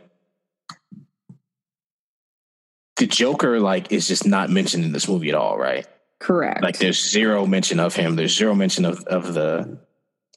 the 2.97 3.07
Joker 3.07 3.59
like 3.59 3.91
is 3.91 4.07
just 4.07 4.25
not 4.25 4.49
mentioned 4.49 4.83
in 4.83 4.91
this 4.91 5.07
movie 5.07 5.29
at 5.29 5.35
all, 5.35 5.57
right? 5.57 5.85
Correct. 6.19 6.63
Like 6.63 6.79
there's 6.79 7.11
zero 7.11 7.45
mention 7.45 7.79
of 7.79 7.95
him. 7.95 8.15
There's 8.15 8.35
zero 8.35 8.55
mention 8.55 8.85
of, 8.85 9.03
of 9.05 9.33
the 9.33 9.79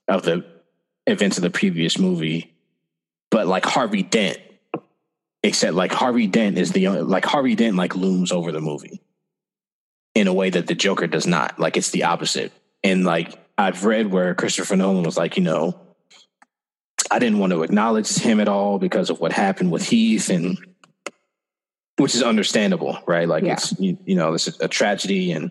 of 0.08 0.22
the 0.22 0.44
events 1.06 1.38
of 1.38 1.42
the 1.42 1.50
previous 1.50 1.98
movie. 1.98 2.54
But 3.30 3.46
like 3.46 3.64
Harvey 3.64 4.02
Dent, 4.02 4.38
except 5.42 5.74
like 5.74 5.92
Harvey 5.92 6.26
Dent 6.26 6.58
is 6.58 6.72
the 6.72 6.88
like 6.88 7.24
Harvey 7.24 7.54
Dent 7.54 7.76
like 7.76 7.94
looms 7.94 8.32
over 8.32 8.52
the 8.52 8.60
movie 8.60 9.00
in 10.14 10.26
a 10.26 10.34
way 10.34 10.50
that 10.50 10.66
the 10.66 10.74
Joker 10.74 11.06
does 11.06 11.26
not. 11.26 11.58
Like 11.58 11.76
it's 11.76 11.90
the 11.90 12.04
opposite. 12.04 12.52
And 12.82 13.04
like 13.04 13.38
I've 13.56 13.84
read 13.84 14.10
where 14.10 14.34
Christopher 14.34 14.76
Nolan 14.76 15.04
was 15.04 15.16
like, 15.16 15.36
you 15.36 15.42
know, 15.42 15.78
I 17.10 17.18
didn't 17.18 17.38
want 17.38 17.52
to 17.52 17.62
acknowledge 17.62 18.14
him 18.16 18.40
at 18.40 18.48
all 18.48 18.78
because 18.78 19.10
of 19.10 19.20
what 19.20 19.32
happened 19.32 19.70
with 19.70 19.88
Heath 19.88 20.28
and 20.28 20.58
which 21.98 22.14
is 22.14 22.22
understandable, 22.22 22.98
right? 23.06 23.28
Like 23.28 23.44
yeah. 23.44 23.54
it's 23.54 23.78
you, 23.78 23.98
you 24.04 24.14
know, 24.14 24.34
it's 24.34 24.46
a 24.60 24.68
tragedy 24.68 25.32
and 25.32 25.50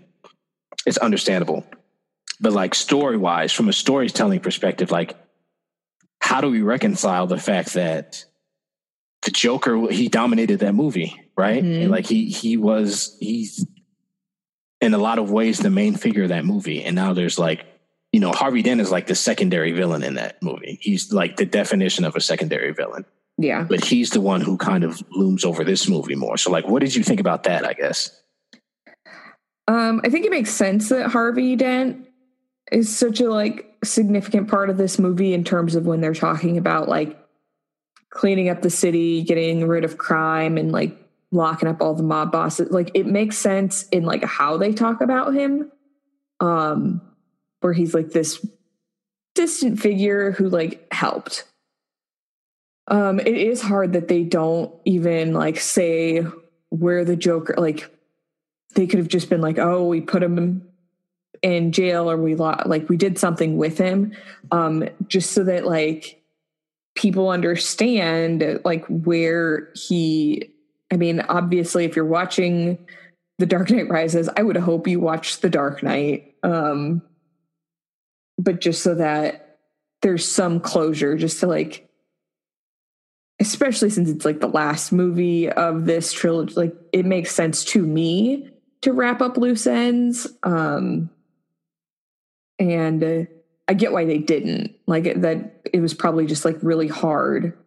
it's 0.85 0.97
understandable. 0.97 1.65
But 2.39 2.53
like 2.53 2.73
story 2.73 3.17
wise, 3.17 3.51
from 3.51 3.67
a 3.69 3.73
storytelling 3.73 4.39
perspective, 4.39 4.91
like 4.91 5.15
how 6.19 6.41
do 6.41 6.49
we 6.49 6.61
reconcile 6.61 7.27
the 7.27 7.37
fact 7.37 7.73
that 7.73 8.25
the 9.23 9.31
Joker 9.31 9.91
he 9.91 10.07
dominated 10.07 10.59
that 10.59 10.73
movie, 10.73 11.29
right? 11.35 11.63
Mm-hmm. 11.63 11.91
like 11.91 12.05
he 12.05 12.29
he 12.29 12.57
was 12.57 13.17
he's 13.19 13.65
in 14.79 14.93
a 14.93 14.97
lot 14.97 15.19
of 15.19 15.31
ways 15.31 15.59
the 15.59 15.69
main 15.69 15.95
figure 15.95 16.23
of 16.23 16.29
that 16.29 16.45
movie, 16.45 16.83
and 16.83 16.95
now 16.95 17.13
there's 17.13 17.37
like 17.37 17.65
you 18.13 18.19
know 18.19 18.31
Harvey 18.31 18.61
Dent 18.61 18.79
is 18.79 18.91
like 18.91 19.07
the 19.07 19.15
secondary 19.15 19.71
villain 19.71 20.03
in 20.03 20.13
that 20.13 20.41
movie. 20.41 20.77
He's 20.81 21.11
like 21.11 21.35
the 21.35 21.45
definition 21.45 22.05
of 22.05 22.15
a 22.15 22.21
secondary 22.21 22.71
villain. 22.71 23.05
Yeah, 23.37 23.63
but 23.63 23.83
he's 23.83 24.11
the 24.11 24.21
one 24.21 24.41
who 24.41 24.57
kind 24.57 24.83
of 24.83 25.01
looms 25.11 25.45
over 25.45 25.63
this 25.63 25.87
movie 25.87 26.15
more. 26.15 26.37
So 26.37 26.51
like, 26.51 26.67
what 26.67 26.79
did 26.79 26.95
you 26.95 27.03
think 27.03 27.19
about 27.19 27.43
that? 27.43 27.65
I 27.65 27.73
guess. 27.73 28.11
Um, 29.67 30.01
I 30.03 30.09
think 30.09 30.25
it 30.25 30.31
makes 30.31 30.51
sense 30.51 30.89
that 30.89 31.11
Harvey 31.11 31.55
Dent 31.55 32.07
is 32.71 32.95
such 32.95 33.19
a 33.19 33.29
like 33.29 33.77
significant 33.83 34.49
part 34.49 34.69
of 34.69 34.77
this 34.77 34.97
movie 34.97 35.33
in 35.33 35.43
terms 35.43 35.75
of 35.75 35.85
when 35.85 36.01
they're 36.01 36.13
talking 36.13 36.57
about 36.57 36.89
like 36.89 37.17
cleaning 38.09 38.49
up 38.49 38.61
the 38.61 38.69
city, 38.69 39.23
getting 39.23 39.67
rid 39.67 39.83
of 39.83 39.97
crime 39.97 40.57
and 40.57 40.71
like 40.71 40.97
locking 41.31 41.69
up 41.69 41.81
all 41.81 41.93
the 41.93 42.03
mob 42.03 42.31
bosses. 42.31 42.71
Like 42.71 42.91
it 42.93 43.05
makes 43.05 43.37
sense 43.37 43.87
in 43.89 44.03
like 44.03 44.23
how 44.23 44.57
they 44.57 44.73
talk 44.73 45.01
about 45.01 45.33
him. 45.33 45.71
Um 46.39 47.01
where 47.61 47.73
he's 47.73 47.93
like 47.93 48.11
this 48.11 48.45
distant 49.35 49.79
figure 49.79 50.31
who 50.31 50.49
like 50.49 50.87
helped. 50.93 51.45
Um 52.87 53.19
it 53.19 53.27
is 53.35 53.61
hard 53.61 53.93
that 53.93 54.07
they 54.07 54.23
don't 54.23 54.73
even 54.85 55.33
like 55.33 55.59
say 55.59 56.23
where 56.69 57.05
the 57.05 57.15
Joker 57.15 57.55
like 57.57 57.89
they 58.75 58.87
could 58.87 58.99
have 58.99 59.07
just 59.07 59.29
been 59.29 59.41
like, 59.41 59.57
oh, 59.57 59.87
we 59.87 60.01
put 60.01 60.23
him 60.23 60.67
in 61.41 61.71
jail 61.71 62.09
or 62.09 62.17
we 62.17 62.35
like 62.35 62.89
we 62.89 62.97
did 62.97 63.17
something 63.17 63.57
with 63.57 63.77
him, 63.77 64.13
um, 64.51 64.87
just 65.07 65.31
so 65.31 65.43
that 65.43 65.65
like 65.65 66.21
people 66.95 67.29
understand 67.29 68.61
like 68.63 68.85
where 68.87 69.69
he. 69.73 70.51
I 70.91 70.95
mean, 70.95 71.19
obviously, 71.21 71.83
if 71.83 71.97
you're 71.97 72.05
watching 72.05 72.77
The 73.39 73.45
Dark 73.45 73.69
Knight 73.69 73.89
Rises, 73.89 74.29
I 74.37 74.43
would 74.43 74.55
hope 74.55 74.87
you 74.87 75.01
watch 75.01 75.41
The 75.41 75.49
Dark 75.49 75.83
Knight, 75.83 76.35
um, 76.43 77.01
but 78.37 78.61
just 78.61 78.83
so 78.83 78.95
that 78.95 79.59
there's 80.01 80.25
some 80.25 80.61
closure, 80.61 81.17
just 81.17 81.41
to 81.41 81.47
like 81.47 81.86
especially 83.39 83.89
since 83.89 84.09
it's 84.09 84.25
like 84.25 84.39
the 84.39 84.47
last 84.47 84.91
movie 84.91 85.49
of 85.49 85.85
this 85.85 86.11
trilogy 86.11 86.53
like 86.55 86.75
it 86.91 87.05
makes 87.05 87.35
sense 87.35 87.63
to 87.63 87.85
me 87.85 88.49
to 88.81 88.93
wrap 88.93 89.21
up 89.21 89.37
loose 89.37 89.67
ends. 89.67 90.27
Um, 90.43 91.09
and 92.59 93.03
uh, 93.03 93.25
I 93.67 93.73
get 93.73 93.91
why 93.91 94.05
they 94.05 94.17
didn't. 94.17 94.75
Like 94.85 95.05
it, 95.05 95.21
that, 95.21 95.61
it 95.73 95.81
was 95.81 95.93
probably 95.93 96.25
just 96.25 96.45
like 96.45 96.57
really 96.61 96.87
hard 96.87 97.57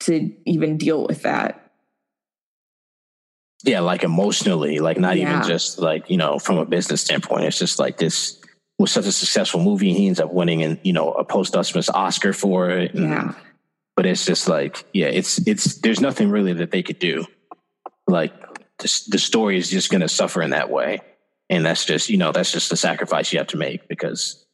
to 0.00 0.34
even 0.46 0.76
deal 0.76 1.06
with 1.06 1.22
that. 1.22 1.72
Yeah, 3.62 3.80
like 3.80 4.04
emotionally, 4.04 4.78
like 4.78 4.98
not 4.98 5.18
yeah. 5.18 5.36
even 5.36 5.48
just 5.48 5.78
like, 5.78 6.08
you 6.08 6.16
know, 6.16 6.38
from 6.38 6.56
a 6.56 6.64
business 6.64 7.02
standpoint. 7.02 7.44
It's 7.44 7.58
just 7.58 7.78
like 7.78 7.98
this 7.98 8.40
was 8.78 8.90
such 8.90 9.04
a 9.04 9.12
successful 9.12 9.62
movie. 9.62 9.92
He 9.92 10.06
ends 10.06 10.18
up 10.18 10.32
winning 10.32 10.62
and, 10.62 10.78
you 10.82 10.94
know, 10.94 11.12
a 11.12 11.24
posthumous 11.24 11.90
Oscar 11.90 12.32
for 12.32 12.70
it. 12.70 12.94
And, 12.94 13.10
yeah. 13.10 13.34
But 14.00 14.06
it's 14.06 14.24
just 14.24 14.48
like, 14.48 14.86
yeah, 14.94 15.08
it's, 15.08 15.46
it's, 15.46 15.74
there's 15.82 16.00
nothing 16.00 16.30
really 16.30 16.54
that 16.54 16.70
they 16.70 16.82
could 16.82 16.98
do. 16.98 17.26
Like, 18.06 18.32
the, 18.78 19.04
the 19.08 19.18
story 19.18 19.58
is 19.58 19.68
just 19.68 19.90
going 19.90 20.00
to 20.00 20.08
suffer 20.08 20.40
in 20.40 20.52
that 20.52 20.70
way. 20.70 21.00
And 21.50 21.66
that's 21.66 21.84
just 21.84 22.08
you 22.08 22.16
know 22.16 22.32
that's 22.32 22.50
just 22.50 22.70
the 22.70 22.78
sacrifice 22.78 23.30
you 23.30 23.38
have 23.40 23.48
to 23.48 23.58
make 23.58 23.88
because 23.88 24.46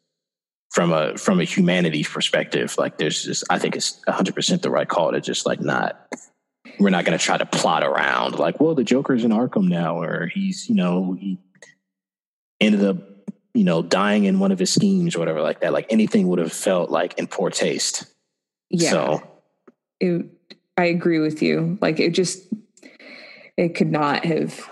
from 0.70 0.92
a 0.92 1.16
from 1.16 1.40
a 1.40 1.44
humanity 1.44 2.02
perspective 2.02 2.74
like 2.78 2.96
there's 2.98 3.22
just 3.22 3.44
i 3.50 3.58
think 3.58 3.76
it's 3.76 4.00
100% 4.08 4.62
the 4.62 4.70
right 4.70 4.88
call 4.88 5.12
to 5.12 5.20
just 5.20 5.44
like 5.44 5.60
not 5.60 6.10
we're 6.80 6.88
not 6.88 7.04
going 7.04 7.16
to 7.16 7.22
try 7.22 7.36
to 7.36 7.44
plot 7.44 7.84
around 7.84 8.38
like 8.38 8.58
well 8.60 8.74
the 8.74 8.82
joker's 8.82 9.24
in 9.24 9.30
arkham 9.30 9.68
now 9.68 10.00
or 10.00 10.26
he's 10.26 10.70
you 10.70 10.74
know 10.74 11.12
he 11.12 11.38
ended 12.62 12.82
up 12.82 12.96
you 13.56 13.64
know 13.64 13.82
dying 13.82 14.24
in 14.24 14.38
one 14.38 14.52
of 14.52 14.58
his 14.58 14.72
schemes 14.72 15.16
or 15.16 15.18
whatever 15.18 15.40
like 15.40 15.60
that. 15.60 15.72
Like 15.72 15.86
anything 15.90 16.28
would 16.28 16.38
have 16.38 16.52
felt 16.52 16.90
like 16.90 17.18
in 17.18 17.26
poor 17.26 17.50
taste. 17.50 18.04
Yeah. 18.70 18.90
So 18.90 19.22
it, 20.00 20.26
i 20.76 20.84
agree 20.84 21.18
with 21.18 21.42
you. 21.42 21.78
Like 21.80 22.00
it 22.00 22.10
just 22.10 22.46
it 23.56 23.74
could 23.74 23.90
not 23.90 24.24
have 24.24 24.68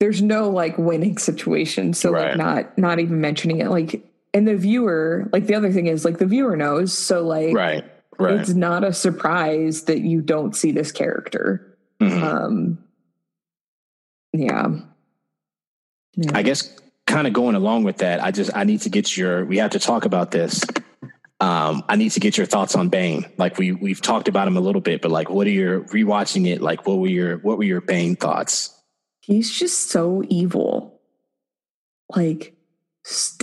there's 0.00 0.22
no 0.22 0.50
like 0.50 0.76
winning 0.78 1.18
situation. 1.18 1.92
So 1.92 2.10
right. 2.10 2.28
like 2.28 2.36
not 2.36 2.78
not 2.78 2.98
even 3.00 3.20
mentioning 3.20 3.60
it. 3.60 3.68
Like 3.68 4.02
and 4.34 4.46
the 4.46 4.56
viewer 4.56 5.28
like 5.32 5.46
the 5.46 5.54
other 5.54 5.72
thing 5.72 5.86
is 5.86 6.04
like 6.04 6.18
the 6.18 6.26
viewer 6.26 6.56
knows. 6.56 6.96
So 6.96 7.22
like 7.22 7.54
right. 7.54 7.84
Right. 8.18 8.40
it's 8.40 8.54
not 8.54 8.82
a 8.82 8.94
surprise 8.94 9.84
that 9.84 10.00
you 10.00 10.22
don't 10.22 10.56
see 10.56 10.72
this 10.72 10.92
character. 10.92 11.76
Mm-hmm. 12.00 12.22
um 12.22 12.78
yeah. 14.32 14.68
yeah. 16.14 16.30
I 16.34 16.42
guess 16.42 16.76
kind 17.06 17.26
of 17.26 17.32
going 17.32 17.54
along 17.54 17.84
with 17.84 17.98
that 17.98 18.22
i 18.22 18.30
just 18.30 18.50
i 18.54 18.64
need 18.64 18.80
to 18.80 18.88
get 18.88 19.16
your 19.16 19.44
we 19.44 19.58
have 19.58 19.70
to 19.70 19.78
talk 19.78 20.04
about 20.04 20.32
this 20.32 20.62
um, 21.40 21.84
I 21.88 21.96
need 21.96 22.12
to 22.12 22.20
get 22.20 22.36
your 22.38 22.46
thoughts 22.46 22.74
on 22.74 22.88
Bane. 22.88 23.26
Like 23.36 23.58
we 23.58 23.72
we've 23.72 24.00
talked 24.00 24.28
about 24.28 24.48
him 24.48 24.56
a 24.56 24.60
little 24.60 24.80
bit, 24.80 25.02
but 25.02 25.10
like, 25.10 25.28
what 25.28 25.46
are 25.46 25.50
your 25.50 25.82
rewatching 25.82 26.46
it? 26.46 26.62
Like, 26.62 26.86
what 26.86 26.98
were 26.98 27.08
your 27.08 27.38
what 27.38 27.58
were 27.58 27.64
your 27.64 27.82
Bane 27.82 28.16
thoughts? 28.16 28.72
He's 29.20 29.50
just 29.50 29.90
so 29.90 30.22
evil. 30.28 31.00
like 32.14 32.54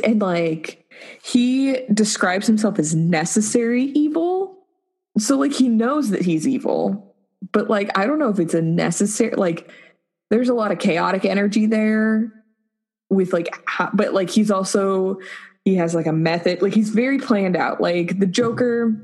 and 0.04 0.22
like 0.22 0.86
he 1.24 1.86
describes 1.94 2.48
himself 2.48 2.80
as 2.80 2.96
necessary 2.96 3.84
evil. 3.84 4.66
So 5.18 5.38
like 5.38 5.54
he 5.54 5.70
knows 5.70 6.10
that 6.10 6.24
he's 6.24 6.48
evil, 6.48 7.16
but 7.52 7.70
like 7.70 7.96
I 7.98 8.06
don't 8.06 8.20
know 8.20 8.30
if 8.30 8.40
it's 8.40 8.54
a 8.54 8.62
necessary 8.62 9.36
like 9.36 9.70
there's 10.32 10.50
a 10.50 10.54
lot 10.54 10.72
of 10.72 10.80
chaotic 10.80 11.26
energy 11.26 11.68
there 11.68 12.34
with 13.10 13.34
like 13.34 13.56
but 13.94 14.14
like 14.14 14.30
he's 14.30 14.50
also 14.50 15.20
he 15.66 15.76
has 15.76 15.96
like 15.96 16.08
a 16.08 16.14
method 16.14 16.62
like 16.62 16.74
he's 16.74 16.90
very 16.90 17.20
planned 17.20 17.56
out. 17.56 17.82
Like 17.82 18.20
the 18.20 18.26
joker 18.26 18.96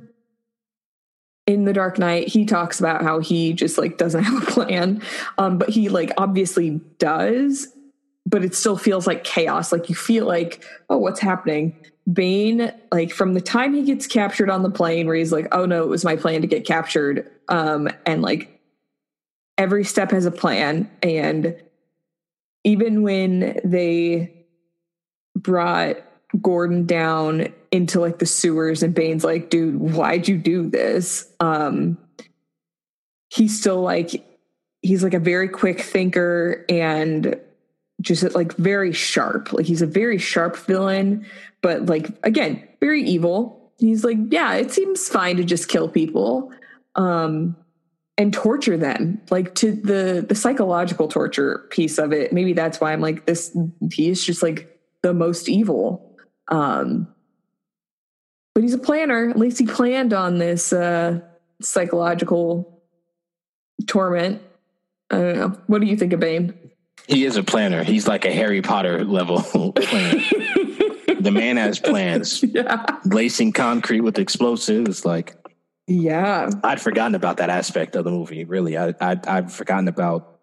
in 1.47 1.65
the 1.65 1.73
dark 1.73 1.97
knight 1.97 2.27
he 2.27 2.45
talks 2.45 2.79
about 2.79 3.01
how 3.01 3.19
he 3.19 3.53
just 3.53 3.77
like 3.77 3.97
doesn't 3.97 4.23
have 4.25 4.43
a 4.43 4.45
plan 4.51 5.01
um 5.39 5.57
but 5.57 5.67
he 5.67 5.89
like 5.89 6.11
obviously 6.15 6.79
does 6.99 7.67
but 8.25 8.45
it 8.45 8.53
still 8.53 8.77
feels 8.77 9.07
like 9.07 9.23
chaos. 9.23 9.71
Like 9.71 9.89
you 9.89 9.95
feel 9.95 10.25
like 10.25 10.63
oh 10.89 10.97
what's 10.97 11.19
happening? 11.19 11.75
Bane 12.11 12.71
like 12.91 13.11
from 13.11 13.33
the 13.33 13.41
time 13.41 13.73
he 13.73 13.83
gets 13.83 14.07
captured 14.07 14.49
on 14.49 14.63
the 14.63 14.69
plane 14.69 15.07
where 15.07 15.15
he's 15.15 15.31
like 15.31 15.47
oh 15.51 15.65
no 15.65 15.83
it 15.83 15.89
was 15.89 16.05
my 16.05 16.15
plan 16.15 16.41
to 16.41 16.47
get 16.47 16.65
captured 16.65 17.29
um 17.47 17.89
and 18.05 18.21
like 18.21 18.59
every 19.59 19.83
step 19.83 20.09
has 20.11 20.25
a 20.25 20.31
plan. 20.31 20.89
And 21.03 21.55
even 22.63 23.03
when 23.03 23.59
they 23.63 24.45
brought 25.35 25.97
Gordon 26.41 26.85
down 26.85 27.47
into 27.71 27.99
like 27.99 28.19
the 28.19 28.25
sewers 28.25 28.83
and 28.83 28.93
Bane's 28.93 29.23
like, 29.23 29.49
dude, 29.49 29.79
why'd 29.79 30.27
you 30.27 30.37
do 30.37 30.69
this? 30.69 31.31
Um 31.39 31.97
he's 33.29 33.59
still 33.59 33.81
like 33.81 34.25
he's 34.81 35.03
like 35.03 35.13
a 35.13 35.19
very 35.19 35.49
quick 35.49 35.81
thinker 35.81 36.65
and 36.69 37.39
just 38.01 38.35
like 38.35 38.55
very 38.55 38.93
sharp. 38.93 39.51
Like 39.53 39.65
he's 39.65 39.81
a 39.81 39.87
very 39.87 40.17
sharp 40.17 40.55
villain, 40.57 41.25
but 41.61 41.87
like 41.87 42.07
again, 42.23 42.67
very 42.79 43.03
evil. 43.03 43.73
He's 43.77 44.03
like, 44.03 44.17
yeah, 44.29 44.55
it 44.55 44.71
seems 44.71 45.07
fine 45.07 45.37
to 45.37 45.43
just 45.43 45.67
kill 45.67 45.89
people. 45.89 46.51
Um 46.95 47.55
and 48.19 48.33
torture 48.33 48.75
them 48.77 49.21
like 49.31 49.55
to 49.55 49.71
the 49.71 50.25
the 50.27 50.35
psychological 50.35 51.07
torture 51.07 51.65
piece 51.69 51.97
of 51.97 52.11
it 52.11 52.33
maybe 52.33 52.51
that's 52.51 52.81
why 52.81 52.91
i'm 52.91 52.99
like 52.99 53.25
this 53.25 53.57
he 53.93 54.09
is 54.09 54.23
just 54.23 54.43
like 54.43 54.77
the 55.03 55.13
most 55.13 55.47
evil 55.47 56.08
um 56.49 57.07
but 58.53 58.63
he's 58.63 58.73
a 58.73 58.79
planner 58.79 59.29
at 59.29 59.37
least 59.37 59.59
he 59.59 59.65
planned 59.65 60.13
on 60.13 60.37
this 60.37 60.73
uh 60.73 61.19
psychological 61.61 62.81
torment 63.87 64.41
i 65.09 65.17
don't 65.17 65.37
know 65.37 65.57
what 65.67 65.81
do 65.81 65.87
you 65.87 65.97
think 65.97 66.13
of 66.13 66.19
bane 66.19 66.53
he 67.07 67.25
is 67.25 67.35
a 67.35 67.43
planner 67.43 67.83
he's 67.83 68.07
like 68.07 68.25
a 68.25 68.31
harry 68.31 68.61
potter 68.61 69.03
level 69.03 69.41
planner 69.73 70.23
the 71.19 71.31
man 71.31 71.57
has 71.57 71.79
plans 71.79 72.43
yeah. 72.43 72.85
lacing 73.05 73.51
concrete 73.51 74.01
with 74.01 74.17
explosives 74.17 75.05
like 75.05 75.35
yeah. 75.89 76.51
I'd 76.63 76.79
forgotten 76.79 77.15
about 77.15 77.37
that 77.37 77.49
aspect 77.49 77.95
of 77.95 78.05
the 78.05 78.11
movie. 78.11 78.45
Really, 78.45 78.77
I, 78.77 78.93
I 79.01 79.19
I've 79.25 79.51
forgotten 79.51 79.87
about 79.87 80.39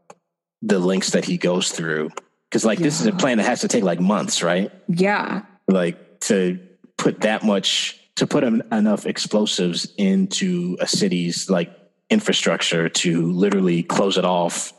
the 0.61 0.81
links 0.81 1.11
that 1.11 1.25
he 1.25 1.39
goes 1.39 1.71
through 1.71 2.11
because 2.51 2.65
like 2.65 2.81
yeah. 2.81 2.85
this 2.85 3.01
is 3.01 3.07
a 3.07 3.13
plan 3.13 3.39
that 3.39 3.47
has 3.47 3.61
to 3.61 3.69
take 3.69 3.85
like 3.85 4.01
months, 4.01 4.43
right? 4.43 4.73
Yeah. 4.89 5.45
Like 5.69 6.21
to 6.21 6.59
put 6.97 7.21
that 7.23 7.45
much 7.45 8.01
to 8.17 8.27
put 8.27 8.45
enough 8.45 9.07
explosives 9.07 9.93
into 9.99 10.77
a 10.81 10.87
city's 10.87 11.51
like 11.51 11.71
infrastructure 12.09 12.89
to 12.89 13.31
literally 13.31 13.83
close 13.83 14.17
it 14.17 14.25
off 14.25 14.73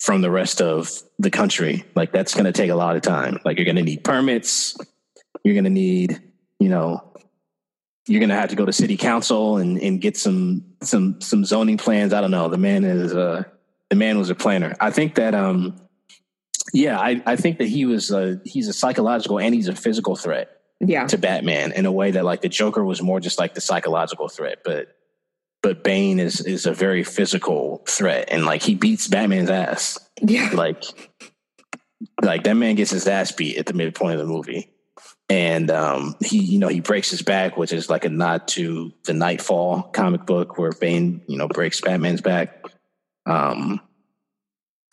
from 0.00 0.20
the 0.20 0.30
rest 0.30 0.60
of 0.60 0.90
the 1.18 1.30
country. 1.30 1.84
Like 1.94 2.12
that's 2.12 2.34
going 2.34 2.44
to 2.44 2.52
take 2.52 2.70
a 2.70 2.74
lot 2.74 2.96
of 2.96 3.02
time. 3.02 3.38
Like 3.44 3.56
you're 3.56 3.64
going 3.64 3.76
to 3.76 3.82
need 3.82 4.04
permits. 4.04 4.76
You're 5.44 5.54
going 5.54 5.64
to 5.64 5.70
need, 5.70 6.20
you 6.58 6.68
know, 6.68 7.12
you're 8.06 8.20
going 8.20 8.30
to 8.30 8.36
have 8.36 8.50
to 8.50 8.56
go 8.56 8.66
to 8.66 8.72
city 8.72 8.96
council 8.96 9.58
and, 9.58 9.80
and 9.80 10.00
get 10.00 10.16
some 10.16 10.64
some 10.82 11.20
some 11.20 11.44
zoning 11.44 11.78
plans. 11.78 12.12
I 12.12 12.20
don't 12.20 12.32
know. 12.32 12.48
The 12.48 12.58
man 12.58 12.84
is 12.84 13.14
uh 13.14 13.44
the 13.90 13.96
man 13.96 14.18
was 14.18 14.28
a 14.28 14.34
planner. 14.34 14.74
I 14.80 14.90
think 14.90 15.14
that 15.14 15.34
um 15.34 15.80
yeah, 16.72 16.98
I, 16.98 17.22
I 17.26 17.36
think 17.36 17.58
that 17.58 17.68
he 17.68 17.84
was 17.84 18.10
uh 18.10 18.36
he's 18.44 18.68
a 18.68 18.72
psychological 18.72 19.38
and 19.38 19.54
he's 19.54 19.68
a 19.68 19.74
physical 19.74 20.16
threat 20.16 20.60
yeah. 20.80 21.06
to 21.06 21.18
Batman 21.18 21.72
in 21.72 21.86
a 21.86 21.92
way 21.92 22.10
that 22.12 22.24
like 22.24 22.40
the 22.40 22.48
Joker 22.48 22.84
was 22.84 23.02
more 23.02 23.20
just 23.20 23.38
like 23.38 23.54
the 23.54 23.60
psychological 23.60 24.28
threat, 24.28 24.58
but 24.64 24.96
but 25.62 25.84
Bane 25.84 26.18
is 26.18 26.40
is 26.40 26.66
a 26.66 26.72
very 26.72 27.04
physical 27.04 27.84
threat 27.88 28.28
and 28.30 28.44
like 28.44 28.62
he 28.62 28.74
beats 28.74 29.08
Batman's 29.08 29.50
ass. 29.50 29.98
Yeah. 30.20 30.50
Like 30.54 30.84
like 32.20 32.44
that 32.44 32.54
man 32.54 32.74
gets 32.74 32.90
his 32.90 33.06
ass 33.06 33.32
beat 33.32 33.58
at 33.58 33.66
the 33.66 33.74
midpoint 33.74 34.14
of 34.14 34.26
the 34.26 34.32
movie 34.32 34.72
and 35.28 35.70
um, 35.70 36.14
he 36.20 36.38
you 36.38 36.58
know 36.58 36.68
he 36.68 36.80
breaks 36.80 37.10
his 37.10 37.22
back 37.22 37.56
which 37.56 37.72
is 37.72 37.88
like 37.88 38.04
a 38.04 38.08
nod 38.08 38.46
to 38.48 38.92
the 39.04 39.12
Knightfall 39.12 39.82
comic 39.92 40.26
book 40.26 40.58
where 40.58 40.72
bane 40.72 41.22
you 41.26 41.38
know 41.38 41.48
breaks 41.48 41.80
batman's 41.80 42.20
back 42.20 42.64
um, 43.26 43.80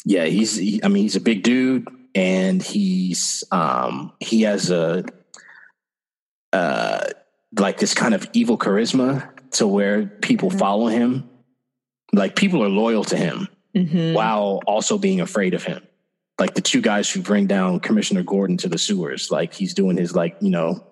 yeah 0.10 0.26
he's 0.26 0.56
he, 0.56 0.82
i 0.84 0.88
mean 0.88 1.04
he's 1.04 1.16
a 1.16 1.22
big 1.22 1.44
dude 1.44 1.88
and 2.16 2.62
he's 2.64 3.44
um, 3.52 4.12
he 4.20 4.42
has 4.42 4.72
a 4.72 5.06
uh, 6.52 7.06
like 7.58 7.78
this 7.78 7.94
kind 7.94 8.16
of 8.16 8.28
evil 8.34 8.58
charisma 8.58 9.30
to 9.52 9.68
where 9.68 10.08
people 10.08 10.50
mm-hmm. 10.50 10.58
follow 10.58 10.88
him 10.88 11.30
like 12.12 12.36
people 12.36 12.64
are 12.64 12.70
loyal 12.70 13.04
to 13.04 13.16
him 13.16 13.48
mm-hmm. 13.76 14.14
while 14.14 14.60
also 14.66 14.98
being 14.98 15.22
afraid 15.22 15.54
of 15.54 15.64
him 15.64 15.82
like 16.40 16.54
the 16.54 16.62
two 16.62 16.82
guys 16.82 17.12
who 17.12 17.22
bring 17.22 17.46
down 17.46 17.80
Commissioner 17.80 18.24
Gordon 18.24 18.58
to 18.58 18.70
the 18.70 18.78
sewers. 18.78 19.30
Like 19.30 19.54
he's 19.54 19.74
doing 19.74 19.98
his 19.98 20.16
like, 20.16 20.38
you 20.42 20.50
know, 20.50 20.84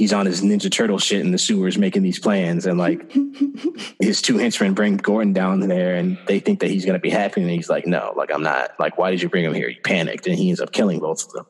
he's 0.00 0.14
on 0.14 0.24
his 0.24 0.40
Ninja 0.40 0.72
Turtle 0.72 0.98
shit 0.98 1.20
in 1.20 1.30
the 1.30 1.36
sewers 1.36 1.76
making 1.76 2.02
these 2.02 2.18
plans 2.18 2.64
and 2.64 2.78
like 2.78 3.12
his 4.00 4.22
two 4.22 4.38
henchmen 4.38 4.72
bring 4.72 4.96
Gordon 4.96 5.34
down 5.34 5.60
there 5.60 5.94
and 5.94 6.16
they 6.26 6.40
think 6.40 6.60
that 6.60 6.70
he's 6.70 6.86
gonna 6.86 6.98
be 6.98 7.10
happy 7.10 7.42
and 7.42 7.50
he's 7.50 7.68
like, 7.68 7.86
No, 7.86 8.14
like 8.16 8.32
I'm 8.32 8.42
not. 8.42 8.70
Like, 8.78 8.96
why 8.96 9.10
did 9.10 9.20
you 9.20 9.28
bring 9.28 9.44
him 9.44 9.52
here? 9.52 9.68
He 9.68 9.74
panicked 9.74 10.26
and 10.26 10.38
he 10.38 10.48
ends 10.48 10.58
up 10.58 10.72
killing 10.72 11.00
both 11.00 11.26
of 11.26 11.32
them. 11.32 11.46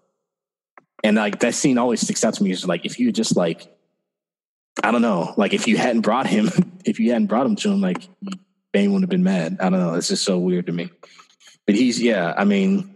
And 1.04 1.16
like 1.16 1.38
that 1.38 1.54
scene 1.54 1.78
always 1.78 2.00
sticks 2.00 2.24
out 2.24 2.34
to 2.34 2.42
me 2.42 2.50
is 2.50 2.66
like 2.66 2.84
if 2.84 2.98
you 2.98 3.12
just 3.12 3.36
like 3.36 3.72
I 4.82 4.90
don't 4.90 5.02
know, 5.02 5.32
like 5.36 5.54
if 5.54 5.68
you 5.68 5.76
hadn't 5.76 6.00
brought 6.00 6.26
him 6.26 6.50
if 6.84 6.98
you 6.98 7.12
hadn't 7.12 7.28
brought 7.28 7.46
him 7.46 7.54
to 7.54 7.70
him, 7.70 7.80
like 7.80 8.02
Bane 8.72 8.90
wouldn't 8.90 9.04
have 9.04 9.10
been 9.10 9.22
mad. 9.22 9.58
I 9.60 9.70
don't 9.70 9.78
know. 9.78 9.94
It's 9.94 10.08
just 10.08 10.24
so 10.24 10.38
weird 10.38 10.66
to 10.66 10.72
me. 10.72 10.90
But 11.66 11.76
he's 11.76 12.02
yeah, 12.02 12.34
I 12.36 12.44
mean 12.44 12.89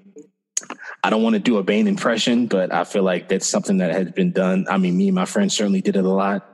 I 1.05 1.11
don't 1.11 1.23
want 1.23 1.35
to 1.35 1.39
do 1.39 1.59
a 1.59 1.63
Bane 1.63 1.87
impression, 1.87 2.47
but 2.47 2.73
I 2.73 2.85
feel 2.85 3.03
like 3.03 3.29
that's 3.29 3.47
something 3.47 3.77
that 3.77 3.93
has 3.93 4.11
been 4.13 4.33
done. 4.33 4.65
I 4.71 4.79
mean, 4.79 4.97
me 4.97 5.09
and 5.09 5.15
my 5.15 5.27
friends 5.27 5.55
certainly 5.55 5.83
did 5.83 5.97
it 5.97 6.05
a 6.05 6.09
lot. 6.09 6.51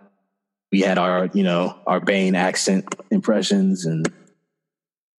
We 0.72 0.81
had 0.81 0.98
our, 0.98 1.31
you 1.32 1.44
know, 1.44 1.78
our 1.86 2.01
Bane 2.01 2.35
accent 2.35 2.93
impressions, 3.12 3.86
and 3.86 4.12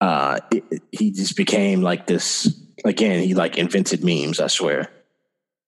uh, 0.02 0.41
it, 0.52 0.84
he 0.91 1.12
just 1.12 1.38
became 1.38 1.82
like 1.82 2.08
this. 2.08 2.53
Again, 2.84 3.24
he 3.24 3.34
like 3.34 3.58
invented 3.58 4.03
memes. 4.03 4.41
I 4.41 4.48
swear. 4.48 4.90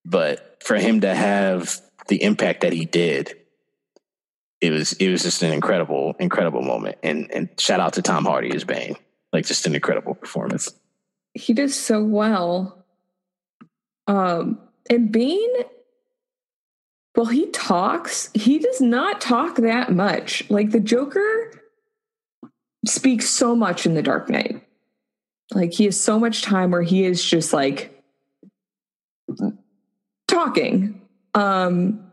But 0.03 0.61
for 0.61 0.75
him 0.75 0.99
to 0.99 1.15
have 1.15 1.79
the 2.09 2.21
impact 2.21 2.61
that 2.61 2.73
he 2.73 2.83
did, 2.83 3.33
it 4.59 4.71
was 4.71 4.91
it 4.93 5.09
was 5.09 5.23
just 5.23 5.41
an 5.41 5.53
incredible, 5.53 6.15
incredible 6.19 6.63
moment. 6.63 6.97
And 7.01 7.31
and 7.33 7.49
shout 7.57 7.79
out 7.79 7.93
to 7.93 8.01
Tom 8.01 8.25
Hardy 8.25 8.53
as 8.53 8.65
Bane, 8.65 8.97
like 9.31 9.45
just 9.45 9.65
an 9.67 9.73
incredible 9.73 10.15
performance. 10.15 10.69
He 11.33 11.53
does 11.53 11.79
so 11.79 12.03
well 12.03 12.82
um, 14.07 14.59
and 14.89 15.11
Bane, 15.11 15.53
well, 17.15 17.27
he 17.27 17.47
talks, 17.51 18.29
he 18.33 18.59
does 18.59 18.81
not 18.81 19.21
talk 19.21 19.57
that 19.57 19.91
much. 19.91 20.49
Like 20.49 20.71
the 20.71 20.79
Joker 20.79 21.51
speaks 22.85 23.29
so 23.29 23.55
much 23.55 23.85
in 23.85 23.93
The 23.93 24.01
Dark 24.01 24.29
Knight. 24.29 24.65
Like 25.53 25.73
he 25.73 25.85
has 25.85 25.99
so 25.99 26.19
much 26.19 26.41
time 26.41 26.71
where 26.71 26.81
he 26.81 27.05
is 27.05 27.23
just 27.23 27.53
like 27.53 28.03
talking. 30.27 31.01
Um, 31.35 32.11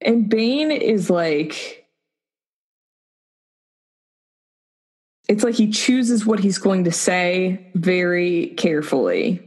and 0.00 0.28
Bane 0.28 0.70
is 0.70 1.10
like, 1.10 1.86
it's 5.28 5.42
like 5.42 5.56
he 5.56 5.70
chooses 5.70 6.24
what 6.24 6.38
he's 6.38 6.58
going 6.58 6.84
to 6.84 6.92
say 6.92 7.68
very 7.74 8.48
carefully. 8.56 9.45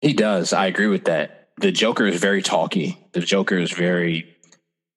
He 0.00 0.12
does. 0.12 0.52
I 0.52 0.66
agree 0.66 0.86
with 0.86 1.04
that. 1.04 1.50
The 1.58 1.72
Joker 1.72 2.06
is 2.06 2.20
very 2.20 2.42
talky. 2.42 2.98
The 3.12 3.20
Joker 3.20 3.58
is 3.58 3.70
very, 3.70 4.36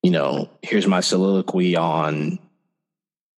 you 0.02 0.12
know, 0.12 0.50
here's 0.62 0.88
my 0.88 1.02
soliloquy 1.02 1.76
on 1.76 2.40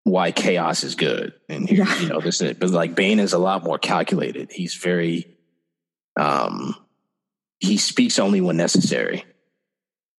why 0.02 0.30
chaos 0.30 0.84
is 0.84 0.94
good. 0.94 1.32
And 1.48 1.66
here, 1.66 1.84
yeah. 1.84 2.00
you 2.00 2.08
know, 2.08 2.20
this 2.20 2.42
is, 2.42 2.54
but 2.58 2.68
like 2.70 2.94
Bane 2.94 3.18
is 3.18 3.32
a 3.32 3.38
lot 3.38 3.64
more 3.64 3.78
calculated. 3.78 4.52
He's 4.52 4.74
very, 4.74 5.26
um, 6.20 6.76
he 7.60 7.78
speaks 7.78 8.18
only 8.18 8.42
when 8.42 8.58
necessary. 8.58 9.24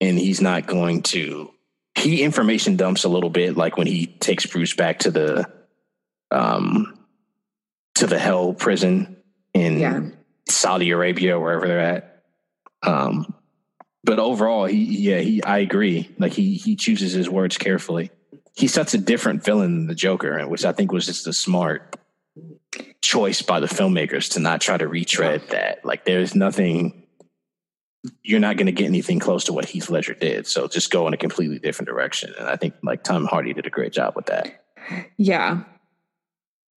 And 0.02 0.18
he's 0.18 0.42
not 0.42 0.66
going 0.66 1.04
to, 1.04 1.52
he 1.94 2.24
information 2.24 2.76
dumps 2.76 3.04
a 3.04 3.10
little 3.10 3.30
bit, 3.30 3.56
like 3.56 3.78
when 3.78 3.88
he 3.88 4.08
takes 4.08 4.46
Bruce 4.48 4.74
back 4.74 5.00
to 5.00 5.12
the, 5.12 5.46
um, 6.32 6.98
to 7.96 8.08
the 8.08 8.20
hell 8.20 8.54
prison 8.54 9.18
in 9.54 9.80
yeah. 9.80 10.02
Saudi 10.48 10.92
Arabia, 10.92 11.40
wherever 11.40 11.68
they're 11.68 11.80
at. 11.80 12.24
Um, 12.84 13.34
but 14.04 14.20
overall, 14.20 14.66
he 14.66 14.84
yeah 14.84 15.20
he 15.20 15.44
I 15.44 15.60
agree. 15.60 16.10
Like 16.20 16.34
he 16.34 16.56
he 16.56 16.76
chooses 16.76 17.14
his 17.14 17.30
words 17.30 17.58
carefully. 17.58 18.12
He's 18.56 18.74
such 18.74 18.94
a 18.94 18.98
different 18.98 19.44
villain 19.44 19.76
than 19.76 19.88
the 19.88 19.96
Joker, 19.96 20.48
which 20.48 20.64
I 20.64 20.72
think 20.72 20.92
was 20.92 21.08
just 21.08 21.28
a 21.28 21.34
smart 21.34 21.98
choice 23.02 23.42
by 23.42 23.60
the 23.60 23.68
filmmakers 23.68 24.34
to 24.34 24.40
not 24.40 24.62
try 24.62 24.78
to 24.78 24.88
retread 24.88 25.42
that. 25.50 25.84
Like 25.84 26.06
there's 26.06 26.36
nothing 26.36 27.06
you're 28.24 28.40
not 28.40 28.58
going 28.58 28.68
to 28.68 28.72
get 28.72 28.86
anything 28.86 29.20
close 29.20 29.46
to 29.46 29.54
what 29.54 29.66
Heath 29.66 29.90
Ledger 29.90 30.14
did. 30.14 30.46
So 30.48 30.68
just 30.68 30.92
go 30.92 31.08
in 31.08 31.14
a 31.14 31.18
completely 31.18 31.60
different 31.60 31.88
direction. 31.88 32.34
And 32.38 32.48
I 32.48 32.56
think 32.56 32.76
like 32.84 33.04
Tom 33.04 33.26
Hardy 33.26 33.54
did 33.54 33.66
a 33.66 33.70
great 33.70 33.94
job 33.94 34.16
with 34.16 34.28
that. 34.28 34.64
Yeah. 35.18 35.64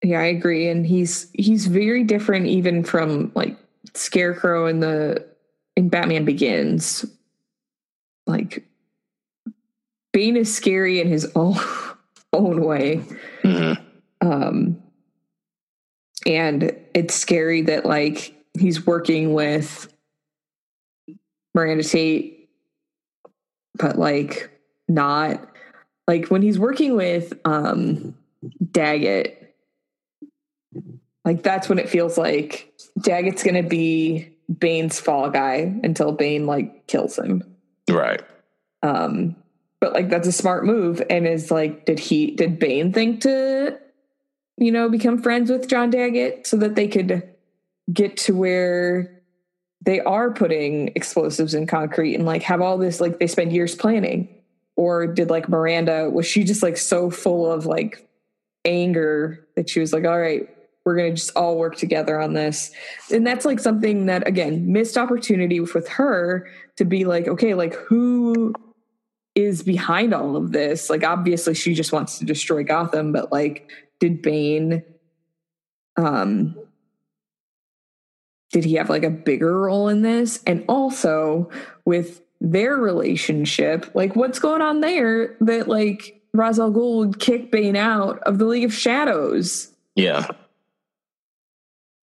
Yeah, 0.03 0.21
I 0.21 0.27
agree. 0.27 0.69
And 0.69 0.87
he's 0.87 1.31
he's 1.33 1.67
very 1.67 2.05
different 2.05 2.47
even 2.47 2.85
from 2.85 3.33
like 3.35 3.57
Scarecrow 3.95 4.67
in 4.67 4.81
the 4.81 5.27
in 5.77 5.89
Batman 5.89 6.25
Begins. 6.25 7.05
Like 8.27 8.67
Bane 10.13 10.37
is 10.37 10.55
scary 10.55 11.01
in 11.01 11.09
his 11.09 11.31
own 11.35 11.57
own 12.33 12.63
way. 12.63 13.03
Mm-hmm. 13.43 13.83
Um 14.27 14.83
and 16.27 16.77
it's 16.95 17.15
scary 17.15 17.63
that 17.63 17.87
like 17.87 18.35
he's 18.59 18.87
working 18.87 19.33
with 19.33 19.93
Miranda 21.55 21.85
Tate, 21.85 22.51
but 23.77 23.99
like 23.99 24.51
not 24.89 25.49
like 26.07 26.29
when 26.29 26.43
he's 26.43 26.59
working 26.59 26.97
with 26.97 27.33
um 27.45 28.15
Daggett, 28.71 29.46
like 31.25 31.43
that's 31.43 31.69
when 31.69 31.79
it 31.79 31.89
feels 31.89 32.17
like 32.17 32.73
Daggett's 33.01 33.43
gonna 33.43 33.63
be 33.63 34.37
Bane's 34.59 35.01
fall 35.01 35.31
guy 35.31 35.79
until 35.83 36.13
Bane 36.13 36.47
like 36.47 36.87
kills 36.87 37.19
him. 37.19 37.43
Right. 37.91 38.23
Um, 38.83 39.37
but 39.81 39.93
like 39.93 40.09
that's 40.09 40.29
a 40.29 40.33
smart 40.33 40.65
move. 40.65 41.03
And 41.11 41.27
is 41.27 41.51
like, 41.51 41.85
did 41.87 41.99
he 41.99 42.31
did 42.31 42.59
Bane 42.59 42.93
think 42.93 43.23
to, 43.23 43.79
you 44.57 44.73
know, 44.73 44.89
become 44.89 45.23
friends 45.23 45.51
with 45.51 45.69
John 45.69 45.91
Daggett 45.91 46.47
so 46.47 46.57
that 46.59 46.77
they 46.77 46.89
could 46.89 47.29
get 47.93 48.17
to 48.19 48.35
where 48.35 49.23
they 49.83 50.01
are 50.01 50.33
putting 50.33 50.89
explosives 50.89 51.55
in 51.55 51.67
concrete 51.67 52.15
and 52.15 52.27
like 52.27 52.43
have 52.43 52.61
all 52.61 52.77
this 52.77 53.01
like 53.01 53.19
they 53.19 53.27
spend 53.27 53.53
years 53.53 53.75
planning 53.75 54.29
or 54.75 55.07
did 55.07 55.31
like 55.31 55.49
miranda 55.49 56.11
was 56.11 56.27
she 56.27 56.43
just 56.43 56.63
like 56.63 56.77
so 56.77 57.09
full 57.09 57.51
of 57.51 57.67
like 57.67 58.09
anger 58.65 59.47
that 59.55 59.71
she 59.71 59.79
was 59.79 59.93
like 59.93 60.05
all 60.05 60.19
right 60.19 60.56
we're 60.87 60.97
going 60.97 61.11
to 61.11 61.17
just 61.17 61.37
all 61.37 61.59
work 61.59 61.77
together 61.77 62.19
on 62.19 62.33
this 62.33 62.71
and 63.13 63.27
that's 63.27 63.45
like 63.45 63.61
something 63.61 64.07
that 64.07 64.27
again 64.27 64.73
missed 64.73 64.97
opportunity 64.97 65.61
with 65.61 65.87
her 65.89 66.49
to 66.77 66.85
be 66.87 67.05
like 67.05 67.29
okay 67.29 67.53
like 67.53 67.75
who 67.75 68.55
is 69.35 69.63
behind 69.63 70.15
all 70.15 70.37
of 70.37 70.53
this 70.53 70.89
like 70.89 71.05
obviously 71.05 71.53
she 71.53 71.75
just 71.75 71.93
wants 71.93 72.19
to 72.19 72.25
destroy 72.25 72.65
gotham 72.65 73.13
but 73.13 73.31
like 73.31 73.71
did 74.01 74.23
bane 74.23 74.83
um 75.99 76.57
did 78.57 78.65
he 78.65 78.75
have 78.75 78.89
like 78.89 79.03
a 79.03 79.11
bigger 79.11 79.61
role 79.61 79.89
in 79.89 80.03
this? 80.03 80.43
And 80.47 80.65
also 80.69 81.51
with 81.85 82.23
their 82.41 82.77
relationship, 82.77 83.95
like 83.95 84.17
what's 84.17 84.39
going 84.39 84.63
on 84.63 84.81
there 84.81 85.37
that 85.41 85.69
like 85.69 86.23
Ra's 86.33 86.59
al 86.59 86.73
Ghul 86.73 86.99
would 86.99 87.21
kick 87.21 87.51
Bane 87.51 87.77
out 87.77 88.19
of 88.21 88.39
the 88.39 88.45
League 88.45 88.65
of 88.65 88.73
Shadows? 88.73 89.71
Yeah. 89.95 90.27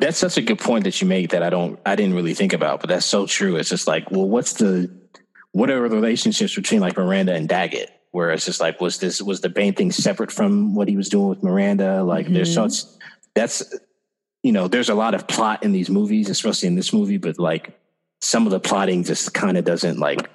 That's 0.03 0.17
such 0.17 0.37
a 0.37 0.41
good 0.41 0.59
point 0.59 0.83
that 0.83 1.01
you 1.01 1.07
make 1.07 1.29
that 1.29 1.43
I 1.43 1.49
don't 1.49 1.79
I 1.85 1.95
didn't 1.95 2.15
really 2.15 2.33
think 2.33 2.51
about, 2.51 2.81
but 2.81 2.89
that's 2.89 3.05
so 3.05 3.25
true. 3.25 3.55
It's 3.55 3.69
just 3.69 3.87
like, 3.87 4.11
well, 4.11 4.27
what's 4.27 4.53
the 4.53 4.91
what 5.53 5.69
are 5.69 5.87
the 5.87 5.95
relationships 5.95 6.55
between 6.55 6.81
like 6.81 6.97
Miranda 6.97 7.33
and 7.33 7.47
Daggett? 7.47 7.89
Where 8.11 8.31
it's 8.31 8.45
just 8.45 8.59
like, 8.59 8.81
was 8.81 8.99
this 8.99 9.21
was 9.21 9.41
the 9.41 9.49
Bane 9.49 9.73
thing 9.73 9.91
separate 9.91 10.31
from 10.31 10.75
what 10.75 10.89
he 10.89 10.97
was 10.97 11.07
doing 11.07 11.29
with 11.29 11.41
Miranda? 11.41 12.03
Like 12.03 12.25
mm-hmm. 12.25 12.33
there's 12.33 12.53
such 12.53 12.83
that's 13.33 13.63
you 14.43 14.51
know, 14.51 14.67
there's 14.67 14.89
a 14.89 14.95
lot 14.95 15.15
of 15.15 15.25
plot 15.25 15.63
in 15.63 15.71
these 15.71 15.89
movies, 15.89 16.29
especially 16.29 16.67
in 16.67 16.75
this 16.75 16.91
movie, 16.91 17.17
but 17.17 17.39
like 17.39 17.79
some 18.19 18.45
of 18.45 18.51
the 18.51 18.59
plotting 18.59 19.03
just 19.05 19.33
kind 19.33 19.57
of 19.57 19.63
doesn't 19.63 19.99
like 19.99 20.29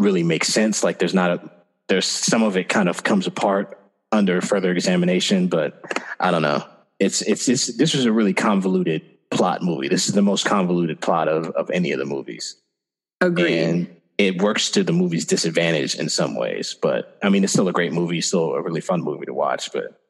really 0.00 0.24
make 0.24 0.44
sense. 0.44 0.82
Like 0.82 0.98
there's 0.98 1.14
not 1.14 1.30
a, 1.30 1.50
there's 1.86 2.06
some 2.06 2.42
of 2.42 2.56
it 2.56 2.68
kind 2.68 2.88
of 2.88 3.04
comes 3.04 3.28
apart 3.28 3.78
under 4.10 4.40
further 4.40 4.72
examination, 4.72 5.46
but 5.46 5.80
I 6.18 6.32
don't 6.32 6.42
know. 6.42 6.64
It's, 7.04 7.22
it's, 7.22 7.48
it's, 7.48 7.76
this 7.76 7.94
was 7.94 8.04
a 8.04 8.12
really 8.12 8.34
convoluted 8.34 9.02
plot 9.30 9.62
movie. 9.62 9.88
This 9.88 10.08
is 10.08 10.14
the 10.14 10.22
most 10.22 10.46
convoluted 10.46 11.00
plot 11.00 11.28
of, 11.28 11.50
of 11.50 11.70
any 11.70 11.92
of 11.92 11.98
the 11.98 12.06
movies. 12.06 12.56
Agreed. 13.20 13.58
And 13.58 13.96
it 14.18 14.40
works 14.40 14.70
to 14.70 14.84
the 14.84 14.92
movie's 14.92 15.24
disadvantage 15.24 15.96
in 15.96 16.08
some 16.08 16.36
ways, 16.36 16.76
but 16.80 17.18
I 17.22 17.28
mean, 17.28 17.42
it's 17.42 17.52
still 17.52 17.68
a 17.68 17.72
great 17.72 17.92
movie, 17.92 18.20
still 18.20 18.54
a 18.54 18.62
really 18.62 18.80
fun 18.80 19.02
movie 19.02 19.26
to 19.26 19.34
watch, 19.34 19.72
but 19.72 20.00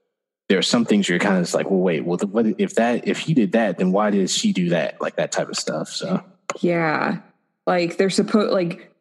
there 0.49 0.59
are 0.59 0.63
some 0.63 0.85
things 0.85 1.09
you're 1.09 1.19
kind 1.19 1.39
of 1.39 1.55
like, 1.55 1.71
well, 1.71 1.81
wait, 1.81 2.05
well, 2.05 2.19
what 2.19 2.47
if 2.59 2.75
that 2.75 3.09
if 3.09 3.19
he 3.19 3.33
did 3.33 3.53
that, 3.53 3.79
then 3.79 3.93
why 3.93 4.11
did 4.11 4.29
she 4.29 4.53
do 4.53 4.69
that? 4.71 5.01
Like 5.01 5.17
that 5.17 5.33
type 5.33 5.49
of 5.49 5.57
stuff. 5.57 5.89
So 5.89 6.23
yeah, 6.61 7.21
like 7.67 7.97
they're 7.97 8.11
supposed 8.11 8.53
like 8.53 8.93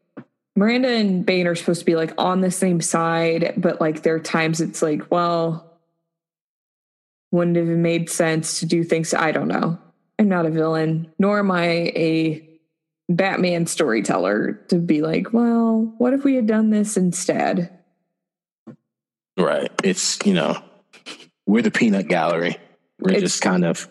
Miranda 0.55 0.89
and 0.89 1.25
Bane 1.25 1.47
are 1.47 1.55
supposed 1.55 1.79
to 1.79 1.85
be 1.85 1.95
like 1.95 2.13
on 2.17 2.39
the 2.39 2.51
same 2.51 2.79
side, 2.79 3.55
but 3.57 3.81
like 3.81 4.03
there 4.03 4.15
are 4.15 4.19
times 4.19 4.61
it's 4.61 4.81
like, 4.81 5.11
well, 5.11 5.72
wouldn't 7.33 7.57
have 7.57 7.65
made 7.65 8.11
sense 8.11 8.59
to 8.59 8.67
do 8.67 8.83
things. 8.83 9.11
I 9.11 9.31
don't 9.31 9.47
know. 9.47 9.79
I'm 10.19 10.29
not 10.29 10.45
a 10.45 10.51
villain, 10.51 11.11
nor 11.17 11.39
am 11.39 11.49
I 11.49 11.65
a 11.95 12.47
Batman 13.09 13.65
storyteller 13.65 14.53
to 14.69 14.75
be 14.77 15.01
like, 15.01 15.33
well, 15.33 15.95
what 15.97 16.13
if 16.13 16.23
we 16.23 16.35
had 16.35 16.45
done 16.45 16.69
this 16.69 16.95
instead? 16.95 17.75
Right. 19.35 19.71
It's, 19.83 20.23
you 20.23 20.35
know, 20.35 20.61
we're 21.47 21.63
the 21.63 21.71
peanut 21.71 22.07
gallery. 22.07 22.55
We're 22.99 23.13
it's, 23.13 23.21
just 23.21 23.41
kind 23.41 23.65
of 23.65 23.89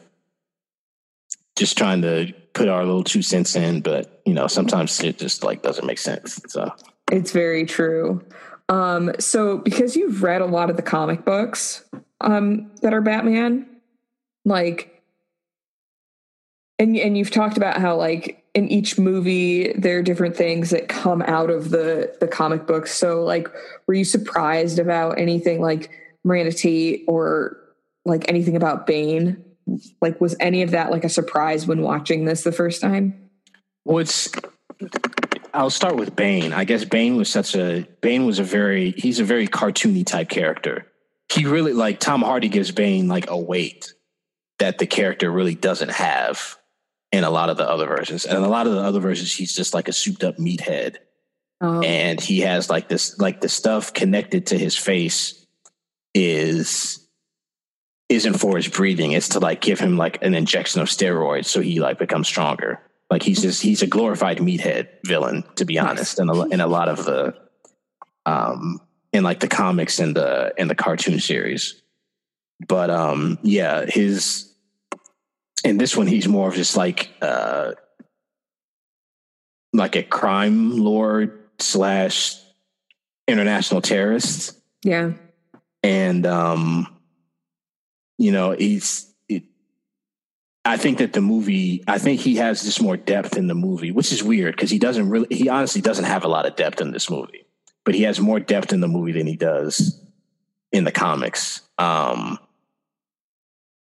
just 1.56 1.76
trying 1.76 2.02
to 2.02 2.32
put 2.52 2.68
our 2.68 2.84
little 2.84 3.02
two 3.02 3.22
cents 3.22 3.56
in, 3.56 3.80
but 3.80 4.22
you 4.24 4.34
know, 4.34 4.46
sometimes 4.46 5.02
it 5.02 5.18
just 5.18 5.42
like 5.42 5.62
doesn't 5.62 5.84
make 5.84 5.98
sense. 5.98 6.40
So 6.46 6.72
it's 7.10 7.32
very 7.32 7.66
true. 7.66 8.24
Um, 8.68 9.10
so 9.18 9.58
because 9.58 9.96
you've 9.96 10.22
read 10.22 10.42
a 10.42 10.46
lot 10.46 10.70
of 10.70 10.76
the 10.76 10.82
comic 10.82 11.24
books 11.24 11.84
um, 12.22 12.70
that 12.82 12.94
are 12.94 13.00
Batman, 13.00 13.66
like, 14.44 15.02
and 16.78 16.96
and 16.96 17.16
you've 17.16 17.30
talked 17.30 17.56
about 17.56 17.80
how 17.80 17.96
like 17.96 18.44
in 18.54 18.68
each 18.68 18.98
movie 18.98 19.72
there 19.72 19.98
are 19.98 20.02
different 20.02 20.36
things 20.36 20.70
that 20.70 20.88
come 20.88 21.22
out 21.22 21.50
of 21.50 21.70
the 21.70 22.16
the 22.20 22.28
comic 22.28 22.66
books. 22.66 22.94
So 22.94 23.24
like, 23.24 23.48
were 23.86 23.94
you 23.94 24.04
surprised 24.04 24.78
about 24.78 25.18
anything 25.18 25.60
like? 25.60 25.90
Miranda 26.24 26.52
Tate 26.52 27.04
or 27.06 27.58
like 28.04 28.28
anything 28.28 28.56
about 28.56 28.86
Bane? 28.86 29.42
Like, 30.00 30.20
was 30.20 30.36
any 30.40 30.62
of 30.62 30.72
that 30.72 30.90
like 30.90 31.04
a 31.04 31.08
surprise 31.08 31.66
when 31.66 31.82
watching 31.82 32.24
this 32.24 32.42
the 32.42 32.52
first 32.52 32.80
time? 32.80 33.30
Well, 33.84 33.98
it's. 33.98 34.30
I'll 35.54 35.70
start 35.70 35.96
with 35.96 36.16
Bane. 36.16 36.52
I 36.52 36.64
guess 36.64 36.84
Bane 36.84 37.16
was 37.16 37.28
such 37.28 37.54
a 37.54 37.86
Bane 38.00 38.24
was 38.24 38.38
a 38.38 38.44
very 38.44 38.92
he's 38.92 39.20
a 39.20 39.24
very 39.24 39.46
cartoony 39.46 40.04
type 40.04 40.28
character. 40.28 40.86
He 41.32 41.46
really 41.46 41.72
like 41.72 41.98
Tom 41.98 42.22
Hardy 42.22 42.48
gives 42.48 42.70
Bane 42.70 43.08
like 43.08 43.30
a 43.30 43.38
weight 43.38 43.94
that 44.58 44.78
the 44.78 44.86
character 44.86 45.30
really 45.30 45.54
doesn't 45.54 45.90
have 45.90 46.56
in 47.10 47.24
a 47.24 47.30
lot 47.30 47.50
of 47.50 47.56
the 47.56 47.68
other 47.68 47.86
versions. 47.86 48.24
And 48.24 48.44
a 48.44 48.48
lot 48.48 48.66
of 48.66 48.74
the 48.74 48.80
other 48.80 49.00
versions, 49.00 49.34
he's 49.34 49.54
just 49.54 49.74
like 49.74 49.88
a 49.88 49.92
souped 49.92 50.24
up 50.24 50.36
meathead. 50.36 50.96
Oh. 51.60 51.80
And 51.80 52.20
he 52.20 52.40
has 52.40 52.68
like 52.68 52.88
this 52.88 53.18
like 53.18 53.40
the 53.40 53.48
stuff 53.48 53.92
connected 53.92 54.46
to 54.46 54.58
his 54.58 54.76
face 54.76 55.46
is 56.14 57.06
isn't 58.08 58.34
for 58.34 58.56
his 58.56 58.68
breathing. 58.68 59.12
It's 59.12 59.30
to 59.30 59.40
like 59.40 59.60
give 59.60 59.80
him 59.80 59.96
like 59.96 60.22
an 60.22 60.34
injection 60.34 60.80
of 60.80 60.88
steroids 60.88 61.46
so 61.46 61.60
he 61.60 61.80
like 61.80 61.98
becomes 61.98 62.28
stronger. 62.28 62.80
Like 63.10 63.22
he's 63.22 63.42
just 63.42 63.62
he's 63.62 63.82
a 63.82 63.86
glorified 63.86 64.38
meathead 64.38 64.88
villain, 65.06 65.44
to 65.56 65.64
be 65.64 65.78
honest, 65.78 66.18
in 66.18 66.28
a, 66.28 66.42
in 66.48 66.60
a 66.60 66.66
lot 66.66 66.88
of 66.88 67.04
the 67.04 67.34
um 68.26 68.80
in 69.12 69.22
like 69.22 69.40
the 69.40 69.48
comics 69.48 69.98
and 69.98 70.16
the 70.16 70.52
in 70.56 70.68
the 70.68 70.74
cartoon 70.74 71.20
series. 71.20 71.82
But 72.66 72.90
um 72.90 73.38
yeah, 73.42 73.84
his 73.86 74.52
in 75.64 75.78
this 75.78 75.96
one 75.96 76.06
he's 76.06 76.28
more 76.28 76.48
of 76.48 76.54
just 76.54 76.76
like 76.76 77.10
uh 77.20 77.72
like 79.72 79.96
a 79.96 80.02
crime 80.02 80.78
lord 80.78 81.38
slash 81.58 82.36
international 83.28 83.80
terrorist. 83.80 84.58
Yeah 84.82 85.12
and 85.82 86.26
um, 86.26 86.88
you 88.18 88.32
know 88.32 88.52
he's. 88.52 89.12
It, 89.28 89.44
I 90.64 90.76
think 90.76 90.98
that 90.98 91.12
the 91.12 91.20
movie. 91.20 91.82
I 91.88 91.98
think 91.98 92.20
he 92.20 92.36
has 92.36 92.62
just 92.62 92.82
more 92.82 92.96
depth 92.96 93.36
in 93.36 93.48
the 93.48 93.54
movie, 93.54 93.90
which 93.90 94.12
is 94.12 94.22
weird 94.22 94.54
because 94.56 94.70
he 94.70 94.78
doesn't 94.78 95.08
really. 95.08 95.34
He 95.34 95.48
honestly 95.48 95.80
doesn't 95.80 96.04
have 96.04 96.24
a 96.24 96.28
lot 96.28 96.46
of 96.46 96.56
depth 96.56 96.80
in 96.80 96.92
this 96.92 97.10
movie, 97.10 97.46
but 97.84 97.94
he 97.94 98.02
has 98.02 98.20
more 98.20 98.40
depth 98.40 98.72
in 98.72 98.80
the 98.80 98.88
movie 98.88 99.12
than 99.12 99.26
he 99.26 99.36
does 99.36 100.00
in 100.70 100.84
the 100.84 100.92
comics. 100.92 101.62
Um, 101.78 102.38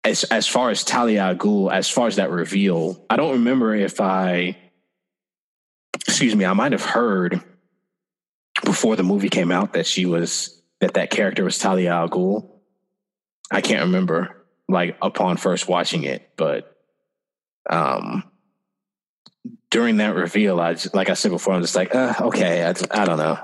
as 0.04 0.24
as 0.26 0.48
far 0.48 0.70
as 0.70 0.84
Talia 0.84 1.36
Ghul, 1.36 1.72
as 1.72 1.90
far 1.90 2.08
as 2.08 2.16
that 2.16 2.30
reveal, 2.30 3.06
I 3.10 3.16
don't 3.18 3.34
remember 3.34 3.76
if 3.76 4.00
I 4.00 4.58
excuse 6.08 6.36
me, 6.36 6.46
I 6.46 6.54
might 6.54 6.72
have 6.72 6.86
heard 6.86 7.42
before 8.64 8.96
the 8.96 9.04
movie 9.04 9.30
came 9.30 9.52
out 9.52 9.74
that 9.74 9.86
she 9.86 10.06
was 10.06 10.62
that 10.80 10.94
that 10.94 11.10
character 11.10 11.44
was 11.44 11.58
Talia 11.58 11.92
al 11.92 12.10
Ghul. 12.10 12.50
I 13.52 13.62
can't 13.62 13.86
remember 13.86 14.46
like 14.70 14.98
upon 15.02 15.38
first 15.38 15.68
watching 15.68 16.04
it, 16.04 16.30
but 16.38 16.76
um 17.70 18.24
during 19.70 19.98
that 19.98 20.16
reveal, 20.16 20.60
I 20.60 20.74
just, 20.74 20.96
like 20.96 21.10
I 21.10 21.14
said 21.14 21.32
before, 21.32 21.54
I'm 21.54 21.62
just 21.62 21.76
like, 21.76 21.94
uh, 21.94 22.14
okay, 22.22 22.64
I, 22.64 22.70
I 22.92 23.06
don't 23.06 23.18
know. 23.18 23.38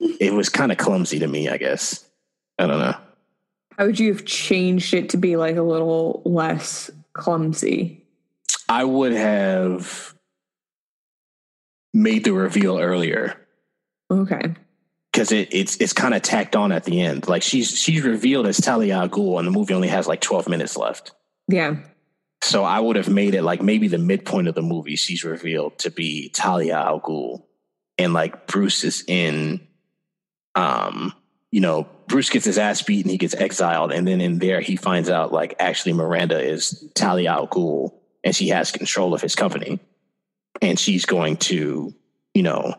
It 0.00 0.32
was 0.32 0.48
kind 0.48 0.72
of 0.72 0.78
clumsy 0.78 1.18
to 1.18 1.26
me, 1.26 1.48
I 1.48 1.58
guess. 1.58 2.04
I 2.58 2.66
don't 2.66 2.78
know. 2.78 2.96
How 3.76 3.86
would 3.86 3.98
you 3.98 4.12
have 4.12 4.24
changed 4.24 4.94
it 4.94 5.10
to 5.10 5.16
be 5.16 5.36
like 5.36 5.56
a 5.56 5.62
little 5.62 6.22
less 6.24 6.90
clumsy? 7.12 8.04
I 8.68 8.84
would 8.84 9.12
have 9.12 10.14
made 11.92 12.24
the 12.24 12.32
reveal 12.32 12.78
earlier. 12.78 13.36
Okay. 14.10 14.54
Because 15.12 15.32
it, 15.32 15.48
it's 15.52 15.76
it's 15.78 15.92
kind 15.92 16.14
of 16.14 16.22
tacked 16.22 16.54
on 16.54 16.72
at 16.72 16.84
the 16.84 17.00
end. 17.00 17.28
Like 17.28 17.42
she's 17.42 17.76
she's 17.76 18.02
revealed 18.02 18.46
as 18.46 18.58
Talia 18.58 18.96
al 18.96 19.08
Ghul, 19.08 19.38
and 19.38 19.46
the 19.46 19.52
movie 19.52 19.74
only 19.74 19.88
has 19.88 20.06
like 20.06 20.20
twelve 20.20 20.48
minutes 20.48 20.76
left. 20.76 21.12
Yeah. 21.48 21.76
So 22.42 22.64
I 22.64 22.80
would 22.80 22.96
have 22.96 23.08
made 23.08 23.34
it 23.34 23.42
like 23.42 23.60
maybe 23.60 23.88
the 23.88 23.98
midpoint 23.98 24.48
of 24.48 24.54
the 24.54 24.62
movie. 24.62 24.96
She's 24.96 25.24
revealed 25.24 25.78
to 25.80 25.90
be 25.90 26.28
Talia 26.28 26.76
al 26.76 27.00
Ghul, 27.00 27.42
and 27.98 28.12
like 28.12 28.46
Bruce 28.46 28.84
is 28.84 29.04
in, 29.08 29.66
um, 30.54 31.12
you 31.50 31.60
know, 31.60 31.88
Bruce 32.06 32.30
gets 32.30 32.44
his 32.44 32.58
ass 32.58 32.82
beat 32.82 33.04
and 33.04 33.10
he 33.10 33.18
gets 33.18 33.34
exiled, 33.34 33.92
and 33.92 34.06
then 34.06 34.20
in 34.20 34.38
there 34.38 34.60
he 34.60 34.76
finds 34.76 35.10
out 35.10 35.32
like 35.32 35.54
actually 35.58 35.92
Miranda 35.92 36.40
is 36.40 36.84
Talia 36.94 37.30
al 37.30 37.48
Ghul, 37.48 37.92
and 38.24 38.34
she 38.34 38.48
has 38.48 38.70
control 38.70 39.14
of 39.14 39.20
his 39.20 39.34
company, 39.34 39.80
and 40.60 40.78
she's 40.78 41.04
going 41.04 41.36
to, 41.38 41.94
you 42.34 42.42
know, 42.42 42.74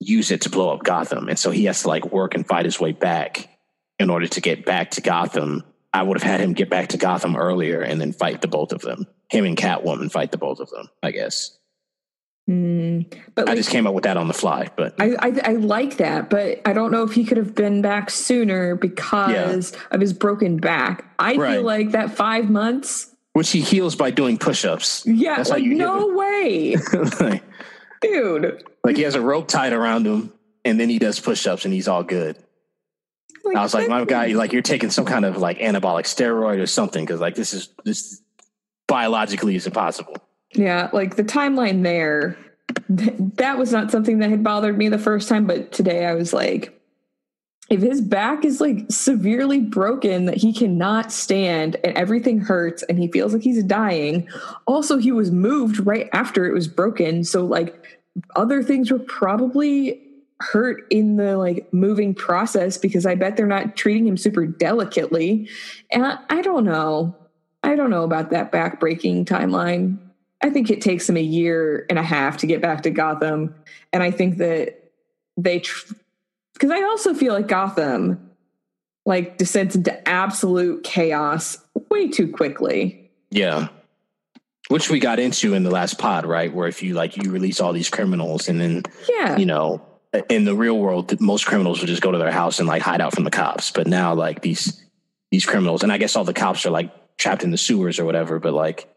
use 0.00 0.30
it 0.30 0.42
to 0.42 0.50
blow 0.50 0.70
up 0.70 0.82
Gotham, 0.82 1.28
and 1.28 1.38
so 1.38 1.50
he 1.50 1.64
has 1.64 1.82
to 1.82 1.88
like 1.88 2.12
work 2.12 2.34
and 2.34 2.46
fight 2.46 2.64
his 2.64 2.80
way 2.80 2.92
back 2.92 3.48
in 3.98 4.10
order 4.10 4.26
to 4.28 4.40
get 4.40 4.64
back 4.64 4.92
to 4.92 5.00
Gotham 5.00 5.64
I 5.92 6.02
would 6.02 6.20
have 6.20 6.30
had 6.30 6.40
him 6.40 6.52
get 6.52 6.70
back 6.70 6.88
to 6.88 6.98
Gotham 6.98 7.36
earlier 7.36 7.80
and 7.80 8.00
then 8.00 8.12
fight 8.12 8.40
the 8.40 8.48
both 8.48 8.72
of 8.72 8.82
them. 8.82 9.06
Him 9.30 9.44
and 9.44 9.56
Catwoman 9.56 10.12
fight 10.12 10.30
the 10.30 10.38
both 10.38 10.60
of 10.60 10.70
them, 10.70 10.88
I 11.02 11.10
guess. 11.10 11.57
Mm, 12.48 13.04
but 13.34 13.44
like, 13.46 13.52
I 13.52 13.56
just 13.56 13.68
came 13.68 13.86
up 13.86 13.92
with 13.92 14.04
that 14.04 14.16
on 14.16 14.26
the 14.26 14.32
fly, 14.34 14.68
but 14.74 14.94
I, 14.98 15.14
I, 15.18 15.40
I 15.44 15.52
like 15.52 15.98
that, 15.98 16.30
but 16.30 16.62
I 16.64 16.72
don't 16.72 16.90
know 16.90 17.02
if 17.02 17.12
he 17.12 17.24
could 17.24 17.36
have 17.36 17.54
been 17.54 17.82
back 17.82 18.08
sooner 18.08 18.74
because 18.74 19.72
yeah. 19.72 19.78
of 19.90 20.00
his 20.00 20.14
broken 20.14 20.56
back. 20.56 21.04
I 21.18 21.36
right. 21.36 21.52
feel 21.52 21.62
like 21.62 21.90
that 21.90 22.10
five 22.10 22.48
months, 22.48 23.14
which 23.34 23.50
he 23.50 23.60
heals 23.60 23.96
by 23.96 24.10
doing 24.10 24.38
push-ups. 24.38 25.04
Yeah, 25.04 25.36
That's 25.36 25.50
like 25.50 25.62
no 25.62 26.06
way, 26.16 26.76
like, 27.20 27.42
dude. 28.00 28.64
Like 28.82 28.96
he 28.96 29.02
has 29.02 29.14
a 29.14 29.20
rope 29.20 29.48
tied 29.48 29.74
around 29.74 30.06
him, 30.06 30.32
and 30.64 30.80
then 30.80 30.88
he 30.88 30.98
does 30.98 31.20
push-ups, 31.20 31.66
and 31.66 31.74
he's 31.74 31.86
all 31.86 32.02
good. 32.02 32.38
Like, 33.44 33.56
I 33.56 33.62
was 33.62 33.74
like, 33.74 33.88
my 33.88 34.06
guy, 34.06 34.28
like 34.28 34.54
you're 34.54 34.62
taking 34.62 34.90
some 34.90 35.04
kind 35.04 35.26
of 35.26 35.36
like 35.36 35.58
anabolic 35.58 36.04
steroid 36.04 36.60
or 36.60 36.66
something 36.66 37.04
because 37.04 37.20
like 37.20 37.34
this 37.34 37.52
is 37.52 37.68
this 37.84 38.22
biologically 38.86 39.54
is 39.54 39.66
impossible. 39.66 40.16
Yeah, 40.54 40.90
like 40.92 41.16
the 41.16 41.24
timeline 41.24 41.82
there, 41.82 42.36
th- 42.96 43.14
that 43.34 43.58
was 43.58 43.72
not 43.72 43.90
something 43.90 44.18
that 44.20 44.30
had 44.30 44.42
bothered 44.42 44.78
me 44.78 44.88
the 44.88 44.98
first 44.98 45.28
time, 45.28 45.46
but 45.46 45.72
today 45.72 46.06
I 46.06 46.14
was 46.14 46.32
like, 46.32 46.74
if 47.68 47.82
his 47.82 48.00
back 48.00 48.46
is 48.46 48.62
like 48.62 48.86
severely 48.88 49.60
broken 49.60 50.24
that 50.24 50.38
he 50.38 50.54
cannot 50.54 51.12
stand 51.12 51.76
and 51.84 51.96
everything 51.98 52.40
hurts 52.40 52.82
and 52.84 52.98
he 52.98 53.08
feels 53.08 53.34
like 53.34 53.42
he's 53.42 53.62
dying 53.62 54.26
also 54.66 54.96
he 54.96 55.12
was 55.12 55.30
moved 55.30 55.86
right 55.86 56.08
after 56.14 56.46
it 56.46 56.54
was 56.54 56.66
broken 56.66 57.22
so 57.24 57.44
like 57.44 57.98
other 58.36 58.62
things 58.62 58.90
were 58.90 58.98
probably 58.98 60.02
hurt 60.40 60.86
in 60.90 61.16
the 61.16 61.36
like 61.36 61.72
moving 61.72 62.14
process 62.14 62.78
because 62.78 63.04
I 63.06 63.14
bet 63.14 63.36
they're 63.36 63.46
not 63.46 63.76
treating 63.76 64.06
him 64.06 64.16
super 64.16 64.46
delicately. 64.46 65.48
And 65.90 66.06
I, 66.06 66.18
I 66.30 66.42
don't 66.42 66.64
know. 66.64 67.16
I 67.62 67.74
don't 67.74 67.90
know 67.90 68.04
about 68.04 68.30
that 68.30 68.52
back 68.52 68.78
breaking 68.78 69.24
timeline. 69.24 69.98
I 70.40 70.50
think 70.50 70.70
it 70.70 70.80
takes 70.80 71.08
him 71.08 71.16
a 71.16 71.22
year 71.22 71.86
and 71.90 71.98
a 71.98 72.02
half 72.02 72.38
to 72.38 72.46
get 72.46 72.62
back 72.62 72.82
to 72.82 72.90
Gotham. 72.90 73.54
And 73.92 74.02
I 74.02 74.10
think 74.10 74.38
that 74.38 74.90
they, 75.36 75.58
because 75.58 76.70
tr- 76.70 76.74
I 76.74 76.82
also 76.84 77.14
feel 77.14 77.34
like 77.34 77.48
Gotham 77.48 78.30
like 79.04 79.38
descends 79.38 79.74
into 79.74 80.08
absolute 80.08 80.84
chaos 80.84 81.58
way 81.90 82.08
too 82.08 82.30
quickly. 82.30 83.10
Yeah. 83.30 83.68
Which 84.68 84.90
we 84.90 85.00
got 85.00 85.18
into 85.18 85.54
in 85.54 85.62
the 85.62 85.70
last 85.70 85.98
pod, 85.98 86.26
right? 86.26 86.52
Where 86.52 86.68
if 86.68 86.82
you 86.82 86.94
like 86.94 87.16
you 87.16 87.30
release 87.30 87.58
all 87.58 87.72
these 87.72 87.88
criminals 87.88 88.48
and 88.48 88.60
then 88.60 88.82
yeah, 89.08 89.38
you 89.38 89.46
know, 89.46 89.80
in 90.28 90.44
the 90.44 90.54
real 90.54 90.78
world, 90.78 91.18
most 91.22 91.46
criminals 91.46 91.80
would 91.80 91.86
just 91.88 92.02
go 92.02 92.12
to 92.12 92.18
their 92.18 92.30
house 92.30 92.58
and 92.58 92.68
like 92.68 92.82
hide 92.82 93.00
out 93.00 93.14
from 93.14 93.24
the 93.24 93.30
cops. 93.30 93.70
But 93.70 93.86
now, 93.86 94.12
like 94.12 94.42
these 94.42 94.84
these 95.30 95.46
criminals, 95.46 95.82
and 95.82 95.90
I 95.90 95.96
guess 95.96 96.16
all 96.16 96.24
the 96.24 96.34
cops 96.34 96.66
are 96.66 96.70
like 96.70 97.16
trapped 97.16 97.44
in 97.44 97.50
the 97.50 97.56
sewers 97.56 97.98
or 97.98 98.04
whatever. 98.04 98.38
But 98.38 98.52
like 98.52 98.94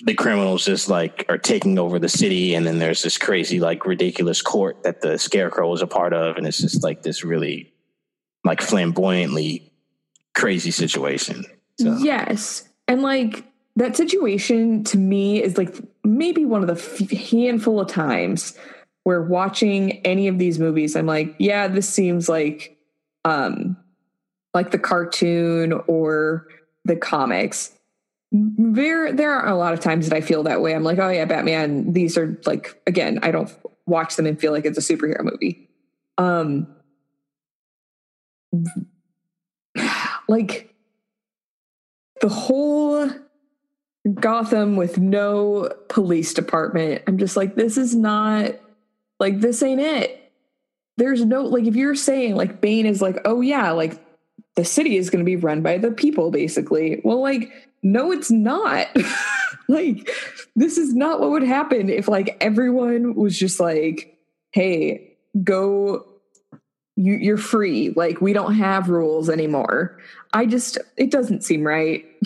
the 0.00 0.14
criminals 0.14 0.64
just 0.64 0.88
like 0.88 1.24
are 1.28 1.38
taking 1.38 1.78
over 1.78 1.98
the 1.98 2.08
city, 2.08 2.54
and 2.54 2.66
then 2.66 2.78
there's 2.78 3.02
this 3.02 3.18
crazy 3.18 3.60
like 3.60 3.86
ridiculous 3.86 4.42
court 4.42 4.82
that 4.82 5.00
the 5.00 5.18
Scarecrow 5.18 5.72
is 5.72 5.82
a 5.82 5.86
part 5.86 6.12
of, 6.12 6.36
and 6.36 6.46
it's 6.46 6.58
just 6.58 6.82
like 6.82 7.02
this 7.02 7.24
really 7.24 7.72
like 8.44 8.60
flamboyantly 8.60 9.72
crazy 10.34 10.70
situation. 10.70 11.44
So. 11.80 11.96
Yes, 11.98 12.68
and 12.88 13.02
like 13.02 13.44
that 13.76 13.96
situation 13.96 14.84
to 14.84 14.98
me 14.98 15.42
is 15.42 15.56
like 15.58 15.74
maybe 16.04 16.44
one 16.44 16.68
of 16.68 16.68
the 16.68 17.16
handful 17.30 17.80
of 17.80 17.88
times 17.88 18.56
where 19.04 19.22
watching 19.22 19.98
any 20.04 20.28
of 20.28 20.38
these 20.38 20.58
movies, 20.58 20.96
I'm 20.96 21.06
like, 21.06 21.34
yeah, 21.38 21.68
this 21.68 21.88
seems 21.88 22.28
like 22.28 22.76
um 23.24 23.76
like 24.52 24.70
the 24.70 24.78
cartoon 24.78 25.72
or 25.86 26.46
the 26.84 26.96
comics. 26.96 27.72
There 28.36 29.12
there 29.12 29.32
are 29.32 29.48
a 29.48 29.54
lot 29.54 29.74
of 29.74 29.80
times 29.80 30.08
that 30.08 30.16
I 30.16 30.20
feel 30.20 30.42
that 30.42 30.60
way. 30.60 30.74
I'm 30.74 30.82
like, 30.82 30.98
oh 30.98 31.08
yeah, 31.08 31.24
Batman, 31.24 31.92
these 31.92 32.18
are 32.18 32.36
like 32.46 32.82
again, 32.84 33.20
I 33.22 33.30
don't 33.30 33.48
watch 33.86 34.16
them 34.16 34.26
and 34.26 34.40
feel 34.40 34.50
like 34.50 34.64
it's 34.64 34.78
a 34.78 34.80
superhero 34.80 35.22
movie. 35.22 35.70
Um 36.18 36.66
like 40.28 40.74
the 42.20 42.28
whole 42.28 43.08
Gotham 44.12 44.76
with 44.76 44.98
no 44.98 45.70
police 45.88 46.34
department. 46.34 47.04
I'm 47.06 47.18
just 47.18 47.36
like, 47.36 47.54
this 47.54 47.78
is 47.78 47.94
not 47.94 48.50
like 49.20 49.40
this 49.40 49.62
ain't 49.62 49.80
it. 49.80 50.32
There's 50.96 51.24
no 51.24 51.42
like 51.42 51.66
if 51.66 51.76
you're 51.76 51.94
saying 51.94 52.34
like 52.34 52.60
Bane 52.60 52.86
is 52.86 53.00
like, 53.00 53.18
oh 53.24 53.40
yeah, 53.40 53.70
like 53.70 54.04
the 54.56 54.64
city 54.64 54.96
is 54.96 55.10
going 55.10 55.24
to 55.24 55.28
be 55.28 55.36
run 55.36 55.62
by 55.62 55.78
the 55.78 55.90
people 55.90 56.30
basically. 56.30 57.00
Well, 57.04 57.20
like 57.20 57.52
no, 57.84 58.10
it's 58.10 58.32
not. 58.32 58.88
like 59.68 60.10
this 60.56 60.76
is 60.78 60.94
not 60.94 61.20
what 61.20 61.30
would 61.30 61.44
happen 61.44 61.88
if 61.88 62.08
like 62.08 62.36
everyone 62.40 63.14
was 63.14 63.38
just 63.38 63.60
like, 63.60 64.18
hey, 64.52 65.16
go 65.42 66.06
you, 66.96 67.14
you're 67.14 67.36
free. 67.36 67.90
Like 67.90 68.20
we 68.20 68.32
don't 68.32 68.54
have 68.54 68.88
rules 68.88 69.28
anymore. 69.30 69.98
I 70.32 70.46
just 70.46 70.78
it 70.96 71.10
doesn't 71.10 71.44
seem 71.44 71.64
right. 71.64 72.04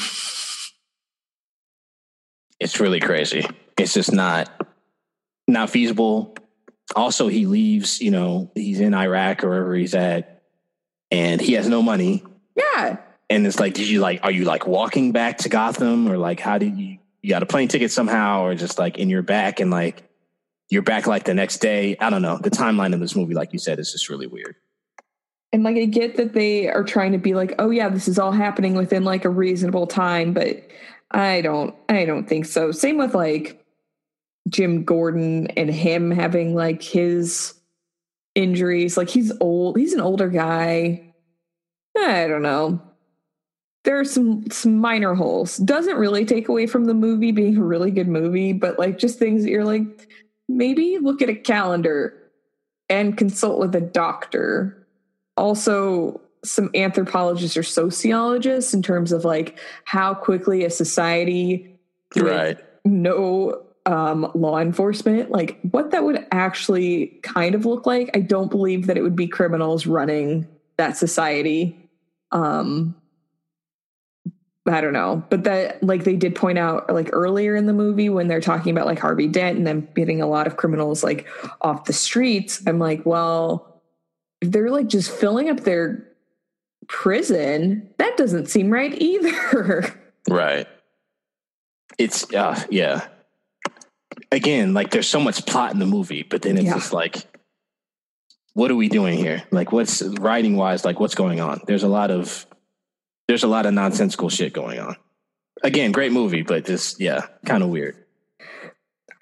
it's 2.61 2.81
really 2.81 3.01
crazy. 3.01 3.47
It's 3.77 3.93
just 3.95 4.13
not 4.13 4.51
not 5.47 5.71
feasible 5.71 6.35
also 6.97 7.29
he 7.29 7.47
leaves, 7.47 8.01
you 8.01 8.11
know, 8.11 8.51
he's 8.55 8.81
in 8.81 8.95
Iraq 8.95 9.45
or 9.45 9.51
wherever 9.51 9.75
he's 9.75 9.95
at, 9.95 10.43
and 11.11 11.41
he 11.41 11.55
has 11.55 11.69
no 11.69 11.83
money. 11.83 12.25
Yeah. 12.57 12.99
And 13.31 13.47
it's 13.47 13.61
like, 13.61 13.75
did 13.75 13.89
you 13.89 14.01
like, 14.01 14.21
are 14.23 14.31
you 14.31 14.45
like 14.45 14.67
walking 14.67 15.13
back 15.13 15.39
to 15.39 15.49
Gotham 15.49 16.09
or 16.09 16.17
like, 16.17 16.41
how 16.41 16.59
did 16.59 16.79
you, 16.79 16.99
you 17.23 17.31
got 17.31 17.43
a 17.43 17.47
plane 17.47 17.69
ticket 17.69 17.91
somehow 17.91 18.43
or 18.43 18.55
just 18.55 18.79
like 18.79 18.99
in 18.99 19.11
your 19.11 19.23
back 19.23 19.61
and 19.61 19.71
like, 19.71 20.03
you're 20.71 20.83
back 20.83 21.07
like 21.07 21.25
the 21.25 21.35
next 21.35 21.59
day. 21.59 21.97
I 22.01 22.11
don't 22.11 22.23
know. 22.23 22.39
The 22.39 22.51
timeline 22.51 22.95
of 22.95 23.01
this 23.01 23.17
movie, 23.17 23.35
like 23.35 23.53
you 23.53 23.59
said, 23.59 23.79
is 23.79 23.93
just 23.93 24.09
really 24.09 24.27
weird. 24.27 24.57
And 25.53 25.63
like, 25.63 25.77
I 25.77 25.87
get 25.87 26.17
that 26.17 26.35
they 26.35 26.69
are 26.69 26.85
trying 26.85 27.13
to 27.13 27.19
be 27.19 27.35
like, 27.35 27.55
oh 27.59 27.71
yeah, 27.71 27.89
this 27.89 28.09
is 28.09 28.19
all 28.19 28.33
happening 28.33 28.75
within 28.75 29.05
like 29.05 29.25
a 29.25 29.31
reasonable 29.31 29.87
time, 29.87 30.33
but 30.33 30.67
I 31.11 31.41
don't, 31.41 31.75
I 31.89 32.05
don't 32.05 32.29
think 32.29 32.47
so. 32.47 32.71
Same 32.71 32.99
with 32.99 33.15
like, 33.15 33.65
Jim 34.49 34.85
Gordon 34.85 35.49
and 35.49 35.69
him 35.69 36.11
having 36.11 36.55
like 36.55 36.83
his 36.83 37.53
injuries. 38.35 38.97
Like 38.97 39.11
he's 39.11 39.31
old, 39.41 39.77
he's 39.77 39.93
an 39.93 40.01
older 40.01 40.29
guy. 40.29 41.13
I 41.95 42.27
don't 42.29 42.41
know. 42.41 42.81
There 43.85 43.99
are 43.99 44.05
some 44.05 44.51
some 44.51 44.79
minor 44.79 45.15
holes. 45.15 45.57
Doesn't 45.59 45.97
really 45.97 46.25
take 46.25 46.49
away 46.49 46.67
from 46.67 46.85
the 46.85 46.95
movie 46.95 47.33
being 47.33 47.57
a 47.57 47.63
really 47.63 47.91
good 47.91 48.09
movie, 48.09 48.53
but 48.53 48.79
like 48.79 48.99
just 48.99 49.19
things 49.19 49.45
that 49.45 49.51
you're 49.51 49.65
like, 49.65 50.09
maybe 50.49 50.99
look 50.99 51.23
at 51.23 51.29
a 51.29 51.35
calendar 51.35 52.15
and 52.89 53.17
consult 53.17 53.61
with 53.61 53.75
a 53.75 53.81
doctor. 53.81 54.87
Also, 55.37 56.21
some 56.45 56.71
anthropologists 56.75 57.57
or 57.57 57.63
sociologists 57.63 58.75
in 58.75 58.83
terms 58.83 59.13
of 59.13 59.25
like 59.25 59.59
how 59.85 60.15
quickly 60.15 60.65
a 60.65 60.71
society 60.71 61.79
right 62.17 62.59
no 62.85 63.63
um, 63.87 64.31
law 64.35 64.59
enforcement, 64.59 65.31
like 65.31 65.59
what 65.71 65.93
that 65.93 66.05
would 66.05 66.27
actually 66.31 67.19
kind 67.23 67.55
of 67.55 67.65
look 67.65 67.87
like. 67.87 68.11
I 68.15 68.21
don't 68.21 68.51
believe 68.51 68.87
that 68.87 68.99
it 68.99 69.03
would 69.03 69.17
be 69.17 69.27
criminals 69.27 69.87
running 69.87 70.47
that 70.77 70.97
society. 70.97 71.89
Um, 72.31 72.95
I 74.69 74.81
don't 74.81 74.93
know, 74.93 75.23
but 75.31 75.45
that 75.45 75.83
like 75.83 76.05
they 76.05 76.17
did 76.17 76.35
point 76.35 76.59
out 76.59 76.93
like 76.93 77.09
earlier 77.13 77.57
in 77.57 77.67
the 77.67 77.73
movie 77.73 78.09
when 78.11 78.29
they're 78.29 78.41
talking 78.41 78.71
about 78.71 78.87
like 78.87 78.99
Harvey 78.99 79.27
Dent 79.29 79.57
and 79.57 79.67
them 79.67 79.89
getting 79.97 80.21
a 80.21 80.27
lot 80.27 80.47
of 80.47 80.57
criminals 80.57 81.03
like 81.03 81.27
off 81.63 81.85
the 81.87 81.93
streets. 81.93 82.63
I'm 82.67 82.79
like, 82.79 83.07
well, 83.07 83.81
if 84.41 84.51
they're 84.53 84.71
like 84.71 84.89
just 84.89 85.11
filling 85.11 85.49
up 85.49 85.61
their 85.61 86.07
prison, 86.89 87.89
that 87.99 88.17
doesn't 88.17 88.47
seem 88.47 88.71
right 88.71 88.95
either. 89.01 89.95
Right. 90.29 90.67
It's 91.97 92.31
uh 92.35 92.63
yeah. 92.71 93.09
Again, 94.31 94.75
like 94.75 94.91
there's 94.91 95.09
so 95.09 95.21
much 95.21 95.47
plot 95.47 95.73
in 95.73 95.79
the 95.79 95.87
movie, 95.87 96.23
but 96.23 96.43
then 96.43 96.59
it's 96.59 96.67
Yeah. 96.67 96.75
just 96.75 96.93
like 96.93 97.17
what 98.53 98.71
are 98.71 98.77
we 98.77 98.91
doing 98.91 99.17
here? 99.17 99.43
Like 99.51 99.73
what's 99.73 100.03
writing 100.03 100.57
wise, 100.57 100.85
like 100.85 101.01
what's 101.01 101.15
going 101.15 101.41
on? 101.41 101.63
There's 101.67 101.83
a 101.85 101.89
lot 101.89 102.11
of 102.11 102.47
there's 103.29 103.45
a 103.45 103.49
lot 103.49 103.67
of 103.67 103.75
nonsensical 103.75 104.31
shit 104.31 104.53
going 104.53 104.81
on. 104.81 104.97
Again, 105.63 105.93
great 105.93 106.13
movie, 106.13 106.43
but 106.43 106.65
just 106.65 107.01
yeah, 107.01 107.27
kind 107.45 107.63
of 107.63 107.69
weird. 107.69 107.97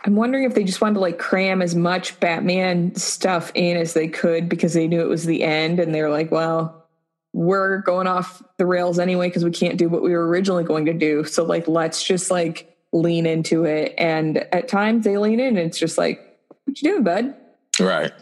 I'm 0.05 0.15
wondering 0.15 0.45
if 0.45 0.55
they 0.55 0.63
just 0.63 0.81
wanted 0.81 0.95
to 0.95 1.01
like 1.01 1.19
cram 1.19 1.61
as 1.61 1.75
much 1.75 2.19
Batman 2.21 2.95
stuff 2.95 3.51
in 3.55 3.77
as 3.77 3.93
they 3.93 4.07
could 4.07 4.49
because 4.49 4.73
they 4.73 4.87
knew 4.87 5.01
it 5.01 5.09
was 5.09 5.25
the 5.25 5.43
end 5.43 5.81
and 5.81 5.93
they're 5.93 6.11
like, 6.11 6.31
well, 6.31 6.87
we're 7.33 7.79
going 7.79 8.07
off 8.07 8.43
the 8.57 8.67
rails 8.67 9.01
anyway 9.01 9.29
because 9.29 9.45
we 9.45 9.51
can't 9.51 9.77
do 9.77 9.89
what 9.89 10.03
we 10.03 10.13
were 10.13 10.27
originally 10.29 10.63
going 10.63 10.87
to 10.87 10.95
do. 10.95 11.25
So 11.25 11.43
like 11.45 11.67
let's 11.67 12.05
just 12.05 12.31
like 12.31 12.77
lean 12.93 13.27
into 13.27 13.65
it. 13.65 13.95
And 13.99 14.39
at 14.55 14.69
times 14.69 15.05
they 15.05 15.19
lean 15.19 15.41
in 15.41 15.57
and 15.57 15.67
it's 15.67 15.79
just 15.79 15.99
like, 15.99 16.39
what 16.65 16.81
you 16.81 16.91
doing, 16.91 17.03
bud? 17.03 17.35
Right. 17.81 18.13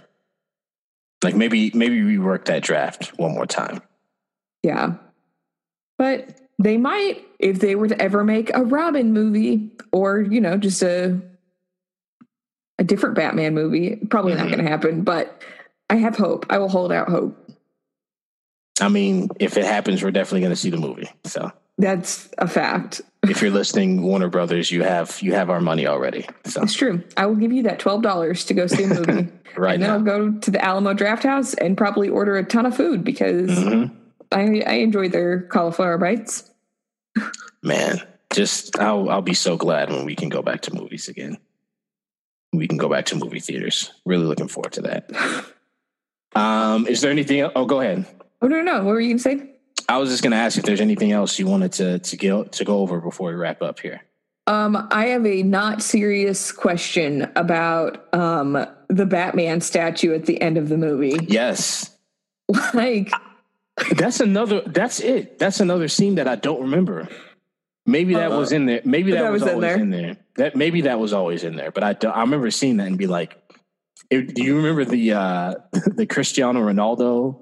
Like 1.23 1.35
maybe 1.35 1.71
maybe 1.75 2.01
rework 2.01 2.47
that 2.47 2.63
draft 2.63 3.09
one 3.19 3.35
more 3.35 3.47
time. 3.47 3.83
Yeah. 4.63 4.95
But 5.99 6.41
they 6.59 6.77
might 6.77 7.25
if 7.39 7.61
they 7.61 7.75
were 7.75 7.89
to 7.89 8.01
ever 8.01 8.25
make 8.25 8.55
a 8.55 8.63
Robin 8.65 9.13
movie 9.13 9.71
or, 9.93 10.21
you 10.21 10.41
know, 10.41 10.57
just 10.57 10.83
a 10.83 11.21
a 12.79 12.85
different 12.85 13.15
Batman 13.15 13.55
movie. 13.55 13.97
Probably 14.11 14.35
not 14.35 14.47
Mhm. 14.47 14.51
going 14.53 14.65
to 14.65 14.69
happen, 14.71 15.03
but 15.03 15.41
I 15.91 15.97
have 15.97 16.17
hope. 16.17 16.47
I 16.51 16.59
will 16.59 16.69
hold 16.69 16.91
out 16.91 17.09
hope. 17.09 17.39
I 18.81 18.89
mean, 18.89 19.29
if 19.39 19.57
it 19.57 19.65
happens, 19.65 20.03
we're 20.03 20.11
definitely 20.11 20.41
going 20.41 20.53
to 20.53 20.57
see 20.57 20.71
the 20.71 20.77
movie. 20.79 21.09
So 21.25 21.53
That's 21.79 22.29
a 22.39 22.49
fact. 22.49 23.01
if 23.29 23.41
you're 23.41 23.53
listening, 23.53 24.03
Warner 24.03 24.29
Brothers, 24.29 24.73
you 24.73 24.83
have 24.83 25.21
you 25.23 25.33
have 25.35 25.51
our 25.51 25.61
money 25.61 25.87
already. 25.87 26.27
So 26.47 26.63
It's 26.63 26.75
true. 26.75 27.03
I 27.17 27.27
will 27.27 27.37
give 27.37 27.53
you 27.53 27.63
that 27.65 27.79
twelve 27.79 28.03
dollars 28.03 28.45
to 28.47 28.55
go 28.55 28.67
see 28.67 28.83
a 28.85 28.89
movie, 28.89 29.29
right 29.57 29.75
and 29.75 29.83
then 29.83 29.91
now, 29.91 29.95
I'll 29.95 30.01
go 30.03 30.33
to 30.33 30.51
the 30.51 30.65
Alamo 30.65 30.95
Drafthouse 30.95 31.55
and 31.61 31.77
probably 31.77 32.09
order 32.09 32.37
a 32.37 32.45
ton 32.45 32.67
of 32.67 32.77
food 32.77 33.05
because 33.05 33.51
Mhm. 33.51 33.91
I, 34.35 34.63
I 34.67 34.73
enjoyed 34.75 35.13
their 35.13 35.43
cauliflower 35.43 35.97
bites. 35.99 36.51
man, 37.63 38.03
just 38.33 38.79
I'll 38.79 39.09
I'll 39.09 39.23
be 39.23 39.35
so 39.35 39.57
glad 39.57 39.91
when 39.91 40.05
we 40.05 40.15
can 40.15 40.29
go 40.29 40.43
back 40.43 40.63
to 40.63 40.75
movies 40.75 41.09
again. 41.09 41.39
We 42.53 42.69
can 42.69 42.77
go 42.79 42.89
back 42.89 43.07
to 43.07 43.17
movie 43.17 43.41
theaters. 43.41 43.91
Really 44.05 44.25
looking 44.25 44.49
forward 44.49 44.73
to 44.75 44.83
that. 44.83 45.11
Um, 46.37 46.89
is 46.89 47.01
there 47.01 47.13
anything? 47.13 47.39
el- 47.39 47.53
Oh, 47.55 47.65
go 47.65 47.81
ahead. 47.81 48.07
Oh 48.43 48.49
no, 48.49 48.61
no! 48.61 48.79
What 48.79 48.87
were 48.87 49.01
you 49.01 49.11
gonna 49.11 49.19
say? 49.21 49.51
I 49.89 49.99
was 49.99 50.11
just 50.11 50.23
going 50.25 50.33
to 50.33 50.37
ask 50.37 50.59
if 50.59 50.65
there's 50.65 50.81
anything 50.81 51.13
else 51.13 51.39
you 51.39 51.47
wanted 51.47 51.71
to 51.75 52.01
to 52.01 52.17
go 52.17 52.43
to 52.43 52.65
go 52.65 52.79
over 52.81 53.01
before 53.01 53.29
we 53.29 53.37
wrap 53.37 53.63
up 53.63 53.79
here. 53.79 54.03
Um, 54.49 54.89
I 54.91 55.07
have 55.07 55.25
a 55.27 55.45
not 55.45 55.81
serious 55.81 56.51
question 56.51 57.31
about 57.37 58.13
um 58.13 58.67
the 58.89 59.07
Batman 59.07 59.61
statue 59.61 60.13
at 60.13 60.27
the 60.27 60.43
end 60.43 60.59
of 60.59 60.69
the 60.69 60.77
movie. 60.77 61.17
Yes, 61.29 61.97
Like, 62.75 63.13
that's 63.97 64.21
another. 64.21 64.63
That's 64.67 65.01
it. 65.01 65.39
That's 65.39 65.61
another 65.61 65.89
scene 65.89 66.17
that 66.17 66.29
I 66.29 66.37
don't 66.37 66.63
remember. 66.63 67.09
Maybe 67.87 68.15
that 68.15 68.33
Uh, 68.33 68.39
was 68.39 68.53
in 68.53 68.67
there. 68.67 68.81
Maybe 68.85 69.13
that, 69.13 69.23
that 69.23 69.33
was, 69.33 69.43
was 69.43 69.51
in 69.51 69.55
always 69.57 69.69
there. 69.75 69.83
in 69.83 69.91
there. 69.91 70.17
That 70.37 70.57
maybe 70.57 70.81
that 70.83 70.99
was 70.99 71.13
always 71.13 71.45
in 71.45 71.57
there. 71.57 71.71
But 71.71 71.85
I 71.85 71.93
don't, 71.93 72.13
I 72.13 72.21
remember 72.21 72.51
seeing 72.51 72.79
that 72.79 72.87
and 72.87 72.97
be 72.99 73.07
like, 73.07 73.37
it- 74.11 74.35
do 74.35 74.43
you 74.43 74.57
remember 74.57 74.85
the 74.85 75.13
uh 75.13 75.55
the 75.95 76.07
Cristiano 76.07 76.61
Ronaldo 76.61 77.41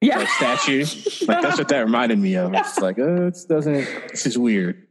yeah, 0.00 0.18
like, 0.18 0.28
statue? 0.28 0.84
Like 1.26 1.42
that's 1.42 1.58
what 1.58 1.68
that 1.68 1.80
reminded 1.80 2.18
me 2.18 2.36
of. 2.36 2.54
It's 2.54 2.78
like, 2.78 2.98
oh, 2.98 3.26
it 3.26 3.36
doesn't. 3.48 3.86
This 4.10 4.26
is 4.26 4.38
weird. 4.38 4.86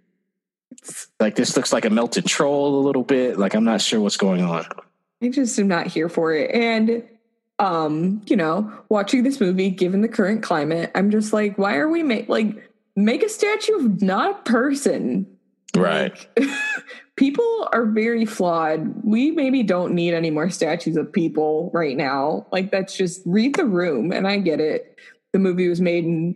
Like 1.20 1.36
this 1.36 1.56
looks 1.56 1.74
like 1.74 1.86
a 1.86 1.90
melted 1.90 2.26
troll 2.26 2.80
a 2.80 2.84
little 2.86 3.04
bit. 3.04 3.38
Like 3.38 3.54
I'm 3.54 3.64
not 3.66 3.82
sure 3.82 4.00
what's 4.00 4.18
going 4.18 4.44
on. 4.44 4.66
I 5.24 5.30
just 5.30 5.58
am 5.60 5.68
not 5.68 5.88
here 5.88 6.10
for 6.10 6.34
it. 6.34 6.52
And 6.54 7.04
um, 7.62 8.24
you 8.26 8.36
know, 8.36 8.74
watching 8.90 9.22
this 9.22 9.40
movie, 9.40 9.70
given 9.70 10.02
the 10.02 10.08
current 10.08 10.42
climate, 10.42 10.92
I'm 10.96 11.12
just 11.12 11.32
like, 11.32 11.60
why 11.60 11.76
are 11.76 11.88
we 11.88 12.02
make 12.02 12.28
like 12.28 12.70
make 12.96 13.22
a 13.24 13.30
statue 13.30 13.76
of 13.76 14.02
not 14.02 14.32
a 14.32 14.52
person? 14.52 15.28
Right. 15.78 16.12
Like, 16.38 16.50
people 17.16 17.70
are 17.72 17.86
very 17.86 18.26
flawed. 18.26 19.04
We 19.06 19.30
maybe 19.30 19.62
don't 19.62 19.94
need 19.94 20.16
any 20.16 20.32
more 20.32 20.50
statues 20.50 20.98
of 20.98 21.14
people 21.14 21.70
right 21.72 21.96
now. 21.96 22.48
Like 22.52 22.72
that's 22.72 22.98
just 22.98 23.22
read 23.28 23.56
the 23.56 23.66
room, 23.66 24.12
and 24.12 24.28
I 24.28 24.38
get 24.38 24.60
it. 24.60 24.98
The 25.32 25.40
movie 25.40 25.70
was 25.70 25.80
made 25.80 26.04
in 26.04 26.36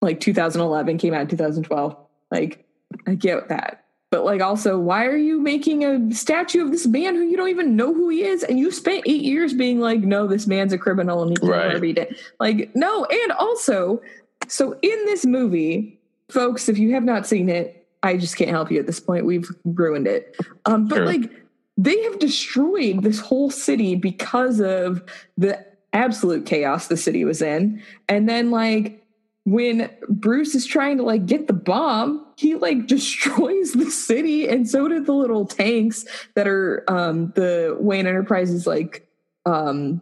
like 0.00 0.20
2011, 0.20 0.98
came 0.98 1.14
out 1.14 1.22
in 1.22 1.28
2012. 1.28 1.96
Like 2.30 2.64
I 3.08 3.16
get 3.16 3.48
that. 3.48 3.81
But 4.12 4.26
like 4.26 4.42
also, 4.42 4.78
why 4.78 5.06
are 5.06 5.16
you 5.16 5.40
making 5.40 5.84
a 5.86 6.14
statue 6.14 6.62
of 6.62 6.70
this 6.70 6.86
man 6.86 7.14
who 7.14 7.22
you 7.22 7.34
don't 7.34 7.48
even 7.48 7.76
know 7.76 7.94
who 7.94 8.10
he 8.10 8.24
is? 8.24 8.42
And 8.44 8.58
you 8.58 8.70
spent 8.70 9.04
eight 9.06 9.22
years 9.22 9.54
being 9.54 9.80
like, 9.80 10.00
no, 10.00 10.26
this 10.26 10.46
man's 10.46 10.74
a 10.74 10.78
criminal 10.78 11.22
and 11.22 11.30
he 11.30 11.36
can 11.36 11.48
Right. 11.48 11.68
never 11.68 11.80
be 11.80 11.94
dead. 11.94 12.14
Like, 12.38 12.70
no, 12.76 13.06
and 13.06 13.32
also, 13.32 14.02
so 14.48 14.78
in 14.82 15.04
this 15.06 15.24
movie, 15.24 15.98
folks, 16.28 16.68
if 16.68 16.76
you 16.76 16.92
have 16.92 17.04
not 17.04 17.26
seen 17.26 17.48
it, 17.48 17.88
I 18.02 18.18
just 18.18 18.36
can't 18.36 18.50
help 18.50 18.70
you 18.70 18.78
at 18.78 18.86
this 18.86 19.00
point. 19.00 19.24
We've 19.24 19.48
ruined 19.64 20.06
it. 20.06 20.36
Um, 20.66 20.88
but 20.88 20.96
Sure. 20.96 21.06
like 21.06 21.30
they 21.78 22.02
have 22.02 22.18
destroyed 22.18 23.02
this 23.02 23.18
whole 23.18 23.48
city 23.50 23.94
because 23.94 24.60
of 24.60 25.02
the 25.38 25.58
absolute 25.94 26.44
chaos 26.44 26.88
the 26.88 26.98
city 26.98 27.24
was 27.24 27.40
in. 27.40 27.80
And 28.10 28.28
then 28.28 28.50
like 28.50 29.01
when 29.44 29.90
Bruce 30.08 30.54
is 30.54 30.66
trying 30.66 30.98
to 30.98 31.02
like 31.02 31.26
get 31.26 31.46
the 31.46 31.52
bomb, 31.52 32.24
he 32.36 32.54
like 32.54 32.86
destroys 32.86 33.72
the 33.72 33.90
city, 33.90 34.48
and 34.48 34.68
so 34.68 34.88
did 34.88 35.06
the 35.06 35.14
little 35.14 35.46
tanks 35.46 36.04
that 36.34 36.46
are 36.46 36.84
um 36.88 37.32
the 37.34 37.76
Wayne 37.78 38.06
Enterprises 38.06 38.66
like 38.66 39.08
um 39.46 40.00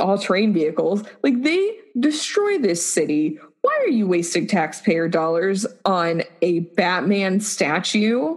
all-terrain 0.00 0.52
vehicles. 0.52 1.04
Like 1.22 1.42
they 1.42 1.78
destroy 1.98 2.58
this 2.58 2.84
city. 2.84 3.38
Why 3.60 3.76
are 3.84 3.88
you 3.88 4.06
wasting 4.06 4.46
taxpayer 4.46 5.08
dollars 5.08 5.66
on 5.84 6.22
a 6.42 6.60
Batman 6.60 7.40
statue? 7.40 8.36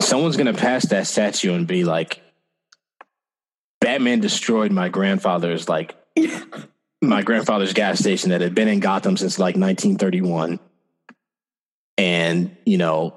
Someone's 0.00 0.36
gonna 0.36 0.54
pass 0.54 0.86
that 0.86 1.06
statue 1.06 1.54
and 1.54 1.66
be 1.66 1.84
like, 1.84 2.20
Batman 3.80 4.20
destroyed 4.20 4.72
my 4.72 4.88
grandfather's 4.88 5.68
like 5.68 5.96
my 7.08 7.22
grandfather's 7.22 7.72
gas 7.72 7.98
station 7.98 8.30
that 8.30 8.40
had 8.40 8.54
been 8.54 8.68
in 8.68 8.80
Gotham 8.80 9.16
since 9.16 9.38
like 9.38 9.56
1931, 9.56 10.58
and 11.98 12.56
you 12.64 12.78
know 12.78 13.16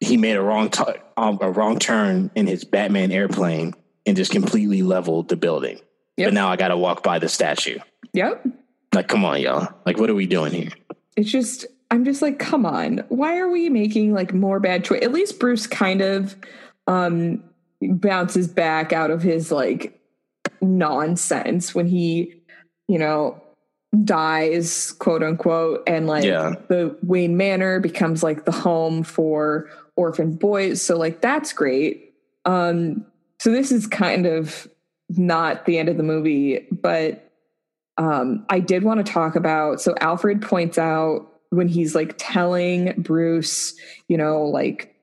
he 0.00 0.16
made 0.16 0.36
a 0.36 0.42
wrong 0.42 0.70
t- 0.70 0.84
um, 1.16 1.38
a 1.40 1.50
wrong 1.50 1.78
turn 1.78 2.30
in 2.34 2.46
his 2.46 2.64
Batman 2.64 3.12
airplane 3.12 3.74
and 4.04 4.16
just 4.16 4.32
completely 4.32 4.82
leveled 4.82 5.28
the 5.28 5.36
building. 5.36 5.80
Yep. 6.16 6.28
But 6.28 6.34
now 6.34 6.48
I 6.48 6.56
got 6.56 6.68
to 6.68 6.76
walk 6.76 7.02
by 7.02 7.18
the 7.18 7.28
statue. 7.28 7.78
Yep. 8.12 8.46
Like, 8.94 9.08
come 9.08 9.24
on, 9.24 9.40
y'all! 9.40 9.68
Like, 9.84 9.98
what 9.98 10.08
are 10.08 10.14
we 10.14 10.26
doing 10.26 10.52
here? 10.52 10.70
it's 11.16 11.30
just 11.30 11.66
i'm 11.90 12.04
just 12.04 12.22
like 12.22 12.38
come 12.38 12.64
on 12.64 12.98
why 13.08 13.38
are 13.38 13.48
we 13.48 13.68
making 13.68 14.12
like 14.12 14.32
more 14.32 14.60
bad 14.60 14.84
choice 14.84 15.02
at 15.02 15.12
least 15.12 15.40
bruce 15.40 15.66
kind 15.66 16.00
of 16.00 16.36
um 16.86 17.42
bounces 17.82 18.46
back 18.46 18.92
out 18.92 19.10
of 19.10 19.22
his 19.22 19.50
like 19.50 20.00
nonsense 20.60 21.74
when 21.74 21.86
he 21.86 22.34
you 22.88 22.98
know 22.98 23.40
dies 24.04 24.92
quote 24.92 25.22
unquote 25.22 25.82
and 25.86 26.06
like 26.06 26.24
Yeah. 26.24 26.54
the 26.68 26.96
wayne 27.02 27.36
manor 27.36 27.80
becomes 27.80 28.22
like 28.22 28.44
the 28.44 28.52
home 28.52 29.02
for 29.02 29.68
orphan 29.96 30.34
boys 30.36 30.82
so 30.82 30.98
like 30.98 31.20
that's 31.20 31.52
great 31.52 32.14
um 32.44 33.06
so 33.40 33.50
this 33.50 33.72
is 33.72 33.86
kind 33.86 34.26
of 34.26 34.68
not 35.10 35.64
the 35.64 35.78
end 35.78 35.88
of 35.88 35.96
the 35.96 36.02
movie 36.02 36.66
but 36.70 37.26
um, 37.98 38.44
I 38.50 38.60
did 38.60 38.82
want 38.82 39.04
to 39.04 39.10
talk 39.10 39.36
about. 39.36 39.80
So 39.80 39.94
Alfred 40.00 40.42
points 40.42 40.78
out 40.78 41.26
when 41.50 41.68
he's 41.68 41.94
like 41.94 42.14
telling 42.18 42.92
Bruce, 42.98 43.74
you 44.08 44.16
know, 44.16 44.42
like, 44.42 44.94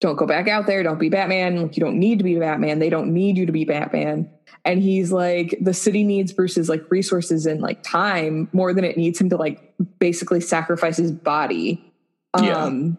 don't 0.00 0.16
go 0.16 0.26
back 0.26 0.48
out 0.48 0.66
there, 0.66 0.82
don't 0.82 0.98
be 0.98 1.08
Batman. 1.08 1.62
Like, 1.62 1.76
you 1.76 1.82
don't 1.82 1.98
need 1.98 2.18
to 2.18 2.24
be 2.24 2.36
Batman. 2.36 2.78
They 2.78 2.90
don't 2.90 3.12
need 3.12 3.36
you 3.36 3.46
to 3.46 3.52
be 3.52 3.64
Batman. 3.64 4.30
And 4.66 4.82
he's 4.82 5.12
like, 5.12 5.56
the 5.60 5.72
city 5.72 6.02
needs 6.02 6.32
Bruce's 6.32 6.68
like 6.68 6.90
resources 6.90 7.46
and 7.46 7.60
like 7.60 7.84
time 7.84 8.48
more 8.52 8.74
than 8.74 8.84
it 8.84 8.96
needs 8.96 9.20
him 9.20 9.30
to 9.30 9.36
like 9.36 9.72
basically 10.00 10.40
sacrifice 10.40 10.96
his 10.96 11.12
body. 11.12 11.92
Yeah. 12.36 12.64
Um, 12.64 12.98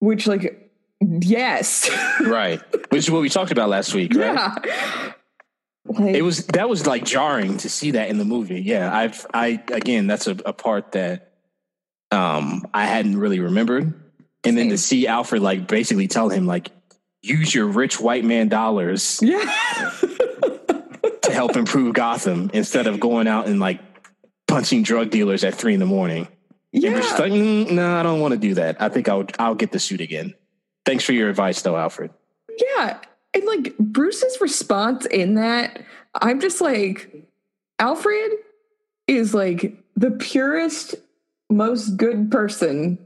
which 0.00 0.26
like 0.26 0.70
yes. 1.00 1.90
right. 2.20 2.60
Which 2.90 3.04
is 3.04 3.10
what 3.10 3.22
we 3.22 3.30
talked 3.30 3.52
about 3.52 3.70
last 3.70 3.94
week, 3.94 4.14
right? 4.14 4.34
yeah. 4.34 5.12
Like, 5.86 6.14
It 6.14 6.22
was 6.22 6.46
that 6.48 6.68
was 6.68 6.86
like 6.86 7.04
jarring 7.04 7.56
to 7.58 7.70
see 7.70 7.92
that 7.92 8.10
in 8.10 8.18
the 8.18 8.24
movie. 8.26 8.60
Yeah, 8.60 8.94
I've 8.94 9.24
I 9.32 9.62
again 9.72 10.06
that's 10.06 10.26
a, 10.26 10.32
a 10.44 10.52
part 10.52 10.92
that 10.92 11.32
um 12.10 12.66
I 12.74 12.84
hadn't 12.84 13.16
really 13.16 13.40
remembered. 13.40 13.94
And 14.44 14.58
then 14.58 14.68
to 14.68 14.78
see 14.78 15.06
Alfred 15.06 15.40
like 15.40 15.66
basically 15.66 16.06
tell 16.06 16.28
him 16.28 16.46
like 16.46 16.70
use 17.22 17.54
your 17.54 17.66
rich 17.66 17.98
white 17.98 18.24
man 18.24 18.48
dollars 18.48 19.20
yeah. 19.22 19.90
help 21.36 21.56
improve 21.56 21.94
Gotham 21.94 22.50
instead 22.52 22.86
of 22.86 22.98
going 22.98 23.28
out 23.28 23.46
and 23.46 23.60
like 23.60 23.80
punching 24.48 24.82
drug 24.82 25.10
dealers 25.10 25.44
at 25.44 25.54
three 25.54 25.74
in 25.74 25.80
the 25.80 25.86
morning. 25.86 26.28
And 26.72 26.82
we're 26.82 27.00
just 27.00 27.18
yeah. 27.18 27.24
like, 27.24 27.32
mm, 27.32 27.70
no, 27.70 27.96
I 27.96 28.02
don't 28.02 28.20
want 28.20 28.32
to 28.32 28.38
do 28.38 28.54
that. 28.54 28.80
I 28.80 28.88
think 28.88 29.08
I'll 29.08 29.26
I'll 29.38 29.54
get 29.54 29.72
the 29.72 29.78
suit 29.78 30.00
again. 30.00 30.34
Thanks 30.84 31.04
for 31.04 31.12
your 31.12 31.28
advice, 31.28 31.62
though, 31.62 31.76
Alfred. 31.76 32.10
Yeah. 32.58 32.98
And 33.34 33.44
like 33.44 33.76
Bruce's 33.78 34.40
response 34.40 35.04
in 35.06 35.34
that, 35.34 35.82
I'm 36.14 36.40
just 36.40 36.60
like, 36.60 37.26
Alfred 37.78 38.30
is 39.06 39.34
like 39.34 39.76
the 39.94 40.12
purest, 40.12 40.94
most 41.50 41.96
good 41.96 42.30
person 42.30 42.98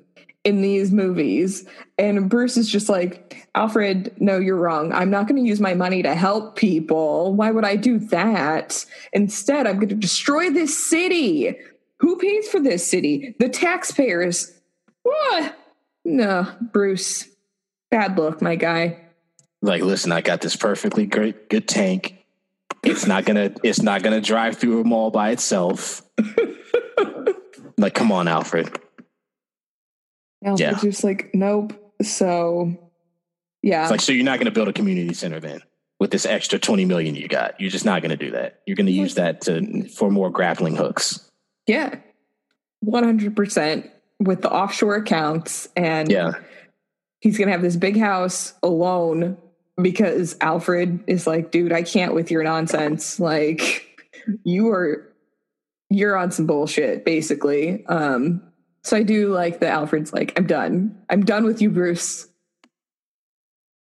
in 0.44 0.62
these 0.62 0.90
movies. 0.90 1.66
And 1.98 2.30
Bruce 2.30 2.56
is 2.56 2.70
just 2.70 2.88
like, 2.88 3.48
Alfred, 3.54 4.14
no, 4.18 4.38
you're 4.38 4.56
wrong. 4.56 4.92
I'm 4.92 5.10
not 5.10 5.28
going 5.28 5.42
to 5.42 5.46
use 5.46 5.60
my 5.60 5.74
money 5.74 6.02
to 6.02 6.14
help 6.14 6.56
people. 6.56 7.34
Why 7.34 7.50
would 7.50 7.64
I 7.64 7.76
do 7.76 7.98
that? 7.98 8.84
Instead, 9.12 9.66
I'm 9.66 9.76
going 9.76 9.88
to 9.88 9.94
destroy 9.94 10.50
this 10.50 10.88
city. 10.88 11.56
Who 11.98 12.16
pays 12.16 12.48
for 12.48 12.60
this 12.60 12.86
city? 12.86 13.34
The 13.38 13.48
taxpayers. 13.48 14.52
What? 15.02 15.56
No, 16.04 16.50
Bruce. 16.60 17.28
Bad 17.90 18.16
look, 18.16 18.40
my 18.40 18.56
guy. 18.56 18.98
Like, 19.62 19.82
listen, 19.82 20.12
I 20.12 20.22
got 20.22 20.40
this 20.40 20.56
perfectly 20.56 21.06
great 21.06 21.50
good 21.50 21.68
tank. 21.68 22.16
It's 22.82 23.06
not 23.06 23.26
gonna 23.26 23.52
it's 23.62 23.82
not 23.82 24.02
gonna 24.02 24.20
drive 24.22 24.56
through 24.56 24.80
a 24.80 24.84
mall 24.84 25.10
by 25.10 25.30
itself. 25.30 26.02
like, 27.76 27.92
come 27.92 28.10
on, 28.10 28.26
Alfred. 28.26 28.80
Alfred's 30.44 30.60
Yeah. 30.60 30.78
just 30.90 31.04
like, 31.04 31.30
nope. 31.34 31.72
So, 32.02 32.74
yeah. 33.62 33.82
It's 33.82 33.90
like, 33.90 34.00
so 34.00 34.12
you're 34.12 34.24
not 34.24 34.38
gonna 34.38 34.50
build 34.50 34.68
a 34.68 34.72
community 34.72 35.12
center 35.14 35.38
then 35.40 35.62
with 35.98 36.10
this 36.10 36.24
extra 36.26 36.58
20 36.58 36.84
million 36.86 37.14
you 37.14 37.28
got. 37.28 37.60
You're 37.60 37.70
just 37.70 37.84
not 37.84 38.00
gonna 38.02 38.16
do 38.16 38.30
that. 38.30 38.60
You're 38.66 38.76
gonna 38.76 38.90
use 38.90 39.14
that 39.16 39.42
to 39.42 39.86
for 39.88 40.10
more 40.10 40.30
grappling 40.30 40.76
hooks. 40.76 41.28
yeah. 41.66 41.96
100% 42.84 43.90
with 44.20 44.42
the 44.42 44.50
offshore 44.50 44.96
accounts. 44.96 45.68
And 45.76 46.10
Yeah. 46.10 46.32
he's 47.20 47.36
going 47.36 47.48
to 47.48 47.52
have 47.52 47.60
this 47.62 47.76
big 47.76 47.98
house 47.98 48.54
alone 48.62 49.36
because 49.80 50.36
Alfred 50.40 51.00
is 51.06 51.26
like, 51.26 51.50
dude, 51.50 51.72
I 51.72 51.82
can't 51.82 52.14
with 52.14 52.30
your 52.30 52.42
nonsense. 52.42 53.20
Like, 53.20 53.86
you 54.44 54.70
are, 54.70 55.12
you're 55.90 56.16
on 56.16 56.30
some 56.30 56.46
bullshit, 56.46 57.04
basically. 57.04 57.84
Um, 57.86 58.42
so 58.82 58.96
I 58.96 59.02
do 59.02 59.28
like 59.32 59.60
that 59.60 59.72
Alfred's 59.72 60.12
like, 60.12 60.32
I'm 60.36 60.46
done. 60.46 60.98
I'm 61.08 61.24
done 61.24 61.44
with 61.44 61.60
you, 61.62 61.70
Bruce. 61.70 62.26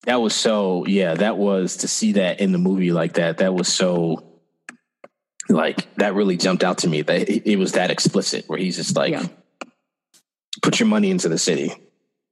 That 0.04 0.20
was 0.20 0.34
so 0.34 0.86
yeah, 0.86 1.14
that 1.14 1.36
was 1.36 1.78
to 1.78 1.88
see 1.88 2.12
that 2.12 2.40
in 2.40 2.52
the 2.52 2.58
movie 2.58 2.92
like 2.92 3.14
that, 3.14 3.38
that 3.38 3.52
was 3.54 3.68
so 3.68 4.24
like 5.48 5.94
that 5.96 6.14
really 6.14 6.36
jumped 6.36 6.62
out 6.64 6.78
to 6.78 6.88
me 6.88 7.02
that 7.02 7.28
it, 7.28 7.46
it 7.50 7.56
was 7.58 7.72
that 7.72 7.90
explicit 7.90 8.44
where 8.48 8.58
he's 8.58 8.76
just 8.76 8.96
like 8.96 9.10
Yeah. 9.12 9.26
put 10.62 10.78
your 10.80 10.88
money 10.88 11.10
into 11.10 11.28
the 11.28 11.38
city. 11.38 11.72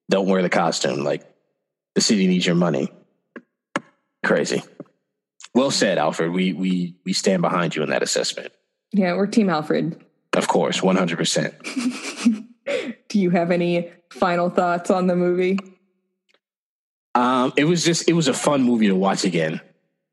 Don't 0.08 0.28
wear 0.28 0.42
the 0.42 0.48
costume. 0.48 1.02
Like 1.02 1.24
the 1.94 2.00
city 2.00 2.26
needs 2.26 2.46
your 2.46 2.54
money. 2.54 2.88
Crazy. 4.24 4.62
Well 5.54 5.70
said, 5.70 5.98
Alfred. 5.98 6.32
We 6.32 6.52
we 6.52 6.94
we 7.04 7.12
stand 7.12 7.42
behind 7.42 7.74
you 7.76 7.82
in 7.82 7.90
that 7.90 8.02
assessment. 8.02 8.52
Yeah, 8.92 9.14
we're 9.16 9.26
Team 9.26 9.50
Alfred. 9.50 10.02
Of 10.34 10.48
course, 10.48 10.82
one 10.82 10.96
hundred 10.96 11.18
percent. 11.18 11.54
Do 13.08 13.18
you 13.18 13.30
have 13.30 13.50
any 13.50 13.90
final 14.10 14.50
thoughts 14.50 14.90
on 14.90 15.06
the 15.06 15.16
movie? 15.16 15.58
Um, 17.14 17.52
it 17.56 17.64
was 17.64 17.84
just 17.84 18.08
it 18.08 18.12
was 18.12 18.28
a 18.28 18.34
fun 18.34 18.62
movie 18.62 18.88
to 18.88 18.94
watch 18.94 19.24
again, 19.24 19.60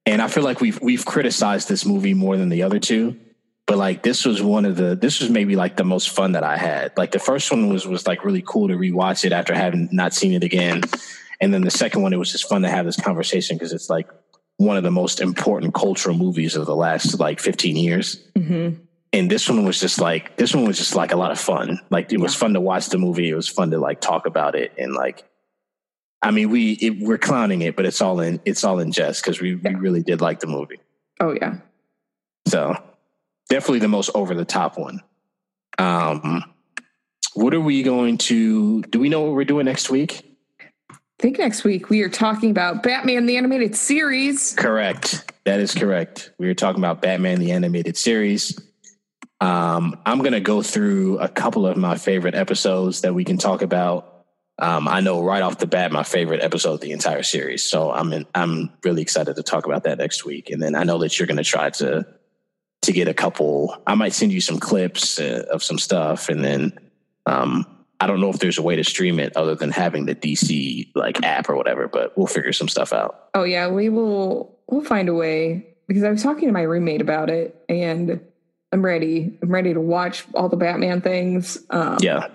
and 0.05 0.21
I 0.21 0.27
feel 0.29 0.43
like 0.43 0.61
we've 0.61 0.79
we've 0.81 1.05
criticized 1.05 1.67
this 1.67 1.85
movie 1.85 2.13
more 2.13 2.37
than 2.37 2.47
the 2.47 2.63
other 2.63 2.79
two, 2.79 3.19
but 3.65 3.77
like 3.77 4.03
this 4.03 4.25
was 4.25 4.41
one 4.41 4.63
of 4.63 4.77
the 4.77 4.95
this 4.95 5.19
was 5.19 5.29
maybe 5.29 5.57
like 5.57 5.75
the 5.75 5.83
most 5.83 6.11
fun 6.11 6.31
that 6.31 6.43
I 6.43 6.55
had. 6.55 6.95
Like 6.95 7.11
the 7.11 7.19
first 7.19 7.51
one 7.51 7.67
was 7.67 7.85
was 7.85 8.07
like 8.07 8.23
really 8.23 8.43
cool 8.45 8.69
to 8.69 8.75
rewatch 8.75 9.25
it 9.25 9.33
after 9.33 9.53
having 9.53 9.89
not 9.91 10.13
seen 10.13 10.31
it 10.31 10.45
again, 10.45 10.81
and 11.41 11.53
then 11.53 11.63
the 11.63 11.71
second 11.71 12.03
one 12.03 12.13
it 12.13 12.17
was 12.17 12.31
just 12.31 12.47
fun 12.47 12.61
to 12.61 12.69
have 12.69 12.85
this 12.85 12.99
conversation 12.99 13.57
because 13.57 13.73
it's 13.73 13.89
like 13.89 14.07
one 14.57 14.77
of 14.77 14.83
the 14.83 14.91
most 14.91 15.19
important 15.19 15.73
cultural 15.73 16.15
movies 16.15 16.55
of 16.55 16.65
the 16.65 16.75
last 16.75 17.19
like 17.19 17.41
fifteen 17.41 17.75
years. 17.75 18.23
Mm-hmm. 18.37 18.81
And 19.13 19.29
this 19.29 19.47
one 19.47 19.63
was 19.63 19.79
just 19.79 20.01
like 20.01 20.35
this 20.37 20.53
one 20.55 20.65
was 20.65 20.77
just 20.77 20.95
like 20.95 21.11
a 21.13 21.15
lot 21.15 21.31
of 21.31 21.39
fun. 21.39 21.79
Like 21.91 22.11
it 22.11 22.19
was 22.19 22.33
Yeah. 22.33 22.39
fun 22.39 22.53
to 22.53 22.61
watch 22.61 22.87
the 22.89 22.97
movie. 22.97 23.29
It 23.29 23.35
was 23.35 23.47
fun 23.47 23.69
to 23.71 23.77
like 23.77 24.01
talk 24.01 24.25
about 24.25 24.55
it 24.55 24.73
and 24.77 24.93
like 24.93 25.23
I 26.21 26.31
mean, 26.31 26.49
we 26.49 26.71
it, 26.73 26.99
we're 26.99 27.17
clowning 27.17 27.61
it, 27.61 27.75
but 27.75 27.85
it's 27.85 28.01
all 28.01 28.19
in 28.21 28.39
it's 28.45 28.63
all 28.63 28.79
in 28.79 28.91
jest 28.91 29.21
because 29.23 29.39
we, 29.41 29.55
we 29.55 29.75
really 29.75 30.01
did 30.01 30.19
like 30.21 30.39
the 30.39 30.47
movie. 30.47 30.79
Oh 31.19 31.33
yeah. 31.39 31.57
So 32.47 32.75
definitely 33.49 33.79
the 33.79 33.87
most 33.89 34.09
over 34.15 34.33
the 34.33 34.45
top 34.45 34.77
one. 34.77 35.01
Um, 35.77 36.43
what 37.35 37.53
are 37.53 37.61
we 37.61 37.83
going 37.83 38.17
to? 38.19 38.81
Do 38.83 38.99
we 38.99 39.09
know 39.09 39.21
what 39.21 39.33
we're 39.33 39.43
doing 39.43 39.65
next 39.65 39.89
week? 39.89 40.37
I 40.89 40.95
think 41.19 41.39
next 41.39 41.63
week 41.63 41.89
we 41.89 42.01
are 42.01 42.09
talking 42.09 42.51
about 42.51 42.83
Batman 42.83 43.25
the 43.25 43.37
Animated 43.37 43.75
Series. 43.75 44.53
Correct. 44.53 45.31
That 45.45 45.59
is 45.59 45.73
correct. 45.75 46.31
We 46.37 46.47
were 46.47 46.53
talking 46.53 46.79
about 46.81 47.01
Batman 47.01 47.39
the 47.39 47.51
animated 47.51 47.97
series. 47.97 48.57
Um, 49.43 49.99
I'm 50.05 50.19
going 50.19 50.31
to 50.31 50.39
go 50.39 50.61
through 50.61 51.19
a 51.19 51.27
couple 51.27 51.67
of 51.67 51.75
my 51.75 51.97
favorite 51.97 52.33
episodes 52.33 53.01
that 53.01 53.13
we 53.13 53.25
can 53.25 53.37
talk 53.37 53.61
about. 53.61 54.25
Um, 54.57 54.87
I 54.87 55.01
know 55.01 55.21
right 55.21 55.41
off 55.41 55.57
the 55.57 55.67
bat 55.67 55.91
my 55.91 56.03
favorite 56.03 56.41
episode 56.41 56.75
of 56.75 56.79
the 56.79 56.93
entire 56.93 57.23
series, 57.23 57.61
so 57.61 57.91
I'm 57.91 58.13
in, 58.13 58.25
I'm 58.33 58.71
really 58.85 59.01
excited 59.01 59.35
to 59.35 59.43
talk 59.43 59.65
about 59.65 59.83
that 59.83 59.97
next 59.97 60.23
week. 60.23 60.49
And 60.49 60.63
then 60.63 60.75
I 60.75 60.83
know 60.83 60.97
that 60.99 61.19
you're 61.19 61.27
going 61.27 61.37
to 61.37 61.43
try 61.43 61.69
to 61.71 62.05
to 62.83 62.91
get 62.93 63.09
a 63.09 63.13
couple. 63.13 63.75
I 63.85 63.95
might 63.95 64.13
send 64.13 64.31
you 64.31 64.39
some 64.39 64.59
clips 64.59 65.19
uh, 65.19 65.45
of 65.51 65.61
some 65.61 65.77
stuff, 65.77 66.29
and 66.29 66.41
then 66.41 66.79
um, 67.25 67.65
I 67.99 68.07
don't 68.07 68.21
know 68.21 68.29
if 68.29 68.39
there's 68.39 68.57
a 68.57 68.63
way 68.63 68.77
to 68.77 68.83
stream 68.85 69.19
it 69.19 69.35
other 69.35 69.55
than 69.55 69.71
having 69.71 70.05
the 70.05 70.15
DC 70.15 70.89
like 70.95 71.21
app 71.21 71.49
or 71.49 71.57
whatever, 71.57 71.89
but 71.89 72.17
we'll 72.17 72.27
figure 72.27 72.53
some 72.53 72.69
stuff 72.69 72.93
out. 72.93 73.29
Oh 73.33 73.43
yeah, 73.43 73.67
we 73.67 73.89
will 73.89 74.57
we'll 74.67 74.85
find 74.85 75.09
a 75.09 75.13
way 75.13 75.67
because 75.87 76.03
I 76.03 76.11
was 76.11 76.23
talking 76.23 76.47
to 76.47 76.53
my 76.53 76.61
roommate 76.61 77.01
about 77.01 77.29
it 77.29 77.61
and 77.67 78.21
I'm 78.73 78.83
ready. 78.83 79.37
I'm 79.41 79.49
ready 79.49 79.73
to 79.73 79.79
watch 79.79 80.25
all 80.33 80.49
the 80.49 80.57
Batman 80.57 80.99
things. 81.01 81.59
Um 81.69 81.97
Yeah. 82.01 82.27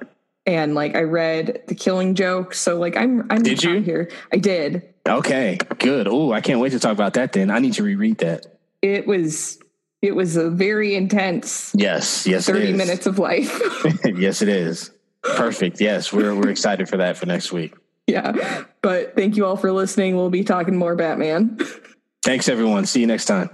and 0.47 0.75
like 0.75 0.95
I 0.97 1.03
read 1.03 1.63
the 1.67 1.75
killing 1.75 2.15
joke. 2.15 2.55
So 2.55 2.79
like 2.79 2.97
I'm 2.97 3.27
I'm 3.31 3.43
Did 3.43 3.63
you? 3.63 3.81
here. 3.81 4.11
I 4.33 4.37
did. 4.39 4.95
Okay, 5.07 5.59
good. 5.79 6.07
Oh, 6.09 6.33
I 6.33 6.41
can't 6.41 6.61
wait 6.61 6.73
to 6.73 6.79
talk 6.79 6.93
about 6.93 7.15
that 7.15 7.33
then. 7.33 7.51
I 7.51 7.59
need 7.59 7.73
to 7.75 7.83
reread 7.83 8.19
that. 8.19 8.47
It 8.83 9.07
was 9.07 9.59
it 10.01 10.15
was 10.15 10.37
a 10.37 10.49
very 10.49 10.95
intense 10.95 11.73
Yes, 11.75 12.25
yes, 12.27 12.47
30 12.47 12.71
is. 12.71 12.77
minutes 12.77 13.07
of 13.07 13.19
life. 13.19 13.51
yes, 14.05 14.43
it 14.43 14.49
is. 14.49 14.91
Perfect. 15.23 15.81
Yes, 15.81 16.13
we're 16.13 16.35
we're 16.35 16.51
excited 16.51 16.89
for 16.89 16.99
that 16.99 17.17
for 17.17 17.27
next 17.27 17.53
week. 17.53 17.75
yeah. 18.07 18.63
But 18.81 19.17
thank 19.17 19.37
you 19.37 19.45
all 19.45 19.57
for 19.57 19.73
listening. 19.73 20.15
We'll 20.17 20.31
be 20.31 20.45
talking 20.45 20.77
more 20.77 20.95
Batman. 20.95 21.59
Thanks, 22.23 22.49
everyone. 22.49 22.87
See 22.87 23.01
you 23.01 23.07
next 23.09 23.25
time. 23.25 23.51